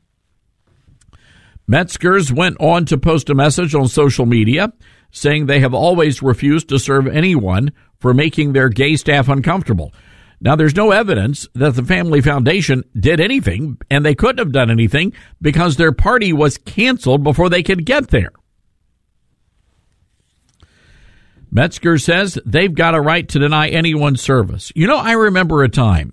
Metzger's 1.66 2.32
went 2.32 2.56
on 2.60 2.84
to 2.86 2.98
post 2.98 3.30
a 3.30 3.34
message 3.34 3.74
on 3.74 3.88
social 3.88 4.26
media 4.26 4.72
saying 5.10 5.46
they 5.46 5.60
have 5.60 5.74
always 5.74 6.22
refused 6.22 6.68
to 6.68 6.78
serve 6.78 7.06
anyone 7.06 7.72
for 7.98 8.12
making 8.12 8.52
their 8.52 8.68
gay 8.68 8.96
staff 8.96 9.28
uncomfortable. 9.28 9.92
Now, 10.40 10.56
there's 10.56 10.76
no 10.76 10.90
evidence 10.90 11.48
that 11.54 11.74
the 11.74 11.84
Family 11.84 12.20
Foundation 12.20 12.84
did 12.98 13.20
anything, 13.20 13.78
and 13.90 14.04
they 14.04 14.14
couldn't 14.14 14.38
have 14.38 14.52
done 14.52 14.70
anything 14.70 15.14
because 15.40 15.76
their 15.76 15.92
party 15.92 16.32
was 16.32 16.58
canceled 16.58 17.22
before 17.22 17.48
they 17.48 17.62
could 17.62 17.86
get 17.86 18.08
there. 18.08 18.32
Metzger 21.50 21.96
says 21.98 22.36
they've 22.44 22.74
got 22.74 22.96
a 22.96 23.00
right 23.00 23.28
to 23.28 23.38
deny 23.38 23.68
anyone 23.68 24.16
service. 24.16 24.72
You 24.74 24.88
know, 24.88 24.98
I 24.98 25.12
remember 25.12 25.62
a 25.62 25.68
time, 25.68 26.12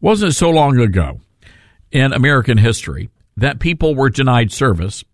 wasn't 0.00 0.34
so 0.34 0.50
long 0.50 0.78
ago 0.80 1.20
in 1.92 2.12
American 2.12 2.58
history, 2.58 3.08
that 3.38 3.60
people 3.60 3.94
were 3.94 4.10
denied 4.10 4.52
service, 4.52 5.04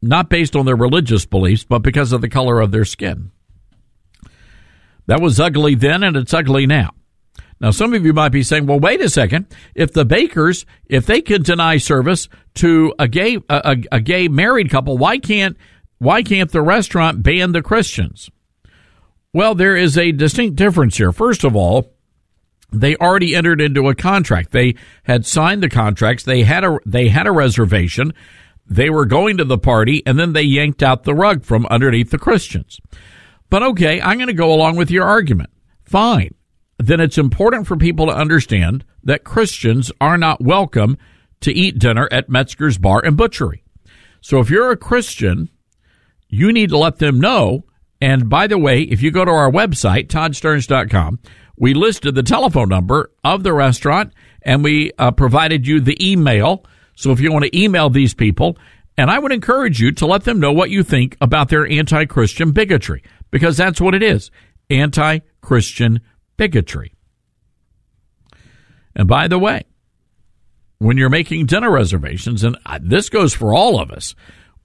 not 0.00 0.30
based 0.30 0.54
on 0.54 0.66
their 0.66 0.76
religious 0.76 1.26
beliefs, 1.26 1.64
but 1.64 1.80
because 1.80 2.12
of 2.12 2.20
the 2.20 2.28
color 2.28 2.60
of 2.60 2.70
their 2.70 2.84
skin. 2.84 3.32
That 5.06 5.20
was 5.20 5.40
ugly 5.40 5.74
then, 5.74 6.04
and 6.04 6.16
it's 6.16 6.32
ugly 6.32 6.66
now. 6.66 6.90
Now, 7.60 7.72
some 7.72 7.92
of 7.92 8.06
you 8.06 8.12
might 8.12 8.30
be 8.30 8.44
saying, 8.44 8.66
well, 8.66 8.78
wait 8.78 9.00
a 9.02 9.10
second. 9.10 9.46
If 9.74 9.92
the 9.92 10.04
bakers, 10.04 10.64
if 10.86 11.06
they 11.06 11.20
can 11.20 11.42
deny 11.42 11.76
service 11.76 12.28
to 12.54 12.94
a 12.98 13.08
gay, 13.08 13.36
a, 13.36 13.42
a, 13.48 13.96
a 13.96 14.00
gay 14.00 14.28
married 14.28 14.70
couple, 14.70 14.96
why 14.96 15.18
can't, 15.18 15.56
why 15.98 16.22
can't 16.22 16.52
the 16.52 16.62
restaurant 16.62 17.22
ban 17.22 17.52
the 17.52 17.62
Christians? 17.62 18.30
Well, 19.34 19.54
there 19.54 19.76
is 19.76 19.98
a 19.98 20.12
distinct 20.12 20.56
difference 20.56 20.96
here. 20.96 21.12
First 21.12 21.44
of 21.44 21.54
all, 21.56 21.92
they 22.72 22.96
already 22.96 23.34
entered 23.34 23.60
into 23.60 23.88
a 23.88 23.94
contract. 23.94 24.52
They 24.52 24.74
had 25.04 25.26
signed 25.26 25.62
the 25.62 25.68
contracts. 25.68 26.24
They 26.24 26.42
had 26.42 26.64
a 26.64 26.78
they 26.86 27.08
had 27.08 27.26
a 27.26 27.32
reservation. 27.32 28.12
They 28.66 28.90
were 28.90 29.06
going 29.06 29.36
to 29.38 29.44
the 29.44 29.58
party, 29.58 30.02
and 30.06 30.18
then 30.18 30.32
they 30.32 30.42
yanked 30.42 30.82
out 30.82 31.02
the 31.02 31.14
rug 31.14 31.44
from 31.44 31.66
underneath 31.66 32.10
the 32.10 32.18
Christians. 32.18 32.80
But 33.48 33.64
okay, 33.64 34.00
I'm 34.00 34.18
going 34.18 34.28
to 34.28 34.32
go 34.32 34.54
along 34.54 34.76
with 34.76 34.90
your 34.90 35.04
argument. 35.04 35.50
Fine. 35.84 36.34
Then 36.78 37.00
it's 37.00 37.18
important 37.18 37.66
for 37.66 37.76
people 37.76 38.06
to 38.06 38.12
understand 38.12 38.84
that 39.02 39.24
Christians 39.24 39.90
are 40.00 40.16
not 40.16 40.40
welcome 40.40 40.96
to 41.40 41.52
eat 41.52 41.78
dinner 41.78 42.08
at 42.12 42.28
Metzger's 42.28 42.78
Bar 42.78 43.02
and 43.04 43.16
Butchery. 43.16 43.64
So 44.20 44.38
if 44.38 44.50
you're 44.50 44.70
a 44.70 44.76
Christian, 44.76 45.50
you 46.28 46.52
need 46.52 46.70
to 46.70 46.78
let 46.78 46.98
them 46.98 47.20
know. 47.20 47.64
And 48.00 48.28
by 48.30 48.46
the 48.46 48.58
way, 48.58 48.82
if 48.82 49.02
you 49.02 49.10
go 49.10 49.24
to 49.24 49.30
our 49.30 49.50
website, 49.50 50.06
toddstarnes.com, 50.06 51.18
we 51.60 51.74
listed 51.74 52.14
the 52.14 52.22
telephone 52.22 52.70
number 52.70 53.12
of 53.22 53.42
the 53.42 53.52
restaurant 53.52 54.14
and 54.42 54.64
we 54.64 54.92
uh, 54.98 55.10
provided 55.10 55.66
you 55.66 55.78
the 55.78 55.96
email. 56.00 56.64
So 56.94 57.12
if 57.12 57.20
you 57.20 57.30
want 57.30 57.44
to 57.44 57.56
email 57.56 57.90
these 57.90 58.14
people, 58.14 58.56
and 58.96 59.10
I 59.10 59.18
would 59.18 59.30
encourage 59.30 59.78
you 59.78 59.92
to 59.92 60.06
let 60.06 60.24
them 60.24 60.40
know 60.40 60.52
what 60.52 60.70
you 60.70 60.82
think 60.82 61.18
about 61.20 61.50
their 61.50 61.70
anti 61.70 62.06
Christian 62.06 62.52
bigotry, 62.52 63.04
because 63.30 63.58
that's 63.58 63.80
what 63.80 63.94
it 63.94 64.02
is 64.02 64.30
anti 64.70 65.18
Christian 65.42 66.00
bigotry. 66.38 66.94
And 68.96 69.06
by 69.06 69.28
the 69.28 69.38
way, 69.38 69.64
when 70.78 70.96
you're 70.96 71.10
making 71.10 71.44
dinner 71.44 71.70
reservations, 71.70 72.42
and 72.42 72.56
this 72.80 73.10
goes 73.10 73.34
for 73.34 73.54
all 73.54 73.78
of 73.78 73.90
us, 73.90 74.14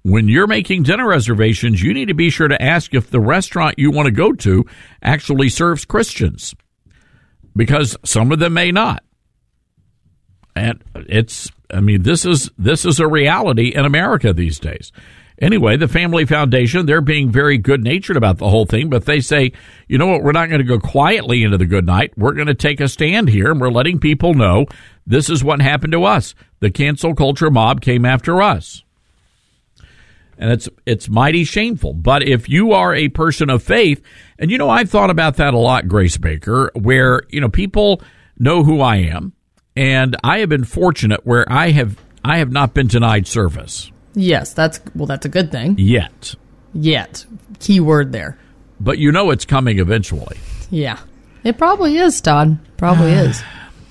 when 0.04 0.30
you're 0.30 0.48
making 0.48 0.84
dinner 0.84 1.10
reservations, 1.10 1.84
you 1.84 1.94
need 1.94 2.08
to 2.08 2.14
be 2.14 2.30
sure 2.30 2.48
to 2.48 2.62
ask 2.62 2.94
if 2.94 3.10
the 3.10 3.20
restaurant 3.20 3.78
you 3.78 3.92
want 3.92 4.06
to 4.06 4.12
go 4.12 4.32
to 4.32 4.66
actually 5.02 5.50
serves 5.50 5.84
Christians 5.84 6.56
because 7.56 7.98
some 8.03 8.32
of 8.32 8.40
them 8.40 8.53
may 8.53 8.72
not. 8.72 9.03
And 10.56 10.84
it's, 10.95 11.52
I 11.69 11.82
mean, 11.82 12.03
this 12.03 12.26
is, 12.26 12.49
this 12.57 12.86
is 12.86 12.99
a 12.99 13.07
reality 13.07 13.69
in 13.69 13.86
America 13.86 14.34
these 14.34 14.60
days. 14.60 14.91
Anyway, 15.41 15.76
the 15.76 15.88
Family 15.90 16.26
Foundation, 16.26 16.86
they're 16.86 17.02
being 17.02 17.30
very 17.30 17.57
good 17.57 17.84
natured 17.84 18.15
about 18.15 18.38
the 18.38 18.49
whole 18.49 18.65
thing, 18.65 18.90
but 18.90 19.03
they 19.03 19.19
say, 19.19 19.52
you 19.88 19.98
know 19.98 20.07
what, 20.07 20.23
we're 20.23 20.32
not 20.32 20.48
going 20.48 20.61
to 20.61 20.68
go 20.68 20.80
quietly 20.80 21.44
into 21.44 21.57
the 21.57 21.65
good 21.65 21.86
night. 21.86 22.14
We're 22.18 22.32
going 22.34 22.48
to 22.48 22.53
take 22.53 22.80
a 22.80 22.88
stand 22.88 23.27
here 23.27 23.52
and 23.52 23.60
we're 23.60 23.69
letting 23.69 23.99
people 23.99 24.34
know 24.34 24.65
this 25.06 25.30
is 25.30 25.44
what 25.44 25.61
happened 25.61 25.91
to 25.91 26.06
us. 26.06 26.36
The 26.61 26.72
cancel 26.72 27.14
culture 27.14 27.52
mob 27.52 27.82
came 27.82 28.06
after 28.06 28.41
us. 28.41 28.85
And 30.38 30.52
it's 30.52 30.68
it's 30.86 31.07
mighty 31.07 31.44
shameful. 31.44 31.94
But 31.94 32.24
if 32.24 32.49
you 32.49 32.74
are 32.74 32.94
a 32.94 33.10
person 33.10 33.49
of 33.49 33.64
faith, 33.64 34.02
and 34.38 34.52
you 34.52 34.57
know, 34.57 34.70
I've 34.70 34.90
thought 34.90 35.10
about 35.10 35.38
that 35.38 35.53
a 35.53 35.57
lot, 35.57 35.88
Grace 35.88 36.18
Baker, 36.18 36.72
where, 36.74 37.24
you 37.30 37.40
know, 37.40 37.49
people 37.49 38.02
know 38.38 38.64
who 38.64 38.82
I 38.82 38.98
am, 38.98 39.34
and 39.76 40.16
I 40.24 40.40
have 40.40 40.49
been 40.49 40.66
fortunate 40.66 41.26
where 41.26 41.45
I 41.52 41.72
have 41.72 41.98
I 42.24 42.38
have 42.38 42.52
not 42.52 42.74
been 42.74 42.88
denied 42.88 43.28
service. 43.28 43.91
Yes, 44.14 44.53
that's 44.53 44.80
well 44.94 45.06
that's 45.06 45.26
a 45.26 45.30
good 45.30 45.52
thing. 45.52 45.76
Yet. 45.78 46.36
Yet. 46.74 47.26
Key 47.60 47.80
word 47.80 48.12
there. 48.12 48.38
But 48.80 48.98
you 48.98 49.12
know 49.12 49.32
it's 49.32 49.45
coming 49.45 49.80
eventually. 49.80 50.38
Yeah. 50.70 50.99
It 51.44 51.57
probably 51.57 51.98
is, 51.98 52.20
Todd. 52.20 52.57
Probably 52.78 53.12
is. 53.14 53.41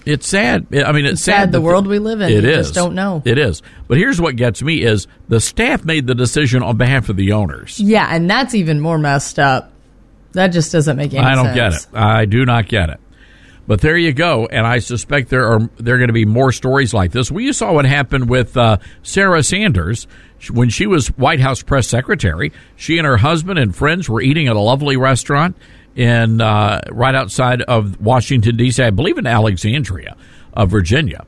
It's 0.06 0.28
sad. 0.28 0.66
I 0.72 0.92
mean, 0.92 1.04
it's, 1.06 1.14
It's 1.14 1.22
sad 1.22 1.50
the 1.52 1.60
world 1.60 1.86
we 1.86 1.98
live 1.98 2.20
in. 2.20 2.30
It 2.30 2.44
is. 2.44 2.66
just 2.66 2.74
don't 2.74 2.94
know. 2.94 3.22
It 3.24 3.38
is. 3.38 3.62
But 3.88 3.98
here's 3.98 4.20
what 4.20 4.36
gets 4.36 4.62
me: 4.62 4.82
is 4.82 5.06
the 5.28 5.40
staff 5.40 5.84
made 5.84 6.06
the 6.06 6.14
decision 6.14 6.62
on 6.62 6.76
behalf 6.76 7.08
of 7.08 7.16
the 7.16 7.32
owners. 7.32 7.80
Yeah, 7.80 8.06
and 8.10 8.28
that's 8.28 8.54
even 8.54 8.80
more 8.80 8.98
messed 8.98 9.38
up. 9.38 9.72
That 10.32 10.48
just 10.48 10.72
doesn't 10.72 10.96
make 10.96 11.14
any 11.14 11.24
I 11.24 11.34
don't 11.34 11.54
sense. 11.54 11.86
get 11.86 11.92
it. 11.94 11.96
I 11.96 12.24
do 12.26 12.44
not 12.44 12.68
get 12.68 12.90
it. 12.90 13.00
But 13.66 13.80
there 13.80 13.96
you 13.96 14.12
go, 14.12 14.44
and 14.46 14.66
I 14.66 14.80
suspect 14.80 15.30
there 15.30 15.46
are 15.50 15.60
there 15.78 15.94
are 15.94 15.98
going 15.98 16.08
to 16.08 16.12
be 16.12 16.26
more 16.26 16.52
stories 16.52 16.92
like 16.92 17.12
this. 17.12 17.30
We 17.30 17.50
saw 17.54 17.72
what 17.72 17.86
happened 17.86 18.28
with 18.28 18.56
uh, 18.58 18.76
Sarah 19.02 19.42
Sanders 19.42 20.06
when 20.52 20.68
she 20.68 20.86
was 20.86 21.08
White 21.16 21.40
House 21.40 21.62
press 21.62 21.88
secretary. 21.88 22.52
She 22.76 22.98
and 22.98 23.06
her 23.06 23.16
husband 23.16 23.58
and 23.58 23.74
friends 23.74 24.06
were 24.06 24.20
eating 24.20 24.48
at 24.48 24.56
a 24.56 24.60
lovely 24.60 24.98
restaurant 24.98 25.56
in 25.96 26.40
uh, 26.40 26.80
right 26.90 27.14
outside 27.14 27.62
of 27.62 28.00
Washington 28.00 28.56
D.C. 28.56 28.82
I 28.82 28.90
believe 28.90 29.18
in 29.18 29.26
Alexandria, 29.26 30.16
uh, 30.54 30.66
Virginia, 30.66 31.24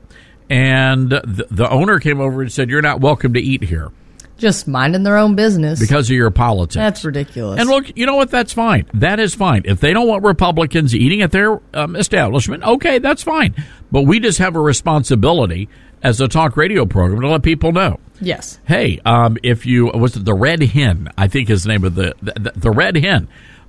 and 0.49 1.09
the, 1.09 1.47
the 1.49 1.69
owner 1.69 1.99
came 1.99 2.19
over 2.19 2.41
and 2.41 2.51
said, 2.51 2.69
"You're 2.69 2.81
not 2.81 3.01
welcome 3.01 3.33
to 3.33 3.39
eat 3.39 3.63
here." 3.63 3.91
Just 4.37 4.67
minding 4.67 5.01
their 5.01 5.17
own 5.17 5.35
business. 5.35 5.79
because 5.79 6.11
of 6.11 6.15
your 6.15 6.29
politics. 6.29 6.75
That's 6.75 7.03
ridiculous. 7.03 7.59
And 7.59 7.67
look, 7.67 7.97
you 7.97 8.05
know 8.05 8.15
what? 8.15 8.29
That's 8.29 8.53
fine. 8.53 8.85
That 8.93 9.19
is 9.19 9.33
fine. 9.33 9.63
If 9.65 9.79
they 9.79 9.93
don't 9.93 10.07
want 10.07 10.23
Republicans 10.23 10.93
eating 10.93 11.23
at 11.23 11.31
their 11.31 11.59
um, 11.73 11.95
establishment, 11.95 12.63
okay, 12.63 12.99
that's 12.99 13.23
fine. 13.23 13.55
But 13.91 14.03
we 14.03 14.19
just 14.19 14.37
have 14.37 14.55
a 14.55 14.59
responsibility 14.61 15.69
as 16.03 16.21
a 16.21 16.27
talk 16.27 16.55
radio 16.55 16.85
program 16.85 17.21
to 17.21 17.29
let 17.29 17.41
people 17.41 17.71
know. 17.71 17.99
yes. 18.21 18.59
Hey, 18.65 18.99
um, 19.05 19.37
if 19.41 19.65
you 19.65 19.87
was 19.87 20.15
it 20.15 20.23
the 20.25 20.35
Red 20.35 20.61
Hen? 20.61 21.09
I 21.17 21.27
think 21.27 21.49
is 21.49 21.63
the 21.63 21.69
name 21.69 21.83
of 21.83 21.95
the 21.95 22.13
the, 22.21 22.51
the 22.55 22.69
Red 22.71 22.95
Hen. 22.95 23.27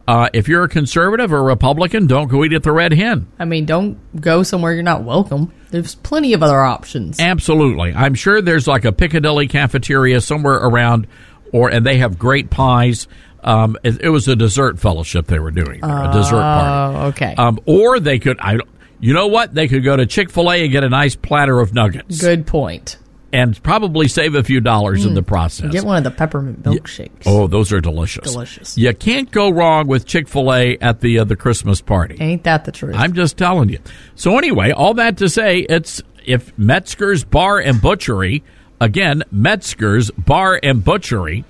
Uh, 0.08 0.28
if 0.32 0.48
you're 0.48 0.64
a 0.64 0.68
conservative 0.68 1.32
or 1.34 1.42
Republican, 1.42 2.06
don't 2.06 2.28
go 2.28 2.42
eat 2.44 2.52
at 2.54 2.62
the 2.62 2.72
Red 2.72 2.92
Hen. 2.94 3.26
I 3.38 3.44
mean, 3.44 3.66
don't 3.66 3.98
go 4.20 4.42
somewhere 4.42 4.72
you're 4.72 4.82
not 4.82 5.04
welcome. 5.04 5.52
There's 5.70 5.94
plenty 5.96 6.32
of 6.32 6.42
other 6.42 6.60
options. 6.62 7.20
Absolutely. 7.20 7.92
I'm 7.92 8.14
sure 8.14 8.40
there's 8.40 8.66
like 8.66 8.86
a 8.86 8.92
Piccadilly 8.92 9.48
cafeteria 9.48 10.22
somewhere 10.22 10.54
around, 10.54 11.06
or 11.52 11.68
and 11.68 11.84
they 11.84 11.98
have 11.98 12.18
great 12.18 12.48
pies. 12.48 13.06
Um, 13.44 13.76
it, 13.84 14.00
it 14.00 14.08
was 14.08 14.26
a 14.28 14.34
dessert 14.34 14.80
fellowship 14.80 15.26
they 15.26 15.38
were 15.38 15.50
doing, 15.50 15.80
there, 15.82 16.04
a 16.04 16.12
dessert 16.12 16.40
party. 16.40 16.96
Oh, 16.96 17.06
okay. 17.08 17.34
Um, 17.36 17.60
or 17.66 18.00
they 18.00 18.18
could, 18.18 18.38
I, 18.40 18.52
don't- 18.56 18.68
you 19.00 19.12
know 19.14 19.28
what? 19.28 19.54
They 19.54 19.68
could 19.68 19.84
go 19.84 19.96
to 19.96 20.06
Chick 20.06 20.30
Fil 20.30 20.50
A 20.50 20.62
and 20.64 20.72
get 20.72 20.82
a 20.84 20.88
nice 20.88 21.14
platter 21.14 21.60
of 21.60 21.72
nuggets, 21.74 22.20
Good 22.20 22.46
point. 22.48 22.96
And 23.32 23.62
probably 23.62 24.08
save 24.08 24.34
a 24.34 24.42
few 24.42 24.60
dollars 24.60 25.04
in 25.04 25.12
Mm. 25.12 25.16
the 25.16 25.22
process. 25.22 25.70
Get 25.70 25.84
one 25.84 25.98
of 25.98 26.04
the 26.04 26.10
peppermint 26.10 26.62
milkshakes. 26.62 27.22
Oh, 27.26 27.46
those 27.46 27.72
are 27.72 27.80
delicious. 27.80 28.32
Delicious. 28.32 28.78
You 28.78 28.94
can't 28.94 29.30
go 29.30 29.50
wrong 29.50 29.86
with 29.86 30.06
Chick 30.06 30.28
Fil 30.28 30.52
A 30.52 30.78
at 30.78 31.00
the 31.00 31.18
uh, 31.18 31.24
the 31.24 31.36
Christmas 31.36 31.80
party. 31.80 32.16
Ain't 32.20 32.44
that 32.44 32.64
the 32.64 32.72
truth? 32.72 32.94
I'm 32.96 33.12
just 33.12 33.36
telling 33.36 33.68
you. 33.68 33.78
So 34.14 34.38
anyway, 34.38 34.70
all 34.70 34.94
that 34.94 35.18
to 35.18 35.28
say, 35.28 35.58
it's 35.60 36.02
if 36.26 36.56
Metzger's 36.58 37.24
Bar 37.24 37.58
and 37.58 37.80
Butchery, 37.80 38.42
again, 38.80 39.22
Metzger's 39.30 40.10
Bar 40.12 40.60
and 40.62 40.84
Butchery, 40.84 41.44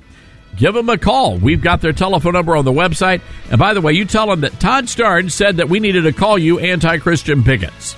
give 0.57 0.75
them 0.75 0.89
a 0.89 0.99
call. 0.99 1.37
We've 1.39 1.61
got 1.63 1.81
their 1.81 1.93
telephone 1.93 2.33
number 2.33 2.57
on 2.57 2.65
the 2.65 2.73
website. 2.73 3.21
And 3.51 3.59
by 3.59 3.75
the 3.75 3.81
way, 3.81 3.93
you 3.93 4.05
tell 4.05 4.27
them 4.29 4.41
that 4.43 4.59
Todd 4.61 4.85
Starnes 4.87 5.31
said 5.33 5.57
that 5.59 5.69
we 5.69 5.79
needed 5.81 6.03
to 6.03 6.13
call 6.13 6.39
you 6.39 6.59
anti-Christian 6.59 7.43
bigots. 7.43 7.95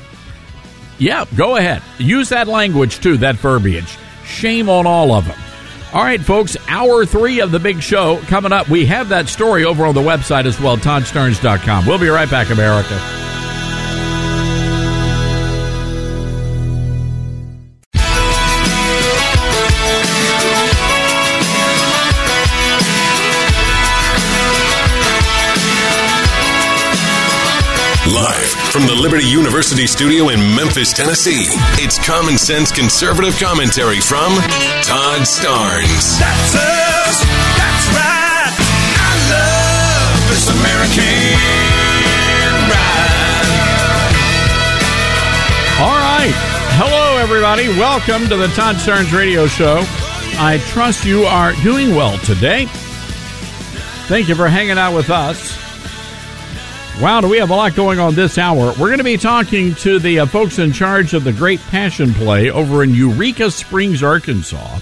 Yeah, 1.00 1.24
go 1.34 1.56
ahead. 1.56 1.82
Use 1.98 2.28
that 2.28 2.46
language 2.46 3.00
too, 3.00 3.16
that 3.18 3.36
verbiage. 3.36 3.96
Shame 4.24 4.68
on 4.68 4.86
all 4.86 5.12
of 5.12 5.26
them. 5.26 5.38
All 5.92 6.02
right, 6.02 6.20
folks, 6.20 6.56
hour 6.68 7.04
three 7.04 7.40
of 7.40 7.50
the 7.50 7.58
big 7.58 7.82
show 7.82 8.18
coming 8.28 8.52
up. 8.52 8.68
We 8.68 8.86
have 8.86 9.08
that 9.08 9.26
story 9.28 9.64
over 9.64 9.84
on 9.84 9.94
the 9.94 10.00
website 10.02 10.44
as 10.44 10.60
well, 10.60 10.76
toddstarnes.com. 10.76 11.86
We'll 11.86 11.98
be 11.98 12.08
right 12.08 12.30
back, 12.30 12.50
America. 12.50 12.96
From 28.70 28.86
the 28.86 28.94
Liberty 28.94 29.26
University 29.26 29.84
studio 29.84 30.28
in 30.28 30.38
Memphis, 30.54 30.92
Tennessee, 30.92 31.42
it's 31.82 31.98
common 32.06 32.38
sense 32.38 32.70
conservative 32.70 33.36
commentary 33.36 34.00
from 34.00 34.30
Todd 34.86 35.26
Starnes. 35.26 36.18
That's 36.22 36.54
us. 36.54 37.18
That's 37.58 37.86
right. 37.98 38.54
I 38.94 39.12
love 39.26 40.22
this 40.30 40.46
American 40.54 41.34
ride. 42.70 43.50
All 45.82 45.98
right. 45.98 46.34
Hello, 46.78 47.18
everybody. 47.18 47.66
Welcome 47.70 48.28
to 48.28 48.36
the 48.36 48.46
Todd 48.54 48.76
Starnes 48.76 49.12
Radio 49.12 49.48
Show. 49.48 49.82
I 50.38 50.62
trust 50.68 51.04
you 51.04 51.24
are 51.24 51.54
doing 51.64 51.96
well 51.96 52.18
today. 52.18 52.66
Thank 54.06 54.28
you 54.28 54.36
for 54.36 54.48
hanging 54.48 54.78
out 54.78 54.94
with 54.94 55.10
us. 55.10 55.58
Wow, 56.98 57.22
do 57.22 57.28
we 57.30 57.38
have 57.38 57.48
a 57.48 57.54
lot 57.54 57.74
going 57.74 57.98
on 57.98 58.14
this 58.14 58.36
hour? 58.36 58.74
We're 58.78 58.88
going 58.88 58.98
to 58.98 59.04
be 59.04 59.16
talking 59.16 59.74
to 59.76 59.98
the 59.98 60.20
uh, 60.20 60.26
folks 60.26 60.58
in 60.58 60.70
charge 60.70 61.14
of 61.14 61.24
the 61.24 61.32
Great 61.32 61.60
Passion 61.60 62.12
Play 62.12 62.50
over 62.50 62.82
in 62.82 62.94
Eureka 62.94 63.50
Springs, 63.50 64.02
Arkansas. 64.02 64.80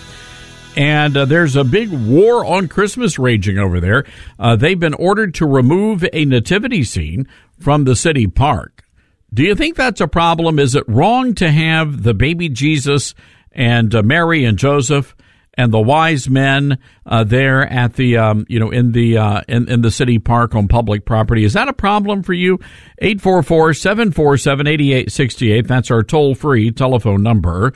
And 0.77 1.17
uh, 1.17 1.27
there's 1.27 1.55
a 1.55 1.63
big 1.63 1.91
war 1.91 2.45
on 2.45 2.67
Christmas 2.67 3.21
raging 3.21 3.59
over 3.59 3.79
there. 3.79 4.05
Uh, 4.37 4.57
they've 4.57 4.79
been 4.79 4.95
ordered 4.95 5.35
to 5.35 5.47
remove 5.47 6.05
a 6.13 6.25
nativity 6.25 6.83
scene 6.83 7.29
from 7.61 7.85
the 7.85 7.95
city 7.95 8.27
park. 8.27 8.85
Do 9.33 9.45
you 9.45 9.55
think 9.55 9.77
that's 9.77 10.01
a 10.01 10.09
problem? 10.09 10.59
Is 10.59 10.75
it 10.75 10.89
wrong 10.89 11.35
to 11.37 11.51
have 11.51 12.03
the 12.03 12.15
baby 12.15 12.49
Jesus 12.49 13.15
and 13.53 13.95
uh, 13.95 14.03
Mary 14.03 14.45
and 14.45 14.59
Joseph 14.59 15.15
and 15.59 15.71
the 15.73 15.81
wise 15.81 16.31
men 16.31 16.79
uh, 17.05 17.25
there 17.25 17.71
at 17.71 17.93
the 17.95 18.17
um, 18.17 18.47
you 18.49 18.59
know 18.61 18.71
in 18.71 18.93
the 18.93 19.19
uh, 19.19 19.43
in, 19.49 19.69
in 19.69 19.83
the 19.83 19.91
city 19.91 20.21
park 20.21 20.55
on 20.55 20.69
public 20.69 21.05
property? 21.05 21.45
Is 21.45 21.53
that 21.55 21.67
a 21.69 21.75
problem 21.75 22.23
for 22.23 22.33
you? 22.33 22.61
844-747-8868. 23.03 25.67
That's 25.67 25.91
our 25.91 26.05
toll 26.05 26.37
free 26.37 26.71
telephone 26.71 27.23
number. 27.23 27.75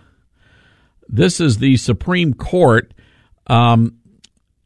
this 1.09 1.41
is 1.41 1.59
the 1.59 1.77
Supreme 1.77 2.35
Court. 2.35 2.93
Um, 3.47 4.01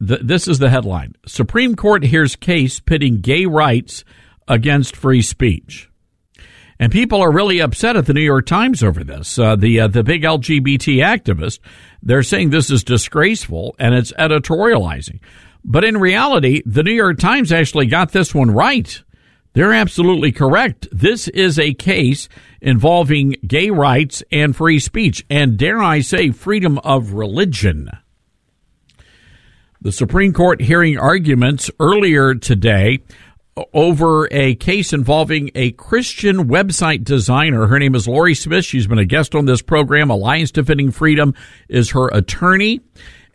th- 0.05 0.21
this 0.23 0.47
is 0.47 0.59
the 0.59 0.69
headline: 0.69 1.15
Supreme 1.25 1.75
Court 1.75 2.03
hears 2.03 2.35
case 2.35 2.79
pitting 2.79 3.21
gay 3.21 3.45
rights 3.45 4.03
against 4.47 4.95
free 4.95 5.21
speech. 5.21 5.89
And 6.81 6.91
people 6.91 7.21
are 7.21 7.31
really 7.31 7.59
upset 7.59 7.95
at 7.95 8.07
the 8.07 8.13
New 8.13 8.21
York 8.21 8.47
Times 8.47 8.83
over 8.83 9.03
this. 9.03 9.37
Uh, 9.37 9.55
the 9.55 9.81
uh, 9.81 9.87
the 9.87 10.03
big 10.03 10.23
LGBT 10.23 10.97
activist, 10.97 11.59
they're 12.01 12.23
saying 12.23 12.49
this 12.49 12.71
is 12.71 12.83
disgraceful 12.83 13.75
and 13.77 13.93
it's 13.93 14.11
editorializing. 14.13 15.19
But 15.63 15.83
in 15.83 15.97
reality, 15.97 16.63
the 16.65 16.81
New 16.81 16.91
York 16.91 17.19
Times 17.19 17.51
actually 17.51 17.85
got 17.85 18.11
this 18.11 18.33
one 18.33 18.49
right. 18.49 18.99
They're 19.53 19.73
absolutely 19.73 20.31
correct. 20.31 20.87
This 20.91 21.27
is 21.27 21.59
a 21.59 21.75
case 21.75 22.29
involving 22.61 23.35
gay 23.45 23.69
rights 23.69 24.23
and 24.31 24.55
free 24.55 24.79
speech, 24.79 25.23
and 25.29 25.57
dare 25.57 25.83
I 25.83 26.01
say, 26.01 26.31
freedom 26.31 26.79
of 26.79 27.13
religion. 27.13 27.89
The 29.83 29.91
Supreme 29.91 30.31
Court 30.31 30.61
hearing 30.61 30.99
arguments 30.99 31.71
earlier 31.79 32.35
today 32.35 32.99
over 33.73 34.27
a 34.31 34.53
case 34.53 34.93
involving 34.93 35.49
a 35.55 35.71
Christian 35.71 36.47
website 36.47 37.03
designer. 37.03 37.65
Her 37.65 37.79
name 37.79 37.95
is 37.95 38.07
Lorie 38.07 38.35
Smith. 38.35 38.63
She's 38.63 38.85
been 38.85 38.99
a 38.99 39.05
guest 39.05 39.33
on 39.33 39.45
this 39.45 39.63
program. 39.63 40.11
Alliance 40.11 40.51
Defending 40.51 40.91
Freedom 40.91 41.33
is 41.67 41.89
her 41.89 42.09
attorney. 42.09 42.81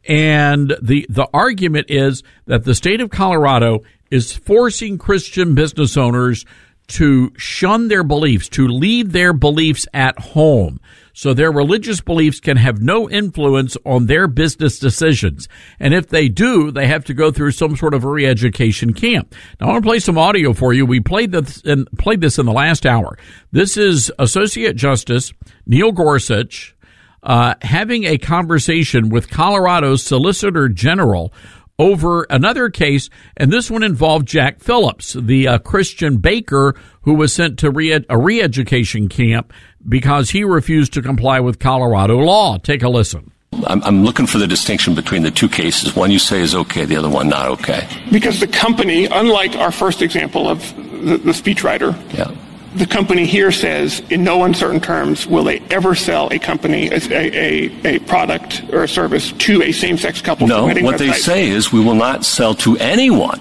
And 0.09 0.73
the, 0.81 1.05
the 1.09 1.27
argument 1.35 1.91
is 1.91 2.23
that 2.47 2.63
the 2.63 2.77
state 2.77 3.01
of 3.01 3.11
Colorado 3.11 3.81
is 4.13 4.33
forcing 4.33 4.99
Christian 4.99 5.57
business 5.57 5.97
owners 5.97 6.45
to 6.89 7.33
shun 7.37 7.89
their 7.89 8.05
beliefs, 8.05 8.49
to 8.51 8.69
leave 8.69 9.13
their 9.13 9.33
beliefs 9.33 9.87
at 9.93 10.19
home. 10.19 10.81
So 11.13 11.33
their 11.33 11.51
religious 11.51 12.01
beliefs 12.01 12.41
can 12.41 12.59
have 12.59 12.83
no 12.83 13.09
influence 13.09 13.77
on 13.87 14.05
their 14.05 14.29
business 14.29 14.79
decisions. 14.79 15.49
And 15.81 15.95
if 15.95 16.09
they 16.09 16.29
do, 16.29 16.71
they 16.71 16.87
have 16.87 17.07
to 17.07 17.15
go 17.15 17.31
through 17.31 17.53
some 17.53 17.75
sort 17.75 17.95
of 17.95 18.05
a 18.05 18.09
re-education 18.11 18.93
camp. 18.93 19.35
Now 19.59 19.69
I 19.69 19.71
want 19.73 19.85
to 19.85 19.89
play 19.89 19.99
some 19.99 20.19
audio 20.19 20.53
for 20.53 20.75
you. 20.75 20.85
We 20.85 21.01
played 21.01 21.33
this 21.33 21.63
in, 21.63 21.87
played 21.99 22.21
this 22.21 22.39
in 22.39 22.45
the 22.45 22.53
last 22.53 22.85
hour. 22.85 23.17
This 23.51 23.79
is 23.79 24.13
Associate 24.19 24.77
Justice 24.77 25.33
Neil 25.67 25.91
Gorsuch 25.91 26.77
uh, 27.23 27.55
having 27.63 28.05
a 28.05 28.19
conversation 28.19 29.09
with 29.09 29.31
Colorado's 29.31 30.03
Solicitor 30.03 30.69
General 30.69 31.33
over 31.79 32.27
another 32.31 32.71
case, 32.71 33.11
and 33.37 33.53
this 33.53 33.71
one 33.71 33.83
involved 33.83 34.27
Jack 34.27 34.61
Phillips, 34.61 35.13
the 35.15 35.49
uh, 35.49 35.59
Christian 35.59 36.19
baker 36.19 36.75
who 37.03 37.15
was 37.15 37.33
sent 37.33 37.59
to 37.61 37.71
re- 37.71 38.05
a 38.09 38.19
re-education 38.19 39.09
camp 39.09 39.53
because 39.89 40.31
he 40.31 40.43
refused 40.45 40.93
to 40.95 41.03
comply 41.03 41.41
with 41.41 41.59
Colorado 41.59 42.19
law. 42.19 42.59
Take 42.59 42.83
a 42.83 42.89
listen. 42.89 43.31
I'm, 43.67 43.83
I'm 43.85 44.05
looking 44.05 44.27
for 44.27 44.39
the 44.39 44.47
distinction 44.47 44.95
between 44.95 45.23
the 45.23 45.31
two 45.31 45.49
cases. 45.49 45.95
One 45.97 46.11
you 46.11 46.19
say 46.19 46.41
is 46.41 46.55
okay, 46.55 46.85
the 46.85 46.97
other 46.97 47.09
one 47.09 47.29
not 47.29 47.49
okay. 47.53 47.89
Because 48.11 48.41
the 48.41 48.47
company, 48.49 49.07
unlike 49.07 49.55
our 49.57 49.73
first 49.73 50.03
example 50.03 50.49
of 50.49 50.61
the, 50.77 51.17
the 51.19 51.33
speechwriter, 51.33 51.95
Yeah. 52.13 52.35
The 52.77 52.87
company 52.87 53.25
here 53.25 53.51
says 53.51 54.01
in 54.11 54.23
no 54.23 54.45
uncertain 54.45 54.81
terms 54.81 55.27
will 55.27 55.45
they 55.45 55.61
ever 55.71 55.95
sell 55.95 56.29
a 56.31 56.39
company 56.39 56.89
a, 56.89 56.99
a, 57.11 57.97
a 57.97 57.99
product 58.01 58.63
or 58.73 58.85
a 58.85 58.89
service 58.89 59.33
to 59.33 59.63
a 59.63 59.73
same-sex 59.73 60.21
couple 60.21 60.47
No, 60.47 60.67
what 60.67 60.99
they 60.99 61.13
say 61.13 61.49
is 61.49 61.73
we 61.73 61.81
will 61.81 61.95
not 61.95 62.25
sell 62.25 62.55
to 62.57 62.77
anyone, 62.77 63.41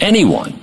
anyone, 0.00 0.58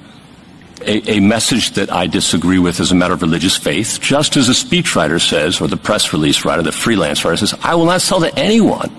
a, 0.81 1.17
a 1.17 1.19
message 1.19 1.71
that 1.71 1.91
I 1.91 2.05
disagree 2.05 2.59
with 2.59 2.79
as 2.79 2.91
a 2.91 2.95
matter 2.95 3.15
of 3.15 3.21
religious 3.23 3.57
faith, 3.57 3.99
just 4.01 4.37
as 4.37 4.47
a 4.49 4.51
speechwriter 4.51 5.19
says, 5.19 5.59
or 5.59 5.67
the 5.67 5.77
press 5.77 6.13
release 6.13 6.45
writer, 6.45 6.61
the 6.61 6.71
freelance 6.71 7.25
writer 7.25 7.37
says, 7.37 7.55
I 7.63 7.73
will 7.73 7.85
not 7.85 8.01
sell 8.01 8.19
to 8.19 8.33
anyone 8.37 8.91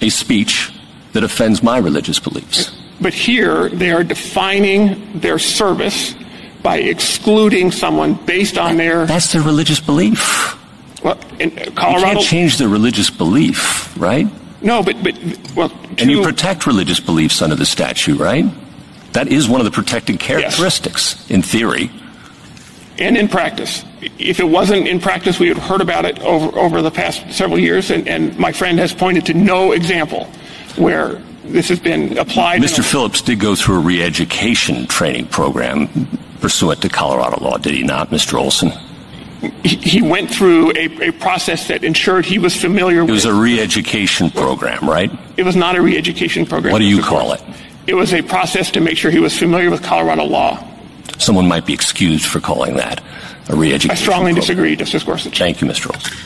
a 0.00 0.08
speech 0.08 0.72
that 1.12 1.22
offends 1.22 1.62
my 1.62 1.78
religious 1.78 2.18
beliefs. 2.18 2.76
But 3.00 3.14
here 3.14 3.68
they 3.68 3.92
are 3.92 4.02
defining 4.02 5.20
their 5.20 5.38
service 5.38 6.14
by 6.62 6.78
excluding 6.78 7.70
someone 7.72 8.14
based 8.14 8.58
on 8.58 8.76
their. 8.76 9.06
That's 9.06 9.32
their 9.32 9.42
religious 9.42 9.80
belief. 9.80 10.56
Well, 11.02 11.18
in 11.40 11.50
You 11.50 11.72
can't 11.72 12.20
change 12.20 12.58
their 12.58 12.68
religious 12.68 13.10
belief, 13.10 13.96
right? 13.98 14.28
No, 14.62 14.82
but 14.82 15.02
but 15.02 15.18
well, 15.56 15.72
And 15.98 16.08
you 16.08 16.22
protect 16.22 16.66
religious 16.66 17.00
beliefs 17.00 17.42
under 17.42 17.56
the 17.56 17.66
statute, 17.66 18.18
right? 18.20 18.44
That 19.12 19.28
is 19.28 19.48
one 19.48 19.60
of 19.60 19.64
the 19.64 19.70
protected 19.72 20.20
characteristics, 20.20 21.28
in 21.30 21.42
theory. 21.42 21.90
and 22.98 23.16
in 23.16 23.28
practice. 23.28 23.84
If 24.18 24.38
it 24.40 24.48
wasn't 24.48 24.86
in 24.86 25.00
practice, 25.00 25.38
we 25.38 25.48
had 25.48 25.58
heard 25.58 25.80
about 25.80 26.04
it 26.04 26.18
over, 26.20 26.56
over 26.58 26.82
the 26.82 26.90
past 26.90 27.32
several 27.32 27.58
years, 27.58 27.90
and, 27.90 28.06
and 28.08 28.38
my 28.38 28.52
friend 28.52 28.78
has 28.78 28.92
pointed 28.92 29.26
to 29.26 29.34
no 29.34 29.72
example 29.72 30.24
where 30.76 31.20
this 31.44 31.68
has 31.68 31.78
been 31.80 32.16
applied. 32.18 32.62
Mr. 32.62 32.84
Phillips 32.84 33.20
did 33.22 33.40
go 33.40 33.54
through 33.54 33.76
a 33.76 33.80
re-education 33.80 34.86
training 34.86 35.26
program 35.26 35.88
pursuant 36.42 36.82
to 36.82 36.90
Colorado 36.90 37.42
law, 37.42 37.56
did 37.56 37.72
he 37.72 37.82
not, 37.82 38.10
Mr. 38.10 38.34
Olson? 38.38 38.70
he, 39.64 39.76
he 39.76 40.02
went 40.02 40.30
through 40.30 40.70
a, 40.72 41.08
a 41.08 41.12
process 41.12 41.68
that 41.68 41.82
ensured 41.82 42.24
he 42.24 42.38
was 42.38 42.54
familiar 42.54 43.00
with... 43.00 43.10
It 43.10 43.12
with. 43.12 43.24
was 43.24 43.24
a 43.24 43.34
re-education 43.34 44.30
program, 44.30 44.88
right? 44.88 45.10
It 45.36 45.44
was 45.44 45.56
not 45.56 45.76
a 45.76 45.82
re-education 45.82 46.46
program. 46.46 46.72
What 46.72 46.78
do 46.78 46.84
you 46.84 47.02
call 47.02 47.32
it? 47.32 47.42
It 47.86 47.94
was 47.94 48.14
a 48.14 48.22
process 48.22 48.70
to 48.72 48.80
make 48.80 48.96
sure 48.96 49.10
he 49.10 49.18
was 49.18 49.36
familiar 49.36 49.70
with 49.70 49.82
Colorado 49.82 50.24
law. 50.24 50.64
Someone 51.18 51.48
might 51.48 51.66
be 51.66 51.72
excused 51.72 52.26
for 52.26 52.40
calling 52.40 52.76
that 52.76 53.02
a 53.48 53.56
re-education 53.56 53.90
I 53.90 53.94
strongly 53.94 54.32
program. 54.32 54.40
disagree, 54.40 54.76
Justice 54.76 55.02
Gorsuch. 55.02 55.36
Thank 55.38 55.60
you, 55.60 55.66
Mr. 55.66 55.92
Olson. 55.92 56.16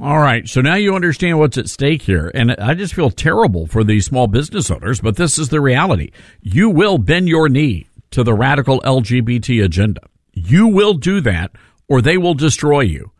All 0.00 0.18
right. 0.18 0.46
So 0.46 0.60
now 0.60 0.74
you 0.74 0.94
understand 0.94 1.38
what's 1.38 1.58
at 1.58 1.68
stake 1.68 2.02
here. 2.02 2.30
And 2.34 2.52
I 2.52 2.74
just 2.74 2.94
feel 2.94 3.10
terrible 3.10 3.66
for 3.66 3.82
these 3.82 4.04
small 4.04 4.26
business 4.28 4.70
owners, 4.70 5.00
but 5.00 5.16
this 5.16 5.38
is 5.38 5.48
the 5.48 5.60
reality. 5.60 6.12
You 6.40 6.68
will 6.70 6.98
bend 6.98 7.28
your 7.28 7.48
knee 7.48 7.88
to 8.10 8.22
the 8.22 8.34
radical 8.34 8.80
LGBT 8.82 9.64
agenda. 9.64 10.02
You 10.32 10.68
will 10.68 10.94
do 10.94 11.20
that 11.22 11.50
or 11.88 12.00
they 12.00 12.16
will 12.16 12.34
destroy 12.34 12.80
you. 12.80 13.10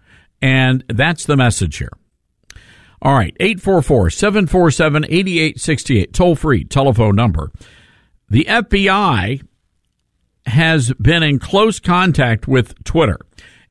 And 0.40 0.85
that's 0.89 1.27
the 1.27 1.36
message 1.36 1.78
here. 1.78 1.90
All 3.01 3.15
right. 3.15 3.36
844-747-8868. 3.39 6.12
Toll 6.12 6.35
free 6.36 6.65
telephone 6.65 7.16
number. 7.16 7.51
The 8.28 8.44
FBI 8.44 9.43
has 10.47 10.93
been 10.94 11.23
in 11.23 11.39
close 11.39 11.81
contact 11.81 12.48
with 12.48 12.82
Twitter, 12.85 13.19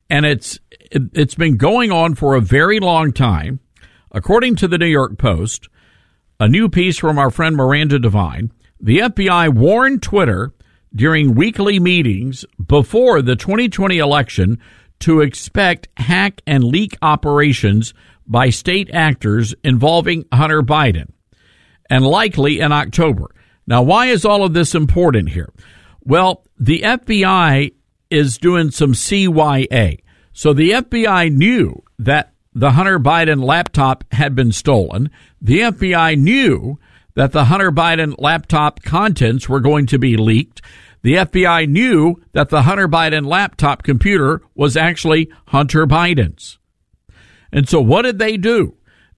and 0.08 0.24
it's 0.24 0.60
it, 0.90 1.02
it's 1.12 1.34
been 1.34 1.56
going 1.56 1.92
on 1.92 2.14
for 2.14 2.34
a 2.34 2.40
very 2.40 2.80
long 2.80 3.12
time. 3.12 3.60
According 4.10 4.56
to 4.56 4.68
the 4.68 4.78
New 4.78 4.86
York 4.86 5.18
Post, 5.18 5.68
a 6.40 6.48
new 6.48 6.68
piece 6.68 6.98
from 6.98 7.18
our 7.18 7.30
friend 7.30 7.56
Miranda 7.56 7.98
Devine, 7.98 8.52
the 8.80 8.98
FBI 8.98 9.54
warned 9.54 10.02
Twitter 10.02 10.52
during 10.94 11.34
weekly 11.34 11.78
meetings 11.78 12.44
before 12.66 13.22
the 13.22 13.36
2020 13.36 13.98
election 13.98 14.58
to 15.00 15.20
expect 15.20 15.88
hack 15.96 16.42
and 16.46 16.64
leak 16.64 16.96
operations 17.02 17.94
by 18.26 18.50
state 18.50 18.90
actors 18.92 19.54
involving 19.64 20.24
Hunter 20.32 20.62
Biden, 20.62 21.10
and 21.88 22.06
likely 22.06 22.60
in 22.60 22.72
October. 22.72 23.30
Now, 23.66 23.82
why 23.82 24.06
is 24.06 24.24
all 24.24 24.44
of 24.44 24.54
this 24.54 24.74
important 24.74 25.30
here? 25.30 25.52
Well, 26.02 26.44
the 26.58 26.80
FBI 26.80 27.72
is 28.10 28.38
doing 28.38 28.70
some 28.70 28.92
CYA. 28.92 30.00
So 30.32 30.52
the 30.52 30.70
FBI 30.70 31.32
knew 31.32 31.82
that 31.98 32.32
the 32.54 32.72
Hunter 32.72 32.98
Biden 32.98 33.42
laptop 33.42 34.04
had 34.12 34.34
been 34.34 34.52
stolen. 34.52 35.10
The 35.40 35.60
FBI 35.60 36.18
knew 36.18 36.78
that 37.18 37.32
the 37.32 37.46
Hunter 37.46 37.72
Biden 37.72 38.14
laptop 38.16 38.80
contents 38.84 39.48
were 39.48 39.58
going 39.58 39.86
to 39.86 39.98
be 39.98 40.16
leaked. 40.16 40.62
The 41.02 41.14
FBI 41.14 41.68
knew 41.68 42.22
that 42.30 42.48
the 42.48 42.62
Hunter 42.62 42.86
Biden 42.86 43.26
laptop 43.26 43.82
computer 43.82 44.40
was 44.54 44.76
actually 44.76 45.28
Hunter 45.48 45.84
Biden's. 45.84 46.60
And 47.50 47.68
so 47.68 47.80
what 47.80 48.02
did 48.02 48.20
they 48.20 48.36
do? 48.36 48.76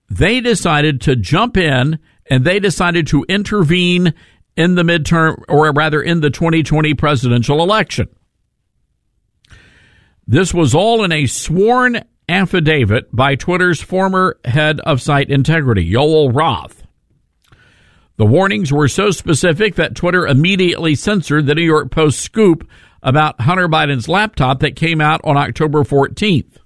They 0.09 0.41
decided 0.41 1.03
to 1.03 1.15
jump 1.15 1.59
in 1.59 1.99
and 2.31 2.43
they 2.43 2.59
decided 2.59 3.07
to 3.09 3.27
intervene 3.29 4.15
in 4.57 4.77
the 4.77 4.83
midterm, 4.83 5.43
or 5.47 5.71
rather 5.71 6.01
in 6.01 6.23
the 6.23 6.31
2020 6.31 6.95
presidential 6.95 7.63
election. 7.63 8.09
This 10.27 10.55
was 10.55 10.75
all 10.75 11.05
in 11.05 11.13
a 11.13 11.27
sworn 11.27 12.03
affidavit 12.31 13.15
by 13.15 13.35
Twitter's 13.35 13.83
former 13.83 14.39
head 14.47 14.81
of 14.81 15.03
site 15.03 15.29
integrity, 15.29 15.93
Yoel 15.93 16.35
Roth. 16.35 16.80
The 18.21 18.27
warnings 18.27 18.71
were 18.71 18.87
so 18.87 19.13
specific 19.13 19.77
that 19.77 19.95
Twitter 19.95 20.27
immediately 20.27 20.95
censored 20.95 21.47
the 21.47 21.55
New 21.55 21.65
York 21.65 21.91
Post 21.91 22.21
scoop 22.21 22.69
about 23.03 23.41
Hunter 23.41 23.67
Biden's 23.67 24.11
laptop 24.11 24.61
that 24.61 24.77
came 24.77 25.01
out 25.01 25.23
on 25.25 25.39
October 25.39 25.85
14th. 25.85 26.59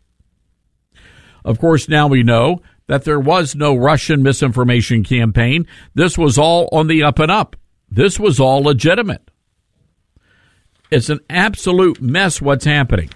Of 1.44 1.60
course, 1.60 1.88
now 1.88 2.08
we 2.08 2.24
know 2.24 2.60
that 2.88 3.04
there 3.04 3.20
was 3.20 3.54
no 3.54 3.76
Russian 3.76 4.20
misinformation 4.20 5.04
campaign. 5.04 5.68
This 5.94 6.18
was 6.18 6.38
all 6.38 6.68
on 6.72 6.88
the 6.88 7.04
up 7.04 7.20
and 7.20 7.30
up. 7.30 7.54
This 7.88 8.18
was 8.18 8.40
all 8.40 8.64
legitimate. 8.64 9.30
It's 10.90 11.08
an 11.08 11.20
absolute 11.30 12.02
mess 12.02 12.42
what's 12.42 12.64
happening. 12.64 13.10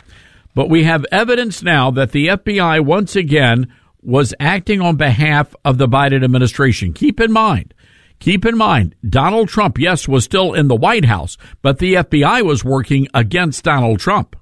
But 0.54 0.70
we 0.70 0.84
have 0.84 1.04
evidence 1.10 1.64
now 1.64 1.90
that 1.90 2.12
the 2.12 2.28
FBI 2.28 2.84
once 2.84 3.16
again 3.16 3.74
was 4.00 4.32
acting 4.38 4.80
on 4.80 4.94
behalf 4.94 5.56
of 5.64 5.78
the 5.78 5.88
Biden 5.88 6.22
administration. 6.22 6.92
Keep 6.92 7.18
in 7.18 7.32
mind, 7.32 7.74
keep 8.18 8.44
in 8.44 8.56
mind, 8.56 8.94
Donald 9.08 9.48
Trump, 9.48 9.78
yes, 9.78 10.08
was 10.08 10.24
still 10.24 10.54
in 10.54 10.68
the 10.68 10.76
White 10.76 11.04
House, 11.04 11.36
but 11.62 11.78
the 11.78 11.94
FBI 11.94 12.42
was 12.42 12.64
working 12.64 13.08
against 13.14 13.64
Donald 13.64 14.00
Trump. 14.00 14.36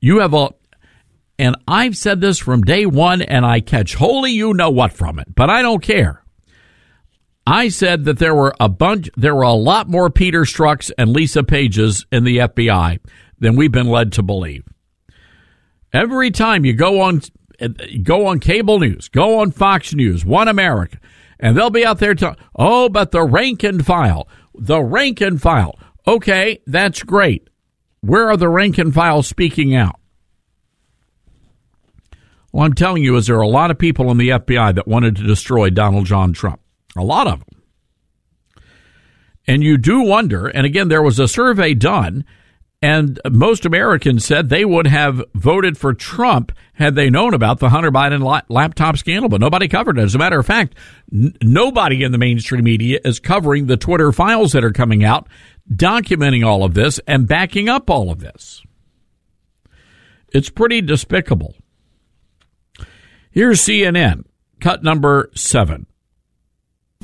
You 0.00 0.20
have 0.20 0.34
a, 0.34 0.50
and 1.38 1.56
I've 1.66 1.96
said 1.96 2.20
this 2.20 2.38
from 2.38 2.62
day 2.62 2.86
one, 2.86 3.22
and 3.22 3.44
I 3.44 3.60
catch 3.60 3.94
holy 3.94 4.32
you 4.32 4.54
know 4.54 4.70
what 4.70 4.92
from 4.92 5.18
it, 5.18 5.34
but 5.34 5.50
I 5.50 5.62
don't 5.62 5.82
care. 5.82 6.22
I 7.46 7.68
said 7.68 8.04
that 8.04 8.18
there 8.18 8.34
were 8.34 8.54
a 8.60 8.68
bunch, 8.68 9.10
there 9.16 9.34
were 9.34 9.42
a 9.42 9.52
lot 9.52 9.88
more 9.88 10.10
Peter 10.10 10.42
Strzok's 10.42 10.90
and 10.96 11.10
Lisa 11.10 11.42
Pages 11.42 12.06
in 12.12 12.24
the 12.24 12.38
FBI 12.38 13.00
than 13.38 13.56
we've 13.56 13.72
been 13.72 13.88
led 13.88 14.12
to 14.12 14.22
believe. 14.22 14.64
Every 15.92 16.30
time 16.30 16.64
you 16.64 16.72
go 16.72 17.00
on, 17.00 17.20
go 18.02 18.26
on 18.26 18.38
cable 18.38 18.78
news, 18.78 19.08
go 19.08 19.40
on 19.40 19.50
Fox 19.50 19.92
News, 19.92 20.24
One 20.24 20.48
America, 20.48 20.98
and 21.42 21.56
they'll 21.56 21.70
be 21.70 21.84
out 21.84 21.98
there 21.98 22.14
to, 22.14 22.36
oh, 22.56 22.88
but 22.88 23.10
the 23.10 23.24
rank 23.24 23.64
and 23.64 23.84
file, 23.84 24.28
the 24.54 24.80
rank 24.80 25.20
and 25.20 25.42
file. 25.42 25.78
Okay, 26.06 26.60
that's 26.66 27.02
great. 27.02 27.48
Where 28.00 28.30
are 28.30 28.36
the 28.36 28.48
rank 28.48 28.78
and 28.78 28.94
file 28.94 29.22
speaking 29.22 29.74
out? 29.74 29.98
Well, 32.52 32.64
I'm 32.64 32.74
telling 32.74 33.02
you, 33.02 33.16
is 33.16 33.26
there 33.26 33.38
are 33.38 33.40
a 33.40 33.48
lot 33.48 33.70
of 33.70 33.78
people 33.78 34.10
in 34.10 34.18
the 34.18 34.30
FBI 34.30 34.74
that 34.76 34.86
wanted 34.86 35.16
to 35.16 35.22
destroy 35.24 35.68
Donald 35.70 36.06
John 36.06 36.32
Trump. 36.32 36.60
A 36.96 37.02
lot 37.02 37.26
of 37.26 37.40
them. 37.40 37.62
And 39.46 39.64
you 39.64 39.76
do 39.78 40.02
wonder, 40.02 40.46
and 40.46 40.64
again, 40.64 40.88
there 40.88 41.02
was 41.02 41.18
a 41.18 41.26
survey 41.26 41.74
done 41.74 42.24
and 42.82 43.20
most 43.30 43.64
Americans 43.64 44.24
said 44.24 44.48
they 44.48 44.64
would 44.64 44.88
have 44.88 45.22
voted 45.34 45.78
for 45.78 45.94
Trump 45.94 46.50
had 46.74 46.96
they 46.96 47.10
known 47.10 47.32
about 47.32 47.60
the 47.60 47.68
Hunter 47.68 47.92
Biden 47.92 48.42
laptop 48.48 48.96
scandal, 48.96 49.28
but 49.28 49.40
nobody 49.40 49.68
covered 49.68 49.98
it. 49.98 50.02
As 50.02 50.16
a 50.16 50.18
matter 50.18 50.40
of 50.40 50.46
fact, 50.46 50.74
n- 51.12 51.36
nobody 51.40 52.02
in 52.02 52.10
the 52.10 52.18
mainstream 52.18 52.64
media 52.64 52.98
is 53.04 53.20
covering 53.20 53.66
the 53.66 53.76
Twitter 53.76 54.10
files 54.10 54.50
that 54.52 54.64
are 54.64 54.72
coming 54.72 55.04
out, 55.04 55.28
documenting 55.72 56.44
all 56.44 56.64
of 56.64 56.74
this 56.74 56.98
and 57.06 57.28
backing 57.28 57.68
up 57.68 57.88
all 57.88 58.10
of 58.10 58.18
this. 58.18 58.62
It's 60.30 60.50
pretty 60.50 60.80
despicable. 60.80 61.54
Here's 63.30 63.60
CNN, 63.60 64.24
cut 64.60 64.82
number 64.82 65.30
seven. 65.34 65.86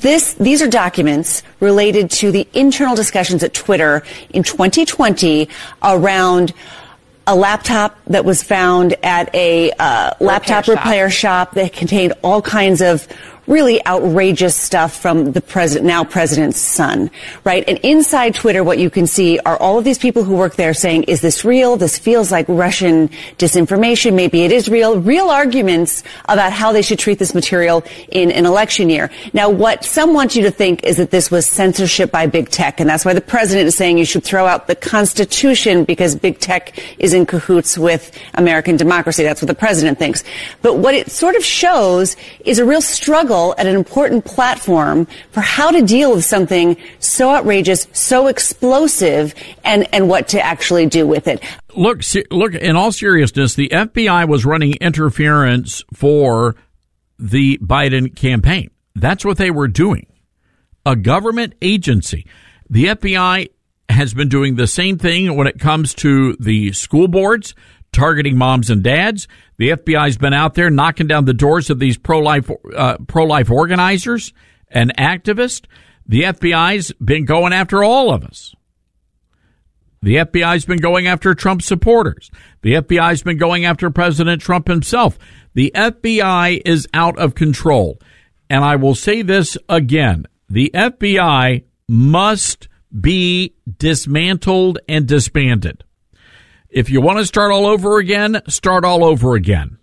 This, 0.01 0.35
these 0.35 0.63
are 0.63 0.69
documents 0.69 1.43
related 1.59 2.09
to 2.13 2.31
the 2.31 2.47
internal 2.55 2.95
discussions 2.95 3.43
at 3.43 3.53
Twitter 3.53 4.05
in 4.31 4.45
2020 4.45 5.49
around 5.83 6.53
a 7.27 7.35
laptop 7.35 7.99
that 8.07 8.25
was 8.25 8.41
found 8.41 8.95
at 9.03 9.35
a 9.35 9.73
uh, 9.73 10.13
laptop 10.21 10.69
repair 10.69 10.77
shop. 10.77 10.85
repair 10.85 11.11
shop 11.11 11.55
that 11.55 11.73
contained 11.73 12.13
all 12.23 12.41
kinds 12.41 12.81
of 12.81 13.09
really 13.49 13.85
outrageous 13.87 14.55
stuff 14.55 15.01
from 15.01 15.33
the 15.33 15.41
president, 15.41 15.87
now 15.87 16.05
president's 16.05 16.59
son, 16.59 17.11
right? 17.45 17.65
And 17.67 17.79
inside 17.79 18.35
Twitter, 18.35 18.63
what 18.63 18.79
you 18.79 18.91
can 18.91 19.07
see 19.07 19.39
are 19.41 19.57
all 19.57 19.79
of 19.79 19.85
these 19.85 19.99
people 19.99 20.23
who 20.23 20.37
work 20.37 20.57
there 20.57 20.75
saying, 20.75 21.05
is 21.05 21.23
this 21.23 21.45
real? 21.45 21.77
This 21.77 21.99
feels 21.99 22.31
like 22.31 22.47
Russian 22.49 23.09
disinformation. 23.39 24.15
Maybe 24.15 24.43
it 24.43 24.53
is 24.53 24.69
real. 24.69 25.01
Real 25.01 25.31
arguments 25.31 26.03
about 26.29 26.53
how 26.53 26.73
they 26.73 26.83
should 26.83 26.99
treat 26.99 27.19
this 27.19 27.35
material 27.35 27.83
in 28.11 28.31
an 28.31 28.45
election 28.45 28.91
year. 28.91 29.11
Now, 29.33 29.49
what 29.49 29.83
some 29.83 30.13
want 30.13 30.37
you 30.37 30.43
to 30.43 30.51
think 30.51 30.85
is 30.85 30.99
that 30.99 31.11
this 31.11 31.31
was 31.31 31.47
censorship 31.47 32.11
by 32.11 32.27
big 32.27 32.51
tech. 32.51 32.81
And 32.81 32.89
that's 32.89 33.05
why 33.05 33.15
the 33.15 33.23
president 33.23 33.67
is 33.67 33.77
saying 33.77 33.97
you 33.97 34.05
should 34.05 34.25
throw 34.25 34.47
out 34.47 34.67
the 34.67 34.77
Constitution 34.77 35.85
because 35.85 36.15
big 36.15 36.39
tech 36.39 36.79
is 36.99 37.15
in 37.15 37.25
cahoots 37.25 37.79
with 37.79 38.13
American 38.35 38.77
democracy. 38.77 39.23
That's 39.23 39.41
what 39.41 39.49
the 39.49 39.55
president 39.55 39.99
thinks. 39.99 40.23
But 40.61 40.77
what 40.77 40.95
it 40.95 41.11
sort 41.11 41.35
of 41.35 41.45
shows 41.45 42.17
is 42.45 42.59
a 42.59 42.67
real 42.67 42.83
struggle 42.83 43.38
at 43.59 43.67
an 43.67 43.75
important 43.75 44.25
platform 44.25 45.07
for 45.31 45.41
how 45.41 45.71
to 45.71 45.83
deal 45.83 46.15
with 46.15 46.25
something 46.25 46.77
so 46.99 47.31
outrageous, 47.31 47.87
so 47.93 48.27
explosive, 48.27 49.35
and, 49.65 49.89
and 49.93 50.09
what 50.09 50.29
to 50.29 50.41
actually 50.41 50.87
do 50.87 51.07
with 51.07 51.29
it. 51.29 51.43
Look, 51.75 52.03
look, 52.31 52.55
in 52.55 52.77
all 52.77 52.93
seriousness, 52.93 53.55
the 53.55 53.69
FBI 53.69 54.29
was 54.29 54.45
running 54.45 54.75
interference 54.75 55.83
for 55.95 56.57
the 57.19 57.59
Biden 57.59 58.15
campaign. 58.15 58.71
That's 58.95 59.25
what 59.25 59.39
they 59.39 59.51
were 59.51 59.69
doing. 59.69 60.07
A 60.85 60.97
government 60.97 61.55
agency. 61.61 62.27
The 62.71 62.87
FBI 62.87 63.49
has 63.89 64.13
been 64.13 64.29
doing 64.29 64.57
the 64.57 64.67
same 64.67 64.99
thing 64.99 65.35
when 65.37 65.47
it 65.47 65.59
comes 65.59 65.95
to 65.95 66.37
the 66.39 66.73
school 66.73 67.09
boards, 67.09 67.55
targeting 67.99 68.37
moms 68.37 68.71
and 68.71 68.83
dads. 68.83 69.27
The 69.57 69.71
FBI's 69.71 70.17
been 70.17 70.33
out 70.33 70.55
there 70.55 70.71
knocking 70.71 71.09
down 71.09 71.25
the 71.25 71.35
doors 71.35 71.69
of 71.69 71.79
these 71.81 71.99
pro 71.99 72.21
life 72.21 72.51
uh, 72.77 72.99
pro 73.07 73.25
life 73.25 73.51
organizers 73.51 74.33
and 74.69 74.97
activists. 74.97 75.67
The 76.07 76.23
FBI's 76.23 76.93
been 76.93 77.25
going 77.25 77.53
after 77.53 77.83
all 77.83 78.13
of 78.13 78.25
us. 78.25 78.55
The 80.01 80.17
FBI's 80.17 80.65
been 80.65 80.79
going 80.79 81.09
after 81.09 81.35
Trump 81.35 81.61
supporters. 81.61 82.31
The 82.63 82.75
FBI's 82.75 83.23
been 83.25 83.37
going 83.37 83.65
after 83.65 83.91
President 83.91 84.41
Trump 84.41 84.69
himself. 84.69 85.19
The 85.55 85.73
FBI 85.75 86.63
is 86.65 86.87
out 86.95 87.19
of 87.19 87.35
control. 87.35 87.99
And 88.49 88.65
I 88.65 88.77
will 88.77 88.95
say 88.95 89.23
this 89.23 89.59
again. 89.69 90.27
The 90.49 90.71
FBI 90.73 91.65
must 91.89 92.69
be 92.99 93.55
dismantled 93.79 94.79
and 94.89 95.07
disbanded. 95.07 95.83
If 96.71 96.91
you 96.91 97.01
want 97.01 97.19
to 97.19 97.27
start 97.27 97.51
all 97.51 97.67
over 97.67 97.99
again, 97.99 98.43
start 98.49 98.85
all 98.85 99.05
over 99.05 99.35
again. 99.35 99.79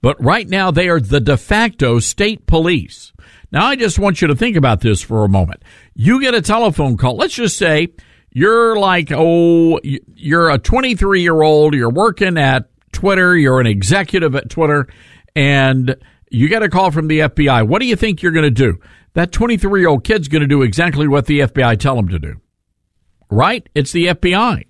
But 0.00 0.22
right 0.22 0.48
now, 0.48 0.70
they 0.70 0.88
are 0.88 1.00
the 1.00 1.20
de 1.20 1.36
facto 1.36 1.98
state 1.98 2.46
police. 2.46 3.12
Now, 3.52 3.66
I 3.66 3.76
just 3.76 3.98
want 3.98 4.20
you 4.20 4.28
to 4.28 4.34
think 4.34 4.56
about 4.56 4.80
this 4.80 5.00
for 5.00 5.24
a 5.24 5.28
moment. 5.28 5.62
You 5.94 6.20
get 6.20 6.34
a 6.34 6.42
telephone 6.42 6.96
call. 6.96 7.16
Let's 7.16 7.34
just 7.34 7.56
say 7.56 7.94
you're 8.30 8.76
like, 8.76 9.12
oh, 9.12 9.80
you're 9.82 10.50
a 10.50 10.58
23 10.58 11.22
year 11.22 11.40
old, 11.40 11.74
you're 11.74 11.90
working 11.90 12.36
at 12.36 12.68
Twitter, 12.92 13.36
you're 13.36 13.60
an 13.60 13.66
executive 13.66 14.34
at 14.34 14.50
Twitter, 14.50 14.88
and 15.36 15.96
you 16.28 16.48
get 16.48 16.64
a 16.64 16.68
call 16.68 16.90
from 16.90 17.06
the 17.06 17.20
FBI. 17.20 17.66
What 17.66 17.80
do 17.80 17.86
you 17.86 17.96
think 17.96 18.20
you're 18.20 18.32
going 18.32 18.42
to 18.42 18.50
do? 18.50 18.80
That 19.14 19.30
23 19.30 19.80
year 19.80 19.88
old 19.88 20.02
kid's 20.02 20.26
going 20.26 20.42
to 20.42 20.48
do 20.48 20.62
exactly 20.62 21.06
what 21.06 21.26
the 21.26 21.40
FBI 21.40 21.78
tell 21.78 21.96
him 21.96 22.08
to 22.08 22.18
do. 22.18 22.40
Right? 23.30 23.66
It's 23.74 23.92
the 23.92 24.08
FBI 24.08 24.64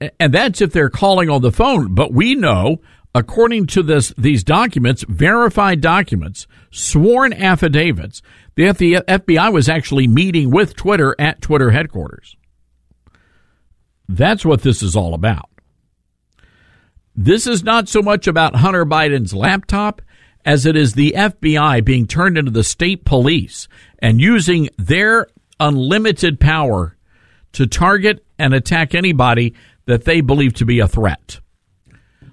and 0.00 0.32
that's 0.32 0.60
if 0.60 0.72
they're 0.72 0.90
calling 0.90 1.30
on 1.30 1.42
the 1.42 1.52
phone. 1.52 1.94
But 1.94 2.12
we 2.12 2.34
know, 2.34 2.80
according 3.14 3.66
to 3.68 3.82
this, 3.82 4.12
these 4.18 4.44
documents, 4.44 5.04
verified 5.08 5.80
documents, 5.80 6.46
sworn 6.70 7.32
affidavits, 7.32 8.22
that 8.56 8.78
the 8.78 8.94
FBI 8.94 9.52
was 9.52 9.68
actually 9.68 10.06
meeting 10.06 10.50
with 10.50 10.76
Twitter 10.76 11.14
at 11.18 11.40
Twitter 11.40 11.70
headquarters. 11.70 12.36
That's 14.08 14.44
what 14.44 14.62
this 14.62 14.82
is 14.82 14.96
all 14.96 15.14
about. 15.14 15.48
This 17.16 17.46
is 17.46 17.62
not 17.62 17.88
so 17.88 18.02
much 18.02 18.26
about 18.26 18.56
Hunter 18.56 18.84
Biden's 18.84 19.32
laptop 19.32 20.02
as 20.44 20.66
it 20.66 20.76
is 20.76 20.94
the 20.94 21.14
FBI 21.16 21.84
being 21.84 22.06
turned 22.06 22.36
into 22.36 22.50
the 22.50 22.64
state 22.64 23.04
police 23.04 23.66
and 24.00 24.20
using 24.20 24.68
their 24.76 25.28
unlimited 25.58 26.38
power 26.38 26.96
to 27.52 27.66
target 27.66 28.24
and 28.38 28.52
attack 28.52 28.94
anybody 28.94 29.54
that 29.86 30.04
they 30.04 30.20
believe 30.20 30.54
to 30.54 30.64
be 30.64 30.80
a 30.80 30.88
threat. 30.88 31.40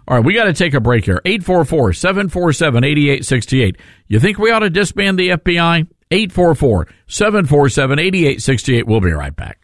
All 0.07 0.17
right, 0.17 0.25
we 0.25 0.33
got 0.33 0.45
to 0.45 0.53
take 0.53 0.73
a 0.73 0.79
break 0.79 1.05
here. 1.05 1.21
844 1.23 1.93
747 1.93 2.83
8868. 2.83 3.77
You 4.07 4.19
think 4.19 4.37
we 4.37 4.51
ought 4.51 4.59
to 4.59 4.69
disband 4.69 5.17
the 5.17 5.29
FBI? 5.29 5.87
844 6.11 6.87
747 7.07 7.99
8868. 7.99 8.87
We'll 8.87 8.99
be 8.99 9.11
right 9.11 9.35
back. 9.35 9.59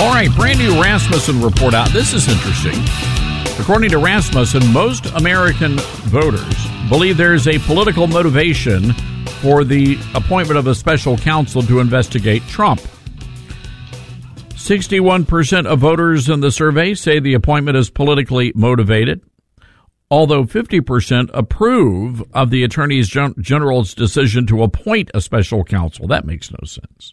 All 0.00 0.14
right, 0.14 0.30
brand 0.36 0.60
new 0.60 0.80
Rasmussen 0.80 1.42
report 1.42 1.74
out. 1.74 1.90
This 1.90 2.14
is 2.14 2.28
interesting. 2.28 3.07
According 3.58 3.90
to 3.90 3.98
Rasmussen, 3.98 4.72
most 4.72 5.06
American 5.06 5.78
voters 6.06 6.54
believe 6.88 7.16
there's 7.16 7.46
a 7.46 7.58
political 7.58 8.06
motivation 8.06 8.94
for 9.42 9.62
the 9.62 9.98
appointment 10.14 10.58
of 10.58 10.66
a 10.66 10.74
special 10.74 11.18
counsel 11.18 11.62
to 11.62 11.80
investigate 11.80 12.42
Trump. 12.48 12.80
61% 14.50 15.66
of 15.66 15.78
voters 15.80 16.28
in 16.28 16.40
the 16.40 16.50
survey 16.50 16.94
say 16.94 17.20
the 17.20 17.34
appointment 17.34 17.76
is 17.76 17.90
politically 17.90 18.52
motivated, 18.54 19.22
although 20.10 20.44
50% 20.44 21.30
approve 21.34 22.22
of 22.32 22.50
the 22.50 22.64
Attorney 22.64 23.02
General's 23.02 23.94
decision 23.94 24.46
to 24.46 24.62
appoint 24.62 25.10
a 25.14 25.20
special 25.20 25.64
counsel. 25.64 26.06
That 26.06 26.24
makes 26.24 26.50
no 26.50 26.64
sense. 26.64 27.12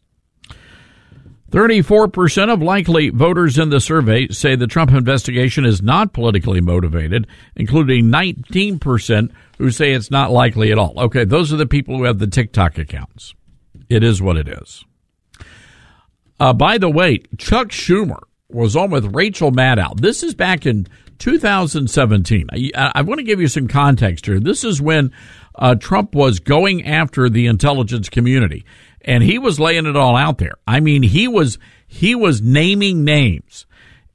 34% 1.51 2.51
of 2.51 2.61
likely 2.61 3.09
voters 3.09 3.57
in 3.59 3.69
the 3.69 3.79
survey 3.79 4.27
say 4.29 4.55
the 4.55 4.67
Trump 4.67 4.91
investigation 4.91 5.63
is 5.63 5.81
not 5.81 6.11
politically 6.11 6.59
motivated, 6.59 7.27
including 7.55 8.05
19% 8.05 9.31
who 9.57 9.71
say 9.71 9.93
it's 9.93 10.11
not 10.11 10.31
likely 10.31 10.71
at 10.71 10.77
all. 10.77 10.93
Okay, 10.97 11.23
those 11.23 11.53
are 11.53 11.57
the 11.57 11.67
people 11.67 11.97
who 11.97 12.03
have 12.03 12.19
the 12.19 12.27
TikTok 12.27 12.77
accounts. 12.77 13.33
It 13.89 14.03
is 14.03 14.21
what 14.21 14.37
it 14.37 14.47
is. 14.47 14.83
Uh, 16.39 16.51
by 16.53 16.77
the 16.77 16.89
way, 16.89 17.19
Chuck 17.37 17.69
Schumer 17.69 18.19
was 18.49 18.75
on 18.75 18.89
with 18.89 19.15
Rachel 19.15 19.51
Maddow. 19.51 19.99
This 19.99 20.23
is 20.23 20.33
back 20.33 20.65
in 20.65 20.87
2017. 21.19 22.47
I, 22.51 22.91
I 22.95 23.01
want 23.03 23.19
to 23.19 23.23
give 23.23 23.39
you 23.39 23.47
some 23.47 23.67
context 23.67 24.25
here. 24.25 24.39
This 24.39 24.63
is 24.63 24.81
when 24.81 25.11
uh, 25.55 25.75
Trump 25.75 26.13
was 26.13 26.39
going 26.39 26.85
after 26.85 27.29
the 27.29 27.47
intelligence 27.47 28.09
community 28.09 28.65
and 29.05 29.23
he 29.23 29.39
was 29.39 29.59
laying 29.59 29.85
it 29.85 29.95
all 29.95 30.17
out 30.17 30.39
there. 30.39 30.55
I 30.67 30.81
mean, 30.81 31.03
he 31.03 31.29
was 31.29 31.57
he 31.87 32.13
was 32.15 32.41
naming 32.41 33.05
names, 33.05 33.65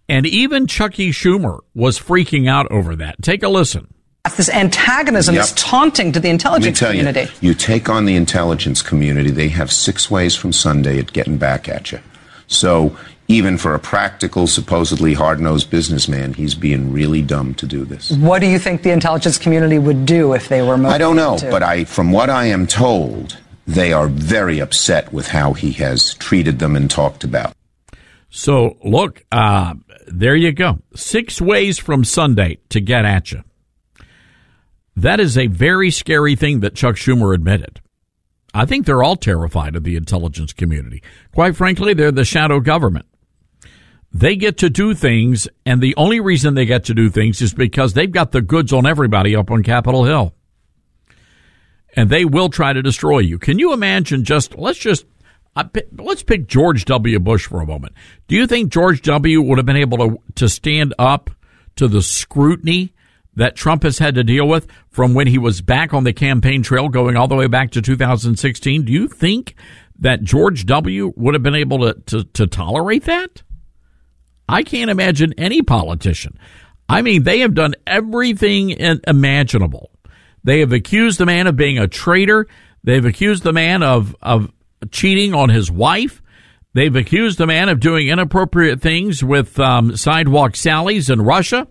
and 0.08 0.26
even 0.26 0.66
Chucky 0.66 1.10
Schumer 1.10 1.60
was 1.74 1.98
freaking 1.98 2.48
out 2.50 2.70
over 2.70 2.94
that. 2.96 3.22
Take 3.22 3.42
a 3.42 3.48
listen. 3.48 3.94
This 4.36 4.50
antagonism, 4.50 5.34
yep. 5.34 5.44
this 5.44 5.54
taunting 5.56 6.12
to 6.12 6.20
the 6.20 6.28
intelligence 6.28 6.78
community. 6.78 7.22
You, 7.40 7.50
you 7.50 7.54
take 7.54 7.88
on 7.88 8.04
the 8.04 8.16
intelligence 8.16 8.82
community, 8.82 9.30
they 9.30 9.48
have 9.48 9.72
six 9.72 10.10
ways 10.10 10.36
from 10.36 10.52
Sunday 10.52 10.98
at 10.98 11.14
getting 11.14 11.38
back 11.38 11.70
at 11.70 11.90
you. 11.90 12.00
So 12.46 12.94
even 13.28 13.56
for 13.56 13.74
a 13.74 13.78
practical, 13.78 14.46
supposedly 14.46 15.14
hard-nosed 15.14 15.70
businessman, 15.70 16.34
he's 16.34 16.54
being 16.54 16.92
really 16.92 17.22
dumb 17.22 17.54
to 17.54 17.66
do 17.66 17.84
this. 17.84 18.10
What 18.10 18.40
do 18.40 18.46
you 18.46 18.58
think 18.58 18.82
the 18.82 18.90
intelligence 18.90 19.38
community 19.38 19.78
would 19.78 20.04
do 20.04 20.34
if 20.34 20.48
they 20.48 20.60
were 20.60 20.76
motivated? 20.76 20.94
I 20.94 20.98
don't 20.98 21.16
know, 21.16 21.38
to? 21.38 21.50
but 21.50 21.62
I, 21.62 21.84
from 21.84 22.12
what 22.12 22.28
I 22.28 22.46
am 22.46 22.66
told, 22.66 23.38
they 23.74 23.92
are 23.92 24.08
very 24.08 24.58
upset 24.58 25.12
with 25.12 25.28
how 25.28 25.52
he 25.52 25.72
has 25.72 26.14
treated 26.14 26.58
them 26.58 26.74
and 26.74 26.90
talked 26.90 27.22
about. 27.22 27.54
So, 28.28 28.76
look, 28.84 29.24
uh, 29.30 29.74
there 30.06 30.34
you 30.34 30.52
go. 30.52 30.78
Six 30.94 31.40
ways 31.40 31.78
from 31.78 32.04
Sunday 32.04 32.58
to 32.70 32.80
get 32.80 33.04
at 33.04 33.30
you. 33.30 33.42
That 34.96 35.20
is 35.20 35.38
a 35.38 35.46
very 35.46 35.90
scary 35.90 36.34
thing 36.34 36.60
that 36.60 36.74
Chuck 36.74 36.96
Schumer 36.96 37.34
admitted. 37.34 37.80
I 38.52 38.66
think 38.66 38.86
they're 38.86 39.04
all 39.04 39.16
terrified 39.16 39.76
of 39.76 39.84
the 39.84 39.94
intelligence 39.94 40.52
community. 40.52 41.02
Quite 41.32 41.54
frankly, 41.54 41.94
they're 41.94 42.10
the 42.10 42.24
shadow 42.24 42.58
government. 42.58 43.06
They 44.12 44.34
get 44.34 44.58
to 44.58 44.70
do 44.70 44.94
things, 44.94 45.46
and 45.64 45.80
the 45.80 45.94
only 45.96 46.18
reason 46.18 46.54
they 46.54 46.66
get 46.66 46.84
to 46.86 46.94
do 46.94 47.08
things 47.08 47.40
is 47.40 47.54
because 47.54 47.94
they've 47.94 48.10
got 48.10 48.32
the 48.32 48.42
goods 48.42 48.72
on 48.72 48.84
everybody 48.84 49.36
up 49.36 49.52
on 49.52 49.62
Capitol 49.62 50.04
Hill 50.04 50.34
and 51.94 52.10
they 52.10 52.24
will 52.24 52.48
try 52.48 52.72
to 52.72 52.82
destroy 52.82 53.18
you. 53.18 53.38
Can 53.38 53.58
you 53.58 53.72
imagine 53.72 54.24
just, 54.24 54.56
let's 54.56 54.78
just, 54.78 55.06
let's 55.98 56.22
pick 56.22 56.46
George 56.46 56.84
W. 56.84 57.18
Bush 57.18 57.46
for 57.46 57.60
a 57.60 57.66
moment. 57.66 57.94
Do 58.28 58.36
you 58.36 58.46
think 58.46 58.72
George 58.72 59.02
W. 59.02 59.42
would 59.42 59.58
have 59.58 59.66
been 59.66 59.76
able 59.76 59.98
to, 59.98 60.18
to 60.36 60.48
stand 60.48 60.94
up 60.98 61.30
to 61.76 61.88
the 61.88 62.02
scrutiny 62.02 62.94
that 63.34 63.56
Trump 63.56 63.82
has 63.82 63.98
had 63.98 64.14
to 64.16 64.24
deal 64.24 64.46
with 64.46 64.66
from 64.90 65.14
when 65.14 65.26
he 65.26 65.38
was 65.38 65.60
back 65.60 65.94
on 65.94 66.04
the 66.04 66.12
campaign 66.12 66.62
trail 66.62 66.88
going 66.88 67.16
all 67.16 67.28
the 67.28 67.36
way 67.36 67.46
back 67.46 67.70
to 67.72 67.82
2016? 67.82 68.84
Do 68.84 68.92
you 68.92 69.08
think 69.08 69.54
that 69.98 70.22
George 70.22 70.66
W. 70.66 71.12
would 71.16 71.34
have 71.34 71.42
been 71.42 71.54
able 71.54 71.78
to, 71.80 71.94
to, 72.06 72.24
to 72.24 72.46
tolerate 72.46 73.04
that? 73.04 73.42
I 74.48 74.62
can't 74.62 74.90
imagine 74.90 75.32
any 75.38 75.62
politician. 75.62 76.38
I 76.88 77.02
mean, 77.02 77.22
they 77.22 77.40
have 77.40 77.54
done 77.54 77.74
everything 77.86 78.70
imaginable 79.06 79.92
they 80.44 80.60
have 80.60 80.72
accused 80.72 81.18
the 81.18 81.26
man 81.26 81.46
of 81.46 81.56
being 81.56 81.78
a 81.78 81.88
traitor. 81.88 82.46
They've 82.82 83.04
accused 83.04 83.42
the 83.42 83.52
man 83.52 83.82
of, 83.82 84.16
of 84.22 84.50
cheating 84.90 85.34
on 85.34 85.50
his 85.50 85.70
wife. 85.70 86.22
They've 86.72 86.94
accused 86.94 87.38
the 87.38 87.46
man 87.46 87.68
of 87.68 87.80
doing 87.80 88.08
inappropriate 88.08 88.80
things 88.80 89.24
with 89.24 89.58
um, 89.58 89.96
sidewalk 89.96 90.52
Sallies 90.52 91.10
in 91.10 91.20
Russia. 91.22 91.66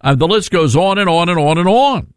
Uh, 0.00 0.14
the 0.14 0.26
list 0.26 0.50
goes 0.50 0.74
on 0.74 0.98
and 0.98 1.08
on 1.08 1.28
and 1.28 1.38
on 1.38 1.58
and 1.58 1.68
on. 1.68 2.14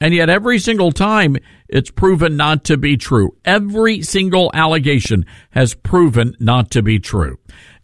And 0.00 0.14
yet, 0.14 0.30
every 0.30 0.58
single 0.58 0.92
time, 0.92 1.36
it's 1.68 1.90
proven 1.90 2.36
not 2.36 2.64
to 2.64 2.78
be 2.78 2.96
true. 2.96 3.36
Every 3.44 4.00
single 4.00 4.50
allegation 4.54 5.26
has 5.50 5.74
proven 5.74 6.34
not 6.40 6.70
to 6.70 6.82
be 6.82 6.98
true. 6.98 7.38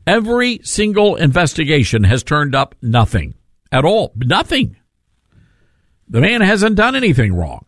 Every 0.07 0.61
single 0.63 1.17
investigation 1.17 2.05
has 2.05 2.23
turned 2.23 2.55
up 2.55 2.75
nothing 2.81 3.35
at 3.71 3.85
all. 3.85 4.13
Nothing. 4.17 4.77
The 6.09 6.21
man 6.21 6.41
hasn't 6.41 6.77
done 6.77 6.95
anything 6.95 7.35
wrong. 7.35 7.65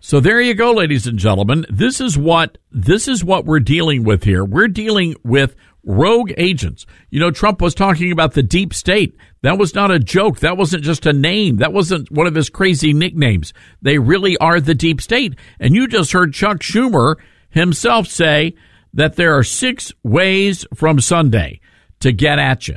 So 0.00 0.18
there 0.18 0.40
you 0.40 0.54
go, 0.54 0.72
ladies 0.72 1.06
and 1.06 1.16
gentlemen. 1.16 1.64
This 1.70 2.00
is 2.00 2.18
what 2.18 2.58
this 2.72 3.06
is 3.06 3.22
what 3.22 3.44
we're 3.44 3.60
dealing 3.60 4.02
with 4.02 4.24
here. 4.24 4.44
We're 4.44 4.66
dealing 4.66 5.14
with 5.22 5.54
rogue 5.84 6.32
agents. 6.36 6.86
You 7.10 7.20
know, 7.20 7.30
Trump 7.30 7.60
was 7.60 7.74
talking 7.74 8.10
about 8.10 8.34
the 8.34 8.42
deep 8.42 8.74
state. 8.74 9.16
That 9.42 9.58
was 9.58 9.74
not 9.74 9.92
a 9.92 10.00
joke. 10.00 10.40
That 10.40 10.56
wasn't 10.56 10.82
just 10.82 11.06
a 11.06 11.12
name. 11.12 11.58
That 11.58 11.72
wasn't 11.72 12.10
one 12.10 12.26
of 12.26 12.34
his 12.34 12.50
crazy 12.50 12.92
nicknames. 12.92 13.52
They 13.80 13.98
really 13.98 14.36
are 14.38 14.60
the 14.60 14.74
deep 14.74 15.00
state. 15.00 15.36
And 15.60 15.74
you 15.74 15.86
just 15.86 16.12
heard 16.12 16.34
Chuck 16.34 16.58
Schumer 16.58 17.16
himself 17.50 18.08
say 18.08 18.54
that 18.94 19.16
there 19.16 19.36
are 19.36 19.44
six 19.44 19.92
ways 20.02 20.66
from 20.74 21.00
Sunday 21.00 21.60
to 22.00 22.12
get 22.12 22.38
at 22.38 22.66
you. 22.66 22.76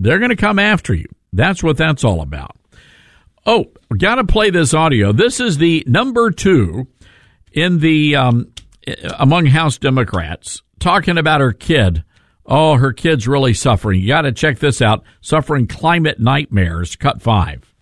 They're 0.00 0.18
going 0.18 0.30
to 0.30 0.36
come 0.36 0.58
after 0.58 0.94
you. 0.94 1.06
That's 1.34 1.62
what 1.62 1.76
that's 1.76 2.04
all 2.04 2.20
about. 2.20 2.56
Oh, 3.46 3.66
got 3.96 4.16
to 4.16 4.24
play 4.24 4.50
this 4.50 4.72
audio. 4.72 5.12
This 5.12 5.40
is 5.40 5.58
the 5.58 5.84
number 5.86 6.30
two 6.30 6.86
in 7.52 7.80
the 7.80 8.16
um, 8.16 8.52
among 9.18 9.46
House 9.46 9.78
Democrats 9.78 10.62
talking 10.78 11.18
about 11.18 11.40
her 11.40 11.52
kid. 11.52 12.04
Oh, 12.46 12.76
her 12.76 12.92
kid's 12.92 13.26
really 13.26 13.54
suffering. 13.54 14.00
You 14.00 14.08
got 14.08 14.22
to 14.22 14.32
check 14.32 14.58
this 14.58 14.82
out. 14.82 15.02
Suffering 15.20 15.66
climate 15.66 16.20
nightmares. 16.20 16.96
Cut 16.96 17.22
five 17.22 17.73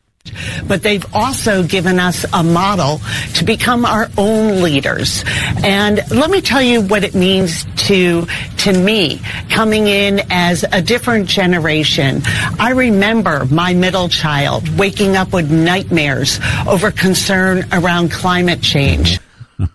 but 0.66 0.82
they've 0.82 1.04
also 1.14 1.62
given 1.62 1.98
us 1.98 2.24
a 2.32 2.42
model 2.42 3.00
to 3.34 3.44
become 3.44 3.84
our 3.84 4.08
own 4.16 4.62
leaders. 4.62 5.24
And 5.64 6.00
let 6.10 6.30
me 6.30 6.40
tell 6.40 6.62
you 6.62 6.82
what 6.82 7.04
it 7.04 7.14
means 7.14 7.64
to 7.88 8.26
to 8.58 8.72
me 8.72 9.20
coming 9.50 9.86
in 9.86 10.20
as 10.30 10.64
a 10.70 10.80
different 10.80 11.28
generation. 11.28 12.22
I 12.58 12.70
remember 12.70 13.44
my 13.46 13.74
middle 13.74 14.08
child 14.08 14.68
waking 14.78 15.16
up 15.16 15.32
with 15.32 15.50
nightmares 15.50 16.38
over 16.66 16.90
concern 16.90 17.66
around 17.72 18.10
climate 18.10 18.62
change. 18.62 19.20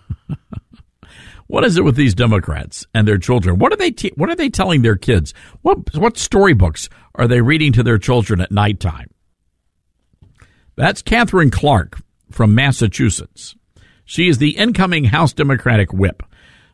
What 1.50 1.64
is 1.64 1.78
it 1.78 1.82
with 1.82 1.96
these 1.96 2.14
Democrats 2.14 2.86
and 2.92 3.08
their 3.08 3.16
children? 3.16 3.58
What 3.58 3.72
are 3.72 3.76
they? 3.76 3.90
Te- 3.90 4.12
what 4.16 4.28
are 4.28 4.34
they 4.34 4.50
telling 4.50 4.82
their 4.82 4.96
kids? 4.96 5.32
What 5.62 5.96
what 5.96 6.18
storybooks 6.18 6.90
are 7.14 7.26
they 7.26 7.40
reading 7.40 7.72
to 7.72 7.82
their 7.82 7.96
children 7.96 8.42
at 8.42 8.52
nighttime? 8.52 9.08
That's 10.78 11.02
Katherine 11.02 11.50
Clark 11.50 12.00
from 12.30 12.54
Massachusetts. 12.54 13.56
She 14.04 14.28
is 14.28 14.38
the 14.38 14.56
incoming 14.56 15.06
House 15.06 15.32
Democratic 15.32 15.92
whip, 15.92 16.22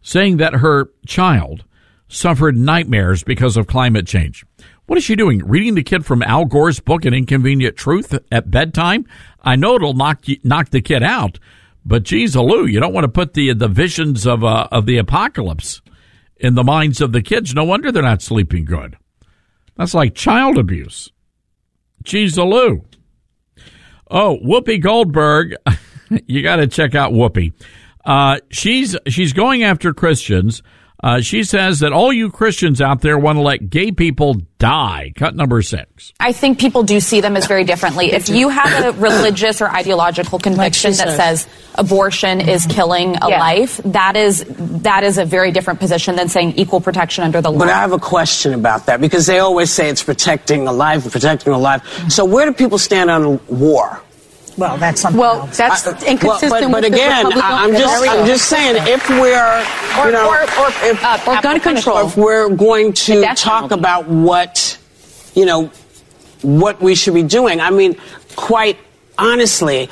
saying 0.03 0.37
that 0.37 0.57
her 0.57 0.91
child 1.07 1.65
suffered 2.07 2.55
nightmares 2.55 3.25
because 3.25 3.57
of 3.57 3.67
climate 3.67 4.07
change. 4.07 4.45
What 4.85 4.99
is 4.99 5.05
she 5.05 5.17
doing? 5.17 5.39
Reading 5.39 5.75
the 5.75 5.83
kid 5.83 6.05
from 6.05 6.23
Al 6.23 6.45
Gore's 6.45 6.81
book, 6.81 7.07
An 7.07 7.15
Inconvenient 7.15 7.79
Truth, 7.79 8.19
at 8.31 8.51
bedtime? 8.51 9.07
I 9.43 9.57
know 9.57 9.77
it'll 9.77 9.95
knock 9.95 10.27
knock 10.43 10.69
the 10.69 10.83
kid 10.83 11.03
out, 11.03 11.39
but 11.83 12.03
geez, 12.03 12.37
Lou, 12.37 12.67
you 12.67 12.81
don't 12.81 12.93
want 12.93 13.05
to 13.05 13.09
put 13.09 13.33
the 13.33 13.55
the 13.55 13.69
visions 13.69 14.27
of 14.27 14.45
uh, 14.45 14.69
of 14.71 14.85
the 14.85 14.99
apocalypse 14.99 15.81
in 16.37 16.57
the 16.57 16.63
minds 16.63 17.01
of 17.01 17.13
the 17.13 17.23
kids. 17.23 17.55
No 17.55 17.65
wonder 17.65 17.91
they're 17.91 18.03
not 18.03 18.21
sleeping 18.21 18.67
good. 18.67 18.99
That's 19.77 19.95
like 19.95 20.15
child 20.15 20.59
abuse. 20.59 21.11
Geez, 22.03 22.37
Lou. 22.37 22.85
Oh, 24.11 24.39
Whoopi 24.45 24.81
Goldberg. 24.81 25.55
you 26.27 26.43
got 26.43 26.57
to 26.57 26.67
check 26.67 26.95
out 26.95 27.13
Whoopi. 27.13 27.53
Uh, 28.05 28.39
she's 28.51 28.97
she's 29.09 29.33
going 29.33 29.63
after 29.63 29.95
Christians 29.95 30.63
uh, 31.05 31.21
she 31.21 31.45
says 31.45 31.81
that 31.81 31.93
all 31.93 32.11
you 32.11 32.31
Christians 32.31 32.81
out 32.81 33.03
there 33.03 33.19
want 33.19 33.37
to 33.37 33.43
let 33.43 33.69
gay 33.69 33.93
people 33.93 34.37
die. 34.59 35.13
Cut 35.15 35.37
number 35.37 35.61
six. 35.61 36.15
I 36.19 36.33
think 36.33 36.59
people 36.59 36.83
do 36.83 36.99
see 36.99 37.21
them 37.21 37.37
as 37.37 37.47
very 37.47 37.65
differently. 37.65 38.11
If 38.11 38.31
you 38.31 38.49
have 38.49 38.87
a 38.87 38.99
religious 38.99 39.61
or 39.61 39.69
ideological 39.69 40.39
conviction 40.39 40.93
like 40.93 41.05
that 41.05 41.17
says 41.19 41.47
abortion 41.75 42.41
is 42.41 42.65
killing 42.65 43.17
a 43.21 43.29
yeah. 43.29 43.39
life, 43.39 43.83
that 43.85 44.17
is 44.17 44.47
that 44.49 45.05
is 45.05 45.19
a 45.19 45.27
very 45.27 45.51
different 45.51 45.79
position 45.79 46.17
than 46.17 46.31
saying 46.31 46.55
equal 46.57 46.81
protection 46.81 47.23
under 47.23 47.43
the 47.43 47.51
law. 47.51 47.59
But 47.59 47.69
I 47.69 47.81
have 47.81 47.93
a 47.93 47.99
question 47.99 48.55
about 48.55 48.87
that 48.87 49.03
because 49.03 49.27
they 49.27 49.41
always 49.41 49.71
say 49.71 49.91
it's 49.91 50.03
protecting 50.03 50.67
a 50.69 50.73
life, 50.73 51.13
protecting 51.13 51.53
a 51.53 51.59
life. 51.59 52.11
So 52.11 52.25
where 52.25 52.47
do 52.47 52.55
people 52.55 52.79
stand 52.79 53.11
on 53.11 53.47
war? 53.47 54.01
Well, 54.57 54.77
that's 54.77 55.01
something. 55.01 55.21
Well, 55.21 55.41
else. 55.41 55.57
that's 55.57 55.87
I, 55.87 56.07
inconsistent. 56.07 56.53
Well, 56.53 56.71
but, 56.71 56.83
but 56.83 56.85
again, 56.85 57.27
I, 57.33 57.65
am 57.65 57.73
just 57.73 58.09
I'm 58.09 58.27
just 58.27 58.49
saying 58.49 58.77
if 58.87 59.09
we're 59.09 59.65
or, 59.99 60.07
you 60.07 60.13
know 60.13 60.29
or, 60.29 60.43
or, 60.43 60.69
if, 60.83 61.05
uh, 61.05 61.19
or 61.27 61.41
gun 61.43 61.61
control, 61.61 62.07
if 62.07 62.17
we're 62.17 62.49
going 62.51 62.93
to 62.93 63.25
talk 63.35 63.71
about 63.71 64.07
what 64.07 64.79
you 65.35 65.45
know 65.45 65.71
what 66.43 66.81
we 66.81 66.95
should 66.95 67.15
be 67.15 67.23
doing, 67.23 67.61
I 67.61 67.71
mean, 67.71 67.97
quite 68.37 68.79
honestly, 69.19 69.89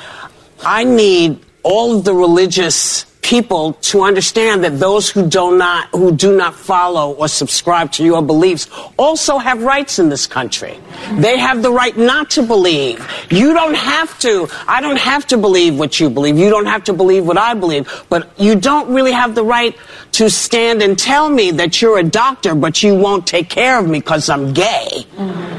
I 0.61 0.83
need 0.83 1.39
all 1.63 1.97
of 1.97 2.05
the 2.05 2.13
religious 2.13 3.05
people 3.23 3.73
to 3.81 4.01
understand 4.01 4.63
that 4.63 4.77
those 4.79 5.09
who 5.09 5.27
do 5.27 5.57
not 5.57 5.87
who 5.89 6.11
do 6.11 6.37
not 6.37 6.53
follow 6.53 7.13
or 7.13 7.27
subscribe 7.27 7.91
to 7.93 8.03
your 8.03 8.21
beliefs 8.21 8.69
also 8.97 9.37
have 9.37 9.63
rights 9.63 9.97
in 9.97 10.09
this 10.09 10.27
country. 10.27 10.77
They 11.13 11.39
have 11.39 11.63
the 11.63 11.71
right 11.71 11.97
not 11.97 12.29
to 12.31 12.43
believe. 12.43 13.05
You 13.31 13.53
don't 13.53 13.75
have 13.75 14.19
to. 14.19 14.47
I 14.67 14.81
don't 14.81 14.99
have 14.99 15.25
to 15.27 15.37
believe 15.37 15.79
what 15.79 15.99
you 15.99 16.09
believe. 16.09 16.37
You 16.37 16.49
don't 16.49 16.65
have 16.65 16.83
to 16.85 16.93
believe 16.93 17.25
what 17.25 17.37
I 17.37 17.53
believe. 17.53 18.05
But 18.09 18.29
you 18.37 18.55
don't 18.55 18.93
really 18.93 19.13
have 19.13 19.33
the 19.33 19.43
right 19.43 19.75
to 20.13 20.29
stand 20.29 20.83
and 20.83 20.99
tell 20.99 21.29
me 21.29 21.51
that 21.51 21.81
you're 21.81 21.99
a 21.99 22.03
doctor, 22.03 22.53
but 22.53 22.83
you 22.83 22.93
won't 22.93 23.25
take 23.25 23.49
care 23.49 23.79
of 23.79 23.87
me 23.87 23.99
because 23.99 24.29
I'm 24.29 24.53
gay. 24.53 25.05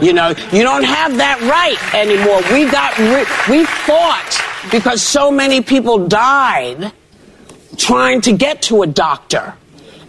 You 0.01 0.13
know, 0.13 0.29
you 0.53 0.63
don't 0.63 0.85
have 0.85 1.17
that 1.17 1.41
right 1.41 1.81
anymore. 1.95 2.43
We 2.53 2.71
got 2.71 2.97
we 3.49 3.65
fought 3.65 4.71
because 4.71 5.03
so 5.03 5.31
many 5.31 5.63
people 5.63 6.07
died 6.07 6.93
trying 7.77 8.21
to 8.23 8.33
get 8.33 8.63
to 8.63 8.83
a 8.83 8.87
doctor 8.87 9.55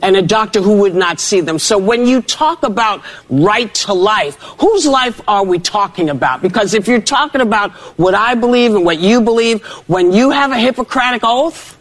and 0.02 0.16
a 0.16 0.22
doctor 0.22 0.62
who 0.62 0.78
would 0.78 0.96
not 0.96 1.20
see 1.20 1.42
them. 1.42 1.58
So 1.58 1.78
when 1.78 2.06
you 2.06 2.22
talk 2.22 2.64
about 2.64 3.04
right 3.30 3.74
to 3.76 3.94
life, 3.94 4.36
whose 4.60 4.86
life 4.86 5.20
are 5.28 5.44
we 5.44 5.58
talking 5.60 6.10
about? 6.10 6.42
Because 6.42 6.74
if 6.74 6.88
you're 6.88 7.02
talking 7.02 7.42
about 7.42 7.72
what 7.98 8.14
I 8.14 8.36
believe 8.36 8.76
and 8.76 8.86
what 8.86 9.00
you 9.00 9.22
believe, 9.22 9.64
when 9.88 10.12
you 10.12 10.30
have 10.30 10.52
a 10.52 10.60
Hippocratic 10.60 11.22
oath, 11.24 11.78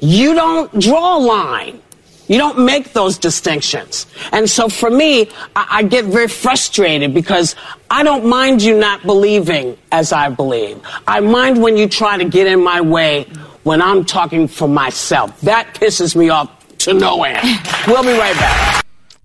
you 0.00 0.34
don't 0.34 0.80
draw 0.80 1.16
a 1.16 1.20
line. 1.20 1.80
You 2.26 2.38
don't 2.38 2.64
make 2.64 2.92
those 2.92 3.18
distinctions. 3.18 4.06
And 4.32 4.48
so 4.48 4.68
for 4.68 4.90
me, 4.90 5.28
I, 5.54 5.66
I, 5.70 5.82
get 5.82 6.06
very 6.06 6.28
frustrated 6.28 7.12
because 7.12 7.56
I 7.90 8.02
don't 8.04 8.24
mind 8.24 8.62
you 8.62 8.78
not 8.78 9.02
believing 9.02 9.76
as 9.90 10.12
I 10.12 10.30
believe. 10.30 10.80
I 11.06 11.20
mind 11.20 11.62
when 11.62 11.76
you 11.76 11.88
try 11.88 12.16
to 12.16 12.24
get 12.24 12.46
in 12.46 12.62
my 12.64 12.80
way 12.80 13.26
when 13.64 13.80
I'm 13.82 14.04
talking 14.04 14.48
for 14.48 14.68
myself. 14.68 15.40
That 15.42 15.74
pisses 15.74 16.16
me 16.16 16.28
off 16.28 16.76
to 16.78 16.94
no 16.94 17.24
end. 17.24 17.38
We'll 17.86 18.02
be 18.02 18.18
right 18.18 18.34
back. 18.34 18.84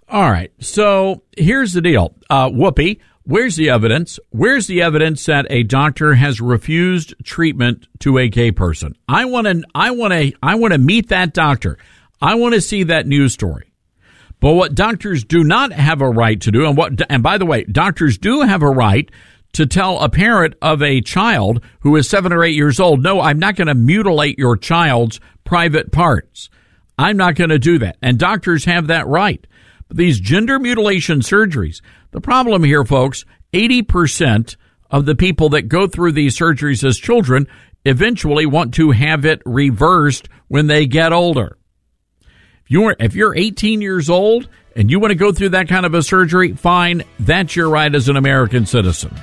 All 0.10 0.30
right. 0.30 0.52
So 0.60 1.24
here's 1.36 1.74
the 1.74 1.82
deal. 1.82 2.16
Uh, 2.30 2.50
Whoopi, 2.50 3.00
where's 3.24 3.56
the 3.56 3.70
evidence? 3.70 4.20
Where's 4.30 4.68
the 4.68 4.82
evidence 4.82 5.26
that 5.26 5.48
a 5.50 5.64
doctor 5.64 6.16
has 6.16 6.40
refused 6.40 7.14
treatment 7.24 7.88
to 8.00 8.18
a 8.18 8.30
gay 8.30 8.52
person? 8.52 8.96
I 9.08 9.26
want 9.26 9.48
to, 9.48 9.64
I 9.76 9.92
want 9.92 10.14
to, 10.14 10.34
I 10.42 10.56
want 10.56 10.74
to 10.74 10.78
meet 10.78 11.10
that 11.10 11.34
doctor. 11.34 11.78
I 12.22 12.36
want 12.36 12.54
to 12.56 12.62
see 12.62 12.84
that 12.84 13.06
news 13.06 13.34
story. 13.34 13.74
But 14.40 14.54
what 14.54 14.76
doctors 14.76 15.24
do 15.24 15.44
not 15.44 15.74
have 15.74 16.00
a 16.00 16.10
right 16.10 16.40
to 16.42 16.52
do, 16.52 16.68
and 16.68 16.78
what, 16.78 17.02
and 17.10 17.24
by 17.24 17.40
the 17.40 17.46
way, 17.46 17.64
doctors 17.64 18.20
do 18.20 18.42
have 18.42 18.62
a 18.62 18.70
right 18.70 19.10
to 19.58 19.66
tell 19.66 20.00
a 20.00 20.08
parent 20.08 20.54
of 20.62 20.84
a 20.84 21.02
child 21.02 21.64
who 21.80 21.96
is 21.96 22.08
seven 22.08 22.32
or 22.32 22.44
eight 22.44 22.56
years 22.56 22.80
old, 22.80 23.02
no, 23.02 23.20
I'm 23.20 23.40
not 23.40 23.56
going 23.56 23.68
to 23.68 23.74
mutilate 23.74 24.38
your 24.38 24.56
child's 24.56 25.20
private 25.46 25.92
parts. 25.92 26.52
I'm 26.96 27.18
not 27.18 27.34
going 27.34 27.50
to 27.50 27.58
do 27.58 27.80
that. 27.80 27.98
And 28.00 28.20
doctors 28.20 28.66
have 28.66 28.88
that 28.88 29.08
right. 29.08 29.46
But 29.88 29.98
these 29.98 30.20
gender 30.20 30.60
mutilation 30.60 31.22
surgeries, 31.22 31.82
the 32.12 32.22
problem 32.22 32.64
here, 32.64 32.86
folks, 32.86 33.26
80% 33.52 34.58
of 34.92 35.08
the 35.08 35.16
people 35.16 35.50
that 35.50 35.64
go 35.64 35.88
through 35.88 36.12
these 36.12 36.38
surgeries 36.38 36.84
as 36.84 37.00
children 37.00 37.48
eventually 37.84 38.46
want 38.46 38.76
to 38.76 38.92
have 38.92 39.26
it 39.26 39.42
reversed 39.44 40.30
when 40.50 40.68
they 40.68 40.86
get 40.86 41.14
older. 41.14 41.58
If 42.66 42.70
you're, 42.72 42.96
if 43.00 43.16
you're 43.16 43.36
18 43.36 43.82
years 43.82 44.08
old 44.08 44.48
and 44.76 44.92
you 44.92 45.00
want 45.00 45.10
to 45.10 45.16
go 45.16 45.32
through 45.32 45.50
that 45.50 45.68
kind 45.68 45.88
of 45.88 45.96
a 45.96 46.04
surgery, 46.04 46.54
fine. 46.54 47.04
That's 47.20 47.56
your 47.56 47.72
right 47.72 47.94
as 47.94 48.08
an 48.08 48.18
American 48.18 48.68
citizen. 48.68 49.18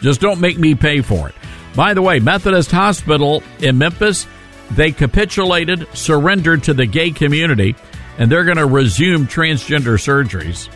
Just 0.00 0.20
don't 0.20 0.40
make 0.40 0.58
me 0.58 0.74
pay 0.74 1.00
for 1.00 1.28
it. 1.28 1.34
By 1.74 1.94
the 1.94 2.02
way, 2.02 2.20
Methodist 2.20 2.70
Hospital 2.70 3.42
in 3.58 3.78
Memphis, 3.78 4.26
they 4.70 4.92
capitulated, 4.92 5.86
surrendered 5.94 6.64
to 6.64 6.74
the 6.74 6.86
gay 6.86 7.10
community, 7.10 7.76
and 8.18 8.30
they're 8.30 8.44
going 8.44 8.56
to 8.56 8.66
resume 8.66 9.26
transgender 9.26 9.98
surgeries. 9.98 10.68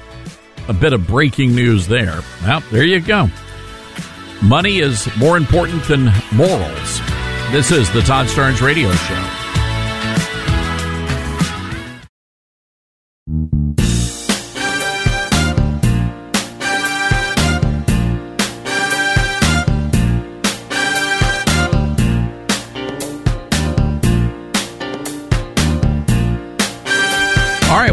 A 0.69 0.73
bit 0.73 0.93
of 0.93 1.07
breaking 1.07 1.55
news 1.55 1.87
there. 1.87 2.21
Well, 2.43 2.61
there 2.71 2.85
you 2.85 3.01
go. 3.01 3.29
Money 4.43 4.79
is 4.79 5.09
more 5.17 5.37
important 5.37 5.85
than 5.85 6.13
morals. 6.33 7.01
This 7.51 7.71
is 7.71 7.91
the 7.93 8.03
Todd 8.03 8.27
Starnes 8.27 8.63
Radio 8.63 8.91
Show. 8.93 9.37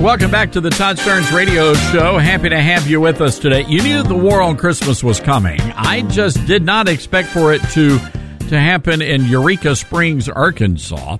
Welcome 0.07 0.31
back 0.31 0.53
to 0.53 0.61
the 0.61 0.69
Todd 0.69 0.95
Starnes 0.95 1.35
Radio 1.35 1.73
Show. 1.73 2.17
Happy 2.17 2.47
to 2.47 2.61
have 2.61 2.87
you 2.87 3.01
with 3.01 3.19
us 3.19 3.37
today. 3.37 3.65
You 3.65 3.83
knew 3.83 4.03
the 4.03 4.15
war 4.15 4.41
on 4.41 4.55
Christmas 4.55 5.03
was 5.03 5.19
coming. 5.19 5.59
I 5.75 6.03
just 6.03 6.45
did 6.45 6.63
not 6.63 6.87
expect 6.87 7.27
for 7.27 7.51
it 7.51 7.61
to 7.73 7.99
to 8.47 8.57
happen 8.57 9.01
in 9.01 9.25
Eureka 9.25 9.75
Springs, 9.75 10.29
Arkansas. 10.29 11.17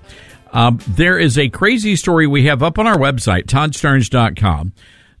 Um, 0.54 0.80
there 0.88 1.18
is 1.18 1.36
a 1.36 1.50
crazy 1.50 1.96
story 1.96 2.26
we 2.26 2.46
have 2.46 2.62
up 2.62 2.78
on 2.78 2.86
our 2.86 2.96
website, 2.96 3.44
toddstarnes.com. 3.44 4.72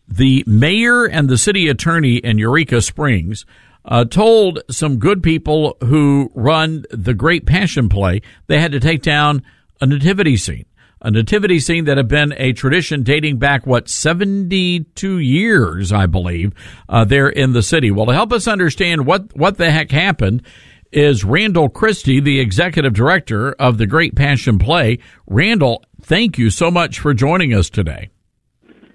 The 0.08 0.44
mayor 0.46 1.04
and 1.04 1.28
the 1.28 1.36
city 1.36 1.68
attorney 1.68 2.16
in 2.16 2.38
Eureka 2.38 2.80
Springs 2.80 3.44
uh, 3.84 4.06
told 4.06 4.60
some 4.70 4.98
good 4.98 5.22
people 5.22 5.76
who 5.84 6.32
run 6.34 6.86
the 6.90 7.12
Great 7.12 7.44
Passion 7.44 7.90
Play 7.90 8.22
they 8.46 8.58
had 8.58 8.72
to 8.72 8.80
take 8.80 9.02
down 9.02 9.42
a 9.78 9.84
nativity 9.86 10.38
scene 10.38 10.64
a 11.00 11.10
nativity 11.10 11.60
scene 11.60 11.84
that 11.84 11.96
had 11.96 12.08
been 12.08 12.34
a 12.36 12.52
tradition 12.52 13.02
dating 13.02 13.38
back, 13.38 13.66
what, 13.66 13.88
72 13.88 15.18
years, 15.18 15.92
I 15.92 16.06
believe, 16.06 16.52
uh, 16.88 17.04
there 17.04 17.28
in 17.28 17.52
the 17.52 17.62
city. 17.62 17.90
Well, 17.90 18.06
to 18.06 18.12
help 18.12 18.32
us 18.32 18.48
understand 18.48 19.06
what, 19.06 19.36
what 19.36 19.58
the 19.58 19.70
heck 19.70 19.90
happened 19.90 20.42
is 20.90 21.24
Randall 21.24 21.68
Christie, 21.68 22.20
the 22.20 22.40
executive 22.40 22.94
director 22.94 23.52
of 23.52 23.78
the 23.78 23.86
Great 23.86 24.16
Passion 24.16 24.58
Play. 24.58 24.98
Randall, 25.26 25.84
thank 26.00 26.38
you 26.38 26.50
so 26.50 26.70
much 26.70 26.98
for 26.98 27.14
joining 27.14 27.54
us 27.54 27.70
today. 27.70 28.10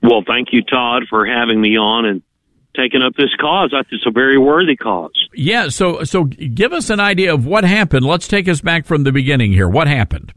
Well, 0.01 0.23
thank 0.27 0.49
you, 0.51 0.63
Todd, 0.63 1.03
for 1.09 1.25
having 1.25 1.61
me 1.61 1.77
on 1.77 2.05
and 2.05 2.21
taking 2.75 3.01
up 3.01 3.13
this 3.15 3.29
cause. 3.39 3.73
It's 3.91 4.05
a 4.05 4.11
very 4.11 4.37
worthy 4.37 4.75
cause. 4.75 5.11
Yeah, 5.33 5.69
so 5.69 6.03
so 6.03 6.25
give 6.25 6.73
us 6.73 6.89
an 6.89 6.99
idea 6.99 7.33
of 7.33 7.45
what 7.45 7.63
happened. 7.63 8.05
Let's 8.05 8.27
take 8.27 8.47
us 8.49 8.61
back 8.61 8.85
from 8.85 9.03
the 9.03 9.11
beginning 9.11 9.53
here. 9.53 9.69
What 9.69 9.87
happened? 9.87 10.33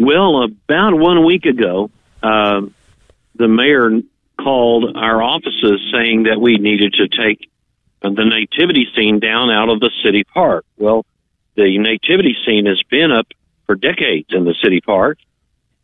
Well, 0.00 0.44
about 0.44 0.94
one 0.94 1.26
week 1.26 1.44
ago, 1.44 1.90
uh, 2.22 2.62
the 3.34 3.48
mayor 3.48 4.00
called 4.42 4.96
our 4.96 5.22
offices 5.22 5.92
saying 5.92 6.22
that 6.22 6.40
we 6.40 6.56
needed 6.56 6.94
to 6.94 7.06
take 7.06 7.50
the 8.00 8.24
nativity 8.24 8.86
scene 8.96 9.20
down 9.20 9.50
out 9.50 9.68
of 9.68 9.78
the 9.78 9.90
city 10.02 10.24
park. 10.24 10.64
Well, 10.78 11.04
the 11.54 11.76
nativity 11.76 12.34
scene 12.46 12.64
has 12.64 12.82
been 12.90 13.12
up 13.12 13.26
for 13.66 13.74
decades 13.74 14.28
in 14.30 14.44
the 14.44 14.54
city 14.64 14.80
park, 14.80 15.18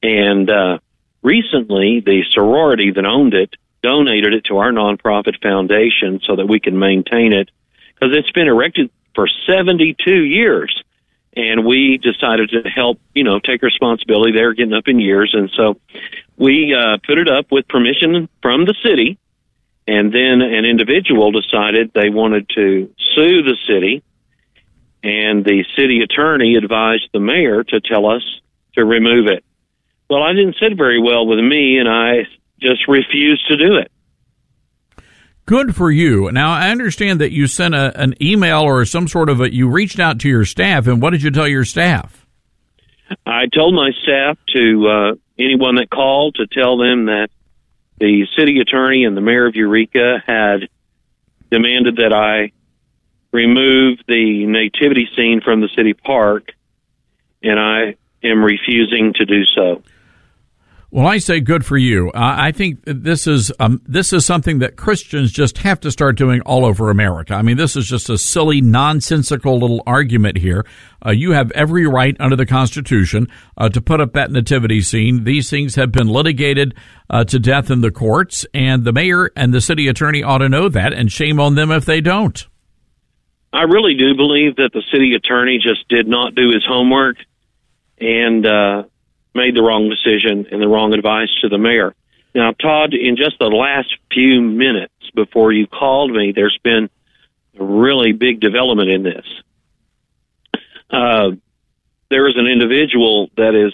and 0.02 0.48
uh, 0.48 0.78
recently 1.20 2.00
the 2.00 2.24
sorority 2.30 2.92
that 2.92 3.04
owned 3.04 3.34
it 3.34 3.54
donated 3.82 4.32
it 4.32 4.46
to 4.46 4.56
our 4.56 4.72
nonprofit 4.72 5.42
foundation 5.42 6.20
so 6.26 6.36
that 6.36 6.46
we 6.46 6.58
can 6.58 6.78
maintain 6.78 7.34
it 7.34 7.50
because 7.94 8.16
it's 8.16 8.32
been 8.32 8.48
erected 8.48 8.88
for 9.14 9.28
72 9.46 10.10
years. 10.10 10.82
And 11.36 11.66
we 11.66 11.98
decided 11.98 12.50
to 12.50 12.68
help, 12.68 12.98
you 13.14 13.22
know, 13.22 13.38
take 13.38 13.62
responsibility. 13.62 14.32
They're 14.32 14.54
getting 14.54 14.72
up 14.72 14.88
in 14.88 14.98
years. 14.98 15.34
And 15.34 15.50
so 15.54 15.78
we 16.36 16.74
uh, 16.74 16.96
put 17.06 17.18
it 17.18 17.28
up 17.28 17.52
with 17.52 17.68
permission 17.68 18.28
from 18.40 18.64
the 18.64 18.74
city. 18.82 19.18
And 19.86 20.12
then 20.12 20.40
an 20.40 20.64
individual 20.64 21.30
decided 21.32 21.92
they 21.94 22.08
wanted 22.08 22.48
to 22.56 22.90
sue 23.14 23.42
the 23.42 23.56
city. 23.66 24.02
And 25.02 25.44
the 25.44 25.64
city 25.76 26.00
attorney 26.00 26.56
advised 26.56 27.10
the 27.12 27.20
mayor 27.20 27.62
to 27.64 27.80
tell 27.80 28.06
us 28.06 28.22
to 28.74 28.84
remove 28.84 29.26
it. 29.26 29.44
Well, 30.08 30.22
I 30.22 30.32
didn't 30.32 30.56
sit 30.58 30.76
very 30.76 31.00
well 31.00 31.26
with 31.26 31.38
me, 31.38 31.78
and 31.78 31.88
I 31.88 32.26
just 32.60 32.88
refused 32.88 33.46
to 33.48 33.56
do 33.56 33.76
it. 33.76 33.90
Good 35.46 35.76
for 35.76 35.90
you. 35.90 36.30
Now, 36.32 36.52
I 36.52 36.70
understand 36.70 37.20
that 37.20 37.32
you 37.32 37.46
sent 37.46 37.74
a, 37.74 37.98
an 37.98 38.14
email 38.20 38.62
or 38.62 38.84
some 38.84 39.06
sort 39.06 39.28
of 39.28 39.40
a, 39.40 39.54
you 39.54 39.68
reached 39.68 40.00
out 40.00 40.18
to 40.20 40.28
your 40.28 40.44
staff, 40.44 40.86
and 40.88 41.00
what 41.00 41.10
did 41.10 41.22
you 41.22 41.30
tell 41.30 41.46
your 41.46 41.64
staff? 41.64 42.26
I 43.24 43.46
told 43.46 43.74
my 43.74 43.92
staff 44.02 44.38
to, 44.54 44.88
uh, 44.88 45.14
anyone 45.38 45.76
that 45.76 45.90
called 45.90 46.36
to 46.36 46.46
tell 46.46 46.78
them 46.78 47.06
that 47.06 47.28
the 47.98 48.26
city 48.36 48.60
attorney 48.60 49.04
and 49.04 49.16
the 49.16 49.20
mayor 49.20 49.46
of 49.46 49.54
Eureka 49.54 50.22
had 50.26 50.68
demanded 51.50 51.96
that 51.96 52.12
I 52.12 52.52
remove 53.32 53.98
the 54.08 54.46
nativity 54.46 55.08
scene 55.14 55.40
from 55.42 55.60
the 55.60 55.68
city 55.76 55.94
park, 55.94 56.52
and 57.42 57.58
I 57.58 57.96
am 58.22 58.42
refusing 58.42 59.12
to 59.14 59.24
do 59.24 59.44
so. 59.54 59.82
Well, 60.92 61.06
I 61.06 61.18
say 61.18 61.40
good 61.40 61.66
for 61.66 61.76
you. 61.76 62.10
Uh, 62.10 62.34
I 62.38 62.52
think 62.52 62.80
this 62.86 63.26
is 63.26 63.52
um, 63.58 63.82
this 63.86 64.12
is 64.12 64.24
something 64.24 64.60
that 64.60 64.76
Christians 64.76 65.32
just 65.32 65.58
have 65.58 65.80
to 65.80 65.90
start 65.90 66.16
doing 66.16 66.40
all 66.42 66.64
over 66.64 66.90
America. 66.90 67.34
I 67.34 67.42
mean, 67.42 67.56
this 67.56 67.74
is 67.74 67.86
just 67.86 68.08
a 68.08 68.16
silly, 68.16 68.60
nonsensical 68.60 69.58
little 69.58 69.82
argument 69.84 70.38
here. 70.38 70.64
Uh, 71.04 71.10
you 71.10 71.32
have 71.32 71.50
every 71.52 71.86
right 71.88 72.16
under 72.20 72.36
the 72.36 72.46
Constitution 72.46 73.26
uh, 73.58 73.68
to 73.68 73.80
put 73.80 74.00
up 74.00 74.12
that 74.12 74.30
nativity 74.30 74.80
scene. 74.80 75.24
These 75.24 75.50
things 75.50 75.74
have 75.74 75.90
been 75.90 76.06
litigated 76.06 76.74
uh, 77.10 77.24
to 77.24 77.40
death 77.40 77.68
in 77.68 77.80
the 77.80 77.90
courts, 77.90 78.46
and 78.54 78.84
the 78.84 78.92
mayor 78.92 79.32
and 79.34 79.52
the 79.52 79.60
city 79.60 79.88
attorney 79.88 80.22
ought 80.22 80.38
to 80.38 80.48
know 80.48 80.68
that, 80.68 80.92
and 80.92 81.10
shame 81.10 81.40
on 81.40 81.56
them 81.56 81.72
if 81.72 81.84
they 81.84 82.00
don't. 82.00 82.46
I 83.52 83.62
really 83.62 83.94
do 83.94 84.14
believe 84.14 84.56
that 84.56 84.70
the 84.72 84.82
city 84.92 85.14
attorney 85.14 85.58
just 85.60 85.88
did 85.88 86.06
not 86.06 86.36
do 86.36 86.50
his 86.50 86.64
homework, 86.64 87.16
and 87.98 88.46
uh, 88.46 88.82
made 89.36 89.54
the 89.54 89.62
wrong 89.62 89.88
decision 89.88 90.46
and 90.50 90.60
the 90.60 90.68
wrong 90.68 90.92
advice 90.92 91.28
to 91.42 91.48
the 91.48 91.58
mayor. 91.58 91.94
Now, 92.34 92.52
Todd, 92.52 92.92
in 92.92 93.16
just 93.16 93.38
the 93.38 93.46
last 93.46 93.94
few 94.12 94.40
minutes 94.42 94.92
before 95.14 95.52
you 95.52 95.66
called 95.66 96.10
me, 96.10 96.32
there's 96.34 96.58
been 96.62 96.90
a 97.58 97.64
really 97.64 98.12
big 98.12 98.40
development 98.40 98.90
in 98.90 99.02
this. 99.02 99.26
Uh, 100.90 101.30
there 102.10 102.28
is 102.28 102.36
an 102.36 102.46
individual 102.46 103.30
that 103.36 103.54
is 103.54 103.72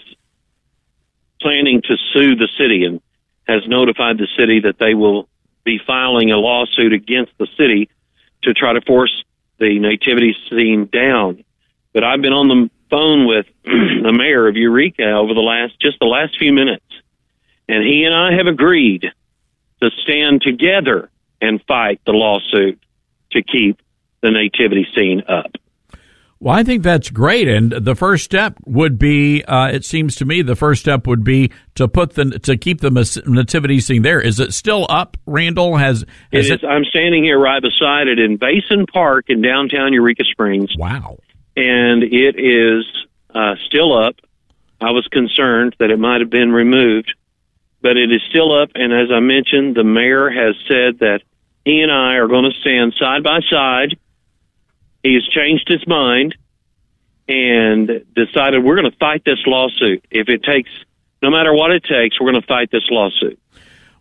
planning 1.41 1.81
to 1.81 1.97
sue 2.13 2.35
the 2.35 2.47
city 2.57 2.85
and 2.85 3.01
has 3.47 3.67
notified 3.67 4.17
the 4.17 4.27
city 4.37 4.61
that 4.61 4.79
they 4.79 4.93
will 4.93 5.27
be 5.63 5.79
filing 5.85 6.31
a 6.31 6.37
lawsuit 6.37 6.93
against 6.93 7.31
the 7.37 7.47
city 7.57 7.89
to 8.43 8.53
try 8.53 8.73
to 8.73 8.81
force 8.81 9.23
the 9.59 9.79
nativity 9.79 10.35
scene 10.49 10.89
down. 10.91 11.43
But 11.93 12.03
I've 12.03 12.21
been 12.21 12.33
on 12.33 12.47
the 12.47 12.69
phone 12.93 13.25
with 13.25 13.47
the 13.63 14.13
mayor 14.15 14.47
of 14.47 14.55
Eureka 14.55 15.09
over 15.13 15.33
the 15.33 15.39
last 15.39 15.73
just 15.81 15.97
the 15.99 16.05
last 16.05 16.37
few 16.37 16.53
minutes, 16.53 16.85
and 17.67 17.83
he 17.83 18.03
and 18.03 18.13
I 18.13 18.37
have 18.37 18.45
agreed 18.45 19.07
to 19.81 19.89
stand 20.03 20.43
together 20.43 21.09
and 21.41 21.59
fight 21.67 22.01
the 22.05 22.11
lawsuit 22.11 22.79
to 23.31 23.41
keep 23.41 23.81
the 24.21 24.29
nativity 24.29 24.87
scene 24.95 25.23
up. 25.27 25.51
Well, 26.39 26.53
I 26.53 26.63
think 26.63 26.83
that's 26.83 27.09
great, 27.09 27.47
and 27.47 27.71
the 27.71 27.95
first 27.95 28.25
step 28.25 28.57
would 28.65 28.99
be. 28.99 29.43
Uh, 29.43 29.69
it 29.69 29.85
seems 29.85 30.17
to 30.17 30.25
me 30.25 30.41
the 30.41 30.57
first 30.57 30.81
step 30.81 31.07
would 31.07 31.23
be 31.23 31.51
to 31.75 31.87
put 31.87 32.15
the 32.15 32.37
to 32.39 32.57
keep 32.57 32.81
the 32.81 32.91
nativity 33.25 33.79
scene 33.79 34.01
there. 34.01 34.19
Is 34.19 34.39
it 34.39 34.53
still 34.53 34.85
up? 34.89 35.15
Randall 35.25 35.77
has. 35.77 36.01
has 36.01 36.05
it 36.31 36.39
is, 36.39 36.51
it, 36.51 36.65
I'm 36.65 36.83
standing 36.83 37.23
here 37.23 37.39
right 37.39 37.61
beside 37.61 38.07
it 38.07 38.19
in 38.19 38.35
Basin 38.35 38.85
Park 38.85 39.25
in 39.29 39.41
downtown 39.41 39.93
Eureka 39.93 40.25
Springs. 40.25 40.69
Wow! 40.77 41.17
And 41.55 42.03
it 42.03 42.39
is 42.39 42.85
uh, 43.33 43.55
still 43.67 43.97
up. 43.97 44.15
I 44.81 44.91
was 44.91 45.07
concerned 45.11 45.75
that 45.79 45.91
it 45.91 45.99
might 45.99 46.21
have 46.21 46.29
been 46.29 46.51
removed, 46.51 47.13
but 47.81 47.97
it 47.97 48.11
is 48.11 48.21
still 48.29 48.61
up. 48.61 48.69
And 48.75 48.91
as 48.91 49.09
I 49.11 49.19
mentioned, 49.19 49.75
the 49.75 49.83
mayor 49.83 50.29
has 50.29 50.55
said 50.67 50.99
that 50.99 51.21
he 51.65 51.81
and 51.81 51.91
I 51.91 52.15
are 52.15 52.27
going 52.27 52.51
to 52.51 52.59
stand 52.59 52.93
side 52.99 53.23
by 53.23 53.39
side. 53.49 53.97
He 55.03 55.13
has 55.13 55.27
changed 55.29 55.67
his 55.67 55.85
mind 55.87 56.35
and 57.27 57.87
decided 58.15 58.63
we're 58.63 58.75
going 58.75 58.91
to 58.91 58.97
fight 58.97 59.23
this 59.25 59.39
lawsuit. 59.45 60.05
If 60.11 60.27
it 60.27 60.43
takes, 60.43 60.69
no 61.21 61.29
matter 61.29 61.53
what 61.53 61.71
it 61.71 61.83
takes, 61.83 62.19
we're 62.19 62.31
going 62.31 62.41
to 62.41 62.47
fight 62.47 62.69
this 62.71 62.83
lawsuit. 62.89 63.39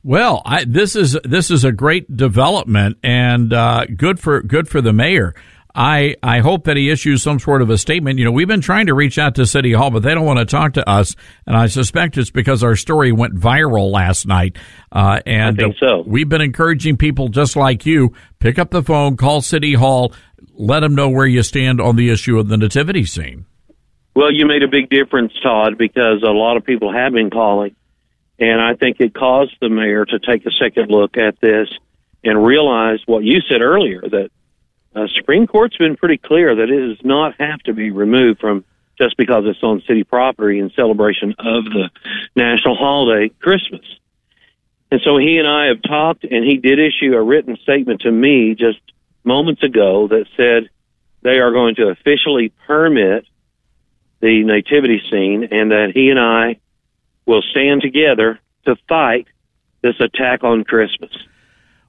Well, 0.05 0.43
I, 0.45 0.65
this 0.65 0.97
is 0.97 1.16
this 1.23 1.51
is 1.53 1.65
a 1.65 1.70
great 1.70 2.16
development 2.16 2.99
and 3.05 3.53
uh, 3.53 3.87
good 3.97 4.19
for 4.19 4.43
good 4.43 4.69
for 4.69 4.81
the 4.81 4.93
mayor. 4.93 5.35
I, 5.74 6.16
I 6.23 6.40
hope 6.40 6.65
that 6.65 6.77
he 6.77 6.90
issues 6.90 7.23
some 7.23 7.39
sort 7.39 7.62
of 7.62 7.70
a 7.70 7.78
statement. 7.78 8.19
You 8.19 8.27
know, 8.27 8.32
we've 8.32 8.49
been 8.49 8.61
trying 8.61 8.86
to 8.86 8.94
reach 8.94 9.19
out 9.19 9.36
to 9.36 9.47
City 9.47 9.73
Hall, 9.73 9.90
but 9.90 10.03
they 10.03 10.15
don't 10.15 10.27
want 10.27 10.39
to 10.39 10.44
talk 10.44 10.74
to 10.74 10.89
us. 10.89 11.16
And 11.47 11.57
I 11.57 11.66
suspect 11.66 12.19
it's 12.19 12.31
because 12.31 12.62
our 12.62 12.77
story 12.77 13.12
went 13.12 13.35
viral 13.35 13.90
last 13.90 14.27
night. 14.27 14.57
Uh, 14.90 15.20
and 15.24 15.59
I 15.59 15.65
think 15.65 15.77
so. 15.78 16.03
we've 16.07 16.28
been 16.28 16.43
encouraging 16.43 16.97
people 16.97 17.28
just 17.28 17.57
like 17.57 17.86
you, 17.86 18.12
pick 18.39 18.59
up 18.59 18.70
the 18.70 18.82
phone, 18.82 19.16
call 19.16 19.40
City 19.40 19.74
Hall, 19.74 20.12
let 20.55 20.81
them 20.81 20.94
know 20.94 21.09
where 21.09 21.27
you 21.27 21.43
stand 21.43 21.81
on 21.81 21.97
the 21.97 22.11
issue 22.11 22.39
of 22.39 22.49
the 22.49 22.57
nativity 22.57 23.05
scene. 23.05 23.47
Well, 24.15 24.31
you 24.31 24.47
made 24.47 24.62
a 24.62 24.69
big 24.69 24.90
difference, 24.90 25.32
Todd, 25.43 25.78
because 25.78 26.23
a 26.23 26.31
lot 26.31 26.59
of 26.59 26.65
people 26.65 26.93
have 26.93 27.12
been 27.12 27.31
calling. 27.31 27.74
And 28.39 28.61
I 28.61 28.74
think 28.74 28.99
it 29.01 29.15
caused 29.15 29.57
the 29.61 29.69
mayor 29.69 30.05
to 30.05 30.19
take 30.19 30.44
a 30.44 30.51
second 30.51 30.90
look 30.90 31.16
at 31.16 31.40
this 31.40 31.69
and 32.24 32.44
realize 32.44 32.99
what 33.07 33.24
you 33.24 33.40
said 33.49 33.62
earlier 33.62 34.03
that 34.03 34.31
uh, 34.94 35.06
Supreme 35.14 35.47
Court's 35.47 35.77
been 35.77 35.97
pretty 35.97 36.19
clear 36.19 36.55
that 36.55 36.70
it 36.70 36.89
does 36.89 37.05
not 37.05 37.35
have 37.40 37.60
to 37.60 37.73
be 37.73 37.90
removed 37.90 38.40
from 38.40 38.64
just 38.98 39.16
because 39.16 39.44
it's 39.47 39.62
on 39.62 39.82
city 39.86 40.05
property 40.05 40.59
in 40.59 40.70
celebration 40.70 41.35
of 41.39 41.64
the 41.64 41.90
national 42.36 42.77
holiday, 42.77 43.31
Christmas. 43.40 43.85
And 44.90 45.01
so 45.02 45.16
he 45.16 45.39
and 45.39 45.48
I 45.48 45.66
have 45.66 45.82
talked, 45.82 46.24
and 46.24 46.44
he 46.44 46.59
did 46.59 46.78
issue 46.78 47.14
a 47.14 47.23
written 47.23 47.56
statement 47.62 48.02
to 48.02 48.12
me 48.12 48.55
just 48.55 48.78
moments 49.24 49.62
ago 49.62 50.09
that 50.09 50.27
said 50.36 50.69
they 51.23 51.39
are 51.39 51.52
going 51.52 51.77
to 51.77 51.89
officially 51.89 52.52
permit 52.66 53.24
the 54.20 54.44
nativity 54.44 55.01
scene 55.10 55.48
and 55.51 55.70
that 55.70 55.93
he 55.94 56.10
and 56.10 56.20
I 56.20 56.60
will 57.24 57.43
stand 57.43 57.82
together 57.82 58.39
to 58.66 58.77
fight 58.89 59.27
this 59.82 59.98
attack 59.98 60.44
on 60.44 60.64
Christmas. 60.64 61.10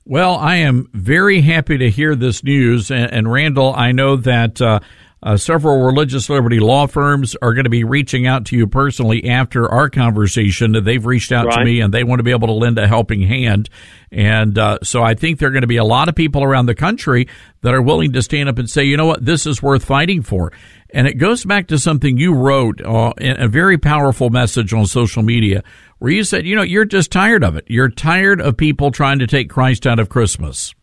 Well, 0.05 0.35
I 0.35 0.57
am 0.57 0.89
very 0.93 1.41
happy 1.41 1.77
to 1.77 1.89
hear 1.89 2.15
this 2.15 2.43
news. 2.43 2.91
And, 2.91 3.11
and 3.11 3.31
Randall, 3.31 3.73
I 3.73 3.93
know 3.93 4.17
that 4.17 4.61
uh, 4.61 4.81
uh, 5.23 5.37
several 5.37 5.85
religious 5.85 6.29
liberty 6.29 6.59
law 6.59 6.87
firms 6.87 7.37
are 7.41 7.53
going 7.53 7.63
to 7.63 7.69
be 7.69 7.85
reaching 7.85 8.27
out 8.27 8.45
to 8.47 8.57
you 8.57 8.67
personally 8.67 9.29
after 9.29 9.69
our 9.71 9.89
conversation. 9.89 10.73
They've 10.83 11.05
reached 11.05 11.31
out 11.31 11.45
right. 11.45 11.59
to 11.59 11.63
me 11.63 11.79
and 11.79 11.93
they 11.93 12.03
want 12.03 12.19
to 12.19 12.23
be 12.23 12.31
able 12.31 12.47
to 12.47 12.53
lend 12.53 12.77
a 12.79 12.87
helping 12.87 13.21
hand. 13.21 13.69
And 14.11 14.57
uh, 14.57 14.79
so 14.83 15.01
I 15.01 15.13
think 15.13 15.39
there 15.39 15.47
are 15.47 15.51
going 15.51 15.61
to 15.61 15.67
be 15.67 15.77
a 15.77 15.85
lot 15.85 16.09
of 16.09 16.15
people 16.15 16.43
around 16.43 16.65
the 16.65 16.75
country 16.75 17.29
that 17.61 17.73
are 17.73 17.81
willing 17.81 18.11
to 18.11 18.21
stand 18.21 18.49
up 18.49 18.57
and 18.57 18.69
say, 18.69 18.83
you 18.83 18.97
know 18.97 19.05
what, 19.05 19.23
this 19.23 19.47
is 19.47 19.63
worth 19.63 19.85
fighting 19.85 20.21
for. 20.21 20.51
And 20.93 21.07
it 21.07 21.15
goes 21.15 21.43
back 21.43 21.67
to 21.67 21.79
something 21.79 22.19
you 22.19 22.35
wrote 22.35 22.79
uh, 22.79 23.13
in 23.17 23.41
a 23.41 23.47
very 23.47 23.79
powerful 23.79 24.29
message 24.29 24.73
on 24.73 24.85
social 24.85 25.23
media 25.23 25.63
where 25.97 26.11
you 26.11 26.23
said, 26.23 26.45
you 26.45 26.55
know, 26.55 26.61
you're 26.61 26.85
just 26.85 27.11
tired 27.11 27.43
of 27.43 27.55
it. 27.55 27.65
You're 27.67 27.89
tired 27.89 28.39
of 28.39 28.57
people 28.57 28.91
trying 28.91 29.17
to 29.19 29.27
take 29.27 29.49
Christ 29.49 29.87
out 29.87 29.97
of 29.97 30.09
Christmas. 30.09 30.75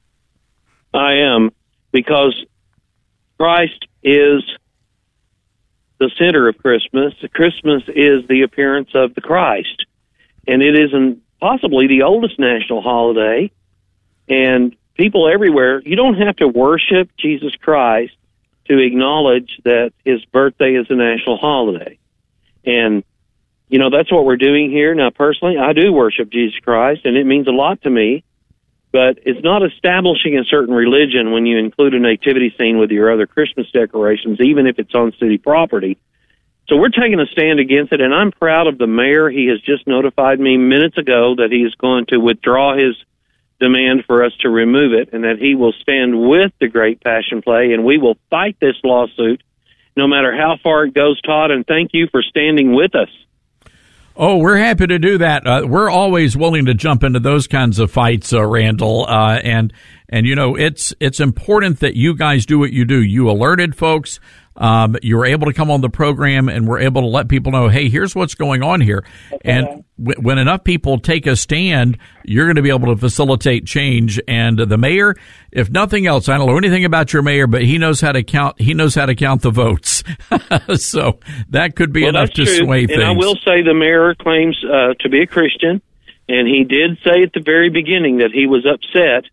I 0.93 1.12
am 1.19 1.51
because 1.93 2.35
Christ 3.39 3.87
is 4.03 4.43
the 6.01 6.11
center 6.19 6.49
of 6.49 6.59
Christmas. 6.59 7.15
Christmas 7.32 7.85
is 7.87 8.27
the 8.28 8.43
appearance 8.43 8.91
of 8.95 9.15
the 9.15 9.20
Christ. 9.20 9.87
And 10.49 10.61
it 10.61 10.77
isn't 10.77 11.23
possibly 11.41 11.87
the 11.87 12.03
oldest 12.03 12.37
national 12.37 12.82
holiday. 12.82 13.53
And 14.28 14.74
people 14.95 15.31
everywhere, 15.32 15.81
you 15.85 15.95
don't 15.95 16.15
have 16.15 16.35
to 16.37 16.49
worship 16.49 17.11
Jesus 17.16 17.55
Christ 17.55 18.15
to 18.70 18.78
acknowledge 18.78 19.51
that 19.64 19.92
his 20.05 20.24
birthday 20.26 20.74
is 20.74 20.86
a 20.90 20.94
national 20.94 21.36
holiday. 21.38 21.98
And, 22.64 23.02
you 23.68 23.80
know, 23.80 23.90
that's 23.90 24.12
what 24.12 24.24
we're 24.24 24.36
doing 24.36 24.70
here. 24.70 24.94
Now, 24.94 25.10
personally, 25.10 25.59
I 25.59 25.72
do 25.72 25.92
worship 25.92 26.30
Jesus 26.30 26.59
Christ, 26.60 27.01
and 27.05 27.16
it 27.16 27.26
means 27.26 27.48
a 27.48 27.52
lot 27.52 27.82
to 27.82 27.90
me. 27.90 28.22
But 28.92 29.20
it's 29.24 29.42
not 29.42 29.64
establishing 29.64 30.36
a 30.38 30.44
certain 30.44 30.74
religion 30.74 31.32
when 31.32 31.47
you 31.47 31.59
include 31.59 31.94
a 31.94 32.01
nativity 32.01 32.55
scene 32.59 32.78
with 32.78 32.90
your 32.90 33.12
other 33.12 33.26
Christmas 33.26 33.70
decorations, 33.70 34.40
even 34.40 34.66
if 34.66 34.78
it's 34.78 34.94
on 34.94 35.12
city 35.20 35.38
property. 35.38 35.97
So 36.68 36.76
we're 36.76 36.88
taking 36.88 37.20
a 37.20 37.26
stand 37.26 37.60
against 37.60 37.92
it, 37.92 38.01
and 38.01 38.14
I'm 38.14 38.32
proud 38.32 38.66
of 38.66 38.78
the 38.78 38.86
mayor. 38.86 39.30
He 39.30 39.47
has 39.47 39.60
just 39.60 39.86
notified 39.86 40.38
me 40.40 40.56
minutes 40.56 40.98
ago 40.98 41.34
that 41.36 41.51
he 41.51 41.59
is 41.59 41.74
going 41.76 42.06
to 42.06 42.18
withdraw 42.18 42.76
his 42.76 42.97
demand 43.61 44.05
for 44.07 44.24
us 44.24 44.32
to 44.41 44.49
remove 44.49 44.93
it 44.93 45.11
and 45.12 45.24
that 45.24 45.39
he 45.39 45.55
will 45.55 45.74
stand 45.81 46.19
with 46.19 46.53
the 46.61 46.69
Great 46.69 47.01
Passion 47.03 47.43
Play 47.43 47.73
and 47.73 47.85
we 47.85 47.99
will 47.99 48.16
fight 48.31 48.57
this 48.61 48.77
lawsuit 48.82 49.43
no 49.97 50.09
matter 50.09 50.35
how 50.35 50.57
far 50.62 50.85
it 50.85 50.95
goes, 50.95 51.20
Todd. 51.20 51.51
And 51.51 51.66
thank 51.66 51.91
you 51.93 52.09
for 52.11 52.23
standing 52.23 52.74
with 52.74 52.95
us. 52.95 53.09
Oh, 54.16 54.39
we're 54.39 54.57
happy 54.57 54.87
to 54.87 54.99
do 54.99 55.19
that. 55.19 55.47
Uh, 55.47 55.62
we're 55.66 55.89
always 55.89 56.37
willing 56.37 56.66
to 56.66 56.74
jump 56.74 57.05
into 57.05 57.20
those 57.20 57.47
kinds 57.47 57.78
of 57.78 57.91
fights, 57.91 58.32
uh, 58.32 58.45
Randall. 58.45 59.07
Uh, 59.07 59.39
and 59.43 59.73
and 60.09 60.27
you 60.27 60.35
know, 60.35 60.57
it's 60.57 60.93
it's 61.01 61.20
important 61.20 61.81
that 61.81 61.97
you 61.97 62.15
guys 62.15 62.45
do 62.45 62.59
what 62.59 62.73
you 62.73 62.85
do. 62.85 63.01
You 63.01 63.31
alerted 63.31 63.77
folks. 63.77 64.20
Um, 64.56 64.97
you 65.01 65.16
were 65.16 65.27
able 65.27 65.47
to 65.47 65.52
come 65.52 65.70
on 65.70 65.81
the 65.81 65.89
program 65.89 66.48
and 66.48 66.66
we're 66.66 66.81
able 66.81 67.02
to 67.02 67.06
let 67.06 67.28
people 67.28 67.52
know, 67.52 67.68
hey, 67.68 67.89
here's 67.89 68.14
what's 68.14 68.35
going 68.35 68.62
on 68.62 68.81
here. 68.81 69.05
Okay. 69.32 69.40
And 69.44 69.85
w- 69.98 70.20
when 70.20 70.39
enough 70.39 70.64
people 70.64 70.98
take 70.98 71.27
a 71.27 71.36
stand, 71.36 71.98
you're 72.24 72.47
going 72.47 72.56
to 72.56 72.62
be 72.62 72.70
able 72.70 72.94
to 72.94 73.01
facilitate 73.01 73.64
change. 73.64 74.20
And 74.27 74.59
the 74.59 74.77
mayor, 74.77 75.14
if 75.52 75.70
nothing 75.70 76.06
else, 76.06 76.28
I 76.28 76.36
don't 76.36 76.48
know 76.48 76.59
anything 76.59 76.85
about 76.85 77.12
your 77.12 77.22
mayor, 77.22 77.47
but 77.47 77.62
he 77.62 77.78
knows 77.78 78.01
how 78.01 78.12
to 78.12 78.22
count. 78.22 78.60
He 78.60 78.74
knows 78.74 78.94
how 78.94 79.06
to 79.06 79.14
count 79.14 79.43
the 79.43 79.51
votes. 79.51 80.02
so 80.77 81.20
that 81.51 81.77
could 81.77 81.93
be 81.93 82.02
well, 82.02 82.10
enough 82.10 82.31
to 82.31 82.44
true. 82.44 82.56
sway 82.56 82.81
and 82.81 82.89
things. 82.89 83.02
I 83.02 83.12
will 83.12 83.36
say 83.36 83.62
the 83.62 83.74
mayor 83.74 84.14
claims 84.14 84.62
uh, 84.64 84.94
to 85.01 85.09
be 85.09 85.22
a 85.22 85.27
Christian, 85.27 85.81
and 86.28 86.48
he 86.48 86.64
did 86.64 86.98
say 87.05 87.22
at 87.22 87.32
the 87.32 87.40
very 87.40 87.70
beginning 87.70 88.18
that 88.18 88.32
he 88.32 88.47
was 88.47 88.66
upset 88.66 89.31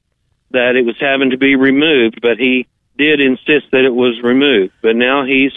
that 0.52 0.76
it 0.76 0.86
was 0.86 0.96
having 1.00 1.32
to 1.32 1.38
be 1.38 1.56
removed, 1.56 2.20
but 2.22 2.38
he 2.38 2.68
did 2.98 3.22
insist 3.22 3.72
that 3.72 3.86
it 3.86 3.94
was 3.94 4.22
removed. 4.24 4.74
But 4.82 4.96
now 4.96 5.26
he's 5.26 5.52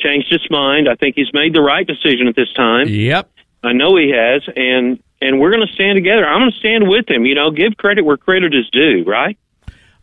changed 0.00 0.30
his 0.30 0.46
mind. 0.50 0.88
I 0.88 0.94
think 0.94 1.16
he's 1.16 1.32
made 1.32 1.54
the 1.54 1.60
right 1.62 1.86
decision 1.86 2.28
at 2.28 2.36
this 2.36 2.52
time. 2.52 2.88
Yep. 2.88 3.30
I 3.62 3.72
know 3.72 3.96
he 3.96 4.10
has, 4.10 4.42
and 4.54 5.02
and 5.20 5.40
we're 5.40 5.50
going 5.50 5.66
to 5.66 5.72
stand 5.72 5.96
together. 5.96 6.26
I'm 6.26 6.40
going 6.40 6.52
to 6.52 6.58
stand 6.58 6.88
with 6.88 7.08
him. 7.08 7.24
You 7.24 7.34
know, 7.34 7.50
give 7.50 7.76
credit 7.76 8.04
where 8.04 8.16
credit 8.16 8.54
is 8.54 8.68
due. 8.70 9.04
Right. 9.06 9.38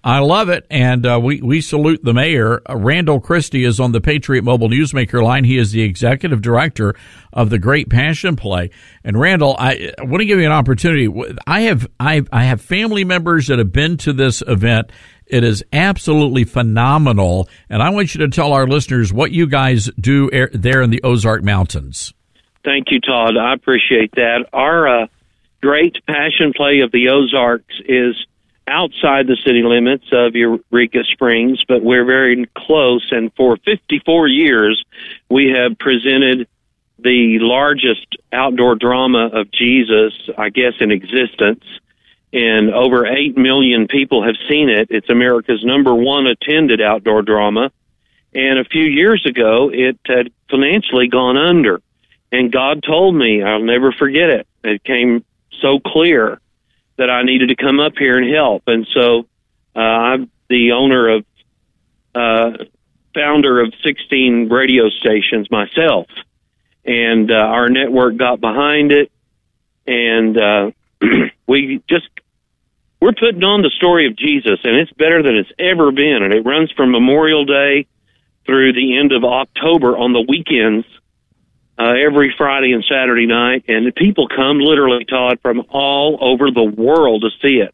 I 0.04 0.18
love 0.18 0.50
it, 0.50 0.66
and 0.72 1.06
uh, 1.06 1.20
we 1.22 1.44
we 1.44 1.62
salute 1.62 2.04
the 2.04 2.14
mayor. 2.14 2.60
Uh, 2.68 2.76
Randall 2.76 3.20
Christie 3.20 3.64
is 3.64 3.80
on 3.80 3.92
the 3.92 4.02
Patriot 4.02 4.44
Mobile 4.44 4.68
Newsmaker 4.68 5.22
line. 5.22 5.44
He 5.44 5.60
is 5.60 5.74
the 5.74 5.84
executive 5.84 6.42
director 6.42 6.96
of 7.32 7.52
the 7.52 7.60
Great 7.60 7.88
Passion 7.88 8.36
Play. 8.36 8.72
And 9.04 9.20
Randall, 9.20 9.56
I, 9.60 9.94
I 10.00 10.04
want 10.04 10.22
to 10.22 10.26
give 10.26 10.40
you 10.40 10.46
an 10.46 10.52
opportunity. 10.52 11.08
I 11.46 11.62
have 11.62 11.88
I 12.00 12.24
I 12.32 12.46
have 12.46 12.62
family 12.62 13.04
members 13.04 13.46
that 13.48 13.60
have 13.60 13.72
been 13.72 13.98
to 13.98 14.12
this 14.12 14.42
event. 14.48 14.92
It 15.32 15.46
is 15.46 15.64
absolutely 15.72 16.44
phenomenal, 16.44 17.48
and 17.70 17.82
I 17.82 17.90
want 17.90 18.14
you 18.14 18.20
to 18.20 18.28
tell 18.28 18.52
our 18.52 18.68
listeners 18.68 19.14
what 19.14 19.32
you 19.32 19.48
guys 19.48 19.90
do 20.00 20.30
er, 20.34 20.50
there 20.54 20.82
in 20.82 20.90
the 20.90 21.02
Ozark 21.04 21.42
Mountains. 21.42 22.14
Thank 22.66 22.92
you, 22.92 23.00
Todd. 23.00 23.38
I 23.38 23.54
appreciate 23.54 24.12
that. 24.16 24.46
Our 24.52 25.04
uh, 25.04 25.08
Great 25.62 26.06
Passion 26.06 26.52
Play 26.54 26.82
of 26.82 26.92
the 26.92 27.10
Ozarks 27.10 27.74
is 27.86 28.16
outside 28.68 29.28
the 29.28 29.38
city 29.46 29.64
limits 29.64 30.06
of 30.12 30.36
Eureka 30.36 31.04
Springs, 31.12 31.64
but 31.66 31.82
we're 31.82 32.06
very 32.06 32.46
close. 32.56 33.08
And 33.12 33.32
for 33.36 33.58
54 33.58 34.28
years, 34.28 34.84
we 35.30 35.54
have 35.56 35.78
presented 35.80 36.48
the 37.00 37.40
largest 37.40 38.18
outdoor 38.32 38.76
drama 38.76 39.30
of 39.34 39.52
Jesus, 39.52 40.14
I 40.38 40.50
guess, 40.50 40.74
in 40.80 40.92
existence. 40.92 41.64
And 42.34 42.74
over 42.74 43.06
8 43.06 43.38
million 43.38 43.88
people 43.88 44.24
have 44.24 44.36
seen 44.50 44.70
it. 44.70 44.88
It's 44.90 45.10
America's 45.10 45.64
number 45.66 45.94
one 45.94 46.28
attended 46.28 46.82
outdoor 46.82 47.24
drama. 47.24 47.72
And 48.34 48.60
a 48.60 48.64
few 48.64 48.86
years 48.86 49.26
ago, 49.26 49.70
it 49.74 50.00
had 50.06 50.32
financially 50.50 51.08
gone 51.08 51.36
under. 51.36 51.82
And 52.32 52.52
God 52.52 52.84
told 52.84 53.16
me, 53.16 53.44
I'll 53.44 53.62
never 53.64 53.92
forget 53.92 54.30
it. 54.30 54.48
It 54.64 54.84
came 54.84 55.26
so 55.62 55.80
clear 55.80 56.40
that 56.98 57.10
I 57.10 57.24
needed 57.24 57.50
to 57.50 57.56
come 57.56 57.80
up 57.80 57.98
here 57.98 58.18
and 58.18 58.34
help. 58.34 58.64
And 58.68 58.88
so 58.94 59.28
uh, 59.76 59.80
I'm 59.80 60.32
the 60.50 60.72
owner 60.72 61.10
of, 61.10 61.26
uh, 62.16 62.52
founder 63.14 63.62
of 63.62 63.74
16 63.84 64.48
radio 64.50 64.90
stations 64.90 65.52
myself. 65.52 66.08
And 66.86 67.30
uh, 67.30 67.36
our 67.36 67.70
network 67.70 68.16
got 68.16 68.40
behind 68.40 68.94
it. 68.94 69.12
And 69.86 70.38
uh, 70.38 70.72
we 71.48 71.84
just, 71.90 72.08
we're 73.02 73.14
putting 73.14 73.44
on 73.44 73.62
the 73.62 73.72
story 73.76 74.08
of 74.08 74.16
Jesus, 74.16 74.60
and 74.64 74.76
it's 74.78 74.92
better 74.94 75.24
than 75.24 75.36
it's 75.36 75.52
ever 75.60 75.92
been. 75.92 76.24
And 76.24 76.34
it 76.34 76.46
runs 76.46 76.72
from 76.72 76.92
Memorial 76.92 77.46
Day 77.46 77.88
through 78.46 78.74
the 78.74 78.98
end 78.98 79.12
of 79.12 79.24
October 79.24 79.98
on 79.98 80.14
the 80.14 80.22
weekends 80.22 80.86
uh, 81.78 81.94
every 81.94 82.34
Friday 82.38 82.74
and 82.74 82.84
Saturday 82.88 83.26
night, 83.26 83.66
and 83.68 83.94
people 83.96 84.28
come 84.28 84.60
literally, 84.60 85.06
Todd, 85.06 85.40
from 85.42 85.64
all 85.70 86.18
over 86.22 86.52
the 86.52 86.64
world 86.64 87.24
to 87.24 87.30
see 87.42 87.58
it. 87.58 87.74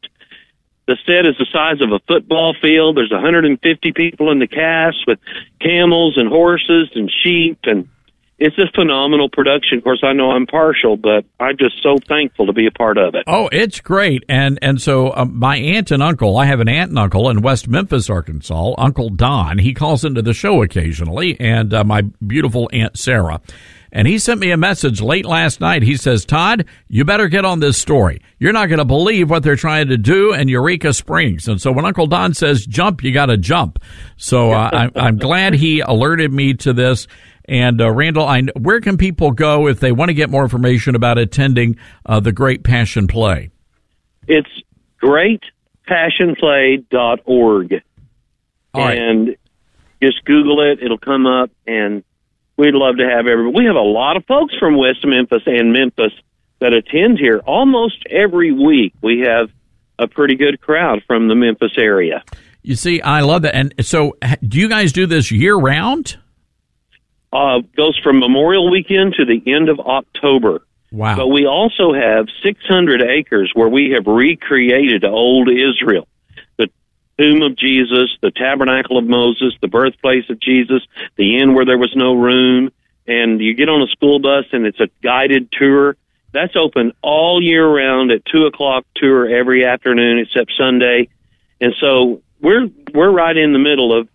The 0.88 0.98
set 1.06 1.26
is 1.26 1.36
the 1.38 1.48
size 1.52 1.82
of 1.82 1.92
a 1.92 2.00
football 2.08 2.56
field. 2.62 2.96
There's 2.96 3.12
150 3.12 3.92
people 3.92 4.32
in 4.32 4.40
the 4.40 4.48
cast 4.48 5.06
with 5.06 5.20
camels 5.60 6.16
and 6.16 6.30
horses 6.30 6.90
and 6.96 7.12
sheep, 7.24 7.60
and 7.64 7.90
it's 8.40 8.58
a 8.58 8.72
phenomenal 8.76 9.30
production. 9.30 9.80
Of 9.80 9.84
course, 9.84 10.02
I 10.04 10.14
know 10.14 10.32
I'm 10.32 10.46
partial, 10.46 10.96
but 10.96 11.26
I'm 11.40 11.58
just 11.58 11.82
so 11.82 11.98
thankful 12.08 12.46
to 12.46 12.54
be 12.54 12.68
a 12.68 12.72
part 12.72 12.98
of 12.98 13.16
it. 13.16 13.24
Oh, 13.26 13.50
it's 13.52 13.80
great, 13.82 14.24
and 14.30 14.60
and 14.62 14.82
so 14.82 15.14
um, 15.16 15.38
my 15.38 15.58
aunt 15.58 15.92
and 15.92 16.04
uncle. 16.04 16.38
I 16.38 16.46
have 16.46 16.60
an 16.60 16.70
aunt 16.70 16.90
and 16.90 17.00
uncle 17.00 17.30
in 17.30 17.42
West 17.42 17.68
Memphis, 17.68 18.10
Arkansas. 18.10 18.76
Uncle 18.78 19.10
Don. 19.10 19.58
He 19.58 19.74
calls 19.74 20.06
into 20.06 20.22
the 20.22 20.34
show 20.34 20.62
occasionally, 20.62 21.40
and 21.40 21.74
uh, 21.74 21.84
my 21.84 22.02
beautiful 22.26 22.70
aunt 22.72 22.98
Sarah. 22.98 23.42
And 23.92 24.08
he 24.08 24.20
sent 24.20 24.40
me 24.40 24.52
a 24.52 24.58
message 24.58 25.02
late 25.02 25.26
last 25.26 25.62
night. 25.62 25.82
He 25.82 25.96
says, 25.96 26.26
Todd, 26.26 26.66
you 26.88 27.06
better 27.06 27.30
get 27.30 27.46
on 27.46 27.62
this 27.62 27.78
story. 27.78 28.22
You're 28.38 28.54
not 28.54 28.68
going 28.68 28.80
to 28.80 28.86
believe 28.86 29.30
what 29.30 29.44
they're 29.44 29.56
trying 29.56 29.88
to 29.88 29.98
do 29.98 30.34
in 30.34 30.50
Eureka 30.50 30.94
Springs. 30.94 31.48
And 31.48 31.62
so 31.62 31.72
when 31.72 31.86
Uncle 31.86 32.06
Don 32.06 32.34
says 32.34 32.66
jump, 32.66 33.02
you 33.02 33.14
got 33.14 33.28
to 33.28 33.38
jump. 33.38 33.80
So 34.18 34.52
uh, 34.52 34.70
I'm, 34.74 34.92
I'm 34.96 35.18
glad 35.18 35.54
he 35.54 35.80
alerted 35.80 36.34
me 36.34 36.54
to 36.56 36.74
this. 36.74 37.08
And 37.48 37.82
uh, 37.82 37.92
Randall, 37.92 38.28
I, 38.28 38.42
where 38.60 38.82
can 38.82 38.98
people 38.98 39.32
go 39.32 39.68
if 39.68 39.80
they 39.80 39.94
want 39.94 40.10
to 40.10 40.14
get 40.14 40.30
more 40.30 40.44
information 40.44 40.96
about 40.96 41.18
attending 41.18 41.78
uh, 42.06 42.20
the 42.20 42.34
Great 42.34 42.64
Passion 42.64 43.08
Play? 43.08 43.50
It's 44.28 44.50
greatpassionplay.org. 45.02 47.84
All 48.74 48.84
right. 48.84 48.98
And 48.98 49.38
just 50.02 50.26
Google 50.26 50.72
it. 50.72 50.84
It'll 50.84 50.98
come 50.98 51.26
up 51.26 51.50
and 51.66 52.04
we'd 52.58 52.74
love 52.74 52.98
to 52.98 53.08
have 53.08 53.28
everybody. 53.28 53.58
We 53.58 53.64
have 53.66 53.78
a 53.78 53.80
lot 53.80 54.18
of 54.18 54.26
folks 54.26 54.54
from 54.60 54.76
West 54.76 55.06
Memphis 55.06 55.44
and 55.46 55.72
Memphis 55.72 56.12
that 56.60 56.74
attend 56.74 57.20
here 57.20 57.42
almost 57.46 58.04
every 58.10 58.52
week. 58.52 58.94
We 59.02 59.22
have 59.22 59.50
a 60.00 60.08
pretty 60.08 60.36
good 60.36 60.60
crowd 60.60 61.04
from 61.08 61.28
the 61.28 61.36
Memphis 61.36 61.74
area. 61.78 62.24
You 62.62 62.76
see, 62.76 63.02
I 63.02 63.22
love 63.22 63.44
that. 63.44 63.56
And 63.56 63.74
so, 63.82 64.18
do 64.46 64.60
you 64.60 64.68
guys 64.68 64.92
do 64.92 65.06
this 65.06 65.32
year 65.32 65.56
round? 65.56 66.18
Uh, 67.34 67.60
goes 67.76 68.00
from 68.02 68.20
Memorial 68.20 68.72
Weekend 68.72 69.16
to 69.16 69.26
the 69.26 69.42
end 69.54 69.68
of 69.68 69.80
October. 69.80 70.62
Wow. 70.92 71.18
But 71.18 71.28
we 71.28 71.46
also 71.46 71.94
have 71.94 72.28
600 72.44 73.02
acres 73.02 73.52
where 73.54 73.68
we 73.68 73.92
have 73.92 74.08
recreated 74.08 75.04
old 75.04 75.50
Israel. 75.50 76.08
The 76.58 76.70
tomb 77.20 77.42
of 77.42 77.58
Jesus, 77.58 78.16
the 78.22 78.32
tabernacle 78.32 78.98
of 78.98 79.06
Moses, 79.06 79.54
the 79.62 79.68
birthplace 79.68 80.30
of 80.30 80.40
Jesus, 80.40 80.82
the 81.18 81.38
inn 81.38 81.54
where 81.54 81.66
there 81.66 81.78
was 81.78 81.94
no 81.96 82.14
room. 82.14 82.72
And 83.06 83.42
you 83.42 83.54
get 83.54 83.70
on 83.70 83.82
a 83.82 83.88
school 83.88 84.20
bus 84.20 84.46
and 84.52 84.66
it's 84.66 84.80
a 84.80 84.90
guided 85.04 85.52
tour. 85.52 85.98
That's 86.34 86.56
open 86.56 86.94
all 87.02 87.42
year 87.42 87.68
round 87.68 88.12
at 88.12 88.26
two 88.26 88.46
o'clock 88.46 88.86
tour 88.96 89.28
every 89.30 89.66
afternoon 89.66 90.20
except 90.20 90.54
Sunday. 90.58 91.10
And 91.60 91.74
so 91.80 92.22
we're, 92.42 92.70
we're 92.94 93.12
right 93.12 93.36
in 93.36 93.54
the 93.54 93.60
middle 93.60 93.98
of, 93.98 94.08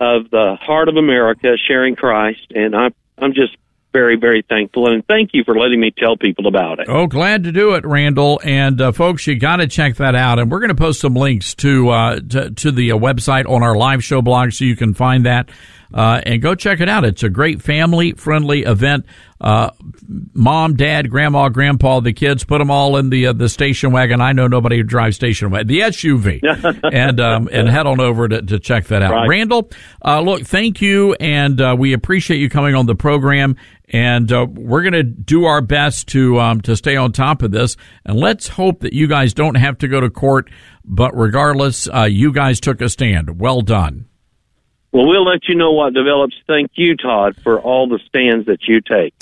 of 0.00 0.30
the 0.30 0.56
heart 0.60 0.88
of 0.88 0.96
America 0.96 1.56
sharing 1.68 1.94
Christ. 1.94 2.52
And 2.54 2.74
I, 2.74 2.88
I'm 3.18 3.34
just 3.34 3.56
very, 3.92 4.16
very 4.16 4.42
thankful. 4.48 4.90
And 4.90 5.06
thank 5.06 5.30
you 5.34 5.44
for 5.44 5.56
letting 5.56 5.80
me 5.80 5.92
tell 5.96 6.16
people 6.16 6.46
about 6.46 6.78
it. 6.78 6.86
Oh, 6.88 7.06
glad 7.06 7.44
to 7.44 7.52
do 7.52 7.74
it, 7.74 7.84
Randall. 7.84 8.40
And 8.42 8.80
uh, 8.80 8.92
folks, 8.92 9.26
you 9.26 9.38
got 9.38 9.56
to 9.56 9.66
check 9.66 9.96
that 9.96 10.14
out. 10.14 10.38
And 10.38 10.50
we're 10.50 10.60
going 10.60 10.68
to 10.68 10.74
post 10.74 11.00
some 11.00 11.14
links 11.14 11.54
to 11.56 11.90
uh, 11.90 12.20
to, 12.20 12.50
to, 12.50 12.70
the 12.70 12.92
uh, 12.92 12.96
website 12.96 13.48
on 13.48 13.62
our 13.62 13.76
live 13.76 14.02
show 14.02 14.22
blog 14.22 14.52
so 14.52 14.64
you 14.64 14.76
can 14.76 14.94
find 14.94 15.26
that. 15.26 15.50
Uh, 15.92 16.20
and 16.24 16.40
go 16.40 16.54
check 16.54 16.80
it 16.80 16.88
out. 16.88 17.04
It's 17.04 17.22
a 17.22 17.28
great 17.28 17.60
family 17.62 18.12
friendly 18.12 18.62
event. 18.62 19.06
Uh, 19.40 19.70
mom, 20.34 20.76
dad, 20.76 21.10
grandma, 21.10 21.48
grandpa, 21.48 22.00
the 22.00 22.12
kids, 22.12 22.44
put 22.44 22.58
them 22.58 22.70
all 22.70 22.98
in 22.98 23.08
the 23.08 23.28
uh, 23.28 23.32
the 23.32 23.48
station 23.48 23.90
wagon. 23.90 24.20
I 24.20 24.32
know 24.32 24.46
nobody 24.46 24.76
who 24.76 24.82
drives 24.82 25.16
station 25.16 25.50
wagon, 25.50 25.66
the 25.66 25.80
SUV, 25.80 26.40
and 26.92 27.20
um, 27.20 27.48
and 27.50 27.68
head 27.68 27.86
on 27.86 28.00
over 28.00 28.28
to, 28.28 28.42
to 28.42 28.58
check 28.58 28.86
that 28.88 29.02
out. 29.02 29.12
Right. 29.12 29.28
Randall, 29.28 29.70
uh, 30.04 30.20
look, 30.20 30.42
thank 30.42 30.82
you, 30.82 31.14
and 31.14 31.58
uh, 31.60 31.74
we 31.78 31.94
appreciate 31.94 32.38
you 32.38 32.50
coming 32.50 32.74
on 32.74 32.86
the 32.86 32.94
program. 32.94 33.56
And 33.92 34.30
uh, 34.30 34.46
we're 34.48 34.82
going 34.82 34.92
to 34.92 35.02
do 35.02 35.46
our 35.46 35.60
best 35.60 36.06
to 36.08 36.38
um, 36.38 36.60
to 36.60 36.76
stay 36.76 36.94
on 36.96 37.10
top 37.10 37.42
of 37.42 37.50
this, 37.50 37.76
and 38.04 38.16
let's 38.16 38.46
hope 38.46 38.80
that 38.80 38.92
you 38.92 39.08
guys 39.08 39.34
don't 39.34 39.56
have 39.56 39.78
to 39.78 39.88
go 39.88 40.00
to 40.00 40.10
court. 40.10 40.48
But 40.84 41.16
regardless, 41.16 41.88
uh, 41.88 42.04
you 42.04 42.32
guys 42.32 42.60
took 42.60 42.80
a 42.82 42.88
stand. 42.88 43.40
Well 43.40 43.62
done. 43.62 44.09
Well, 44.92 45.06
we'll 45.06 45.24
let 45.24 45.48
you 45.48 45.54
know 45.54 45.72
what 45.72 45.94
develops. 45.94 46.34
Thank 46.46 46.72
you, 46.74 46.96
Todd, 46.96 47.36
for 47.42 47.60
all 47.60 47.88
the 47.88 48.00
stands 48.08 48.46
that 48.46 48.60
you 48.66 48.80
take. 48.80 49.14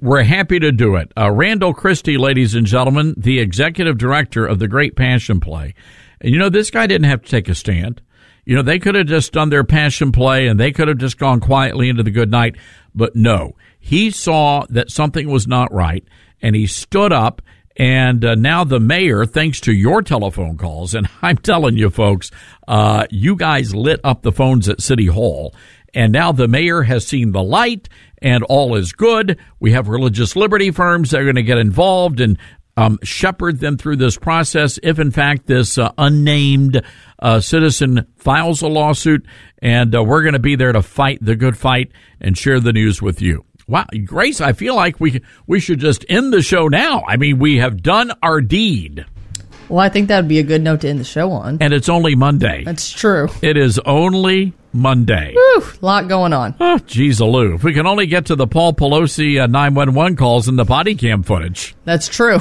we're 0.00 0.22
happy 0.22 0.58
to 0.58 0.70
do 0.70 0.96
it. 0.96 1.12
Uh, 1.16 1.30
Randall 1.30 1.74
Christie, 1.74 2.18
ladies 2.18 2.54
and 2.54 2.66
gentlemen, 2.66 3.14
the 3.16 3.40
executive 3.40 3.98
director 3.98 4.46
of 4.46 4.58
the 4.58 4.68
Great 4.68 4.94
Passion 4.94 5.40
Play. 5.40 5.74
And 6.20 6.32
you 6.32 6.38
know, 6.38 6.50
this 6.50 6.70
guy 6.70 6.86
didn't 6.86 7.08
have 7.08 7.22
to 7.22 7.30
take 7.30 7.48
a 7.48 7.54
stand. 7.54 8.02
You 8.44 8.54
know, 8.54 8.62
they 8.62 8.78
could 8.78 8.94
have 8.94 9.06
just 9.06 9.32
done 9.32 9.48
their 9.48 9.64
passion 9.64 10.12
play 10.12 10.46
and 10.46 10.58
they 10.58 10.70
could 10.70 10.86
have 10.86 10.98
just 10.98 11.18
gone 11.18 11.40
quietly 11.40 11.88
into 11.88 12.04
the 12.04 12.12
good 12.12 12.30
night. 12.30 12.56
But 12.94 13.16
no, 13.16 13.56
he 13.78 14.10
saw 14.10 14.64
that 14.70 14.90
something 14.90 15.28
was 15.28 15.48
not 15.48 15.72
right 15.72 16.04
and 16.40 16.54
he 16.54 16.66
stood 16.66 17.12
up 17.12 17.42
and 17.76 18.24
uh, 18.24 18.34
now 18.34 18.64
the 18.64 18.80
mayor, 18.80 19.26
thanks 19.26 19.60
to 19.62 19.72
your 19.72 20.02
telephone 20.02 20.56
calls, 20.56 20.94
and 20.94 21.08
I'm 21.22 21.36
telling 21.36 21.76
you, 21.76 21.90
folks, 21.90 22.30
uh, 22.66 23.06
you 23.10 23.36
guys 23.36 23.74
lit 23.74 24.00
up 24.02 24.22
the 24.22 24.32
phones 24.32 24.68
at 24.68 24.80
City 24.80 25.06
Hall. 25.06 25.54
And 25.94 26.12
now 26.12 26.30
the 26.32 26.48
mayor 26.48 26.82
has 26.82 27.06
seen 27.06 27.32
the 27.32 27.42
light 27.42 27.88
and 28.20 28.42
all 28.44 28.76
is 28.76 28.92
good. 28.92 29.38
We 29.60 29.72
have 29.72 29.88
religious 29.88 30.36
liberty 30.36 30.70
firms 30.70 31.10
that 31.10 31.20
are 31.20 31.24
going 31.24 31.36
to 31.36 31.42
get 31.42 31.56
involved 31.56 32.20
and 32.20 32.38
um, 32.76 32.98
shepherd 33.02 33.60
them 33.60 33.78
through 33.78 33.96
this 33.96 34.18
process 34.18 34.78
if, 34.82 34.98
in 34.98 35.10
fact, 35.10 35.46
this 35.46 35.78
uh, 35.78 35.92
unnamed 35.96 36.82
uh, 37.18 37.40
citizen 37.40 38.06
files 38.16 38.60
a 38.60 38.68
lawsuit. 38.68 39.24
And 39.62 39.94
uh, 39.94 40.04
we're 40.04 40.22
going 40.22 40.34
to 40.34 40.38
be 40.38 40.56
there 40.56 40.72
to 40.72 40.82
fight 40.82 41.18
the 41.22 41.36
good 41.36 41.56
fight 41.56 41.92
and 42.20 42.36
share 42.36 42.60
the 42.60 42.74
news 42.74 43.00
with 43.00 43.22
you. 43.22 43.46
Wow, 43.68 43.86
Grace, 44.04 44.40
I 44.40 44.52
feel 44.52 44.76
like 44.76 45.00
we 45.00 45.22
we 45.46 45.58
should 45.58 45.80
just 45.80 46.04
end 46.08 46.32
the 46.32 46.42
show 46.42 46.68
now. 46.68 47.02
I 47.06 47.16
mean, 47.16 47.38
we 47.38 47.56
have 47.58 47.82
done 47.82 48.12
our 48.22 48.40
deed. 48.40 49.04
Well, 49.68 49.80
I 49.80 49.88
think 49.88 50.06
that 50.08 50.18
would 50.18 50.28
be 50.28 50.38
a 50.38 50.44
good 50.44 50.62
note 50.62 50.82
to 50.82 50.88
end 50.88 51.00
the 51.00 51.04
show 51.04 51.32
on. 51.32 51.58
And 51.60 51.72
it's 51.72 51.88
only 51.88 52.14
Monday. 52.14 52.62
That's 52.62 52.92
true. 52.92 53.28
It 53.42 53.56
is 53.56 53.80
only 53.80 54.52
Monday. 54.72 55.32
Whew, 55.34 55.64
lot 55.80 56.06
going 56.06 56.32
on. 56.32 56.54
Oh, 56.60 56.78
geez, 56.78 57.18
Aloo. 57.18 57.56
If 57.56 57.64
we 57.64 57.74
can 57.74 57.88
only 57.88 58.06
get 58.06 58.26
to 58.26 58.36
the 58.36 58.46
Paul 58.46 58.74
Pelosi 58.74 59.42
uh, 59.42 59.48
911 59.48 60.14
calls 60.16 60.46
and 60.46 60.56
the 60.56 60.64
body 60.64 60.94
cam 60.94 61.24
footage. 61.24 61.74
That's 61.84 62.06
true 62.06 62.38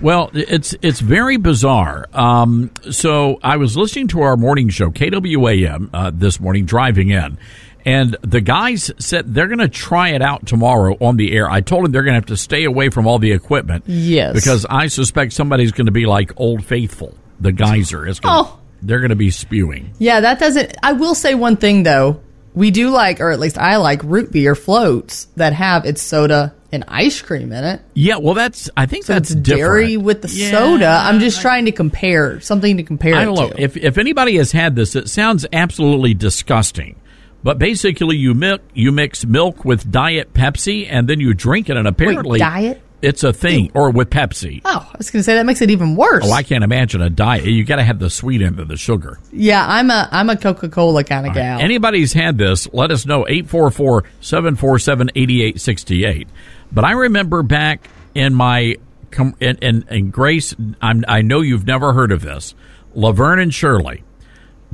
Well, 0.02 0.30
it's 0.34 0.74
it's 0.82 1.00
very 1.00 1.36
bizarre. 1.36 2.06
Um, 2.12 2.72
so 2.90 3.38
I 3.42 3.56
was 3.56 3.76
listening 3.76 4.08
to 4.08 4.22
our 4.22 4.36
morning 4.36 4.68
show, 4.68 4.90
KWAM, 4.90 5.90
uh, 5.94 6.10
this 6.12 6.40
morning, 6.40 6.64
driving 6.66 7.10
in, 7.10 7.38
and 7.84 8.16
the 8.22 8.40
guys 8.40 8.90
said 8.98 9.32
they're 9.32 9.46
going 9.46 9.58
to 9.60 9.68
try 9.68 10.10
it 10.10 10.20
out 10.22 10.44
tomorrow 10.46 10.96
on 11.00 11.16
the 11.16 11.32
air. 11.32 11.48
I 11.48 11.60
told 11.60 11.84
them 11.84 11.92
they're 11.92 12.02
going 12.02 12.14
to 12.14 12.18
have 12.20 12.26
to 12.26 12.36
stay 12.36 12.64
away 12.64 12.88
from 12.90 13.06
all 13.06 13.20
the 13.20 13.30
equipment. 13.32 13.84
Yes. 13.86 14.34
Because 14.34 14.66
I 14.68 14.88
suspect 14.88 15.32
somebody's 15.34 15.70
going 15.72 15.86
to 15.86 15.92
be 15.92 16.06
like 16.06 16.32
Old 16.36 16.64
Faithful. 16.64 17.14
The 17.40 17.52
geyser 17.52 18.06
is 18.06 18.18
going 18.20 18.34
Oh. 18.44 18.58
they're 18.82 19.00
going 19.00 19.10
to 19.10 19.16
be 19.16 19.30
spewing. 19.30 19.94
Yeah, 19.98 20.20
that 20.20 20.38
doesn't. 20.40 20.76
I 20.82 20.92
will 20.94 21.14
say 21.14 21.34
one 21.36 21.56
thing 21.56 21.84
though. 21.84 22.20
We 22.54 22.70
do 22.70 22.90
like, 22.90 23.20
or 23.20 23.30
at 23.30 23.40
least 23.40 23.56
I 23.56 23.76
like, 23.76 24.02
root 24.04 24.30
beer 24.30 24.54
floats 24.54 25.26
that 25.36 25.52
have 25.54 25.86
its 25.86 26.02
soda 26.02 26.54
and 26.73 26.85
ice 26.89 27.20
cream 27.20 27.53
in 27.53 27.65
it. 27.65 27.81
Yeah, 27.94 28.16
well, 28.16 28.35
that's 28.35 28.70
I 28.77 28.86
think 28.86 29.05
So 29.05 29.12
that's 29.12 29.35
dairy 29.35 29.89
different. 29.89 30.05
with 30.05 30.23
the 30.23 30.28
Yeah, 30.28 30.51
soda. 30.51 30.86
I'm 30.89 31.20
just 31.20 31.40
trying 31.40 31.66
to 31.66 31.73
compare 31.73 32.40
something 32.40 32.78
to 32.78 32.82
compare. 32.82 33.15
I 33.15 33.24
don't 33.24 33.35
know 33.35 33.51
to. 33.51 33.61
if 33.62 33.77
if 33.77 33.99
anybody 33.99 34.36
has 34.39 34.53
had 34.53 34.74
this. 34.74 34.97
It 34.97 35.09
sounds 35.09 35.47
absolutely 35.53 36.15
disgusting. 36.15 36.97
But 37.44 37.59
basically, 37.59 38.16
you 38.16 38.35
mix 38.35 38.62
you 38.73 38.93
mix 38.93 39.24
milk 39.27 39.65
with 39.65 39.90
Diet 39.90 40.32
Pepsi, 40.32 40.86
and 40.89 41.09
then 41.09 41.20
you 41.20 41.35
drink 41.35 41.69
it, 41.69 41.77
and 41.77 41.89
apparently, 41.89 42.39
Diet? 42.39 42.81
it's 43.03 43.24
a 43.24 43.32
thing, 43.32 43.73
or 43.74 43.90
with 43.90 44.11
Pepsi. 44.11 44.61
Oh, 44.65 44.89
I 44.93 44.94
was 44.97 45.11
going 45.11 45.19
to 45.19 45.24
say 45.24 45.35
that 45.35 45.44
makes 45.44 45.61
it 45.61 45.69
even 45.69 45.97
worse. 45.97 46.24
Oh, 46.24 46.31
I 46.31 46.44
can't 46.44 46.62
imagine 46.62 47.03
a 47.03 47.11
diet. 47.11 47.44
You 47.47 47.65
got 47.65 47.77
to 47.77 47.82
have 47.82 47.99
the 47.99 48.11
sweet 48.11 48.43
end 48.43 48.61
of 48.61 48.69
the 48.69 48.77
sugar. 48.77 49.19
yeah, 49.32 49.66
I'm 49.69 49.90
a 49.90 50.09
I'm 50.12 50.31
a 50.31 50.36
Coca 50.36 50.69
Cola 50.69 51.03
kind 51.03 51.27
of 51.27 51.35
gal. 51.35 51.59
Anybody's 51.61 52.12
had 52.12 52.39
this, 52.39 52.73
let 52.73 52.93
us 52.93 53.07
know 53.07 53.27
844 53.28 54.05
747 54.20 55.11
8868. 55.16 56.28
But 56.73 56.85
I 56.85 56.93
remember 56.93 57.43
back 57.43 57.89
in 58.15 58.35
my, 58.35 58.77
com- 59.11 59.36
in, 59.40 59.57
in, 59.59 59.85
in 59.89 60.11
Grace, 60.11 60.55
I'm, 60.81 61.05
I 61.07 61.23
know 61.23 61.40
you've 61.40 61.66
never 61.66 61.93
heard 61.93 62.12
of 62.12 62.23
this, 62.23 62.55
Laverne 62.94 63.39
and 63.39 63.55
Shirley. 63.55 64.05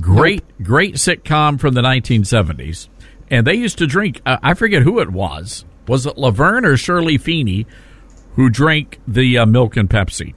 Great, 0.01 0.45
great 0.63 0.95
sitcom 0.95 1.59
from 1.59 1.75
the 1.75 1.83
1970s. 1.83 2.89
And 3.31 3.47
they 3.47 3.55
used 3.55 3.79
to 3.79 3.87
drink, 3.87 4.21
uh, 4.25 4.39
I 4.43 4.55
forget 4.55 4.83
who 4.83 5.01
it 5.01 5.11
was. 5.11 5.65
Was 5.89 6.07
it 6.07 6.17
Laverne 6.17 6.65
or 6.65 6.77
Shirley 6.77 7.19
Feeney 7.19 7.67
who 8.35 8.49
drank 8.49 9.01
the 9.09 9.39
uh, 9.39 9.47
milk 9.47 9.77
and 9.77 9.91
Pepsi? 9.91 10.35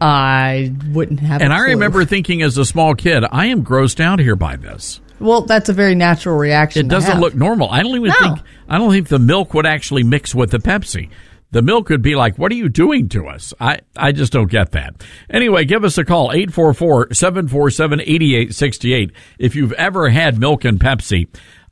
I 0.00 0.74
wouldn't 0.88 1.20
have. 1.20 1.42
And 1.42 1.52
I 1.52 1.58
remember 1.58 2.04
thinking 2.04 2.42
as 2.42 2.56
a 2.56 2.64
small 2.64 2.94
kid, 2.94 3.24
I 3.30 3.46
am 3.46 3.64
grossed 3.64 4.00
out 4.00 4.18
here 4.18 4.36
by 4.36 4.56
this. 4.56 5.00
Well, 5.20 5.42
that's 5.42 5.68
a 5.68 5.72
very 5.72 5.94
natural 5.94 6.36
reaction. 6.36 6.86
It 6.86 6.88
doesn't 6.88 7.20
look 7.20 7.34
normal. 7.34 7.70
I 7.70 7.82
don't 7.82 7.96
even 7.96 8.08
No. 8.08 8.14
think 8.20 8.38
I 8.68 8.78
don't 8.78 8.90
think 8.90 9.08
the 9.08 9.18
milk 9.18 9.54
would 9.54 9.66
actually 9.66 10.02
mix 10.02 10.34
with 10.34 10.50
the 10.50 10.58
Pepsi. 10.58 11.08
The 11.52 11.62
milk 11.62 11.88
would 11.88 12.02
be 12.02 12.14
like, 12.14 12.38
"What 12.38 12.52
are 12.52 12.54
you 12.54 12.68
doing 12.68 13.08
to 13.10 13.26
us?" 13.26 13.52
I 13.60 13.80
I 13.96 14.12
just 14.12 14.32
don't 14.32 14.50
get 14.50 14.72
that. 14.72 15.02
Anyway, 15.28 15.64
give 15.64 15.84
us 15.84 15.98
a 15.98 16.04
call 16.04 16.30
844-747-8868 16.32 19.10
if 19.38 19.56
you've 19.56 19.72
ever 19.72 20.08
had 20.08 20.38
milk 20.38 20.64
and 20.64 20.78
Pepsi. 20.78 21.26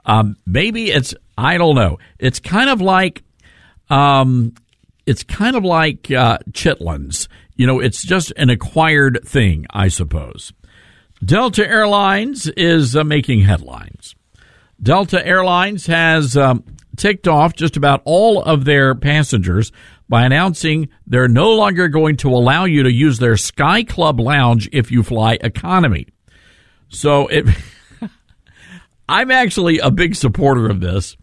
Um, 0.04 0.36
maybe 0.46 0.90
it's 0.90 1.14
I 1.36 1.58
don't 1.58 1.74
know. 1.76 1.98
It's 2.18 2.40
kind 2.40 2.70
of 2.70 2.80
like 2.80 3.22
um 3.90 4.52
it's 5.06 5.22
kind 5.22 5.56
of 5.56 5.64
like 5.64 6.10
uh, 6.10 6.38
chitlins. 6.50 7.28
You 7.56 7.66
know, 7.66 7.80
it's 7.80 8.02
just 8.04 8.30
an 8.36 8.50
acquired 8.50 9.20
thing, 9.24 9.64
I 9.70 9.88
suppose. 9.88 10.52
Delta 11.24 11.69
Airlines 11.69 12.47
is 12.49 12.95
uh, 12.95 13.03
making 13.05 13.40
headlines. 13.40 14.15
Delta 14.81 15.24
Airlines 15.27 15.86
has 15.86 16.36
um, 16.36 16.62
ticked 16.97 17.27
off 17.27 17.55
just 17.55 17.77
about 17.77 18.03
all 18.05 18.43
of 18.43 18.65
their 18.65 18.95
passengers 18.95 19.73
by 20.09 20.24
announcing 20.24 20.89
they're 21.07 21.28
no 21.28 21.55
longer 21.55 21.89
going 21.89 22.16
to 22.19 22.31
allow 22.31 22.65
you 22.65 22.85
to 22.85 22.93
use 22.93 23.19
their 23.19 23.36
Sky 23.36 23.82
Club 23.82 24.20
lounge 24.20 24.69
if 24.73 24.90
you 24.90 25.03
fly 25.03 25.39
economy. 25.40 26.07
So 26.89 27.27
it, 27.27 27.47
I'm 29.09 29.31
actually 29.31 29.78
a 29.78 29.90
big 29.90 30.15
supporter 30.15 30.69
of 30.69 30.81
this. 30.81 31.16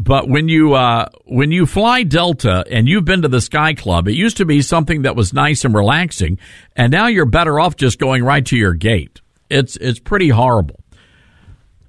But 0.00 0.28
when 0.28 0.48
you 0.48 0.74
uh, 0.74 1.08
when 1.24 1.50
you 1.50 1.66
fly 1.66 2.04
Delta 2.04 2.64
and 2.70 2.86
you've 2.86 3.04
been 3.04 3.22
to 3.22 3.28
the 3.28 3.40
Sky 3.40 3.74
Club, 3.74 4.06
it 4.06 4.14
used 4.14 4.36
to 4.36 4.44
be 4.44 4.62
something 4.62 5.02
that 5.02 5.16
was 5.16 5.32
nice 5.32 5.64
and 5.64 5.74
relaxing, 5.74 6.38
and 6.76 6.92
now 6.92 7.08
you're 7.08 7.26
better 7.26 7.58
off 7.58 7.74
just 7.74 7.98
going 7.98 8.22
right 8.22 8.46
to 8.46 8.56
your 8.56 8.74
gate. 8.74 9.20
It's 9.50 9.76
it's 9.76 9.98
pretty 9.98 10.28
horrible. 10.28 10.80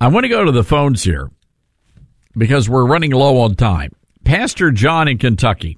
I 0.02 0.08
want 0.08 0.24
to 0.24 0.30
go 0.30 0.46
to 0.46 0.52
the 0.52 0.64
phones 0.64 1.04
here 1.04 1.30
because 2.38 2.70
we're 2.70 2.86
running 2.86 3.12
low 3.12 3.42
on 3.42 3.56
time. 3.56 3.92
Pastor 4.24 4.72
John 4.72 5.08
in 5.08 5.18
Kentucky. 5.18 5.78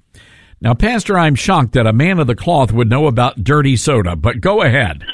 Now, 0.60 0.74
Pastor, 0.74 1.18
I'm 1.18 1.34
shocked 1.34 1.72
that 1.72 1.88
a 1.88 1.92
man 1.92 2.20
of 2.20 2.28
the 2.28 2.36
cloth 2.36 2.70
would 2.70 2.88
know 2.88 3.08
about 3.08 3.42
dirty 3.42 3.76
soda, 3.76 4.14
but 4.14 4.40
go 4.40 4.62
ahead. 4.62 5.04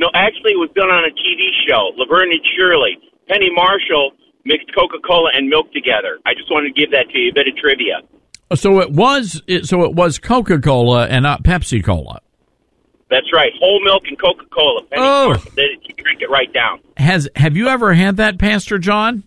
No, 0.00 0.08
actually, 0.14 0.52
it 0.52 0.56
was 0.56 0.70
done 0.74 0.88
on 0.88 1.04
a 1.04 1.12
TV 1.12 1.50
show. 1.68 1.92
Laverne 1.98 2.32
and 2.32 2.40
Shirley, 2.56 2.96
Penny 3.28 3.50
Marshall 3.52 4.12
mixed 4.46 4.74
Coca 4.74 4.96
Cola 5.06 5.28
and 5.34 5.46
milk 5.46 5.70
together. 5.74 6.18
I 6.24 6.32
just 6.32 6.50
wanted 6.50 6.74
to 6.74 6.80
give 6.80 6.90
that 6.92 7.10
to 7.10 7.18
you, 7.18 7.30
a 7.30 7.34
bit 7.34 7.46
of 7.46 7.54
trivia. 7.56 8.00
So 8.54 8.80
it 8.80 8.90
was. 8.90 9.42
So 9.64 9.84
it 9.84 9.94
was 9.94 10.18
Coca 10.18 10.58
Cola 10.58 11.06
and 11.06 11.22
not 11.24 11.42
Pepsi 11.44 11.84
Cola. 11.84 12.20
That's 13.10 13.32
right, 13.32 13.52
whole 13.58 13.82
milk 13.84 14.04
and 14.06 14.18
Coca 14.18 14.44
Cola. 14.46 14.82
Oh. 14.96 15.34
You 15.56 15.94
drink 15.96 16.22
it 16.22 16.30
right 16.30 16.52
down. 16.52 16.80
Has 16.96 17.28
Have 17.34 17.56
you 17.56 17.68
ever 17.68 17.92
had 17.92 18.18
that, 18.18 18.38
Pastor 18.38 18.78
John? 18.78 19.24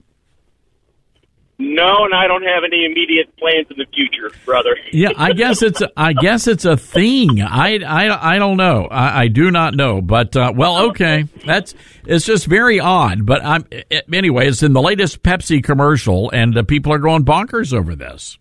No, 1.59 2.03
and 2.03 2.13
I 2.13 2.27
don't 2.27 2.43
have 2.43 2.63
any 2.65 2.85
immediate 2.85 3.35
plans 3.37 3.67
in 3.69 3.77
the 3.77 3.85
future, 3.93 4.31
brother. 4.45 4.75
Yeah, 4.91 5.09
I 5.17 5.33
guess 5.33 5.63
it's. 5.63 5.81
A, 5.81 5.89
I 5.97 6.13
guess 6.13 6.47
it's 6.47 6.65
a 6.65 6.77
thing. 6.77 7.41
I, 7.41 7.79
I, 7.79 8.35
I 8.35 8.37
don't 8.37 8.57
know. 8.57 8.87
I, 8.91 9.23
I 9.23 9.27
do 9.27 9.49
not 9.49 9.73
know. 9.73 10.01
But 10.01 10.35
uh, 10.35 10.53
well, 10.55 10.89
okay. 10.89 11.25
That's. 11.45 11.73
It's 12.05 12.25
just 12.25 12.45
very 12.45 12.79
odd. 12.79 13.25
But 13.25 13.43
I'm. 13.43 13.65
Anyway, 14.11 14.47
it's 14.47 14.61
in 14.61 14.73
the 14.73 14.81
latest 14.81 15.23
Pepsi 15.23 15.63
commercial, 15.63 16.29
and 16.29 16.55
uh, 16.55 16.63
people 16.63 16.93
are 16.93 16.99
going 16.99 17.25
bonkers 17.25 17.73
over 17.73 17.95
this. 17.95 18.37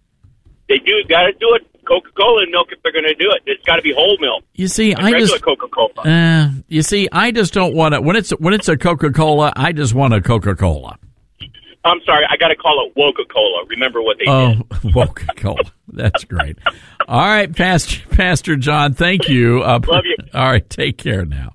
They 0.73 0.79
do 0.79 0.93
got 1.07 1.25
to 1.27 1.33
do 1.33 1.55
it. 1.55 1.67
Coca 1.85 2.09
Cola 2.17 2.47
milk 2.51 2.69
if 2.71 2.81
they're 2.83 2.93
going 2.93 3.05
to 3.05 3.15
do 3.15 3.29
it. 3.33 3.43
It's 3.45 3.63
got 3.65 3.77
to 3.77 3.83
be 3.83 3.93
whole 3.93 4.17
milk. 4.21 4.45
You 4.55 4.69
see, 4.69 4.95
I 4.95 5.11
just. 5.19 5.43
Coca 5.43 5.69
Cola. 5.69 5.93
Uh, 6.03 6.51
you 6.69 6.83
see, 6.83 7.09
I 7.13 7.31
just 7.33 7.53
don't 7.53 7.75
want 7.75 7.93
to. 7.95 8.01
When 8.01 8.17
it's 8.17 8.31
when 8.31 8.55
it's 8.55 8.69
a 8.69 8.79
Coca 8.79 9.11
Cola, 9.13 9.53
I 9.55 9.73
just 9.73 9.93
want 9.93 10.15
a 10.15 10.23
Coca 10.23 10.55
Cola. 10.55 10.97
I'm 11.85 12.01
sorry, 12.07 12.25
I 12.31 12.37
got 12.37 12.49
to 12.49 12.57
call 12.57 12.87
it 12.89 12.97
Woca 12.97 13.29
Cola. 13.29 13.65
Remember 13.69 14.01
what 14.01 14.17
they 14.19 14.25
Oh, 14.29 14.55
did. 14.55 14.93
Coca 14.95 15.27
Cola. 15.37 15.59
That's 15.89 16.23
great. 16.25 16.57
All 17.09 17.19
right, 17.27 17.55
Pastor 17.55 18.01
Pastor 18.11 18.55
John, 18.57 18.95
thank 18.95 19.29
you. 19.29 19.63
Uh, 19.63 19.81
Love 19.89 20.05
you. 20.07 20.17
All 20.35 20.49
right, 20.49 20.71
take 20.71 20.97
care 20.97 21.27
now. 21.27 21.53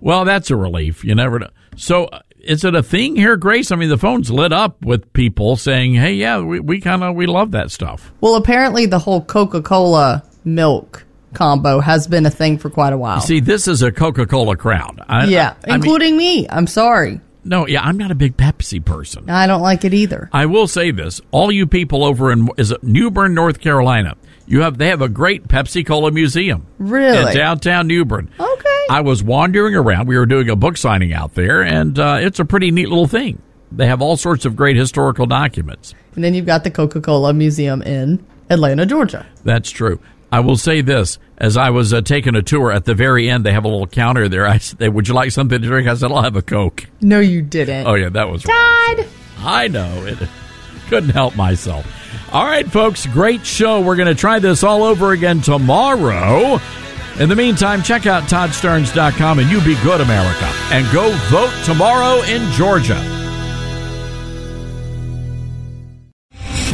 Well, 0.00 0.24
that's 0.24 0.50
a 0.50 0.56
relief. 0.56 1.04
You 1.04 1.14
never 1.14 1.38
know. 1.38 1.50
So, 1.76 2.08
is 2.44 2.64
it 2.64 2.74
a 2.74 2.82
thing 2.82 3.16
here, 3.16 3.36
Grace? 3.36 3.70
I 3.70 3.76
mean, 3.76 3.88
the 3.88 3.98
phone's 3.98 4.30
lit 4.30 4.52
up 4.52 4.84
with 4.84 5.12
people 5.12 5.56
saying, 5.56 5.94
"Hey, 5.94 6.14
yeah, 6.14 6.40
we, 6.40 6.60
we 6.60 6.80
kind 6.80 7.02
of 7.02 7.14
we 7.14 7.26
love 7.26 7.52
that 7.52 7.70
stuff." 7.70 8.12
Well, 8.20 8.36
apparently 8.36 8.86
the 8.86 8.98
whole 8.98 9.22
Coca 9.22 9.62
Cola 9.62 10.22
milk 10.44 11.04
combo 11.34 11.78
has 11.80 12.06
been 12.08 12.26
a 12.26 12.30
thing 12.30 12.58
for 12.58 12.70
quite 12.70 12.92
a 12.92 12.98
while. 12.98 13.16
You 13.16 13.22
see, 13.22 13.40
this 13.40 13.68
is 13.68 13.82
a 13.82 13.92
Coca 13.92 14.26
Cola 14.26 14.56
crowd. 14.56 15.00
I, 15.08 15.26
yeah, 15.26 15.54
I 15.64 15.66
mean- 15.68 15.74
including 15.76 16.16
me. 16.16 16.48
I'm 16.48 16.66
sorry. 16.66 17.20
no, 17.44 17.66
yeah, 17.66 17.82
I'm 17.82 17.96
not 17.96 18.10
a 18.10 18.14
big 18.14 18.36
Pepsi 18.36 18.84
person. 18.84 19.30
I 19.30 19.46
don't 19.46 19.62
like 19.62 19.84
it 19.84 19.94
either. 19.94 20.28
I 20.32 20.46
will 20.46 20.66
say 20.66 20.90
this: 20.90 21.20
all 21.30 21.50
you 21.52 21.66
people 21.66 22.04
over 22.04 22.32
in 22.32 22.48
is 22.56 22.70
it 22.72 22.82
New 22.82 23.10
Bern, 23.10 23.34
North 23.34 23.60
Carolina, 23.60 24.16
you 24.50 24.62
have 24.62 24.78
they 24.78 24.88
have 24.88 25.00
a 25.00 25.08
great 25.08 25.46
Pepsi 25.46 25.86
Cola 25.86 26.10
museum. 26.10 26.66
Really? 26.78 27.30
in 27.30 27.36
downtown 27.36 27.86
New 27.86 28.04
Bern. 28.04 28.28
Okay. 28.38 28.86
I 28.90 29.00
was 29.00 29.22
wandering 29.22 29.76
around. 29.76 30.08
We 30.08 30.18
were 30.18 30.26
doing 30.26 30.50
a 30.50 30.56
book 30.56 30.76
signing 30.76 31.14
out 31.14 31.34
there, 31.34 31.62
and 31.62 31.96
uh, 31.96 32.18
it's 32.20 32.40
a 32.40 32.44
pretty 32.44 32.72
neat 32.72 32.88
little 32.88 33.06
thing. 33.06 33.40
They 33.70 33.86
have 33.86 34.02
all 34.02 34.16
sorts 34.16 34.44
of 34.44 34.56
great 34.56 34.76
historical 34.76 35.26
documents. 35.26 35.94
And 36.16 36.24
then 36.24 36.34
you've 36.34 36.46
got 36.46 36.64
the 36.64 36.70
Coca 36.72 37.00
Cola 37.00 37.32
Museum 37.32 37.80
in 37.82 38.26
Atlanta, 38.50 38.84
Georgia. 38.86 39.24
That's 39.44 39.70
true. 39.70 40.00
I 40.32 40.40
will 40.40 40.56
say 40.56 40.80
this: 40.80 41.20
as 41.38 41.56
I 41.56 41.70
was 41.70 41.92
uh, 41.94 42.00
taking 42.00 42.34
a 42.34 42.42
tour, 42.42 42.72
at 42.72 42.84
the 42.84 42.94
very 42.94 43.30
end, 43.30 43.46
they 43.46 43.52
have 43.52 43.64
a 43.64 43.68
little 43.68 43.86
counter 43.86 44.28
there. 44.28 44.48
I 44.48 44.58
said, 44.58 44.92
"Would 44.92 45.06
you 45.06 45.14
like 45.14 45.30
something 45.30 45.62
to 45.62 45.66
drink?" 45.68 45.86
I 45.86 45.94
said, 45.94 46.10
"I'll 46.10 46.22
have 46.22 46.34
a 46.34 46.42
Coke." 46.42 46.86
No, 47.00 47.20
you 47.20 47.40
didn't. 47.40 47.86
Oh 47.86 47.94
yeah, 47.94 48.08
that 48.08 48.28
was 48.28 48.42
Died. 48.42 49.06
I 49.38 49.68
know 49.68 50.04
it. 50.06 50.18
Couldn't 50.88 51.10
help 51.10 51.36
myself. 51.36 51.86
All 52.32 52.44
right, 52.44 52.66
folks, 52.70 53.06
great 53.06 53.44
show. 53.44 53.80
We're 53.80 53.96
going 53.96 54.06
to 54.06 54.14
try 54.14 54.38
this 54.38 54.62
all 54.62 54.84
over 54.84 55.10
again 55.10 55.40
tomorrow. 55.40 56.60
In 57.18 57.28
the 57.28 57.34
meantime, 57.34 57.82
check 57.82 58.06
out 58.06 58.22
ToddStarnes.com 58.24 59.40
and 59.40 59.50
you 59.50 59.60
be 59.62 59.74
good, 59.82 60.00
America. 60.00 60.44
And 60.70 60.86
go 60.92 61.10
vote 61.28 61.52
tomorrow 61.64 62.22
in 62.22 62.50
Georgia. 62.52 62.98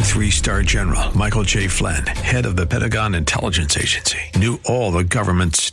Three 0.03 0.31
star 0.31 0.62
general 0.62 1.16
Michael 1.16 1.43
J. 1.43 1.69
Flynn, 1.69 2.07
head 2.07 2.47
of 2.47 2.57
the 2.57 2.66
Pentagon 2.66 3.15
Intelligence 3.15 3.77
Agency, 3.77 4.19
knew 4.37 4.59
all 4.65 4.91
the 4.91 5.05
government's 5.05 5.73